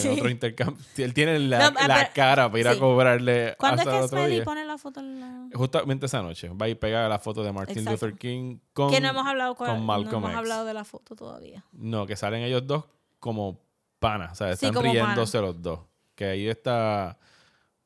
Tiene 0.00 0.14
Sí. 0.14 0.20
otro 0.20 0.28
intercambio. 0.30 0.84
Él 0.96 1.14
tiene 1.14 1.38
la, 1.38 1.70
No, 1.70 1.76
ah, 1.78 1.86
la 1.88 1.96
pero- 1.98 2.10
cara 2.14 2.48
para 2.48 2.60
ir 2.60 2.68
a 2.68 2.78
cobrarle 2.78 3.54
¿Cuándo 3.58 3.82
hasta 3.82 4.04
es 4.04 4.10
que 4.10 4.28
día. 4.28 4.44
pone 4.44 4.64
la 4.64 4.76
foto 4.76 4.98
en 5.00 5.20
la... 5.20 5.48
Justamente 5.54 6.06
esa 6.06 6.20
noche. 6.22 6.48
Va 6.48 6.68
y 6.68 6.74
pega 6.74 7.08
la 7.08 7.18
foto 7.20 7.44
de 7.44 7.52
Martin 7.52 7.78
Exacto. 7.78 8.06
Luther 8.06 8.18
King 8.18 8.58
con, 8.72 8.90
que 8.90 9.00
no 9.00 9.08
hemos 9.10 9.24
hablado 9.26 9.54
con, 9.54 9.68
con 9.68 9.76
no 9.78 9.84
Malcolm 9.84 10.16
hemos 10.16 10.30
X. 10.30 10.38
hablado 10.38 10.64
de 10.64 10.74
la 10.74 10.84
foto 10.84 11.14
todavía. 11.14 11.64
No, 11.72 12.06
que 12.06 12.16
salen 12.16 12.42
ellos 12.42 12.66
dos 12.66 12.84
como 13.20 13.60
panas. 14.00 14.32
O 14.32 14.34
sea, 14.34 14.50
están 14.50 14.74
riéndose 14.74 15.40
los 15.40 15.62
dos. 15.62 15.80
Que 16.16 16.24
ahí 16.26 16.48
está 16.48 17.18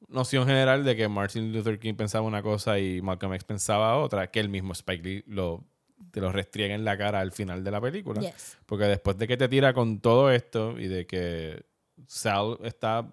noción 0.09 0.47
general 0.47 0.85
de 0.85 0.97
que 0.97 1.09
Martin 1.09 1.53
Luther 1.53 1.79
King 1.79 1.95
pensaba 1.95 2.27
una 2.27 2.43
cosa 2.43 2.79
y 2.79 3.03
Malcolm 3.03 3.35
X 3.35 3.45
pensaba 3.45 3.97
otra, 3.99 4.31
que 4.31 4.41
el 4.41 4.49
mismo 4.49 4.73
Spike 4.73 5.03
Lee 5.03 5.25
lo, 5.27 5.65
te 6.11 6.21
lo 6.21 6.33
restriega 6.33 6.75
en 6.75 6.85
la 6.85 6.97
cara 6.97 7.21
al 7.21 7.33
final 7.33 7.63
de 7.65 7.71
la 7.71 7.81
película. 7.81 8.21
Yes. 8.21 8.57
Porque 8.65 8.85
después 8.85 9.19
de 9.19 9.27
que 9.29 9.37
te 9.37 9.49
tira 9.49 9.75
con 9.75 10.01
todo 10.01 10.31
esto 10.31 10.79
y 10.79 10.87
de 10.89 11.07
que 11.07 11.65
Sal 12.07 12.59
está 12.63 13.07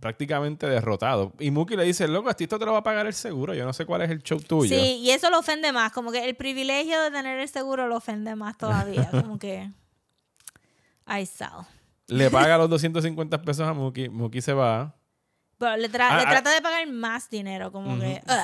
prácticamente 0.00 0.66
derrotado. 0.68 1.32
Y 1.38 1.50
Mookie 1.50 1.76
le 1.76 1.84
dice, 1.84 2.06
loco, 2.08 2.28
a 2.28 2.34
ti 2.34 2.44
esto 2.44 2.58
te 2.58 2.66
lo 2.66 2.72
va 2.72 2.78
a 2.78 2.82
pagar 2.82 3.06
el 3.06 3.14
seguro. 3.14 3.54
Yo 3.54 3.64
no 3.64 3.72
sé 3.72 3.86
cuál 3.86 4.02
es 4.02 4.10
el 4.10 4.22
show 4.22 4.38
tuyo. 4.40 4.68
Sí, 4.78 4.96
y 4.98 5.10
eso 5.10 5.30
lo 5.30 5.38
ofende 5.38 5.72
más. 5.72 5.92
Como 5.92 6.12
que 6.12 6.24
el 6.28 6.34
privilegio 6.36 7.00
de 7.02 7.10
tener 7.10 7.38
el 7.38 7.48
seguro 7.48 7.86
lo 7.88 7.96
ofende 7.96 8.34
más 8.36 8.58
todavía. 8.58 9.08
como 9.10 9.38
que. 9.38 9.70
Ay, 11.06 11.26
Sal. 11.26 11.66
Le 12.08 12.30
paga 12.30 12.58
los 12.58 12.68
250 12.70 13.40
pesos 13.42 13.66
a 13.66 13.72
Mookie. 13.72 14.08
Mookie 14.10 14.42
se 14.42 14.52
va. 14.52 14.94
Pero 15.56 15.76
le, 15.76 15.90
tra- 15.90 16.08
Ah, 16.10 16.16
le 16.18 16.22
ah. 16.24 16.28
trata 16.30 16.52
de 16.52 16.60
pagar 16.60 16.86
más 16.88 17.30
dinero. 17.30 17.72
Como 17.72 17.98
que. 17.98 18.20
"Ugh, 18.26 18.34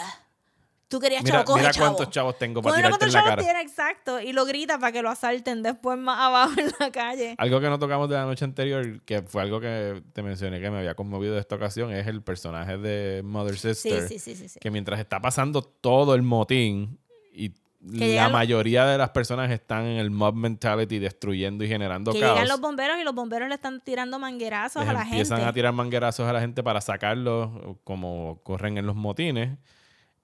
Tú 0.90 0.98
querías 0.98 1.22
Mira, 1.22 1.36
chavo, 1.36 1.44
coge 1.44 1.60
mira 1.60 1.72
chavo. 1.72 1.86
cuántos 1.86 2.10
chavos 2.12 2.36
tengo 2.36 2.60
para 2.60 2.74
tirarte 2.76 3.04
en 3.06 3.12
la 3.12 3.22
cara. 3.24 3.42
tiene, 3.42 3.60
exacto. 3.62 4.20
Y 4.20 4.32
lo 4.32 4.44
grita 4.44 4.76
para 4.78 4.90
que 4.90 5.02
lo 5.02 5.08
asalten 5.08 5.62
después 5.62 5.96
más 5.96 6.18
abajo 6.18 6.52
en 6.60 6.72
la 6.80 6.90
calle. 6.90 7.36
Algo 7.38 7.60
que 7.60 7.68
no 7.68 7.78
tocamos 7.78 8.08
de 8.08 8.16
la 8.16 8.24
noche 8.24 8.44
anterior, 8.44 9.00
que 9.02 9.22
fue 9.22 9.40
algo 9.42 9.60
que 9.60 10.02
te 10.12 10.22
mencioné 10.22 10.60
que 10.60 10.68
me 10.68 10.78
había 10.78 10.96
conmovido 10.96 11.34
de 11.34 11.40
esta 11.40 11.54
ocasión, 11.54 11.92
es 11.92 12.08
el 12.08 12.22
personaje 12.22 12.76
de 12.76 13.22
Mother 13.22 13.56
Sister. 13.56 14.08
sí, 14.08 14.18
sí, 14.18 14.34
sí, 14.34 14.48
sí. 14.48 14.58
Que 14.58 14.70
mientras 14.72 14.98
está 14.98 15.20
pasando 15.20 15.62
todo 15.62 16.16
el 16.16 16.22
motín 16.22 16.98
y 17.32 17.54
la 17.82 18.24
los- 18.24 18.32
mayoría 18.32 18.84
de 18.86 18.98
las 18.98 19.10
personas 19.10 19.48
están 19.52 19.86
en 19.86 19.98
el 19.98 20.10
mob 20.10 20.34
mentality 20.34 20.98
destruyendo 20.98 21.62
y 21.64 21.68
generando 21.68 22.12
Que 22.12 22.18
caos. 22.20 22.32
llegan 22.34 22.48
los 22.48 22.60
bomberos 22.60 22.98
y 22.98 23.04
los 23.04 23.14
bomberos 23.14 23.48
le 23.48 23.54
están 23.54 23.80
tirando 23.80 24.18
manguerazos 24.18 24.82
les 24.82 24.90
a 24.90 24.92
la 24.92 25.02
empiezan 25.02 25.38
gente. 25.38 25.50
a 25.50 25.52
tirar 25.54 25.72
manguerazos 25.72 26.28
a 26.28 26.32
la 26.32 26.40
gente 26.40 26.62
para 26.64 26.80
sacarlos, 26.80 27.48
como 27.84 28.40
corren 28.42 28.76
en 28.76 28.86
los 28.86 28.96
motines. 28.96 29.56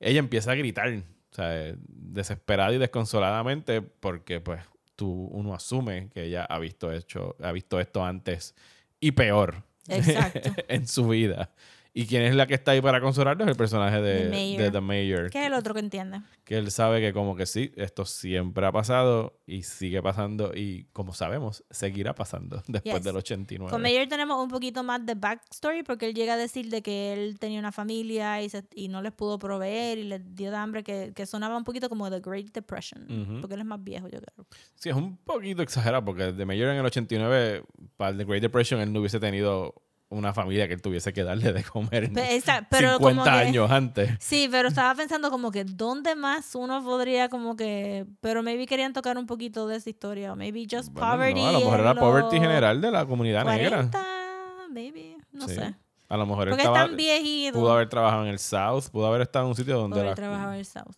Ella 0.01 0.18
empieza 0.18 0.53
a 0.53 0.55
gritar, 0.55 0.88
o 0.88 1.34
sea, 1.34 1.74
desesperada 1.86 2.72
y 2.72 2.78
desconsoladamente, 2.78 3.82
porque 3.82 4.40
pues 4.40 4.61
tú, 4.94 5.28
uno 5.32 5.55
asume 5.55 6.11
que 6.12 6.24
ella 6.24 6.44
ha 6.44 6.59
visto, 6.59 6.92
hecho, 6.92 7.36
ha 7.42 7.53
visto 7.53 7.80
esto 7.80 8.05
antes 8.05 8.55
y 9.01 9.12
peor 9.12 9.62
Exacto. 9.88 10.51
en 10.68 10.86
su 10.86 11.09
vida. 11.09 11.51
¿Y 11.99 12.05
quién 12.07 12.22
es 12.24 12.34
la 12.34 12.47
que 12.47 12.53
está 12.53 12.72
ahí 12.72 12.82
para 12.82 13.01
consolarlo? 13.01 13.44
Es 13.44 13.51
el 13.51 13.57
personaje 13.57 14.03
de, 14.03 14.24
The 14.24 14.28
Mayor. 14.28 14.62
de 14.62 14.70
The 14.70 14.80
Mayor. 14.82 15.30
¿Qué 15.30 15.40
es 15.40 15.47
el 15.47 15.55
otro 15.55 15.72
que 15.72 15.80
entiende? 15.80 16.20
Que 16.44 16.59
él 16.59 16.70
sabe 16.70 17.01
que 17.01 17.14
como 17.14 17.34
que 17.36 17.47
sí, 17.47 17.72
esto 17.76 18.05
siempre 18.05 18.66
ha 18.66 18.70
pasado 18.72 19.40
y 19.47 19.62
sigue 19.62 20.03
pasando 20.03 20.53
y 20.55 20.84
como 20.92 21.14
sabemos, 21.14 21.64
seguirá 21.70 22.14
pasando 22.14 22.62
después 22.68 22.97
Yes. 22.97 23.05
del 23.05 23.16
89. 23.16 23.70
Con 23.70 23.80
Mayer 23.80 24.07
tenemos 24.09 24.42
un 24.42 24.51
poquito 24.51 24.82
más 24.82 25.07
de 25.07 25.14
backstory 25.14 25.84
porque 25.84 26.05
él 26.07 26.14
llega 26.14 26.34
a 26.34 26.36
decir 26.36 26.68
de 26.68 26.82
que 26.82 27.14
él 27.14 27.38
tenía 27.38 27.59
una 27.59 27.72
familia 27.72 28.42
y, 28.42 28.51
se- 28.51 28.64
y 28.74 28.88
no 28.88 29.01
les 29.01 29.12
pudo 29.12 29.38
proveer 29.38 29.97
y 29.97 30.05
les 30.05 30.34
dio 30.34 30.51
de 30.51 30.57
hambre, 30.59 30.84
que, 30.84 31.12
que 31.16 31.24
sonaba 31.24 31.57
un 31.57 31.64
poquito 31.64 31.88
como 31.88 32.11
The 32.11 32.20
Great 32.20 32.53
Depression, 32.53 33.05
Ujú. 33.11 33.40
porque 33.40 33.55
él 33.55 33.61
es 33.62 33.66
más 33.66 33.82
viejo, 33.82 34.07
yo 34.09 34.20
creo. 34.20 34.47
Sí, 34.74 34.90
es 34.90 34.94
un 34.97 35.16
poquito 35.16 35.62
exagerado 35.62 36.05
porque 36.05 36.34
The 36.34 36.44
Mayor 36.44 36.68
en 36.72 36.76
el 36.76 36.84
89, 36.84 37.64
para 37.97 38.14
The 38.14 38.24
Great 38.26 38.42
Depression, 38.42 38.80
él 38.82 38.92
no 38.92 39.01
hubiese 39.01 39.18
tenido 39.18 39.74
una 40.09 40.32
familia 40.32 40.68
que 40.68 40.74
él 40.74 40.82
tuviese 40.82 41.12
que 41.12 41.24
darle 41.24 41.52
de 41.52 41.64
comer 41.64 42.11
esa- 42.16 42.66
pero 42.70 42.98
como 42.98 43.09
50 43.11 43.32
que- 43.32 43.48
años 43.48 43.70
antes. 43.70 44.11
Sí, 44.20 44.48
pero 44.50 44.68
estaba 44.68 44.94
pensando 44.94 45.30
como 45.30 45.50
que 45.50 45.64
dónde 45.64 46.14
más 46.14 46.54
uno 46.54 46.82
podría 46.84 47.28
como 47.28 47.57
que, 47.57 48.07
pero 48.20 48.42
maybe 48.42 48.66
querían 48.66 48.92
tocar 48.92 49.18
un 49.18 49.26
poquito 49.26 49.66
de 49.66 49.76
esa 49.76 49.90
historia, 49.90 50.34
maybe 50.36 50.64
just 50.70 50.92
Bueno, 50.92 51.12
poverty. 51.12 51.40
no, 51.40 51.48
a 51.48 51.52
lo 51.52 51.59
mejor 51.61 51.80
era 51.80 51.94
poverty 51.94 52.38
general 52.38 52.80
de 52.80 52.90
la 52.92 53.04
comunidad 53.07 53.42
40, 53.42 53.76
negra. 53.82 54.66
maybe, 54.70 55.16
no 55.32 55.48
Sí. 55.48 55.54
sé. 55.57 55.74
A 56.09 56.16
lo 56.16 56.24
mejor 56.24 56.48
Porque 56.50 56.62
estaba, 56.62 56.82
están 56.82 56.96
viejitos. 56.96 57.61
pudo 57.61 57.72
haber 57.72 57.88
trabajado 57.88 58.22
en 58.24 58.28
el 58.30 58.38
South, 58.38 58.84
pudo 58.92 59.07
haber 59.07 59.22
estado 59.22 59.46
en 59.46 59.48
un 59.50 59.57
sitio 59.57 59.76
donde 59.76 59.96
Pobre 59.96 60.09
la- 60.11 60.14
trabajaba 60.14 60.52
en 60.54 60.61
el 60.61 60.66
South. 60.66 60.94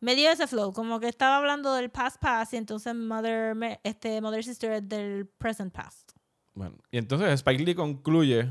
Me 0.00 0.14
dio 0.14 0.30
ese 0.30 0.46
flow, 0.46 0.72
como 0.72 1.00
que 1.00 1.08
estaba 1.08 1.36
hablando 1.36 1.74
del 1.74 1.90
past 1.90 2.16
past 2.18 2.54
y 2.54 2.56
entonces 2.56 2.94
Mother, 2.94 3.54
este, 3.82 4.20
Mother 4.22 4.42
Sister 4.44 4.72
es 4.72 4.88
del 4.88 5.26
present 5.26 5.72
past. 5.74 6.12
Bueno, 6.58 6.76
y 6.90 6.98
entonces 6.98 7.28
Spike 7.34 7.62
Lee 7.62 7.74
concluye 7.76 8.50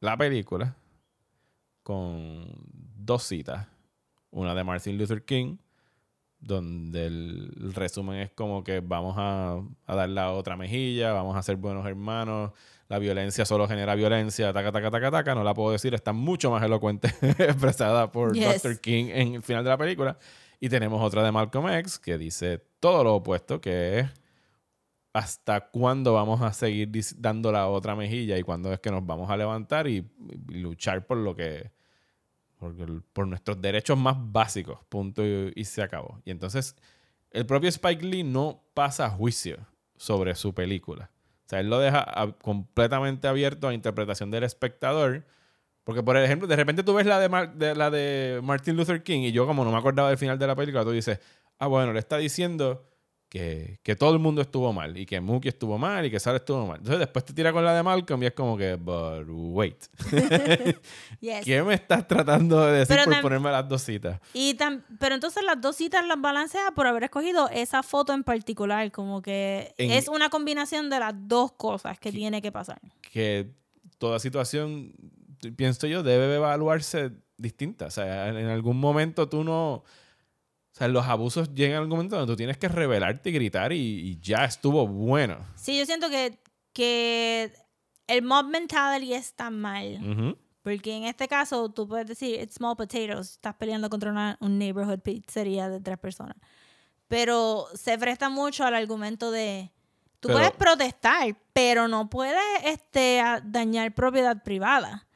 la 0.00 0.16
película 0.16 0.74
con 1.84 2.52
dos 2.96 3.22
citas. 3.22 3.68
Una 4.32 4.56
de 4.56 4.64
Martin 4.64 4.98
Luther 4.98 5.24
King, 5.24 5.58
donde 6.40 7.06
el, 7.06 7.72
resumen 7.74 8.22
es 8.22 8.32
como 8.32 8.64
que 8.64 8.80
vamos 8.80 9.14
a, 9.18 9.62
a 9.86 9.94
dar 9.94 10.08
la 10.08 10.32
otra 10.32 10.56
mejilla, 10.56 11.12
vamos 11.12 11.36
a 11.36 11.42
ser 11.44 11.54
buenos 11.54 11.86
hermanos, 11.86 12.50
la 12.88 12.98
violencia 12.98 13.44
solo 13.44 13.68
genera 13.68 13.94
violencia, 13.94 14.52
taca, 14.52 14.72
taca, 14.72 14.90
taca, 14.90 15.10
taca, 15.12 15.34
no 15.36 15.44
la 15.44 15.54
puedo 15.54 15.70
decir, 15.70 15.94
está 15.94 16.12
mucho 16.12 16.50
más 16.50 16.64
elocuente 16.64 17.06
expresada 17.38 18.10
por 18.10 18.34
Yes. 18.34 18.64
Dr. 18.64 18.80
King 18.80 19.10
en 19.12 19.34
el 19.36 19.42
final 19.42 19.62
de 19.62 19.70
la 19.70 19.78
película. 19.78 20.18
Y 20.58 20.68
tenemos 20.70 21.00
otra 21.00 21.22
de 21.22 21.30
Malcolm 21.30 21.68
X 21.68 22.00
que 22.00 22.18
dice 22.18 22.58
todo 22.80 23.04
lo 23.04 23.14
opuesto, 23.14 23.60
que 23.60 24.00
es 24.00 24.10
hasta 25.12 25.68
cuándo 25.70 26.14
vamos 26.14 26.42
a 26.42 26.52
seguir 26.52 26.90
dando 27.16 27.50
la 27.50 27.66
otra 27.68 27.96
mejilla 27.96 28.38
y 28.38 28.42
cuándo 28.42 28.72
es 28.72 28.80
que 28.80 28.90
nos 28.90 29.04
vamos 29.04 29.30
a 29.30 29.36
levantar 29.36 29.88
y, 29.88 30.06
luchar 30.48 31.06
por 31.06 31.18
lo 31.18 31.34
que 31.34 31.70
por, 33.12 33.26
nuestros 33.26 33.60
derechos 33.60 33.96
más 33.98 34.16
básicos 34.18 34.80
punto 34.88 35.22
y, 35.24 35.64
se 35.64 35.82
acabó. 35.82 36.20
Y 36.24 36.30
entonces 36.30 36.76
el 37.30 37.46
propio 37.46 37.68
Spike 37.68 38.04
Lee 38.04 38.24
no 38.24 38.62
pasa 38.74 39.10
juicio 39.10 39.58
sobre 39.96 40.34
su 40.34 40.54
película. 40.54 41.10
O 41.46 41.48
sea 41.48 41.60
él 41.60 41.70
lo 41.70 41.78
deja 41.78 42.34
completamente 42.42 43.28
abierto 43.28 43.68
a 43.68 43.74
interpretación 43.74 44.30
del 44.30 44.44
espectador 44.44 45.24
porque 45.84 46.02
por 46.02 46.18
ejemplo 46.18 46.46
de 46.46 46.56
repente 46.56 46.82
tú 46.82 46.92
ves 46.92 47.06
la 47.06 47.18
de, 47.18 47.48
de- 47.54 47.74
la 47.74 47.90
de 47.90 48.40
Martin 48.42 48.76
Luther 48.76 49.02
King 49.02 49.20
y 49.22 49.32
yo 49.32 49.46
como 49.46 49.64
no 49.64 49.72
me 49.72 49.78
acordaba 49.78 50.10
del 50.10 50.18
final 50.18 50.38
de 50.38 50.46
la 50.46 50.54
película 50.54 50.84
tú 50.84 50.90
dices 50.90 51.18
ah 51.58 51.66
bueno 51.66 51.94
le 51.94 51.98
está 51.98 52.18
diciendo 52.18 52.87
que, 53.28 53.78
que 53.82 53.94
todo 53.94 54.12
el 54.14 54.18
mundo 54.18 54.40
estuvo 54.40 54.72
mal 54.72 54.96
y 54.96 55.04
que 55.04 55.20
Mookie 55.20 55.48
estuvo 55.48 55.76
mal 55.76 56.06
y 56.06 56.10
que 56.10 56.18
Sara 56.18 56.38
estuvo 56.38 56.66
mal. 56.66 56.78
Entonces 56.78 57.00
después 57.00 57.24
te 57.24 57.34
tira 57.34 57.52
con 57.52 57.64
la 57.64 57.74
de 57.74 57.82
Malcolm 57.82 58.22
y 58.22 58.26
es 58.26 58.32
como 58.32 58.56
que, 58.56 58.76
but 58.76 59.26
wait. 59.28 59.84
Yes. 61.20 61.44
¿Qué 61.44 61.62
me 61.62 61.74
estás 61.74 62.06
tratando 62.06 62.64
de 62.66 62.78
decir 62.80 62.96
Pero 62.96 63.10
por 63.10 63.20
ponerme 63.22 63.50
las 63.50 63.68
dos 63.68 63.82
citas? 63.82 64.20
Y 64.32 64.56
pero 64.98 65.14
entonces 65.14 65.42
las 65.44 65.60
dos 65.60 65.76
citas 65.76 66.06
las 66.06 66.20
balancea 66.20 66.70
por 66.74 66.86
haber 66.86 67.04
escogido 67.04 67.48
esa 67.50 67.82
foto 67.82 68.12
en 68.14 68.22
particular, 68.24 68.90
como 68.92 69.20
que 69.20 69.74
En- 69.78 69.90
es 69.90 70.08
una 70.08 70.30
combinación 70.30 70.88
de 70.90 71.00
las 71.00 71.14
dos 71.16 71.52
cosas 71.52 71.98
que 71.98 72.12
tiene 72.12 72.40
que 72.40 72.52
pasar. 72.52 72.80
Que 73.12 73.50
toda 73.98 74.18
situación, 74.20 74.92
pienso 75.56 75.86
yo, 75.86 76.02
debe 76.02 76.36
evaluarse 76.36 77.10
distinta. 77.36 77.86
O 77.86 77.90
sea, 77.90 78.28
en 78.28 78.46
algún 78.46 78.78
momento 78.78 79.28
tú 79.28 79.44
no... 79.44 79.84
O 80.78 80.80
sea, 80.80 80.86
los 80.88 81.04
abusos 81.06 81.52
llegan 81.54 81.74
a 81.74 81.78
algún 81.78 81.90
momento 81.96 82.16
donde 82.16 82.32
tú 82.32 82.36
tienes 82.36 82.56
que 82.56 82.68
rebelarte 82.68 83.30
y 83.30 83.32
gritar 83.32 83.72
y, 83.72 83.76
y 83.78 84.20
ya 84.20 84.44
estuvo 84.44 84.86
bueno. 84.86 85.38
Sí, 85.56 85.76
yo 85.76 85.84
siento 85.84 86.08
que, 86.08 86.38
que 86.72 87.52
el 88.06 88.22
mob 88.22 88.46
mentality 88.46 89.12
está 89.14 89.50
mal. 89.50 89.98
Ujú. 90.08 90.38
Porque 90.62 90.94
en 90.96 91.02
este 91.04 91.26
caso 91.26 91.68
tú 91.68 91.88
puedes 91.88 92.06
decir, 92.06 92.38
it's 92.40 92.54
small 92.54 92.76
potatoes, 92.76 93.32
estás 93.32 93.54
peleando 93.56 93.90
contra 93.90 94.12
una, 94.12 94.36
un 94.40 94.56
neighborhood 94.56 95.00
pizzería 95.00 95.68
de 95.68 95.80
tres 95.80 95.98
personas. 95.98 96.36
Pero 97.08 97.66
se 97.74 97.98
presta 97.98 98.28
mucho 98.28 98.64
al 98.64 98.74
argumento 98.76 99.32
de, 99.32 99.72
tú 100.20 100.28
Pero- 100.28 100.38
puedes 100.38 100.52
protestar, 100.52 101.36
pero 101.52 101.88
no 101.88 102.08
puedes 102.08 102.38
este, 102.64 103.20
dañar 103.42 103.92
propiedad 103.94 104.44
privada. 104.44 105.07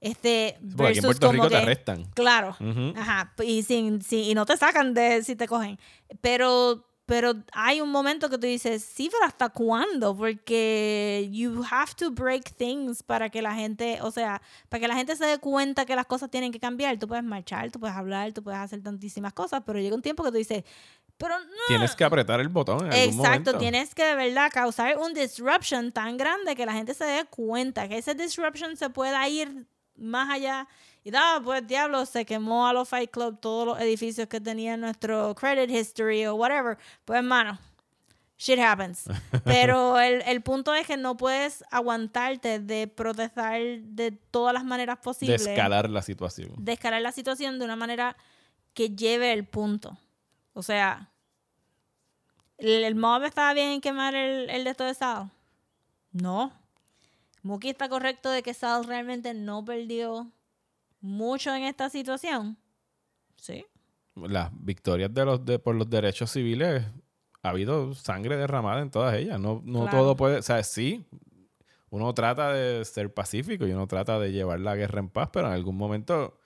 Este, 0.00 0.56
Porque 0.76 0.88
aquí 0.90 0.98
en 0.98 1.04
Puerto 1.04 1.30
Rico 1.32 1.48
te 1.48 1.56
arrestan. 1.56 2.04
Claro. 2.14 2.56
Ujú. 2.58 2.94
Ajá. 2.96 3.32
Y, 3.44 3.62
sin, 3.62 4.00
sin- 4.02 4.24
y 4.24 4.34
no 4.34 4.46
te 4.46 4.56
sacan 4.56 4.94
de 4.94 5.22
si 5.22 5.36
te 5.36 5.46
cogen. 5.46 5.78
Pero, 6.22 6.86
pero 7.04 7.34
hay 7.52 7.80
un 7.82 7.90
momento 7.90 8.30
que 8.30 8.38
tú 8.38 8.46
dices, 8.46 8.82
sí, 8.82 9.08
pero 9.12 9.24
¿hasta 9.26 9.50
cuándo? 9.50 10.16
Porque 10.16 11.28
you 11.30 11.62
have 11.70 11.92
to 11.96 12.10
break 12.10 12.54
things 12.56 13.02
para 13.02 13.28
que 13.28 13.42
la 13.42 13.54
gente, 13.54 13.98
o 14.00 14.10
sea, 14.10 14.40
para 14.68 14.80
que 14.80 14.88
la 14.88 14.94
gente 14.94 15.16
se 15.16 15.26
dé 15.26 15.38
cuenta 15.38 15.84
que 15.84 15.94
las 15.96 16.06
cosas 16.06 16.30
tienen 16.30 16.50
que 16.52 16.60
cambiar. 16.60 16.98
Tú 16.98 17.06
puedes 17.06 17.24
marchar, 17.24 17.70
tú 17.70 17.78
puedes 17.78 17.96
hablar, 17.96 18.32
tú 18.32 18.42
puedes 18.42 18.60
hacer 18.60 18.82
tantísimas 18.82 19.32
cosas, 19.34 19.62
pero 19.66 19.78
llega 19.80 19.94
un 19.94 20.02
tiempo 20.02 20.22
que 20.24 20.30
tú 20.30 20.38
dices, 20.38 20.64
pero 21.18 21.38
no. 21.38 21.46
Tienes 21.68 21.94
que 21.94 22.04
apretar 22.04 22.40
el 22.40 22.48
botón 22.48 22.86
en 22.86 22.92
algún 22.92 22.96
Exacto, 23.20 23.26
momento. 23.52 23.58
tienes 23.58 23.94
que 23.94 24.04
de 24.04 24.14
verdad 24.14 24.50
causar 24.50 24.96
un 24.96 25.12
disruption 25.12 25.92
tan 25.92 26.16
grande 26.16 26.56
que 26.56 26.64
la 26.64 26.72
gente 26.72 26.94
se 26.94 27.04
dé 27.04 27.24
cuenta 27.26 27.86
que 27.88 27.98
ese 27.98 28.14
disruption 28.14 28.78
se 28.78 28.88
pueda 28.88 29.28
ir 29.28 29.66
más 30.00 30.30
allá. 30.30 30.66
Y 31.04 31.10
nada, 31.10 31.40
pues 31.40 31.66
diablo, 31.66 32.04
se 32.06 32.24
quemó 32.26 32.66
a 32.66 32.72
los 32.72 32.88
Fight 32.88 33.10
Club 33.10 33.38
todos 33.40 33.66
los 33.66 33.80
edificios 33.80 34.28
que 34.28 34.40
tenía 34.40 34.76
nuestro 34.76 35.34
credit 35.34 35.70
history 35.70 36.26
o 36.26 36.34
whatever. 36.34 36.76
Pues 37.04 37.18
hermano, 37.18 37.58
shit 38.36 38.58
happens. 38.58 39.04
Pero 39.44 39.98
el, 39.98 40.22
el 40.22 40.42
punto 40.42 40.74
es 40.74 40.86
que 40.86 40.96
no 40.96 41.16
puedes 41.16 41.64
aguantarte 41.70 42.58
de 42.58 42.86
protestar 42.88 43.60
de 43.82 44.12
todas 44.12 44.52
las 44.52 44.64
maneras 44.64 44.98
de 44.98 45.02
posibles. 45.02 45.46
escalar 45.46 45.88
la 45.88 46.02
situación. 46.02 46.52
de 46.56 46.72
escalar 46.72 47.00
la 47.00 47.12
situación 47.12 47.58
de 47.58 47.64
una 47.64 47.76
manera 47.76 48.16
que 48.74 48.90
lleve 48.90 49.32
el 49.32 49.46
punto. 49.46 49.96
O 50.52 50.62
sea, 50.62 51.10
¿el, 52.58 52.84
el 52.84 52.94
mob 52.94 53.24
estaba 53.24 53.52
bien 53.54 53.70
en 53.70 53.80
quemar 53.80 54.14
el, 54.14 54.50
el 54.50 54.64
de 54.64 54.74
de 54.74 54.94
Sal? 54.94 55.30
No. 56.12 56.59
Mookie 57.42 57.70
está 57.70 57.88
correcto 57.88 58.30
de 58.30 58.42
que 58.42 58.54
Sal 58.54 58.84
realmente 58.84 59.32
no 59.34 59.64
perdió 59.64 60.30
mucho 61.00 61.54
en 61.54 61.62
esta 61.64 61.88
situación. 61.90 62.58
Sí. 63.36 63.64
las 64.16 64.50
victorias 64.52 65.12
de 65.14 65.24
los 65.24 65.44
de, 65.46 65.58
por 65.58 65.74
los 65.74 65.88
derechos 65.88 66.30
civiles 66.30 66.84
ha 67.42 67.48
habido 67.48 67.94
sangre 67.94 68.36
derramada 68.36 68.82
en 68.82 68.90
todas 68.90 69.14
ellas. 69.14 69.40
No, 69.40 69.62
no 69.64 69.82
Claro. 69.84 69.98
todo 69.98 70.16
puede, 70.16 70.38
o 70.38 70.42
sea, 70.42 70.62
sí, 70.62 71.06
uno 71.88 72.12
trata 72.12 72.52
de 72.52 72.84
ser 72.84 73.14
pacífico 73.14 73.66
y 73.66 73.72
uno 73.72 73.86
trata 73.86 74.18
de 74.18 74.30
llevar 74.32 74.60
la 74.60 74.76
guerra 74.76 75.00
en 75.00 75.08
paz, 75.08 75.30
pero 75.32 75.46
en 75.46 75.54
algún 75.54 75.76
momento 75.78 76.38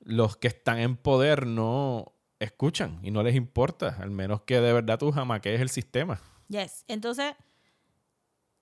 los 0.00 0.36
que 0.36 0.48
están 0.48 0.78
en 0.78 0.96
poder 0.96 1.46
no 1.46 2.12
escuchan 2.38 2.98
y 3.02 3.10
no 3.10 3.22
les 3.22 3.34
importa, 3.34 3.96
al 4.00 4.10
menos 4.10 4.42
que 4.42 4.60
de 4.60 4.72
verdad 4.74 4.98
tú 4.98 5.10
jamaquees 5.10 5.62
el 5.62 5.70
sistema. 5.70 6.20
Yes. 6.48 6.84
Entonces, 6.88 7.34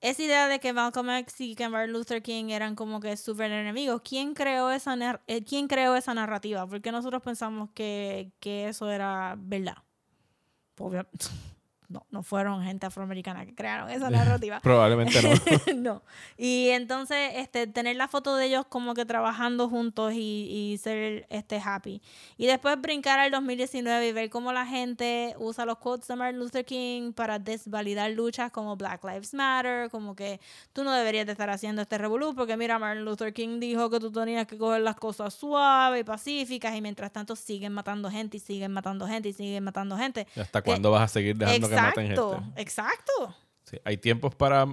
esa 0.03 0.23
idea 0.23 0.49
de 0.49 0.61
que 0.61 0.73
Malcolm 0.75 1.11
X 1.11 1.41
y 1.41 1.55
que 1.57 1.69
Martin 1.71 1.93
Luther 1.95 2.23
King 2.23 2.51
eran 2.51 2.75
como 2.77 3.01
que 3.01 3.17
súper 3.17 3.51
enemigos, 3.53 4.03
¿quién 4.03 4.35
creó 4.35 4.71
esa, 4.71 4.97
eh, 5.29 5.45
¿quién 5.45 5.69
creó 5.69 5.97
esa 5.97 6.13
narrativa? 6.15 6.67
Porque 6.67 6.93
nosotros 6.93 7.23
pensamos 7.23 7.71
que, 7.75 8.33
que 8.41 8.69
eso 8.69 8.91
era 8.91 9.37
verdad. 9.39 9.77
Obvia- 10.79 11.09
No, 11.93 12.07
no 12.11 12.23
fueron 12.23 12.65
gente 12.65 12.87
afroamericana 12.87 13.45
que 13.45 13.55
crearon 13.55 13.91
esa 13.91 14.09
narrativa. 14.11 14.61
Probablemente 14.61 15.21
no. 15.23 15.75
no. 15.77 16.03
Y 16.39 16.69
entonces, 16.71 17.33
este, 17.35 17.67
tener 17.67 17.97
la 17.97 18.09
foto 18.09 18.35
de 18.37 18.47
ellos 18.47 18.65
como 18.69 18.95
que 18.95 19.05
trabajando 19.05 19.69
juntos 19.69 20.15
y, 20.15 20.73
y 20.73 20.79
ser 20.79 21.27
este 21.29 21.61
happy. 21.63 22.01
Y 22.39 22.47
después 22.47 22.81
brincar 22.81 23.19
al 23.21 23.31
2019 23.31 24.09
y 24.09 24.13
ver 24.13 24.31
cómo 24.31 24.53
la 24.53 24.65
gente 24.67 25.35
usa 25.39 25.67
los 25.67 25.79
quotes 25.79 26.09
de 26.09 26.17
Martin 26.17 26.41
Luther 26.41 26.65
King 26.65 27.13
para 27.13 27.39
desvalidar 27.39 28.11
luchas 28.13 28.51
como 28.51 28.77
Black 28.77 29.05
Lives 29.05 29.35
Matter, 29.35 29.91
como 29.91 30.17
que 30.17 30.41
tú 30.73 30.85
no 30.85 30.93
deberías 30.93 31.27
de 31.27 31.33
estar 31.33 31.51
haciendo 31.51 31.83
este 31.83 31.99
revolú, 31.99 32.35
porque 32.35 32.57
mira, 32.57 32.79
Martin 32.79 33.05
Luther 33.05 33.33
King 33.35 33.61
dijo 33.61 33.91
que 33.91 34.01
tú 34.01 34.11
tenías 34.11 34.47
que 34.47 34.57
coger 34.57 34.81
las 34.81 34.97
cosas 34.97 35.35
suaves 35.35 36.01
y 36.01 36.05
pacíficas, 36.05 36.75
y 36.75 36.81
mientras 36.81 37.13
tanto 37.13 37.37
siguen 37.37 37.73
matando 37.73 38.11
gente 38.11 38.39
y 38.39 38.41
siguen 38.41 38.73
matando 38.73 39.07
gente 39.07 39.29
y 39.29 39.33
siguen 39.33 39.65
matando 39.65 39.97
gente. 39.97 40.27
¿Y 40.35 40.41
¿Hasta 40.41 40.63
Que- 40.63 40.71
cuándo 40.71 40.91
vas 40.91 41.03
a 41.03 41.09
seguir 41.09 41.37
dejando 41.37 41.69
que 41.69 41.75
maten 41.83 42.07
Exacto, 42.07 42.41
gente? 42.41 42.63
exacto. 42.63 43.37
Sí, 43.65 43.79
hay 43.85 43.97
tiempos 43.97 44.35
para 44.35 44.67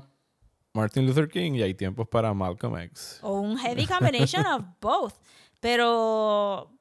Martin 0.73 1.05
Luther 1.05 1.27
King 1.27 1.53
y 1.53 1.63
hay 1.63 1.73
tiempos 1.73 2.07
para 2.07 2.33
Malcolm 2.33 2.77
X. 2.77 3.19
o 3.21 3.39
un 3.39 3.57
heavy 3.57 3.85
combination 3.85 4.45
of 4.45 4.63
both. 4.81 5.13
Pero 5.59 6.71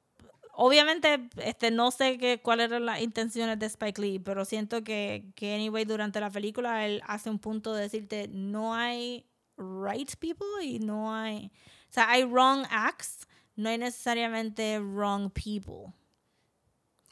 obviamente 0.52 1.28
este 1.42 1.70
no 1.70 1.90
sé 1.90 2.18
qué 2.18 2.40
cuáles 2.42 2.70
eran 2.70 2.86
las 2.86 3.00
intenciones 3.00 3.58
de 3.58 3.66
Spike 3.66 4.00
Lee, 4.00 4.18
pero 4.18 4.44
siento 4.44 4.82
que, 4.82 5.24
que 5.34 5.54
anyway 5.54 5.84
durante 5.84 6.20
la 6.20 6.30
película 6.30 6.84
él 6.86 7.00
hace 7.06 7.30
un 7.30 7.38
punto 7.38 7.72
de 7.74 7.82
decirte 7.82 8.28
no 8.28 8.74
hay 8.74 9.24
right 9.56 10.16
people 10.16 10.46
y 10.64 10.78
no 10.78 11.14
hay, 11.14 11.50
o 11.90 11.92
sea, 11.92 12.10
hay 12.10 12.24
wrong 12.24 12.64
acts, 12.70 13.26
no 13.56 13.68
hay 13.68 13.78
necesariamente 13.78 14.78
wrong 14.80 15.30
people. 15.30 15.92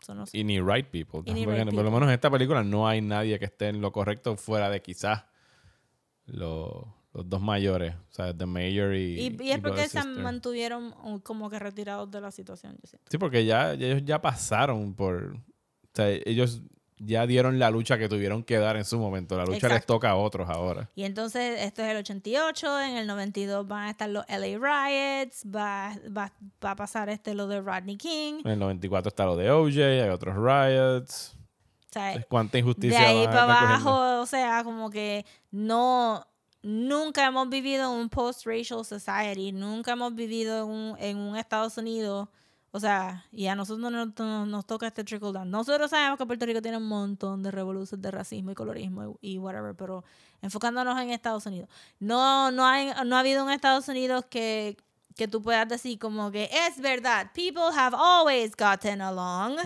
So, 0.07 0.15
no 0.15 0.25
sé. 0.25 0.39
Y 0.39 0.45
ni 0.45 0.61
right 0.61 0.87
people. 0.87 1.21
Ni 1.33 1.45
por 1.45 1.85
lo 1.85 1.91
menos 1.91 2.05
en 2.05 2.11
esta 2.11 2.31
película 2.31 2.63
no 2.63 2.87
hay 2.87 3.01
nadie 3.01 3.41
que 3.41 3.47
esté 3.47 3.69
en 3.69 3.81
lo 3.81 3.91
correcto 3.91 4.37
fuera 4.37 4.71
de 4.71 4.81
quizás 4.81 5.25
los, 6.27 6.87
Los 7.13 7.29
dos 7.29 7.41
mayores, 7.41 7.95
o 7.95 8.13
sea, 8.13 8.37
The 8.37 8.45
Mayor 8.45 8.95
y. 8.95 9.19
Y, 9.19 9.43
y 9.43 9.51
es 9.51 9.57
y 9.59 9.61
porque 9.63 9.89
se 9.89 10.05
mantuvieron 10.05 10.93
como 11.23 11.49
que 11.49 11.59
retirados 11.59 12.11
de 12.11 12.21
la 12.21 12.31
situación. 12.31 12.77
Yo 12.83 12.87
siento. 12.87 13.07
Sí, 13.11 13.17
porque 13.17 13.47
ya, 13.47 13.73
ya 13.75 13.87
ellos 13.87 14.03
ya 14.05 14.21
pasaron 14.21 14.95
por. 14.95 15.35
O 15.35 15.91
sea, 15.95 16.11
ellos 16.11 16.63
ya 16.99 17.27
dieron 17.27 17.59
la 17.59 17.71
lucha 17.71 17.99
que 17.99 18.09
tuvieron 18.09 18.43
que 18.43 18.59
dar 18.59 18.77
en 18.77 18.85
su 18.85 18.99
momento. 18.99 19.37
La 19.37 19.45
lucha 19.45 19.69
les 19.69 19.85
toca 19.85 20.11
a 20.11 20.17
otros 20.17 20.49
ahora. 20.49 20.91
Y 20.95 21.05
entonces 21.05 21.61
esto 21.63 21.83
es 21.83 21.89
el 21.89 21.99
88, 21.99 22.81
en 22.81 22.97
el 22.97 23.07
92 23.07 23.67
van 23.67 23.85
a 23.85 23.91
estar 23.91 24.09
los 24.09 24.25
LA 24.29 24.59
Riots, 24.59 25.45
va, 25.45 25.95
va, 26.17 26.33
va 26.65 26.71
a 26.71 26.77
pasar 26.77 27.09
este 27.09 27.35
lo 27.35 27.47
de 27.47 27.61
Rodney 27.61 27.97
King. 27.97 28.41
En 28.45 28.53
el 28.53 28.59
94 28.59 29.09
está 29.09 29.27
lo 29.27 29.37
de 29.37 29.51
OJ, 29.51 29.79
hay 29.79 30.09
otros 30.09 30.37
riots. 30.37 31.37
O 31.89 31.93
sea, 31.93 32.23
¿Cuánta 32.29 32.59
injusticia 32.59 32.99
de 32.99 33.07
ahí 33.07 33.27
van 33.27 33.35
para 33.35 33.53
abajo, 33.53 34.21
o 34.21 34.27
sea, 34.27 34.65
como 34.65 34.91
que 34.91 35.25
no, 35.51 36.27
nunca 36.63 37.27
hemos 37.27 37.49
vivido 37.49 37.91
un 37.91 38.09
post-racial 38.09 38.85
society, 38.85 39.53
nunca 39.53 39.93
hemos 39.93 40.15
vivido 40.15 40.65
en 40.65 40.71
un, 40.71 40.99
en 40.99 41.17
un 41.17 41.37
Estados 41.37 41.79
Unidos, 41.79 42.29
o 42.77 42.81
sea, 42.81 43.25
y 43.33 43.47
a 43.47 43.55
nosotros 43.55 43.91
nos, 43.91 44.19
nos, 44.19 44.47
nos 44.47 44.67
toca 44.67 44.87
este 44.87 45.03
trickle 45.03 45.33
down. 45.33 45.51
Nosotros 45.51 45.89
sabemos 45.89 46.19
que 46.19 46.27
Puerto 46.27 46.45
Rico 46.45 46.61
tiene 46.61 46.77
un 46.77 46.87
montón 46.87 47.43
de 47.43 47.51
revoluciones 47.51 48.03
de 48.03 48.11
racismo 48.11 48.51
y 48.51 48.55
colorismo 48.55 49.17
y, 49.23 49.33
y 49.33 49.39
whatever, 49.39 49.75
pero 49.75 50.05
enfocándonos 50.43 51.01
en 51.01 51.09
Estados 51.09 51.47
Unidos. 51.47 51.71
No, 52.01 52.51
no, 52.51 52.67
hay, 52.67 52.91
no 53.07 53.17
ha 53.17 53.21
habido 53.21 53.47
un 53.47 53.51
Estados 53.51 53.89
Unidos 53.89 54.27
que, 54.29 54.77
que 55.15 55.27
tú 55.27 55.41
puedas 55.41 55.67
decir 55.67 55.99
como 55.99 56.31
que 56.31 56.51
es 56.53 56.79
verdad, 56.79 57.31
people 57.33 57.75
have 57.75 57.97
always 57.99 58.55
gotten 58.55 59.01
along. 59.01 59.57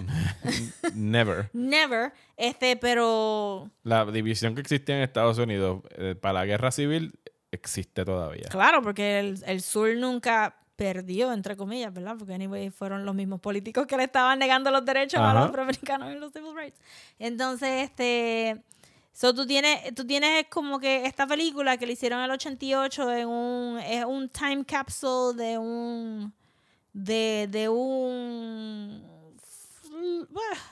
Never. 0.94 1.50
Never, 1.52 2.12
este, 2.36 2.76
pero 2.76 3.72
La 3.82 4.04
división 4.06 4.54
que 4.54 4.60
existía 4.60 4.96
en 4.96 5.02
Estados 5.02 5.36
Unidos 5.38 5.82
eh, 5.96 6.14
para 6.14 6.34
la 6.34 6.46
guerra 6.46 6.70
civil 6.70 7.18
existe 7.50 8.04
todavía. 8.04 8.48
Claro, 8.50 8.82
porque 8.82 9.18
el, 9.18 9.42
el 9.46 9.62
sur 9.62 9.96
nunca 9.96 10.59
perdió, 10.80 11.30
entre 11.30 11.58
comillas, 11.58 11.92
¿verdad? 11.92 12.16
Porque, 12.18 12.32
anyway, 12.32 12.70
fueron 12.70 13.04
los 13.04 13.14
mismos 13.14 13.38
políticos 13.38 13.86
que 13.86 13.98
le 13.98 14.04
estaban 14.04 14.38
negando 14.38 14.70
los 14.70 14.82
derechos 14.82 15.20
a 15.20 15.34
los 15.34 15.50
afroamericanos 15.50 16.10
en 16.10 16.18
los 16.18 16.32
civil 16.32 16.56
rights. 16.56 16.80
Entonces, 17.18 17.90
este... 17.90 18.62
So, 19.12 19.34
tú 19.34 19.46
tienes, 19.46 19.94
tú 19.94 20.06
tienes 20.06 20.46
como 20.48 20.80
que 20.80 21.04
esta 21.04 21.26
película 21.26 21.76
que 21.76 21.84
le 21.86 21.92
hicieron 21.92 22.20
en 22.20 22.24
el 22.24 22.30
88 22.30 23.12
en 23.12 23.28
un, 23.28 23.78
es 23.80 24.06
un 24.06 24.30
time 24.30 24.64
capsule 24.64 25.36
de 25.36 25.58
un... 25.58 26.32
De, 26.94 27.46
de 27.50 27.68
un... 27.68 29.04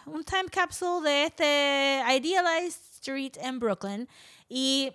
Un 0.07 0.25
time 0.25 0.49
capsule 0.51 1.07
de 1.07 1.25
este 1.25 2.03
Idealized 2.17 2.81
Street 2.95 3.33
en 3.43 3.59
Brooklyn. 3.59 4.09
Y 4.49 4.91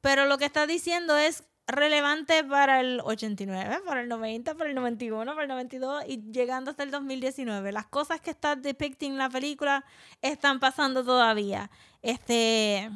pero 0.00 0.24
lo 0.24 0.38
que 0.38 0.46
está 0.46 0.66
diciendo 0.66 1.16
es 1.18 1.44
relevante 1.66 2.44
para 2.44 2.80
el 2.80 3.00
89, 3.02 3.80
para 3.86 4.02
el 4.02 4.08
90, 4.08 4.54
para 4.54 4.68
el 4.68 4.74
91, 4.74 5.32
para 5.32 5.42
el 5.42 5.48
92 5.48 6.04
y 6.06 6.22
llegando 6.30 6.70
hasta 6.70 6.82
el 6.82 6.90
2019. 6.90 7.72
Las 7.72 7.86
cosas 7.86 8.20
que 8.20 8.30
está 8.30 8.56
depicting 8.56 9.16
la 9.16 9.30
película 9.30 9.84
están 10.20 10.60
pasando 10.60 11.04
todavía. 11.04 11.70
Este 12.02 12.90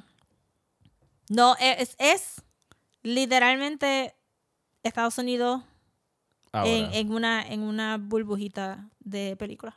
no 1.30 1.56
es, 1.60 1.96
es 1.98 2.42
literalmente 3.02 4.14
Estados 4.82 5.18
Unidos 5.18 5.62
en, 6.52 6.92
en 6.92 7.12
una 7.12 7.46
en 7.46 7.62
una 7.62 7.96
burbujita 7.98 8.90
de 9.00 9.36
película. 9.36 9.76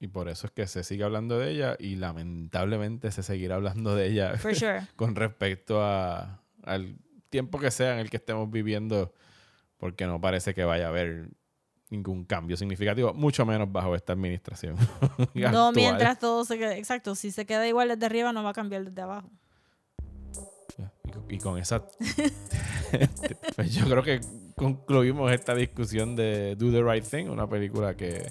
Y 0.00 0.08
por 0.08 0.28
eso 0.28 0.46
es 0.46 0.52
que 0.52 0.66
se 0.68 0.84
sigue 0.84 1.02
hablando 1.02 1.38
de 1.38 1.50
ella 1.50 1.76
y 1.78 1.96
lamentablemente 1.96 3.10
se 3.10 3.24
seguirá 3.24 3.56
hablando 3.56 3.96
de 3.96 4.06
ella 4.06 4.36
For 4.36 4.54
sure. 4.54 4.86
con 4.96 5.16
respecto 5.16 5.82
a, 5.82 6.40
al 6.62 6.98
tiempo 7.30 7.58
que 7.58 7.70
sea 7.70 7.94
en 7.94 7.98
el 8.00 8.10
que 8.10 8.16
estemos 8.18 8.50
viviendo, 8.50 9.12
porque 9.76 10.06
no 10.06 10.20
parece 10.20 10.54
que 10.54 10.64
vaya 10.64 10.86
a 10.86 10.88
haber 10.88 11.28
ningún 11.90 12.24
cambio 12.24 12.56
significativo, 12.56 13.14
mucho 13.14 13.46
menos 13.46 13.70
bajo 13.72 13.94
esta 13.94 14.12
administración. 14.12 14.76
No 15.34 15.72
mientras 15.72 16.18
todo 16.18 16.44
se 16.44 16.58
quede, 16.58 16.78
exacto, 16.78 17.14
si 17.14 17.30
se 17.30 17.46
queda 17.46 17.66
igual 17.66 17.88
desde 17.88 18.06
arriba 18.06 18.32
no 18.32 18.42
va 18.42 18.50
a 18.50 18.54
cambiar 18.54 18.84
desde 18.84 19.00
abajo. 19.02 19.30
Y 21.04 21.10
con- 21.10 21.24
Y 21.28 21.38
con 21.38 21.58
esa... 21.58 21.82
pues 23.56 23.74
yo 23.74 23.84
creo 23.86 24.02
que 24.02 24.20
concluimos 24.56 25.32
esta 25.32 25.54
discusión 25.54 26.14
de 26.16 26.56
Do 26.56 26.70
the 26.70 26.82
Right 26.82 27.04
Thing, 27.04 27.28
una 27.30 27.48
película 27.48 27.94
que 27.96 28.30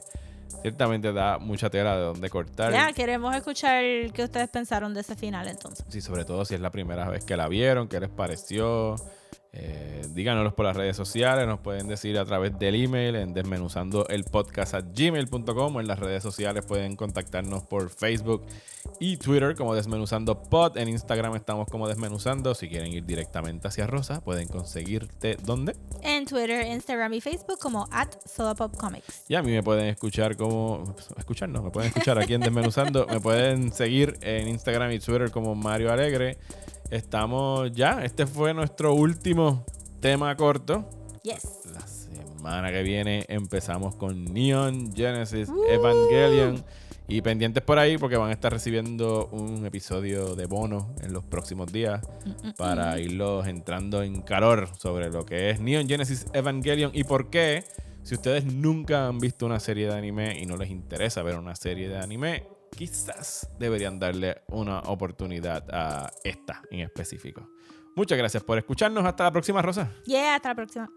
ciertamente 0.62 1.14
da 1.14 1.38
mucha 1.38 1.70
tela 1.70 1.96
de 1.96 2.04
donde 2.04 2.30
cortar. 2.30 2.72
Ya, 2.72 2.92
queremos 2.94 3.36
escuchar 3.36 3.84
qué 4.14 4.24
ustedes 4.24 4.50
pensaron 4.50 4.94
de 4.94 5.02
ese 5.02 5.16
final 5.16 5.48
entonces. 5.48 5.86
Sí, 5.90 6.02
sobre 6.02 6.26
todo 6.26 6.46
si 6.46 6.56
es 6.56 6.62
la 6.62 6.72
primera 6.72 7.10
vez 7.10 7.24
que 7.24 7.38
la 7.38 7.48
vieron, 7.48 7.88
qué 7.88 8.00
les 8.00 8.10
pareció. 8.10 8.96
Eh, 9.60 10.06
díganoslo 10.14 10.54
por 10.54 10.66
las 10.66 10.76
redes 10.76 10.96
sociales, 10.96 11.48
nos 11.48 11.60
pueden 11.60 11.88
decir 11.88 12.16
a 12.20 12.26
través 12.26 12.58
del 12.60 12.76
email 12.76 13.16
en 13.16 13.34
desmenuzando 13.34 14.08
el 14.08 14.24
podcast 14.24 14.76
a 14.76 14.82
gmail.com 14.82 15.76
o 15.76 15.82
en 15.82 15.88
las 15.88 15.98
redes 15.98 16.22
sociales 16.22 16.64
pueden 16.64 16.96
contactarnos 16.96 17.64
por 17.64 17.90
Facebook 17.90 18.46
y 19.00 19.18
Twitter 19.18 19.56
como 19.56 19.74
desmenuzando 19.74 20.44
pod. 20.44 20.78
En 20.78 20.90
Instagram 20.90 21.36
estamos 21.36 21.68
como 21.70 21.88
desmenuzando. 21.88 22.54
Si 22.54 22.70
quieren 22.70 22.94
ir 22.94 23.06
directamente 23.06 23.68
hacia 23.68 23.88
Rosa, 23.88 24.22
pueden 24.22 24.48
conseguirte 24.48 25.38
¿dónde? 25.44 25.76
En 26.04 26.26
Twitter, 26.26 26.68
Instagram 26.68 27.16
y 27.16 27.22
Facebook 27.22 27.58
como 27.60 27.88
at 27.92 28.10
Comics. 28.78 29.24
Y 29.28 29.36
a 29.36 29.42
mí 29.42 29.52
me 29.52 29.64
pueden 29.64 29.88
escuchar 29.88 30.38
como. 30.38 30.96
Escuchar, 31.18 31.50
no, 31.50 31.64
me 31.64 31.72
pueden 31.72 31.90
escuchar 31.90 32.20
aquí 32.20 32.36
en 32.36 32.42
Desmenuzando. 32.42 33.08
me 33.08 33.20
pueden 33.20 33.72
seguir 33.72 34.18
en 34.22 34.48
Instagram 34.50 34.92
y 34.92 35.00
Twitter 35.00 35.32
como 35.32 35.56
Mario 35.56 35.92
Alegre. 35.92 36.38
Estamos 36.90 37.72
ya. 37.74 38.04
Este 38.04 38.26
fue 38.26 38.54
nuestro 38.54 38.94
último 38.94 39.66
tema 40.00 40.36
corto. 40.38 40.90
Yes. 41.24 41.66
La 41.74 41.86
semana 41.86 42.72
que 42.72 42.82
viene 42.82 43.26
empezamos 43.28 43.96
con 43.96 44.24
Neon 44.26 44.94
Genesis 44.96 45.50
Evangelion. 45.70 46.64
Y 47.10 47.22
pendientes 47.22 47.64
por 47.64 47.80
ahí 47.80 47.98
porque 47.98 48.18
van 48.18 48.30
a 48.30 48.34
estar 48.34 48.52
recibiendo 48.52 49.28
un 49.32 49.66
episodio 49.66 50.36
de 50.36 50.46
bono 50.46 50.94
en 51.02 51.14
los 51.14 51.24
próximos 51.24 51.72
días 51.72 52.06
para 52.58 53.00
irlos 53.00 53.48
entrando 53.48 54.04
en 54.04 54.22
calor 54.22 54.70
sobre 54.78 55.10
lo 55.10 55.26
que 55.26 55.50
es 55.50 55.62
Neon 55.62 55.88
Genesis 55.88 56.26
Evangelion 56.34 56.92
y 56.94 57.06
por 57.06 57.30
qué, 57.30 57.64
si 58.04 58.16
ustedes 58.16 58.44
nunca 58.44 59.08
han 59.08 59.20
visto 59.20 59.46
una 59.46 59.62
serie 59.62 59.88
de 59.88 59.94
anime 59.94 60.38
y 60.38 60.46
no 60.46 60.58
les 60.58 60.70
interesa 60.70 61.24
ver 61.24 61.38
una 61.38 61.56
serie 61.56 61.88
de 61.88 61.98
anime, 61.98 62.44
quizás 62.76 63.50
deberían 63.60 64.00
darle 64.00 64.42
una 64.48 64.80
oportunidad 64.82 65.66
a 65.72 66.12
esta 66.24 66.62
en 66.70 66.82
específico. 66.82 67.50
Muchas 67.96 68.18
gracias 68.18 68.44
por 68.44 68.58
escucharnos. 68.58 69.06
Hasta 69.06 69.24
la 69.24 69.32
próxima, 69.32 69.62
Rosa. 69.62 69.92
Yeah, 70.06 70.36
hasta 70.36 70.50
la 70.50 70.56
próxima. 70.56 70.90